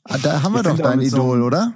Ah, 0.04 0.18
da 0.22 0.42
haben 0.42 0.52
wir 0.52 0.60
ich 0.60 0.66
doch 0.66 0.78
dein 0.78 1.00
Idol, 1.00 1.38
so 1.40 1.46
oder? 1.46 1.72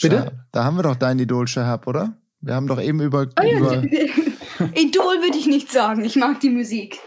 Bitte? 0.00 0.32
Da 0.52 0.64
haben 0.64 0.76
wir 0.76 0.82
doch 0.82 0.96
dein 0.96 1.18
Idol, 1.18 1.46
Shahab, 1.46 1.86
oder? 1.86 2.16
Wir 2.40 2.54
haben 2.54 2.66
doch 2.66 2.80
eben 2.80 3.00
über. 3.00 3.26
Oh, 3.38 3.42
ja. 3.42 3.58
über 3.58 3.82
Idol 4.74 5.22
würde 5.22 5.36
ich 5.36 5.46
nicht 5.46 5.70
sagen. 5.70 6.04
Ich 6.04 6.16
mag 6.16 6.40
die 6.40 6.50
Musik. 6.50 6.98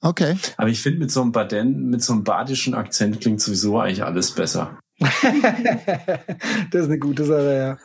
Okay. 0.00 0.36
Aber 0.58 0.68
ich 0.68 0.82
finde, 0.82 0.98
mit 0.98 1.10
so 1.10 1.22
einem 1.22 1.32
Baden, 1.32 1.88
mit 1.88 2.02
so 2.02 2.12
einem 2.12 2.24
badischen 2.24 2.74
Akzent 2.74 3.20
klingt 3.20 3.40
sowieso 3.40 3.78
eigentlich 3.78 4.04
alles 4.04 4.32
besser. 4.32 4.78
das 5.00 5.22
ist 5.22 6.84
eine 6.84 6.98
gute 6.98 7.24
Sache, 7.24 7.56
ja. 7.56 7.78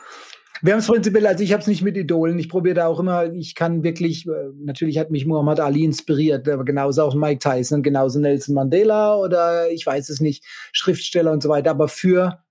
Wir 0.62 0.74
haben 0.74 0.80
es 0.80 0.86
prinzipiell, 0.86 1.26
also 1.26 1.42
ich 1.42 1.52
habe 1.52 1.62
es 1.62 1.66
nicht 1.66 1.82
mit 1.82 1.96
Idolen. 1.96 2.38
Ich 2.38 2.50
probiere 2.50 2.74
da 2.74 2.86
auch 2.86 3.00
immer, 3.00 3.32
ich 3.32 3.54
kann 3.54 3.82
wirklich, 3.82 4.26
äh, 4.26 4.50
natürlich 4.62 4.98
hat 4.98 5.10
mich 5.10 5.24
Muhammad 5.24 5.58
Ali 5.58 5.84
inspiriert, 5.84 6.46
aber 6.48 6.64
genauso 6.64 7.02
auch 7.02 7.14
Mike 7.14 7.38
Tyson, 7.38 7.82
genauso 7.82 8.20
Nelson 8.20 8.54
Mandela 8.54 9.16
oder 9.16 9.70
ich 9.70 9.86
weiß 9.86 10.10
es 10.10 10.20
nicht, 10.20 10.44
Schriftsteller 10.72 11.32
und 11.32 11.42
so 11.42 11.48
weiter, 11.48 11.70
aber 11.70 11.88
für 11.88 12.44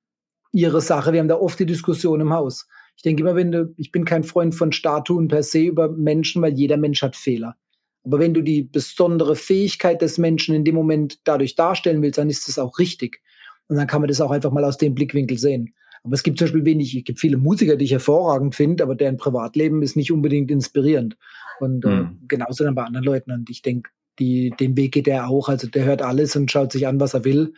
ihre 0.52 0.82
Sache. 0.82 1.14
Wir 1.14 1.20
haben 1.20 1.28
da 1.28 1.36
oft 1.36 1.60
die 1.60 1.68
Diskussion 1.68 2.22
im 2.22 2.34
Haus. 2.34 2.68
Ich 2.96 3.04
denke 3.04 3.22
immer, 3.22 3.36
wenn 3.36 3.52
du, 3.52 3.74
ich 3.78 3.92
bin 3.92 4.06
kein 4.06 4.24
Freund 4.24 4.56
von 4.56 4.72
Statuen 4.72 5.28
per 5.28 5.44
se 5.44 5.62
über 5.62 5.90
Menschen, 5.90 6.42
weil 6.42 6.54
jeder 6.54 6.78
Mensch 6.78 7.02
hat 7.02 7.16
Fehler. 7.16 7.56
Aber 8.04 8.20
wenn 8.20 8.34
du 8.34 8.42
die 8.42 8.64
besondere 8.64 9.36
Fähigkeit 9.36 10.02
des 10.02 10.18
Menschen 10.18 10.56
in 10.56 10.64
dem 10.64 10.76
Moment 10.76 11.20
dadurch 11.26 11.56
darstellen 11.56 12.02
willst, 12.02 12.18
dann 12.18 12.30
ist 12.30 12.48
das 12.48 12.58
auch 12.58 12.80
richtig. 12.80 13.22
Und 13.68 13.78
dann 13.78 13.88
kann 13.88 14.02
man 14.02 14.08
das 14.08 14.20
auch 14.20 14.32
einfach 14.32 14.52
mal 14.52 14.66
aus 14.66 14.78
dem 14.78 14.96
Blickwinkel 14.96 15.38
sehen. 15.38 15.76
Aber 16.10 16.16
es 16.16 16.24
gibt 16.24 16.40
zum 16.40 16.46
Beispiel 16.46 16.66
wenig, 16.66 16.98
es 16.98 17.04
gibt 17.04 17.20
viele 17.20 17.38
Musiker, 17.38 17.76
die 17.76 17.86
ich 17.86 17.92
hervorragend 17.92 18.56
finde, 18.56 18.82
aber 18.82 18.96
deren 18.96 19.18
Privatleben 19.18 19.84
ist 19.84 19.96
nicht 19.96 20.12
unbedingt 20.12 20.50
inspirierend. 20.50 21.18
Und 21.60 21.86
äh, 21.86 21.90
mhm. 21.90 22.24
genauso 22.28 22.64
dann 22.64 22.74
bei 22.74 22.84
anderen 22.84 23.06
Leuten. 23.06 23.32
Und 23.32 23.48
ich 23.52 23.62
denke, 23.62 23.92
die, 24.18 24.50
den 24.60 24.76
Weg 24.76 24.94
geht 24.94 25.08
er 25.08 25.30
auch. 25.30 25.50
Also 25.50 25.68
der 25.68 25.86
hört 25.86 26.02
alles 26.02 26.36
und 26.36 26.50
schaut 26.50 26.72
sich 26.72 26.88
an, 26.88 27.00
was 27.00 27.14
er 27.14 27.26
will. 27.26 27.54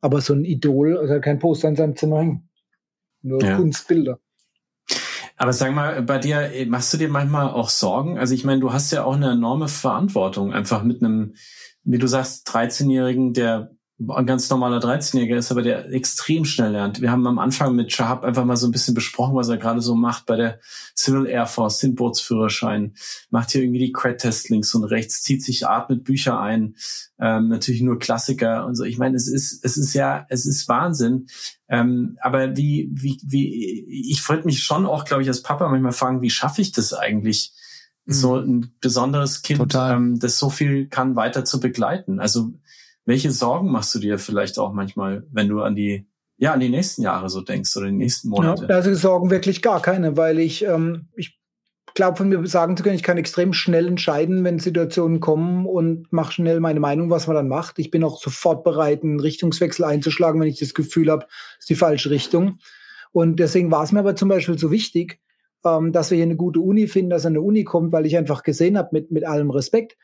Aber 0.00 0.20
so 0.20 0.32
ein 0.32 0.44
Idol, 0.44 0.96
also 0.96 1.20
kein 1.20 1.40
Poster 1.40 1.66
in 1.66 1.74
seinem 1.74 1.96
Zimmer 1.96 2.20
hängen. 2.20 2.48
Nur 3.22 3.42
ja. 3.42 3.56
Kunstbilder. 3.56 4.20
Aber 5.36 5.52
sag 5.52 5.74
mal, 5.74 6.00
bei 6.02 6.18
dir, 6.18 6.48
machst 6.68 6.92
du 6.92 6.98
dir 6.98 7.08
manchmal 7.08 7.50
auch 7.50 7.68
Sorgen? 7.68 8.16
Also 8.16 8.32
ich 8.32 8.44
meine, 8.44 8.60
du 8.60 8.72
hast 8.72 8.92
ja 8.92 9.02
auch 9.02 9.16
eine 9.16 9.32
enorme 9.32 9.66
Verantwortung, 9.66 10.52
einfach 10.52 10.84
mit 10.84 11.02
einem, 11.02 11.34
wie 11.82 11.98
du 11.98 12.06
sagst, 12.06 12.48
13-Jährigen, 12.48 13.32
der 13.32 13.72
ein 14.00 14.26
ganz 14.26 14.48
normaler 14.48 14.78
13-Jähriger 14.78 15.36
ist, 15.36 15.50
aber 15.50 15.62
der 15.62 15.92
extrem 15.92 16.44
schnell 16.44 16.70
lernt. 16.70 17.00
Wir 17.00 17.10
haben 17.10 17.26
am 17.26 17.40
Anfang 17.40 17.74
mit 17.74 17.92
Shahab 17.92 18.22
einfach 18.22 18.44
mal 18.44 18.56
so 18.56 18.68
ein 18.68 18.70
bisschen 18.70 18.94
besprochen, 18.94 19.34
was 19.34 19.48
er 19.48 19.56
gerade 19.56 19.80
so 19.80 19.96
macht 19.96 20.26
bei 20.26 20.36
der 20.36 20.60
Civil 20.96 21.26
Air 21.26 21.46
Force, 21.46 21.80
den 21.80 21.96
Bootsführerschein, 21.96 22.94
macht 23.30 23.50
hier 23.50 23.62
irgendwie 23.62 23.80
die 23.80 23.92
Cred-Test 23.92 24.50
links 24.50 24.72
und 24.74 24.84
rechts, 24.84 25.22
zieht 25.24 25.42
sich 25.42 25.66
atmet 25.66 26.04
Bücher 26.04 26.38
ein, 26.38 26.76
ähm, 27.18 27.48
natürlich 27.48 27.82
nur 27.82 27.98
Klassiker 27.98 28.66
und 28.66 28.76
so. 28.76 28.84
Ich 28.84 28.98
meine, 28.98 29.16
es 29.16 29.26
ist, 29.26 29.64
es 29.64 29.76
ist 29.76 29.94
ja, 29.94 30.26
es 30.28 30.46
ist 30.46 30.68
Wahnsinn. 30.68 31.26
Ähm, 31.68 32.18
aber 32.20 32.56
wie, 32.56 32.90
wie, 32.92 33.20
wie, 33.24 34.08
ich 34.10 34.26
wollte 34.28 34.46
mich 34.46 34.62
schon 34.62 34.86
auch, 34.86 35.06
glaube 35.06 35.22
ich, 35.22 35.28
als 35.28 35.42
Papa 35.42 35.68
manchmal 35.68 35.92
fragen, 35.92 36.22
wie 36.22 36.30
schaffe 36.30 36.62
ich 36.62 36.70
das 36.70 36.94
eigentlich? 36.94 37.52
Mhm. 38.08 38.12
so 38.12 38.36
ein 38.36 38.72
besonderes 38.80 39.42
Kind, 39.42 39.74
ähm, 39.74 40.18
das 40.18 40.38
so 40.38 40.48
viel 40.48 40.86
kann, 40.88 41.14
weiter 41.14 41.44
zu 41.44 41.60
begleiten. 41.60 42.20
Also 42.20 42.52
welche 43.08 43.30
Sorgen 43.30 43.72
machst 43.72 43.94
du 43.94 43.98
dir 43.98 44.18
vielleicht 44.18 44.58
auch 44.58 44.74
manchmal, 44.74 45.26
wenn 45.32 45.48
du 45.48 45.62
an 45.62 45.74
die 45.74 46.06
ja 46.36 46.52
an 46.52 46.60
die 46.60 46.68
nächsten 46.68 47.02
Jahre 47.02 47.30
so 47.30 47.40
denkst 47.40 47.74
oder 47.78 47.86
die 47.86 47.92
nächsten 47.92 48.28
Monate? 48.28 48.66
Ja, 48.68 48.76
also 48.76 48.94
Sorgen 48.94 49.30
wirklich 49.30 49.62
gar 49.62 49.80
keine, 49.80 50.18
weil 50.18 50.38
ich 50.38 50.62
ähm, 50.64 51.08
ich 51.16 51.40
glaube 51.94 52.18
von 52.18 52.28
mir 52.28 52.46
sagen 52.46 52.76
zu 52.76 52.82
können, 52.82 52.96
ich 52.96 53.02
kann 53.02 53.16
extrem 53.16 53.54
schnell 53.54 53.86
entscheiden, 53.88 54.44
wenn 54.44 54.58
Situationen 54.58 55.20
kommen 55.20 55.64
und 55.64 56.12
mache 56.12 56.34
schnell 56.34 56.60
meine 56.60 56.80
Meinung, 56.80 57.08
was 57.08 57.26
man 57.26 57.34
dann 57.34 57.48
macht. 57.48 57.78
Ich 57.78 57.90
bin 57.90 58.04
auch 58.04 58.20
sofort 58.20 58.62
bereit, 58.62 59.02
einen 59.02 59.20
Richtungswechsel 59.20 59.86
einzuschlagen, 59.86 60.38
wenn 60.38 60.48
ich 60.48 60.58
das 60.58 60.74
Gefühl 60.74 61.10
habe, 61.10 61.26
es 61.54 61.60
ist 61.60 61.70
die 61.70 61.76
falsche 61.76 62.10
Richtung. 62.10 62.58
Und 63.12 63.40
deswegen 63.40 63.70
war 63.70 63.84
es 63.84 63.90
mir 63.90 64.00
aber 64.00 64.16
zum 64.16 64.28
Beispiel 64.28 64.58
so 64.58 64.70
wichtig, 64.70 65.18
ähm, 65.64 65.92
dass 65.92 66.10
wir 66.10 66.16
hier 66.16 66.26
eine 66.26 66.36
gute 66.36 66.60
Uni 66.60 66.88
finden, 66.88 67.08
dass 67.08 67.24
eine 67.24 67.40
Uni 67.40 67.64
kommt, 67.64 67.90
weil 67.90 68.04
ich 68.04 68.18
einfach 68.18 68.42
gesehen 68.42 68.76
habe, 68.76 68.90
mit, 68.92 69.10
mit 69.10 69.26
allem 69.26 69.50
Respekt, 69.50 69.96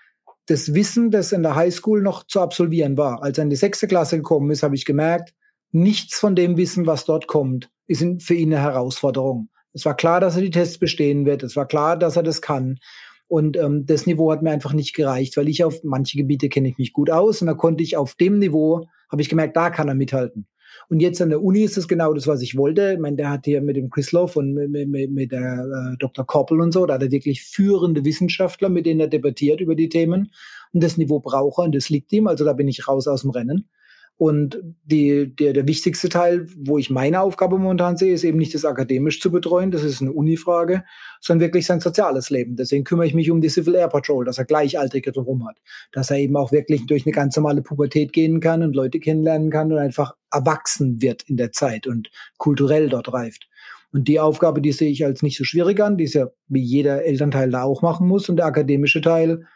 das 0.47 0.75
Wissen, 0.75 1.11
das 1.11 1.33
in 1.33 1.43
der 1.43 1.55
Highschool 1.55 2.03
noch 2.03 2.27
zu 2.27 2.41
absolvieren 2.41 2.97
war. 2.97 3.23
Als 3.23 3.39
er 3.39 3.45
in 3.45 3.51
die 3.51 3.57
sechste 3.57 3.87
Klasse 3.87 4.17
gekommen 4.17 4.51
ist, 4.51 4.63
habe 4.63 4.75
ich 4.75 4.85
gemerkt, 4.85 5.35
nichts 5.73 6.19
von 6.19 6.37
dem 6.37 6.57
Wissen, 6.57 6.87
was 6.87 7.05
dort 7.05 7.27
kommt, 7.27 7.71
ist 7.87 8.05
für 8.23 8.35
ihn 8.35 8.53
eine 8.53 8.63
Herausforderung. 8.63 9.49
Es 9.73 9.85
war 9.85 9.97
klar, 9.97 10.21
dass 10.21 10.37
er 10.37 10.43
die 10.43 10.51
Tests 10.51 10.79
bestehen 10.79 11.27
wird. 11.27 11.43
Es 11.43 11.57
war 11.57 11.67
klar, 11.67 11.99
dass 11.99 12.17
er 12.17 12.23
das 12.23 12.41
kann. 12.41 12.79
Und 13.27 13.57
ähm, 13.57 13.87
das 13.87 14.07
Niveau 14.07 14.31
hat 14.31 14.43
mir 14.43 14.51
einfach 14.51 14.73
nicht 14.73 14.95
gereicht, 14.95 15.37
weil 15.37 15.49
ich 15.49 15.65
auf 15.65 15.81
manche 15.83 16.17
Gebiete 16.17 16.49
kenne 16.49 16.69
ich 16.69 16.79
mich 16.79 16.93
gut 16.93 17.11
aus 17.11 17.41
und 17.41 17.49
da 17.49 17.55
konnte 17.55 17.83
ich 17.83 17.97
auf 17.97 18.15
dem 18.15 18.39
Niveau, 18.39 18.87
habe 19.11 19.23
ich 19.23 19.29
gemerkt, 19.29 19.57
da 19.57 19.71
kann 19.71 19.89
er 19.89 19.95
mithalten. 19.95 20.47
Und 20.89 21.01
jetzt 21.01 21.21
an 21.21 21.31
der 21.31 21.43
Uni 21.43 21.63
ist 21.63 21.77
es 21.77 21.89
genau 21.89 22.13
das, 22.13 22.27
was 22.27 22.43
ich 22.43 22.57
wollte. 22.57 22.93
Ich 22.93 22.99
meine, 22.99 23.17
der 23.17 23.31
hat 23.31 23.45
hier 23.45 23.61
mit 23.61 23.77
dem 23.77 23.91
Chrislov 23.91 24.37
und 24.37 24.55
mit, 24.55 24.89
mit, 24.89 25.11
mit 25.11 25.33
der 25.33 25.93
äh, 25.93 25.97
Dr. 25.99 26.27
Koppel 26.27 26.61
und 26.61 26.73
so, 26.73 26.87
da 26.87 26.95
hat 26.95 27.03
er 27.03 27.11
wirklich 27.11 27.43
führende 27.43 28.05
Wissenschaftler, 28.05 28.69
mit 28.69 28.87
denen 28.87 29.01
er 29.01 29.09
debattiert 29.09 29.61
über 29.61 29.75
die 29.75 29.89
Themen. 29.89 30.33
Und 30.73 30.83
das 30.83 30.97
Niveau 30.97 31.21
braucht 31.21 31.59
er 31.59 31.65
und 31.65 31.75
das 31.75 31.89
liegt 31.89 32.13
ihm. 32.13 32.27
Also 32.27 32.45
da 32.45 32.53
bin 32.53 32.69
ich 32.69 32.89
raus 32.89 33.07
aus 33.07 33.23
dem 33.23 33.31
Rennen. 33.31 33.69
Und 34.17 34.61
die, 34.85 35.35
der, 35.35 35.53
der 35.53 35.67
wichtigste 35.67 36.09
Teil, 36.09 36.47
wo 36.57 36.79
ich 36.79 36.89
meine 36.89 37.21
Aufgabe 37.21 37.59
momentan 37.59 37.97
sehe, 37.97 38.15
ist 38.15 38.23
eben 38.23 38.39
nicht 38.39 38.55
das 38.55 38.65
akademisch 38.65 39.21
zu 39.21 39.33
betreuen, 39.33 39.73
das 39.73 39.83
ist 39.83 40.01
eine 40.01 40.13
Uni-Frage, 40.13 40.85
sondern 41.21 41.49
wirklich 41.49 41.67
sein 41.67 41.81
soziales 41.81 42.31
Leben. 42.31 42.55
Deswegen 42.55 42.85
kümmere 42.85 43.09
ich 43.09 43.15
mich 43.15 43.31
um 43.33 43.41
die 43.41 43.49
Civil 43.49 43.75
Air 43.75 43.89
Patrol, 43.89 44.25
dass 44.25 44.39
er 44.39 44.45
Gleichaltrige 44.45 45.11
drumherum 45.11 45.49
hat. 45.49 45.57
Dass 45.91 46.11
er 46.11 46.19
eben 46.19 46.37
auch 46.37 46.53
wirklich 46.53 46.87
durch 46.87 47.05
eine 47.07 47.13
ganz 47.13 47.35
normale 47.37 47.63
Pubertät 47.63 48.13
gehen 48.13 48.39
kann 48.39 48.63
und 48.63 48.77
Leute 48.77 49.01
kennenlernen 49.01 49.51
kann 49.51 49.73
und 49.73 49.79
einfach 49.79 50.15
erwachsen 50.31 51.03
wird 51.03 51.25
in 51.29 51.37
der 51.37 51.51
Zeit 51.51 51.89
und 51.89 52.09
kulturell 52.37 52.89
dort 52.89 53.13
reift. 53.13 53.49
Und 53.93 54.07
die 54.07 54.21
Aufgabe, 54.21 54.61
die 54.61 54.73
sehe 54.73 54.91
ich 54.91 55.05
als 55.05 55.23
nicht 55.23 55.39
so 55.39 55.45
schwierig 55.45 55.81
an, 55.81 55.97
die 55.97 56.05
ist 56.05 56.15
ja 56.15 56.29
wie 56.49 56.63
jeder 56.63 57.05
Elternteil 57.05 57.51
da 57.51 57.65
auch 57.65 57.83
machen 57.83 58.07
muss. 58.07 58.29
Und 58.29 58.37
der 58.37 58.47
akademische 58.47 59.01
Teil 59.01 59.47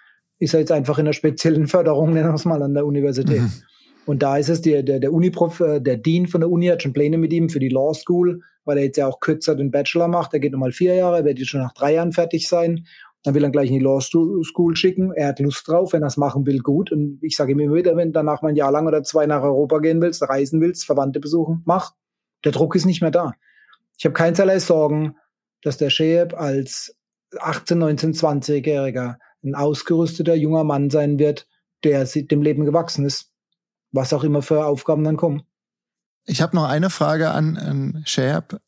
ist 0.41 0.53
ja 0.53 0.59
jetzt 0.59 0.73
einfach 0.73 0.99
in 0.99 1.07
einer 1.07 1.13
speziellen 1.13 1.69
Förderung, 1.69 2.13
nennen 2.13 2.31
wir 2.31 2.35
es 2.35 2.45
mal, 2.45 2.63
an 2.63 2.75
der 2.75 2.87
Universität. 2.87 3.41
Mhm. 3.41 3.53
Und 4.09 4.23
da 4.23 4.39
ist 4.39 4.49
es, 4.49 4.63
der, 4.63 4.83
der, 4.83 5.01
der 5.01 5.13
Uniprof, 5.13 5.61
äh, 5.61 5.83
der 5.83 5.99
Dean 5.99 6.29
von 6.29 6.41
der 6.41 6.49
Uni 6.49 6.69
hat 6.69 6.83
schon 6.83 6.95
Pläne 6.95 7.19
mit 7.19 7.31
ihm 7.31 7.51
für 7.51 7.59
die 7.59 7.69
Law 7.69 7.93
School, 7.93 8.41
weil 8.65 8.79
er 8.79 8.85
jetzt 8.85 8.97
ja 8.97 9.07
auch 9.07 9.21
kürzer 9.21 9.55
den 9.55 9.71
Bachelor 9.71 10.09
macht. 10.09 10.33
Er 10.33 10.41
geht 10.41 10.53
nochmal 10.53 10.73
vier 10.73 10.95
Jahre, 10.95 11.27
wird 11.27 11.39
jetzt 11.39 11.51
schon 11.51 11.61
nach 11.61 11.75
drei 11.75 11.93
Jahren 11.93 12.13
fertig 12.13 12.49
sein. 12.49 12.87
Dann 13.23 13.35
will 13.35 13.45
er 13.45 13.51
gleich 13.51 13.69
in 13.69 13.75
die 13.75 13.85
Law 13.85 14.01
School 14.01 14.77
schicken. 14.77 15.13
Er 15.13 15.29
hat 15.29 15.41
Lust 15.41 15.69
drauf, 15.69 15.93
wenn 15.93 16.03
er 16.03 16.07
es 16.07 16.17
machen 16.17 16.47
will, 16.47 16.61
gut. 16.61 16.91
Und 16.91 17.19
ich 17.21 17.37
sage 17.37 17.53
ihm 17.53 17.61
immer 17.61 17.75
wieder, 17.75 17.97
wenn 17.97 18.15
danach 18.15 18.41
mal 18.41 18.49
ein 18.49 18.57
Jahr 18.57 18.73
lang 18.73 18.87
oder 18.87 19.03
zwei 19.03 19.27
nach 19.27 19.43
Europa 19.43 19.79
gehen 19.81 20.01
willst, 20.01 20.23
reisen 20.23 20.63
willst, 20.63 20.87
Verwandte 20.87 21.21
besuchen, 21.21 21.61
mach. 21.67 21.93
Der 22.47 22.53
Druck 22.53 22.77
ist 22.77 22.87
nicht 22.87 23.03
mehr 23.03 23.11
da. 23.11 23.35
Ich 23.99 24.07
habe 24.07 24.15
keinerlei 24.15 24.59
Sorgen, 24.59 25.17
dass 25.61 25.77
der 25.77 25.91
Sheeb 25.91 26.33
als 26.33 26.97
18, 27.39 27.77
19, 27.77 28.15
20-Jähriger 28.15 29.17
ein 29.45 29.55
ausgerüsteter 29.55 30.35
junger 30.35 30.65
Mann 30.65 30.89
sein 30.89 31.19
wird, 31.19 31.47
der 31.85 32.07
dem 32.07 32.41
Leben 32.41 32.65
gewachsen 32.65 33.05
ist 33.05 33.35
was 33.93 34.13
auch 34.13 34.25
immer 34.25 34.43
für 34.43 34.65
Aufgaben 34.65 35.05
dann 35.05 35.17
kommen. 35.17 35.43
Ich 36.25 36.43
habe 36.43 36.57
noch 36.57 36.65
eine 36.65 36.91
Frage 36.91 37.31
an, 37.31 37.57
an 37.57 38.03
Sherb. 38.05 38.61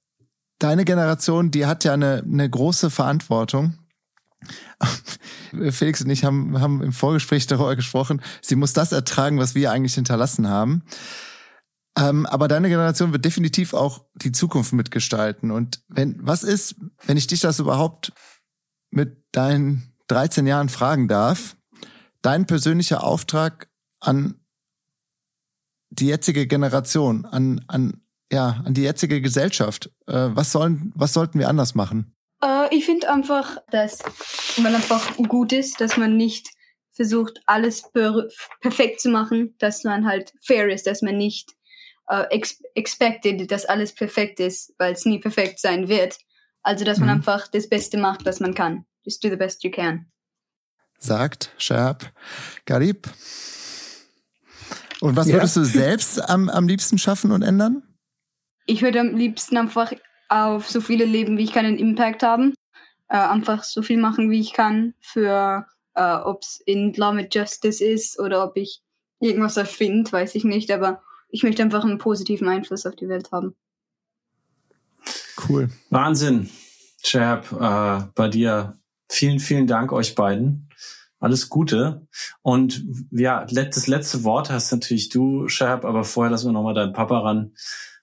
Deine 0.58 0.84
Generation, 0.84 1.50
die 1.50 1.66
hat 1.66 1.84
ja 1.84 1.94
eine, 1.94 2.22
eine 2.24 2.48
große 2.48 2.90
Verantwortung. 2.90 3.78
Felix 5.70 6.02
und 6.02 6.10
ich 6.10 6.24
haben, 6.24 6.60
haben 6.60 6.82
im 6.82 6.92
Vorgespräch 6.92 7.46
darüber 7.46 7.76
gesprochen, 7.76 8.22
sie 8.40 8.56
muss 8.56 8.72
das 8.72 8.92
ertragen, 8.92 9.38
was 9.38 9.54
wir 9.54 9.70
eigentlich 9.70 9.94
hinterlassen 9.94 10.48
haben. 10.48 10.84
Ähm, 11.98 12.24
aber 12.26 12.48
deine 12.48 12.68
Generation 12.68 13.12
wird 13.12 13.24
definitiv 13.24 13.74
auch 13.74 14.06
die 14.14 14.32
Zukunft 14.32 14.72
mitgestalten. 14.72 15.50
Und 15.50 15.82
wenn, 15.88 16.16
was 16.20 16.42
ist, 16.44 16.76
wenn 17.04 17.16
ich 17.16 17.26
dich 17.26 17.40
das 17.40 17.58
überhaupt 17.58 18.12
mit 18.90 19.24
deinen 19.32 19.92
13 20.08 20.46
Jahren 20.46 20.68
fragen 20.68 21.08
darf, 21.08 21.56
dein 22.22 22.46
persönlicher 22.46 23.04
Auftrag 23.04 23.68
an 24.00 24.39
die 25.91 26.07
jetzige 26.07 26.47
Generation, 26.47 27.26
an, 27.26 27.64
an, 27.68 28.03
ja, 28.30 28.62
an 28.64 28.74
die 28.74 28.82
jetzige 28.82 29.20
Gesellschaft? 29.20 29.91
Äh, 30.07 30.30
was 30.32 30.53
sollen, 30.53 30.93
was 30.95 31.12
sollten 31.12 31.38
wir 31.38 31.49
anders 31.49 31.74
machen? 31.74 32.14
Äh, 32.43 32.74
ich 32.74 32.86
finde 32.86 33.11
einfach, 33.11 33.59
dass 33.70 33.99
man 34.57 34.74
einfach 34.74 35.16
gut 35.16 35.53
ist, 35.53 35.80
dass 35.80 35.97
man 35.97 36.16
nicht 36.16 36.49
versucht, 36.93 37.41
alles 37.47 37.91
per 37.93 38.28
perfekt 38.61 39.01
zu 39.01 39.11
machen, 39.11 39.55
dass 39.59 39.84
man 39.84 40.07
halt 40.07 40.32
fair 40.43 40.68
ist, 40.68 40.86
dass 40.86 41.03
man 41.03 41.16
nicht 41.16 41.53
äh, 42.09 42.24
ex 42.30 42.61
expected, 42.74 43.51
dass 43.51 43.64
alles 43.64 43.95
perfekt 43.95 44.41
ist, 44.41 44.74
weil 44.78 44.93
es 44.93 45.05
nie 45.05 45.18
perfekt 45.18 45.61
sein 45.61 45.88
wird. 45.88 46.18
Also, 46.62 46.84
dass 46.84 46.99
man 46.99 47.09
mhm. 47.09 47.14
einfach 47.14 47.49
das 47.49 47.68
Beste 47.68 47.97
macht, 47.97 48.26
was 48.26 48.41
man 48.41 48.55
kann. 48.55 48.84
Just 49.03 49.24
do 49.24 49.30
the 49.30 49.36
best 49.36 49.64
you 49.64 49.70
can. 49.70 50.11
Sagt 50.99 51.51
Sharp 51.57 52.12
Garib. 52.66 53.09
Und 55.01 55.16
was 55.16 55.28
ja. 55.28 55.34
würdest 55.34 55.57
du 55.57 55.64
selbst 55.64 56.28
am, 56.28 56.48
am 56.48 56.68
liebsten 56.68 56.98
schaffen 56.98 57.32
und 57.32 57.42
ändern? 57.42 57.82
Ich 58.66 58.82
würde 58.82 59.01
am 59.01 59.16
liebsten 59.16 59.57
einfach 59.57 59.92
auf 60.28 60.68
so 60.68 60.80
viele 60.80 61.05
Leben, 61.05 61.38
wie 61.38 61.44
ich 61.44 61.53
kann, 61.53 61.66
einen 61.66 61.78
Impact 61.78 62.22
haben. 62.22 62.55
Äh, 63.09 63.16
einfach 63.16 63.64
so 63.64 63.82
viel 63.82 63.98
machen, 63.98 64.30
wie 64.30 64.40
ich 64.40 64.53
kann, 64.53 64.94
für 65.01 65.66
äh, 65.94 66.14
ob 66.14 66.42
es 66.42 66.61
in 66.64 66.92
Climate 66.92 67.28
Justice 67.32 67.84
ist 67.84 68.20
oder 68.20 68.44
ob 68.44 68.57
ich 68.57 68.82
irgendwas 69.18 69.57
erfinde, 69.57 70.12
weiß 70.12 70.34
ich 70.36 70.44
nicht. 70.44 70.70
Aber 70.70 71.03
ich 71.28 71.42
möchte 71.42 71.62
einfach 71.62 71.84
einen 71.84 71.98
positiven 71.98 72.48
Einfluss 72.48 72.86
auf 72.86 72.94
die 72.94 73.09
Welt 73.09 73.32
haben. 73.32 73.57
Cool. 75.48 75.70
Wahnsinn. 75.90 76.48
Shab, 77.03 77.51
äh, 77.53 78.07
bei 78.14 78.28
dir 78.28 78.78
vielen, 79.09 79.40
vielen 79.40 79.66
Dank 79.66 79.92
euch 79.92 80.14
beiden. 80.14 80.68
Alles 81.20 81.50
Gute. 81.50 82.06
Und 82.42 82.84
ja, 83.10 83.44
das 83.44 83.86
letzte 83.86 84.24
Wort 84.24 84.50
hast 84.50 84.72
natürlich 84.72 85.10
du, 85.10 85.48
Shab, 85.48 85.84
aber 85.84 86.02
vorher 86.02 86.30
lassen 86.30 86.48
wir 86.48 86.52
nochmal 86.52 86.74
deinen 86.74 86.94
Papa 86.94 87.18
ran. 87.20 87.52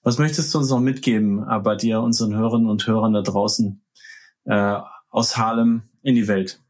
Was 0.03 0.19
möchtest 0.19 0.53
du 0.53 0.59
uns 0.59 0.69
noch 0.69 0.79
mitgeben 0.79 1.43
bei 1.63 1.75
dir, 1.75 2.01
unseren 2.01 2.35
Hörerinnen 2.35 2.69
und 2.69 2.85
Hörern 2.85 3.13
da 3.13 3.23
draußen 3.23 3.81
äh, 4.45 4.77
aus 5.09 5.35
Harlem 5.35 5.81
in 6.03 6.15
die 6.15 6.27
Welt? 6.27 6.61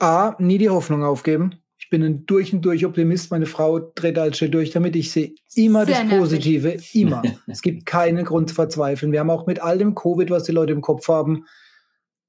A, 0.00 0.34
nie 0.38 0.58
die 0.58 0.68
Hoffnung 0.68 1.04
aufgeben. 1.04 1.54
Ich 1.78 1.88
bin 1.90 2.02
ein 2.02 2.26
durch 2.26 2.52
und 2.52 2.62
durch 2.62 2.84
Optimist. 2.84 3.30
Meine 3.30 3.46
Frau 3.46 3.78
dreht 3.78 4.18
als 4.18 4.38
durch 4.38 4.70
damit. 4.70 4.96
Ich 4.96 5.12
sehe 5.12 5.34
immer 5.54 5.86
Sehr 5.86 6.04
das 6.04 6.18
Positive, 6.18 6.68
nervig. 6.68 6.94
immer. 6.96 7.22
es 7.46 7.62
gibt 7.62 7.86
keinen 7.86 8.24
Grund 8.24 8.48
zu 8.48 8.56
verzweifeln. 8.56 9.12
Wir 9.12 9.20
haben 9.20 9.30
auch 9.30 9.46
mit 9.46 9.62
all 9.62 9.78
dem 9.78 9.94
Covid, 9.94 10.28
was 10.30 10.42
die 10.42 10.52
Leute 10.52 10.72
im 10.72 10.80
Kopf 10.80 11.06
haben, 11.08 11.44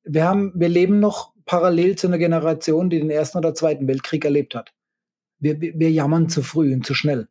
wir 0.06 0.26
haben, 0.26 0.52
wir 0.56 0.70
leben 0.70 1.00
noch 1.00 1.33
parallel 1.46 1.96
zu 1.96 2.08
einer 2.08 2.18
Generation, 2.18 2.90
die 2.90 3.00
den 3.00 3.10
Ersten 3.10 3.38
oder 3.38 3.54
Zweiten 3.54 3.88
Weltkrieg 3.88 4.26
erlebt 4.26 4.56
hat. 4.56 4.72
Wir, 5.40 5.60
wir 5.60 5.92
jammern 5.92 6.30
zu 6.30 6.42
früh 6.42 6.74
und 6.74 6.86
zu 6.86 6.94
schnell. 6.94 7.28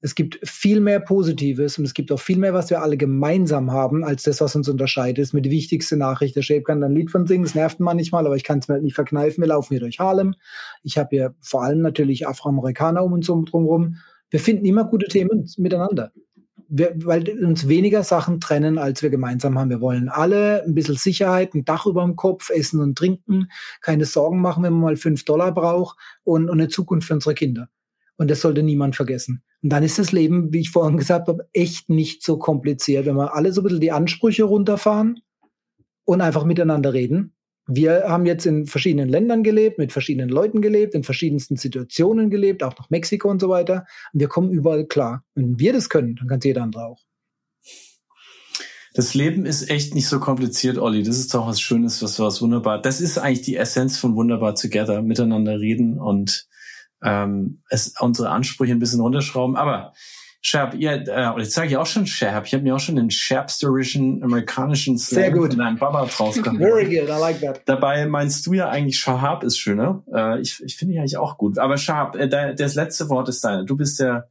Es 0.00 0.14
gibt 0.14 0.38
viel 0.48 0.80
mehr 0.80 1.00
Positives 1.00 1.76
und 1.76 1.84
es 1.84 1.92
gibt 1.92 2.12
auch 2.12 2.20
viel 2.20 2.38
mehr, 2.38 2.54
was 2.54 2.70
wir 2.70 2.82
alle 2.82 2.96
gemeinsam 2.96 3.72
haben, 3.72 4.04
als 4.04 4.22
das, 4.22 4.40
was 4.40 4.54
uns 4.54 4.68
unterscheidet. 4.68 5.18
Das 5.18 5.28
ist 5.28 5.32
mir 5.32 5.42
die 5.42 5.50
wichtigste 5.50 5.96
Nachricht. 5.96 6.36
Der 6.36 6.42
Shape 6.42 6.62
kann 6.62 6.84
ein 6.84 6.94
Lied 6.94 7.10
von 7.10 7.26
singen, 7.26 7.42
das 7.42 7.56
nervt 7.56 7.80
manchmal, 7.80 8.24
aber 8.24 8.36
ich 8.36 8.44
kann 8.44 8.60
es 8.60 8.68
mir 8.68 8.74
halt 8.74 8.84
nicht 8.84 8.94
verkneifen. 8.94 9.42
Wir 9.42 9.48
laufen 9.48 9.70
hier 9.70 9.80
durch 9.80 9.98
Harlem. 9.98 10.34
Ich 10.84 10.98
habe 10.98 11.08
hier 11.10 11.34
vor 11.40 11.64
allem 11.64 11.80
natürlich 11.80 12.28
Afroamerikaner 12.28 13.02
um 13.02 13.12
uns 13.12 13.26
drumherum. 13.26 13.96
Wir 14.30 14.38
finden 14.38 14.66
immer 14.66 14.84
gute 14.84 15.08
Themen 15.08 15.50
miteinander 15.56 16.12
wir, 16.68 16.92
weil 17.04 17.28
uns 17.44 17.66
weniger 17.66 18.04
Sachen 18.04 18.40
trennen, 18.40 18.78
als 18.78 19.02
wir 19.02 19.10
gemeinsam 19.10 19.58
haben. 19.58 19.70
Wir 19.70 19.80
wollen 19.80 20.08
alle 20.08 20.62
ein 20.64 20.74
bisschen 20.74 20.96
Sicherheit, 20.96 21.54
ein 21.54 21.64
Dach 21.64 21.86
über 21.86 22.04
dem 22.04 22.16
Kopf, 22.16 22.50
Essen 22.50 22.80
und 22.80 22.96
Trinken, 22.96 23.50
keine 23.80 24.04
Sorgen 24.04 24.40
machen, 24.40 24.62
wenn 24.62 24.74
man 24.74 24.82
mal 24.82 24.96
fünf 24.96 25.24
Dollar 25.24 25.52
braucht 25.52 25.98
und, 26.24 26.50
und 26.50 26.60
eine 26.60 26.68
Zukunft 26.68 27.08
für 27.08 27.14
unsere 27.14 27.34
Kinder. 27.34 27.68
Und 28.16 28.30
das 28.30 28.40
sollte 28.40 28.62
niemand 28.62 28.96
vergessen. 28.96 29.42
Und 29.62 29.70
dann 29.70 29.82
ist 29.82 29.98
das 29.98 30.12
Leben, 30.12 30.52
wie 30.52 30.60
ich 30.60 30.70
vorhin 30.70 30.98
gesagt 30.98 31.28
habe, 31.28 31.48
echt 31.52 31.88
nicht 31.88 32.22
so 32.22 32.38
kompliziert. 32.38 33.06
Wenn 33.06 33.16
wir 33.16 33.34
alle 33.34 33.52
so 33.52 33.60
ein 33.60 33.64
bisschen 33.64 33.80
die 33.80 33.92
Ansprüche 33.92 34.44
runterfahren 34.44 35.20
und 36.04 36.20
einfach 36.20 36.44
miteinander 36.44 36.92
reden, 36.92 37.34
wir 37.70 38.04
haben 38.08 38.24
jetzt 38.24 38.46
in 38.46 38.66
verschiedenen 38.66 39.10
Ländern 39.10 39.42
gelebt, 39.42 39.78
mit 39.78 39.92
verschiedenen 39.92 40.30
Leuten 40.30 40.62
gelebt, 40.62 40.94
in 40.94 41.04
verschiedensten 41.04 41.56
Situationen 41.56 42.30
gelebt, 42.30 42.62
auch 42.62 42.76
nach 42.78 42.88
Mexiko 42.88 43.28
und 43.30 43.40
so 43.40 43.50
weiter. 43.50 43.86
Und 44.12 44.20
wir 44.20 44.28
kommen 44.28 44.50
überall 44.50 44.86
klar. 44.86 45.22
wenn 45.34 45.58
wir 45.58 45.74
das 45.74 45.90
können, 45.90 46.16
dann 46.16 46.28
kann 46.28 46.38
es 46.38 46.44
jeder 46.46 46.62
andere 46.62 46.86
auch. 46.86 47.02
Das 48.94 49.12
Leben 49.14 49.44
ist 49.44 49.68
echt 49.68 49.94
nicht 49.94 50.08
so 50.08 50.18
kompliziert, 50.18 50.78
Olli. 50.78 51.02
Das 51.02 51.18
ist 51.18 51.32
doch 51.34 51.46
was 51.46 51.60
Schönes, 51.60 52.02
was 52.02 52.18
was 52.18 52.40
wunderbar. 52.40 52.80
Das 52.80 53.02
ist 53.02 53.18
eigentlich 53.18 53.42
die 53.42 53.56
Essenz 53.56 53.98
von 53.98 54.16
wunderbar 54.16 54.54
together, 54.54 55.02
miteinander 55.02 55.60
reden 55.60 56.00
und 56.00 56.48
ähm, 57.04 57.60
es 57.68 57.94
unsere 58.00 58.30
Ansprüche 58.30 58.72
ein 58.72 58.78
bisschen 58.78 59.00
runterschrauben. 59.00 59.56
Aber 59.56 59.92
Sherp, 60.40 60.74
ja, 60.74 60.92
äh, 60.92 61.40
jetzt 61.40 61.54
sage 61.54 61.68
ich 61.68 61.76
auch 61.76 61.86
schon 61.86 62.06
Sherp. 62.06 62.46
Ich 62.46 62.54
habe 62.54 62.62
mir 62.62 62.76
auch 62.76 62.80
schon 62.80 62.96
den 62.96 63.10
Sherpsterischen 63.10 64.22
amerikanischen 64.22 64.96
Slang 64.96 65.34
von 65.34 65.56
deinem 65.56 65.78
Baba 65.78 66.04
gehabt. 66.04 66.58
Very 66.58 66.84
good, 66.84 67.08
I 67.08 67.20
like 67.20 67.40
that. 67.40 67.62
Dabei 67.66 68.06
meinst 68.06 68.46
du 68.46 68.52
ja 68.52 68.68
eigentlich 68.68 68.98
Sharp 68.98 69.42
ist 69.42 69.58
schöner. 69.58 70.04
Äh, 70.14 70.40
ich 70.40 70.62
ich 70.64 70.76
finde 70.76 70.94
ihn 70.94 71.00
eigentlich 71.00 71.16
auch 71.16 71.38
gut. 71.38 71.58
Aber 71.58 71.76
Sharp, 71.76 72.14
äh, 72.14 72.28
das 72.54 72.74
letzte 72.76 73.08
Wort 73.08 73.28
ist 73.28 73.42
deine. 73.42 73.64
Du 73.64 73.76
bist 73.76 73.98
der 73.98 74.28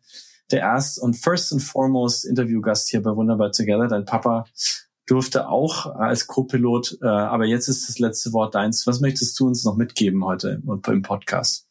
der 0.51 0.61
erst 0.61 0.99
und 0.99 1.15
first 1.15 1.51
and 1.51 1.61
foremost 1.61 2.25
Interviewgast 2.25 2.89
hier 2.89 3.01
bei 3.01 3.15
Wunderbar 3.15 3.51
Together. 3.51 3.88
Dein 3.88 4.05
Papa 4.05 4.45
durfte 5.05 5.49
auch 5.49 5.88
als 5.88 6.27
Co-Pilot, 6.27 6.99
äh, 7.01 7.07
aber 7.07 7.45
jetzt 7.45 7.67
ist 7.67 7.88
das 7.88 7.99
letzte 7.99 8.34
Wort 8.34 8.55
deins. 8.55 8.88
Was 8.88 8.99
möchtest 8.99 9.39
du 9.39 9.47
uns 9.47 9.63
noch 9.63 9.75
mitgeben 9.75 10.23
heute 10.25 10.61
im 10.65 11.01
Podcast? 11.01 11.66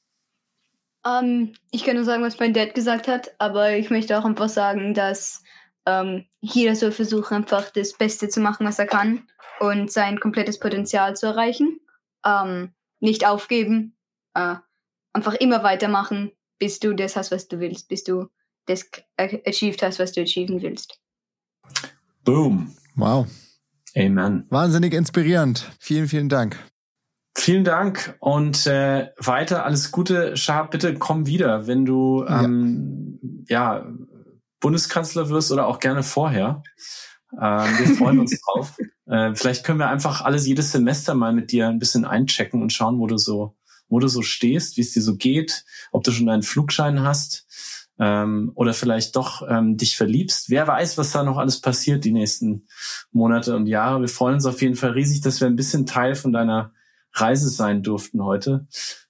Um, 1.06 1.24
ähm, 1.24 1.54
ich 1.70 1.84
kann 1.84 1.94
nur 1.94 2.04
sagen, 2.04 2.24
was 2.24 2.40
mein 2.40 2.52
Dad 2.52 2.74
gesagt 2.74 3.06
hat, 3.06 3.30
aber 3.38 3.76
ich 3.76 3.90
möchte 3.90 4.18
auch 4.18 4.24
einfach 4.24 4.48
sagen, 4.48 4.92
dass 4.92 5.42
um, 5.84 5.92
ähm, 5.92 6.24
jeder 6.40 6.74
soll 6.74 6.90
versuchen, 6.90 7.36
einfach 7.36 7.70
das 7.70 7.92
Beste 7.92 8.28
zu 8.28 8.40
machen, 8.40 8.66
was 8.66 8.80
er 8.80 8.86
kann 8.86 9.22
und 9.60 9.92
sein 9.92 10.18
komplettes 10.18 10.58
Potenzial 10.58 11.14
zu 11.16 11.26
erreichen. 11.26 11.78
Um, 12.24 12.32
ähm, 12.32 12.72
nicht 12.98 13.26
aufgeben, 13.26 13.94
uh, 14.36 14.56
einfach 15.12 15.34
immer 15.34 15.62
weitermachen, 15.62 16.32
bis 16.58 16.80
du 16.80 16.92
das 16.92 17.14
hast, 17.14 17.30
was 17.30 17.46
du 17.46 17.60
willst, 17.60 17.88
bis 17.88 18.02
du 18.02 18.28
das 18.66 18.90
achieved 19.16 19.82
hast, 19.82 20.00
was 20.00 20.12
du 20.12 20.22
achieven 20.22 20.60
willst. 20.60 20.98
Boom. 22.24 22.74
Wow. 22.96 23.28
Amen. 23.96 24.44
Wahnsinnig 24.50 24.92
inspirierend. 24.92 25.70
Vielen, 25.78 26.08
vielen 26.08 26.28
Dank. 26.28 26.58
Vielen 27.38 27.64
Dank 27.64 28.16
und 28.18 28.66
äh, 28.66 29.10
weiter 29.18 29.66
alles 29.66 29.92
Gute. 29.92 30.38
Schab, 30.38 30.70
bitte 30.70 30.94
komm 30.94 31.26
wieder, 31.26 31.66
wenn 31.66 31.84
du 31.84 32.24
ähm, 32.26 33.20
ja. 33.46 33.76
ja 33.76 33.86
Bundeskanzler 34.58 35.28
wirst 35.28 35.52
oder 35.52 35.66
auch 35.66 35.78
gerne 35.78 36.02
vorher. 36.02 36.62
Ähm, 37.32 37.78
wir 37.78 37.94
freuen 37.94 38.20
uns 38.20 38.40
drauf. 38.54 38.78
Äh, 39.04 39.34
vielleicht 39.34 39.64
können 39.64 39.78
wir 39.78 39.90
einfach 39.90 40.22
alles 40.22 40.46
jedes 40.46 40.72
Semester 40.72 41.14
mal 41.14 41.34
mit 41.34 41.52
dir 41.52 41.68
ein 41.68 41.78
bisschen 41.78 42.06
einchecken 42.06 42.62
und 42.62 42.72
schauen, 42.72 42.98
wo 42.98 43.06
du 43.06 43.18
so, 43.18 43.54
wo 43.90 44.00
du 44.00 44.08
so 44.08 44.22
stehst, 44.22 44.78
wie 44.78 44.80
es 44.80 44.92
dir 44.92 45.02
so 45.02 45.16
geht, 45.16 45.66
ob 45.92 46.04
du 46.04 46.12
schon 46.12 46.26
deinen 46.26 46.42
Flugschein 46.42 47.02
hast 47.02 47.46
ähm, 47.98 48.50
oder 48.54 48.72
vielleicht 48.72 49.14
doch 49.14 49.46
ähm, 49.46 49.76
dich 49.76 49.98
verliebst. 49.98 50.48
Wer 50.48 50.66
weiß, 50.66 50.96
was 50.96 51.12
da 51.12 51.22
noch 51.22 51.36
alles 51.36 51.60
passiert 51.60 52.06
die 52.06 52.12
nächsten 52.12 52.66
Monate 53.12 53.54
und 53.54 53.66
Jahre. 53.66 54.00
Wir 54.00 54.08
freuen 54.08 54.36
uns 54.36 54.46
auf 54.46 54.62
jeden 54.62 54.76
Fall 54.76 54.92
riesig, 54.92 55.20
dass 55.20 55.40
wir 55.40 55.48
ein 55.48 55.56
bisschen 55.56 55.84
Teil 55.84 56.14
von 56.14 56.32
deiner 56.32 56.72
Reise 57.12 57.48
sein 57.48 57.82
durften 57.82 58.22
heute 58.22 58.66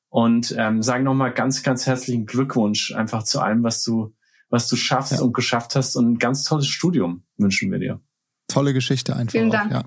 und 0.08 0.54
ähm, 0.56 0.82
sagen 0.82 1.04
nochmal 1.04 1.32
ganz, 1.32 1.62
ganz 1.62 1.86
herzlichen 1.86 2.26
Glückwunsch 2.26 2.94
einfach 2.94 3.22
zu 3.22 3.40
allem, 3.40 3.62
was 3.62 3.82
du 3.82 4.14
was 4.48 4.68
du 4.68 4.76
schaffst 4.76 5.12
ja. 5.12 5.20
und 5.20 5.32
geschafft 5.32 5.74
hast 5.76 5.96
und 5.96 6.12
ein 6.12 6.18
ganz 6.18 6.44
tolles 6.44 6.66
Studium 6.66 7.24
wünschen 7.36 7.70
wir 7.70 7.78
dir. 7.78 8.00
Tolle 8.48 8.72
Geschichte 8.72 9.16
einfach. 9.16 9.32
Vielen 9.32 9.50
Dank. 9.50 9.72
ja. 9.72 9.84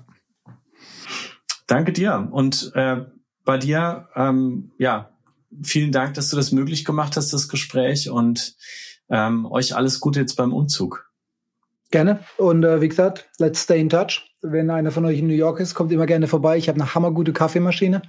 Danke 1.66 1.92
dir. 1.92 2.28
Und 2.30 2.72
äh, 2.74 3.04
bei 3.44 3.56
dir, 3.56 4.08
ähm, 4.14 4.72
ja, 4.78 5.10
vielen 5.62 5.92
Dank, 5.92 6.14
dass 6.14 6.28
du 6.28 6.36
das 6.36 6.52
möglich 6.52 6.84
gemacht 6.84 7.16
hast, 7.16 7.32
das 7.32 7.48
Gespräch 7.48 8.10
und 8.10 8.56
ähm, 9.08 9.46
euch 9.46 9.74
alles 9.74 10.00
Gute 10.00 10.20
jetzt 10.20 10.36
beim 10.36 10.52
Umzug. 10.52 11.10
Gerne. 11.90 12.20
Und 12.36 12.64
äh, 12.64 12.80
wie 12.80 12.88
gesagt, 12.88 13.30
let's 13.38 13.62
stay 13.62 13.80
in 13.80 13.88
touch. 13.88 14.29
Wenn 14.42 14.70
einer 14.70 14.90
von 14.90 15.04
euch 15.04 15.18
in 15.18 15.26
New 15.26 15.34
York 15.34 15.60
ist, 15.60 15.74
kommt 15.74 15.92
immer 15.92 16.06
gerne 16.06 16.26
vorbei. 16.26 16.56
Ich 16.56 16.68
habe 16.68 16.80
eine 16.80 16.94
hammergute 16.94 17.32
Kaffeemaschine. 17.32 18.02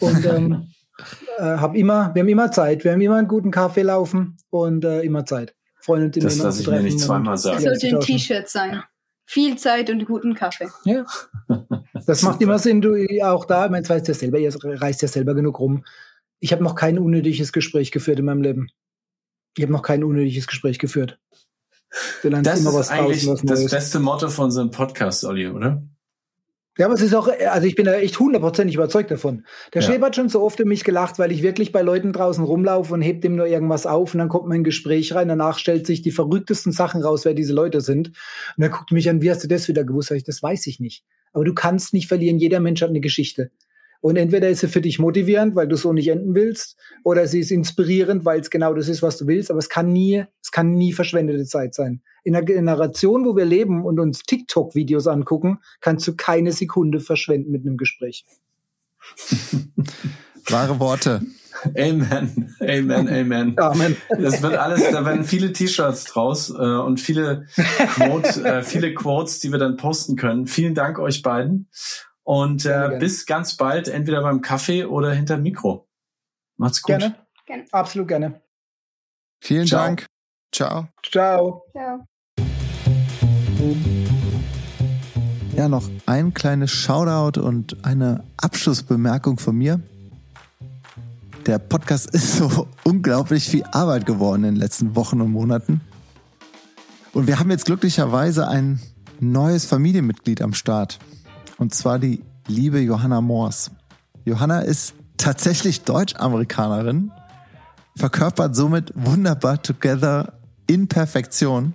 Und 0.00 0.24
ähm, 0.24 0.68
äh, 1.38 1.42
hab 1.42 1.74
immer, 1.74 2.14
wir 2.14 2.22
haben 2.22 2.28
immer 2.28 2.50
Zeit. 2.52 2.84
Wir 2.84 2.92
haben 2.92 3.00
immer 3.00 3.16
einen 3.16 3.28
guten 3.28 3.50
Kaffee 3.50 3.82
laufen 3.82 4.36
und 4.50 4.84
äh, 4.84 5.02
immer 5.02 5.24
Zeit. 5.24 5.54
Freunde, 5.80 6.10
die 6.10 6.20
das 6.20 6.38
lasse 6.38 6.62
ich 6.62 6.68
mir 6.68 6.82
nicht 6.82 7.00
zweimal 7.00 7.36
sagen. 7.36 7.64
Das 7.64 7.80
sollte 7.80 7.96
ein 7.96 8.00
T-Shirt 8.00 8.48
sein. 8.48 8.82
Viel 9.24 9.56
Zeit 9.58 9.90
und 9.90 10.06
guten 10.06 10.34
Kaffee. 10.34 10.68
Ja. 10.84 11.04
Das 12.06 12.22
macht 12.22 12.40
immer 12.40 12.58
Sinn, 12.58 12.80
du 12.80 12.94
auch 13.22 13.44
da, 13.44 13.66
ich 13.66 13.70
meine, 13.70 13.82
du 13.82 13.90
weißt 13.90 14.08
ja 14.08 14.14
selber, 14.14 14.38
ihr 14.38 14.54
reist 14.64 15.02
ja 15.02 15.08
selber 15.08 15.34
genug 15.34 15.60
rum. 15.60 15.84
Ich 16.40 16.52
habe 16.52 16.64
noch 16.64 16.74
kein 16.74 16.98
unnötiges 16.98 17.52
Gespräch 17.52 17.92
geführt 17.92 18.18
in 18.18 18.24
meinem 18.24 18.42
Leben. 18.42 18.68
Ich 19.56 19.62
habe 19.62 19.72
noch 19.72 19.82
kein 19.82 20.04
unnötiges 20.04 20.46
Gespräch 20.46 20.78
geführt. 20.78 21.18
Das 22.22 22.60
ist 22.60 22.90
eigentlich 22.90 23.26
das 23.42 23.70
beste 23.70 23.98
Motto 23.98 24.28
von 24.28 24.46
unserem 24.46 24.70
Podcast, 24.70 25.24
Olli, 25.24 25.48
oder? 25.48 25.82
Ja, 26.78 26.86
aber 26.86 26.94
es 26.94 27.02
ist 27.02 27.14
auch, 27.14 27.28
also 27.28 27.66
ich 27.66 27.74
bin 27.74 27.86
da 27.86 27.94
echt 27.94 28.20
hundertprozentig 28.20 28.76
überzeugt 28.76 29.10
davon. 29.10 29.44
Der 29.74 29.82
ja. 29.82 29.88
Schäfer 29.88 30.06
hat 30.06 30.14
schon 30.14 30.28
so 30.28 30.40
oft 30.42 30.60
über 30.60 30.68
mich 30.68 30.84
gelacht, 30.84 31.18
weil 31.18 31.32
ich 31.32 31.42
wirklich 31.42 31.72
bei 31.72 31.82
Leuten 31.82 32.12
draußen 32.12 32.44
rumlaufe 32.44 32.94
und 32.94 33.02
hebt 33.02 33.24
dem 33.24 33.34
nur 33.34 33.46
irgendwas 33.46 33.84
auf 33.84 34.14
und 34.14 34.18
dann 34.18 34.28
kommt 34.28 34.46
mein 34.46 34.62
Gespräch 34.62 35.12
rein. 35.12 35.26
Danach 35.26 35.58
stellt 35.58 35.88
sich 35.88 36.02
die 36.02 36.12
verrücktesten 36.12 36.70
Sachen 36.70 37.02
raus, 37.02 37.24
wer 37.24 37.34
diese 37.34 37.52
Leute 37.52 37.80
sind. 37.80 38.08
Und 38.08 38.14
dann 38.58 38.70
guckt 38.70 38.92
mich 38.92 39.10
an, 39.10 39.22
wie 39.22 39.30
hast 39.30 39.42
du 39.42 39.48
das 39.48 39.66
wieder 39.66 39.82
gewusst? 39.82 40.12
Ich, 40.12 40.22
das 40.22 40.40
weiß 40.40 40.68
ich 40.68 40.78
nicht. 40.78 41.04
Aber 41.32 41.44
du 41.44 41.52
kannst 41.52 41.94
nicht 41.94 42.06
verlieren. 42.06 42.38
Jeder 42.38 42.60
Mensch 42.60 42.80
hat 42.80 42.90
eine 42.90 43.00
Geschichte. 43.00 43.50
Und 44.00 44.16
entweder 44.16 44.48
ist 44.48 44.60
sie 44.60 44.68
für 44.68 44.80
dich 44.80 44.98
motivierend, 44.98 45.56
weil 45.56 45.66
du 45.66 45.76
so 45.76 45.92
nicht 45.92 46.08
enden 46.08 46.34
willst, 46.34 46.76
oder 47.02 47.26
sie 47.26 47.40
ist 47.40 47.50
inspirierend, 47.50 48.24
weil 48.24 48.40
es 48.40 48.50
genau 48.50 48.74
das 48.74 48.88
ist, 48.88 49.02
was 49.02 49.18
du 49.18 49.26
willst. 49.26 49.50
Aber 49.50 49.58
es 49.58 49.68
kann 49.68 49.92
nie, 49.92 50.24
es 50.42 50.52
kann 50.52 50.72
nie 50.72 50.92
verschwendete 50.92 51.44
Zeit 51.44 51.74
sein. 51.74 52.02
In 52.22 52.36
einer 52.36 52.44
Generation, 52.44 53.24
wo 53.24 53.36
wir 53.36 53.44
leben 53.44 53.84
und 53.84 53.98
uns 53.98 54.22
TikTok-Videos 54.22 55.06
angucken, 55.06 55.58
kannst 55.80 56.06
du 56.06 56.14
keine 56.14 56.52
Sekunde 56.52 57.00
verschwenden 57.00 57.50
mit 57.50 57.66
einem 57.66 57.76
Gespräch. 57.76 58.24
Wahre 60.50 60.78
Worte. 60.80 61.22
Amen, 61.76 62.54
Amen, 62.60 63.08
Amen. 63.08 63.58
Amen. 63.58 63.96
Das 64.08 64.42
wird 64.42 64.54
alles, 64.54 64.90
da 64.92 65.04
werden 65.04 65.24
viele 65.24 65.52
T-Shirts 65.52 66.04
draus 66.04 66.50
äh, 66.50 66.54
und 66.54 67.00
viele, 67.00 67.46
Quote, 67.94 68.44
äh, 68.44 68.62
viele 68.62 68.94
Quotes, 68.94 69.40
die 69.40 69.50
wir 69.50 69.58
dann 69.58 69.76
posten 69.76 70.16
können. 70.16 70.46
Vielen 70.46 70.74
Dank 70.74 70.98
euch 70.98 71.22
beiden. 71.22 71.68
Und 72.28 72.66
äh, 72.66 72.98
bis 73.00 73.24
ganz 73.24 73.56
bald, 73.56 73.88
entweder 73.88 74.20
beim 74.20 74.42
Kaffee 74.42 74.84
oder 74.84 75.14
hinter 75.14 75.38
Mikro. 75.38 75.88
Macht's 76.58 76.82
gut. 76.82 76.98
Gerne. 76.98 77.14
gerne. 77.46 77.64
Absolut 77.72 78.06
gerne. 78.06 78.42
Vielen 79.42 79.66
Ciao. 79.66 79.86
Dank. 79.86 80.06
Ciao. 80.52 80.88
Ciao. 81.02 81.62
Ciao. 81.72 82.06
Ja, 85.56 85.68
noch 85.68 85.88
ein 86.04 86.34
kleines 86.34 86.70
Shoutout 86.70 87.40
und 87.40 87.82
eine 87.86 88.22
Abschlussbemerkung 88.36 89.38
von 89.38 89.56
mir. 89.56 89.80
Der 91.46 91.58
Podcast 91.58 92.10
ist 92.14 92.36
so 92.36 92.68
unglaublich 92.84 93.48
viel 93.48 93.64
Arbeit 93.72 94.04
geworden 94.04 94.44
in 94.44 94.56
den 94.56 94.60
letzten 94.60 94.94
Wochen 94.94 95.22
und 95.22 95.32
Monaten. 95.32 95.80
Und 97.14 97.26
wir 97.26 97.38
haben 97.38 97.50
jetzt 97.50 97.64
glücklicherweise 97.64 98.48
ein 98.48 98.80
neues 99.18 99.64
Familienmitglied 99.64 100.42
am 100.42 100.52
Start. 100.52 100.98
Und 101.58 101.74
zwar 101.74 101.98
die 101.98 102.24
liebe 102.46 102.80
Johanna 102.80 103.20
Moors. 103.20 103.70
Johanna 104.24 104.60
ist 104.60 104.94
tatsächlich 105.16 105.82
Deutsch-Amerikanerin, 105.82 107.10
verkörpert 107.96 108.54
somit 108.54 108.92
wunderbar 108.94 109.60
Together 109.60 110.34
in 110.66 110.88
Perfektion. 110.88 111.74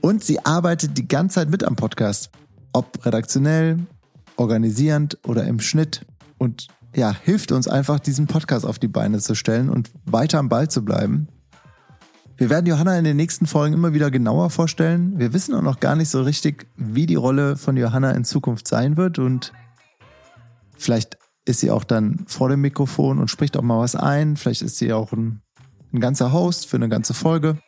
Und 0.00 0.24
sie 0.24 0.44
arbeitet 0.44 0.96
die 0.96 1.06
ganze 1.06 1.36
Zeit 1.36 1.50
mit 1.50 1.64
am 1.64 1.76
Podcast. 1.76 2.30
Ob 2.72 3.04
redaktionell, 3.04 3.78
organisierend 4.36 5.18
oder 5.26 5.44
im 5.44 5.60
Schnitt. 5.60 6.06
Und 6.38 6.68
ja, 6.94 7.12
hilft 7.12 7.52
uns 7.52 7.68
einfach, 7.68 8.00
diesen 8.00 8.26
Podcast 8.26 8.64
auf 8.64 8.78
die 8.78 8.88
Beine 8.88 9.18
zu 9.18 9.34
stellen 9.34 9.68
und 9.68 9.90
weiter 10.06 10.38
am 10.38 10.48
Ball 10.48 10.68
zu 10.68 10.84
bleiben. 10.84 11.28
Wir 12.38 12.50
werden 12.50 12.66
Johanna 12.66 12.96
in 12.96 13.04
den 13.04 13.16
nächsten 13.16 13.46
Folgen 13.46 13.74
immer 13.74 13.92
wieder 13.92 14.12
genauer 14.12 14.50
vorstellen. 14.50 15.18
Wir 15.18 15.32
wissen 15.32 15.56
auch 15.56 15.62
noch 15.62 15.80
gar 15.80 15.96
nicht 15.96 16.08
so 16.08 16.22
richtig, 16.22 16.68
wie 16.76 17.04
die 17.04 17.16
Rolle 17.16 17.56
von 17.56 17.76
Johanna 17.76 18.12
in 18.12 18.24
Zukunft 18.24 18.68
sein 18.68 18.96
wird 18.96 19.18
und 19.18 19.52
vielleicht 20.76 21.18
ist 21.44 21.58
sie 21.58 21.72
auch 21.72 21.82
dann 21.82 22.24
vor 22.28 22.48
dem 22.48 22.60
Mikrofon 22.60 23.18
und 23.18 23.28
spricht 23.28 23.56
auch 23.56 23.62
mal 23.62 23.80
was 23.80 23.96
ein. 23.96 24.36
Vielleicht 24.36 24.62
ist 24.62 24.78
sie 24.78 24.92
auch 24.92 25.12
ein, 25.12 25.42
ein 25.92 25.98
ganzer 25.98 26.32
Host 26.32 26.68
für 26.68 26.76
eine 26.76 26.88
ganze 26.88 27.12
Folge. 27.12 27.58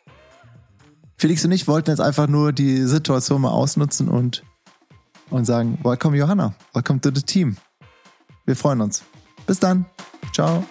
Felix 1.17 1.43
und 1.43 1.51
ich 1.51 1.67
wollten 1.67 1.89
jetzt 1.89 1.99
einfach 1.99 2.27
nur 2.27 2.53
die 2.53 2.83
Situation 2.83 3.41
mal 3.41 3.49
ausnutzen 3.49 4.07
und, 4.07 4.43
und 5.29 5.43
sagen, 5.43 5.79
welcome 5.83 6.15
Johanna, 6.15 6.53
welcome 6.73 7.01
to 7.01 7.11
the 7.13 7.21
team. 7.21 7.57
Wir 8.45 8.55
freuen 8.55 8.79
uns. 8.79 9.03
Bis 9.45 9.59
dann. 9.59 9.85
Ciao. 10.33 10.63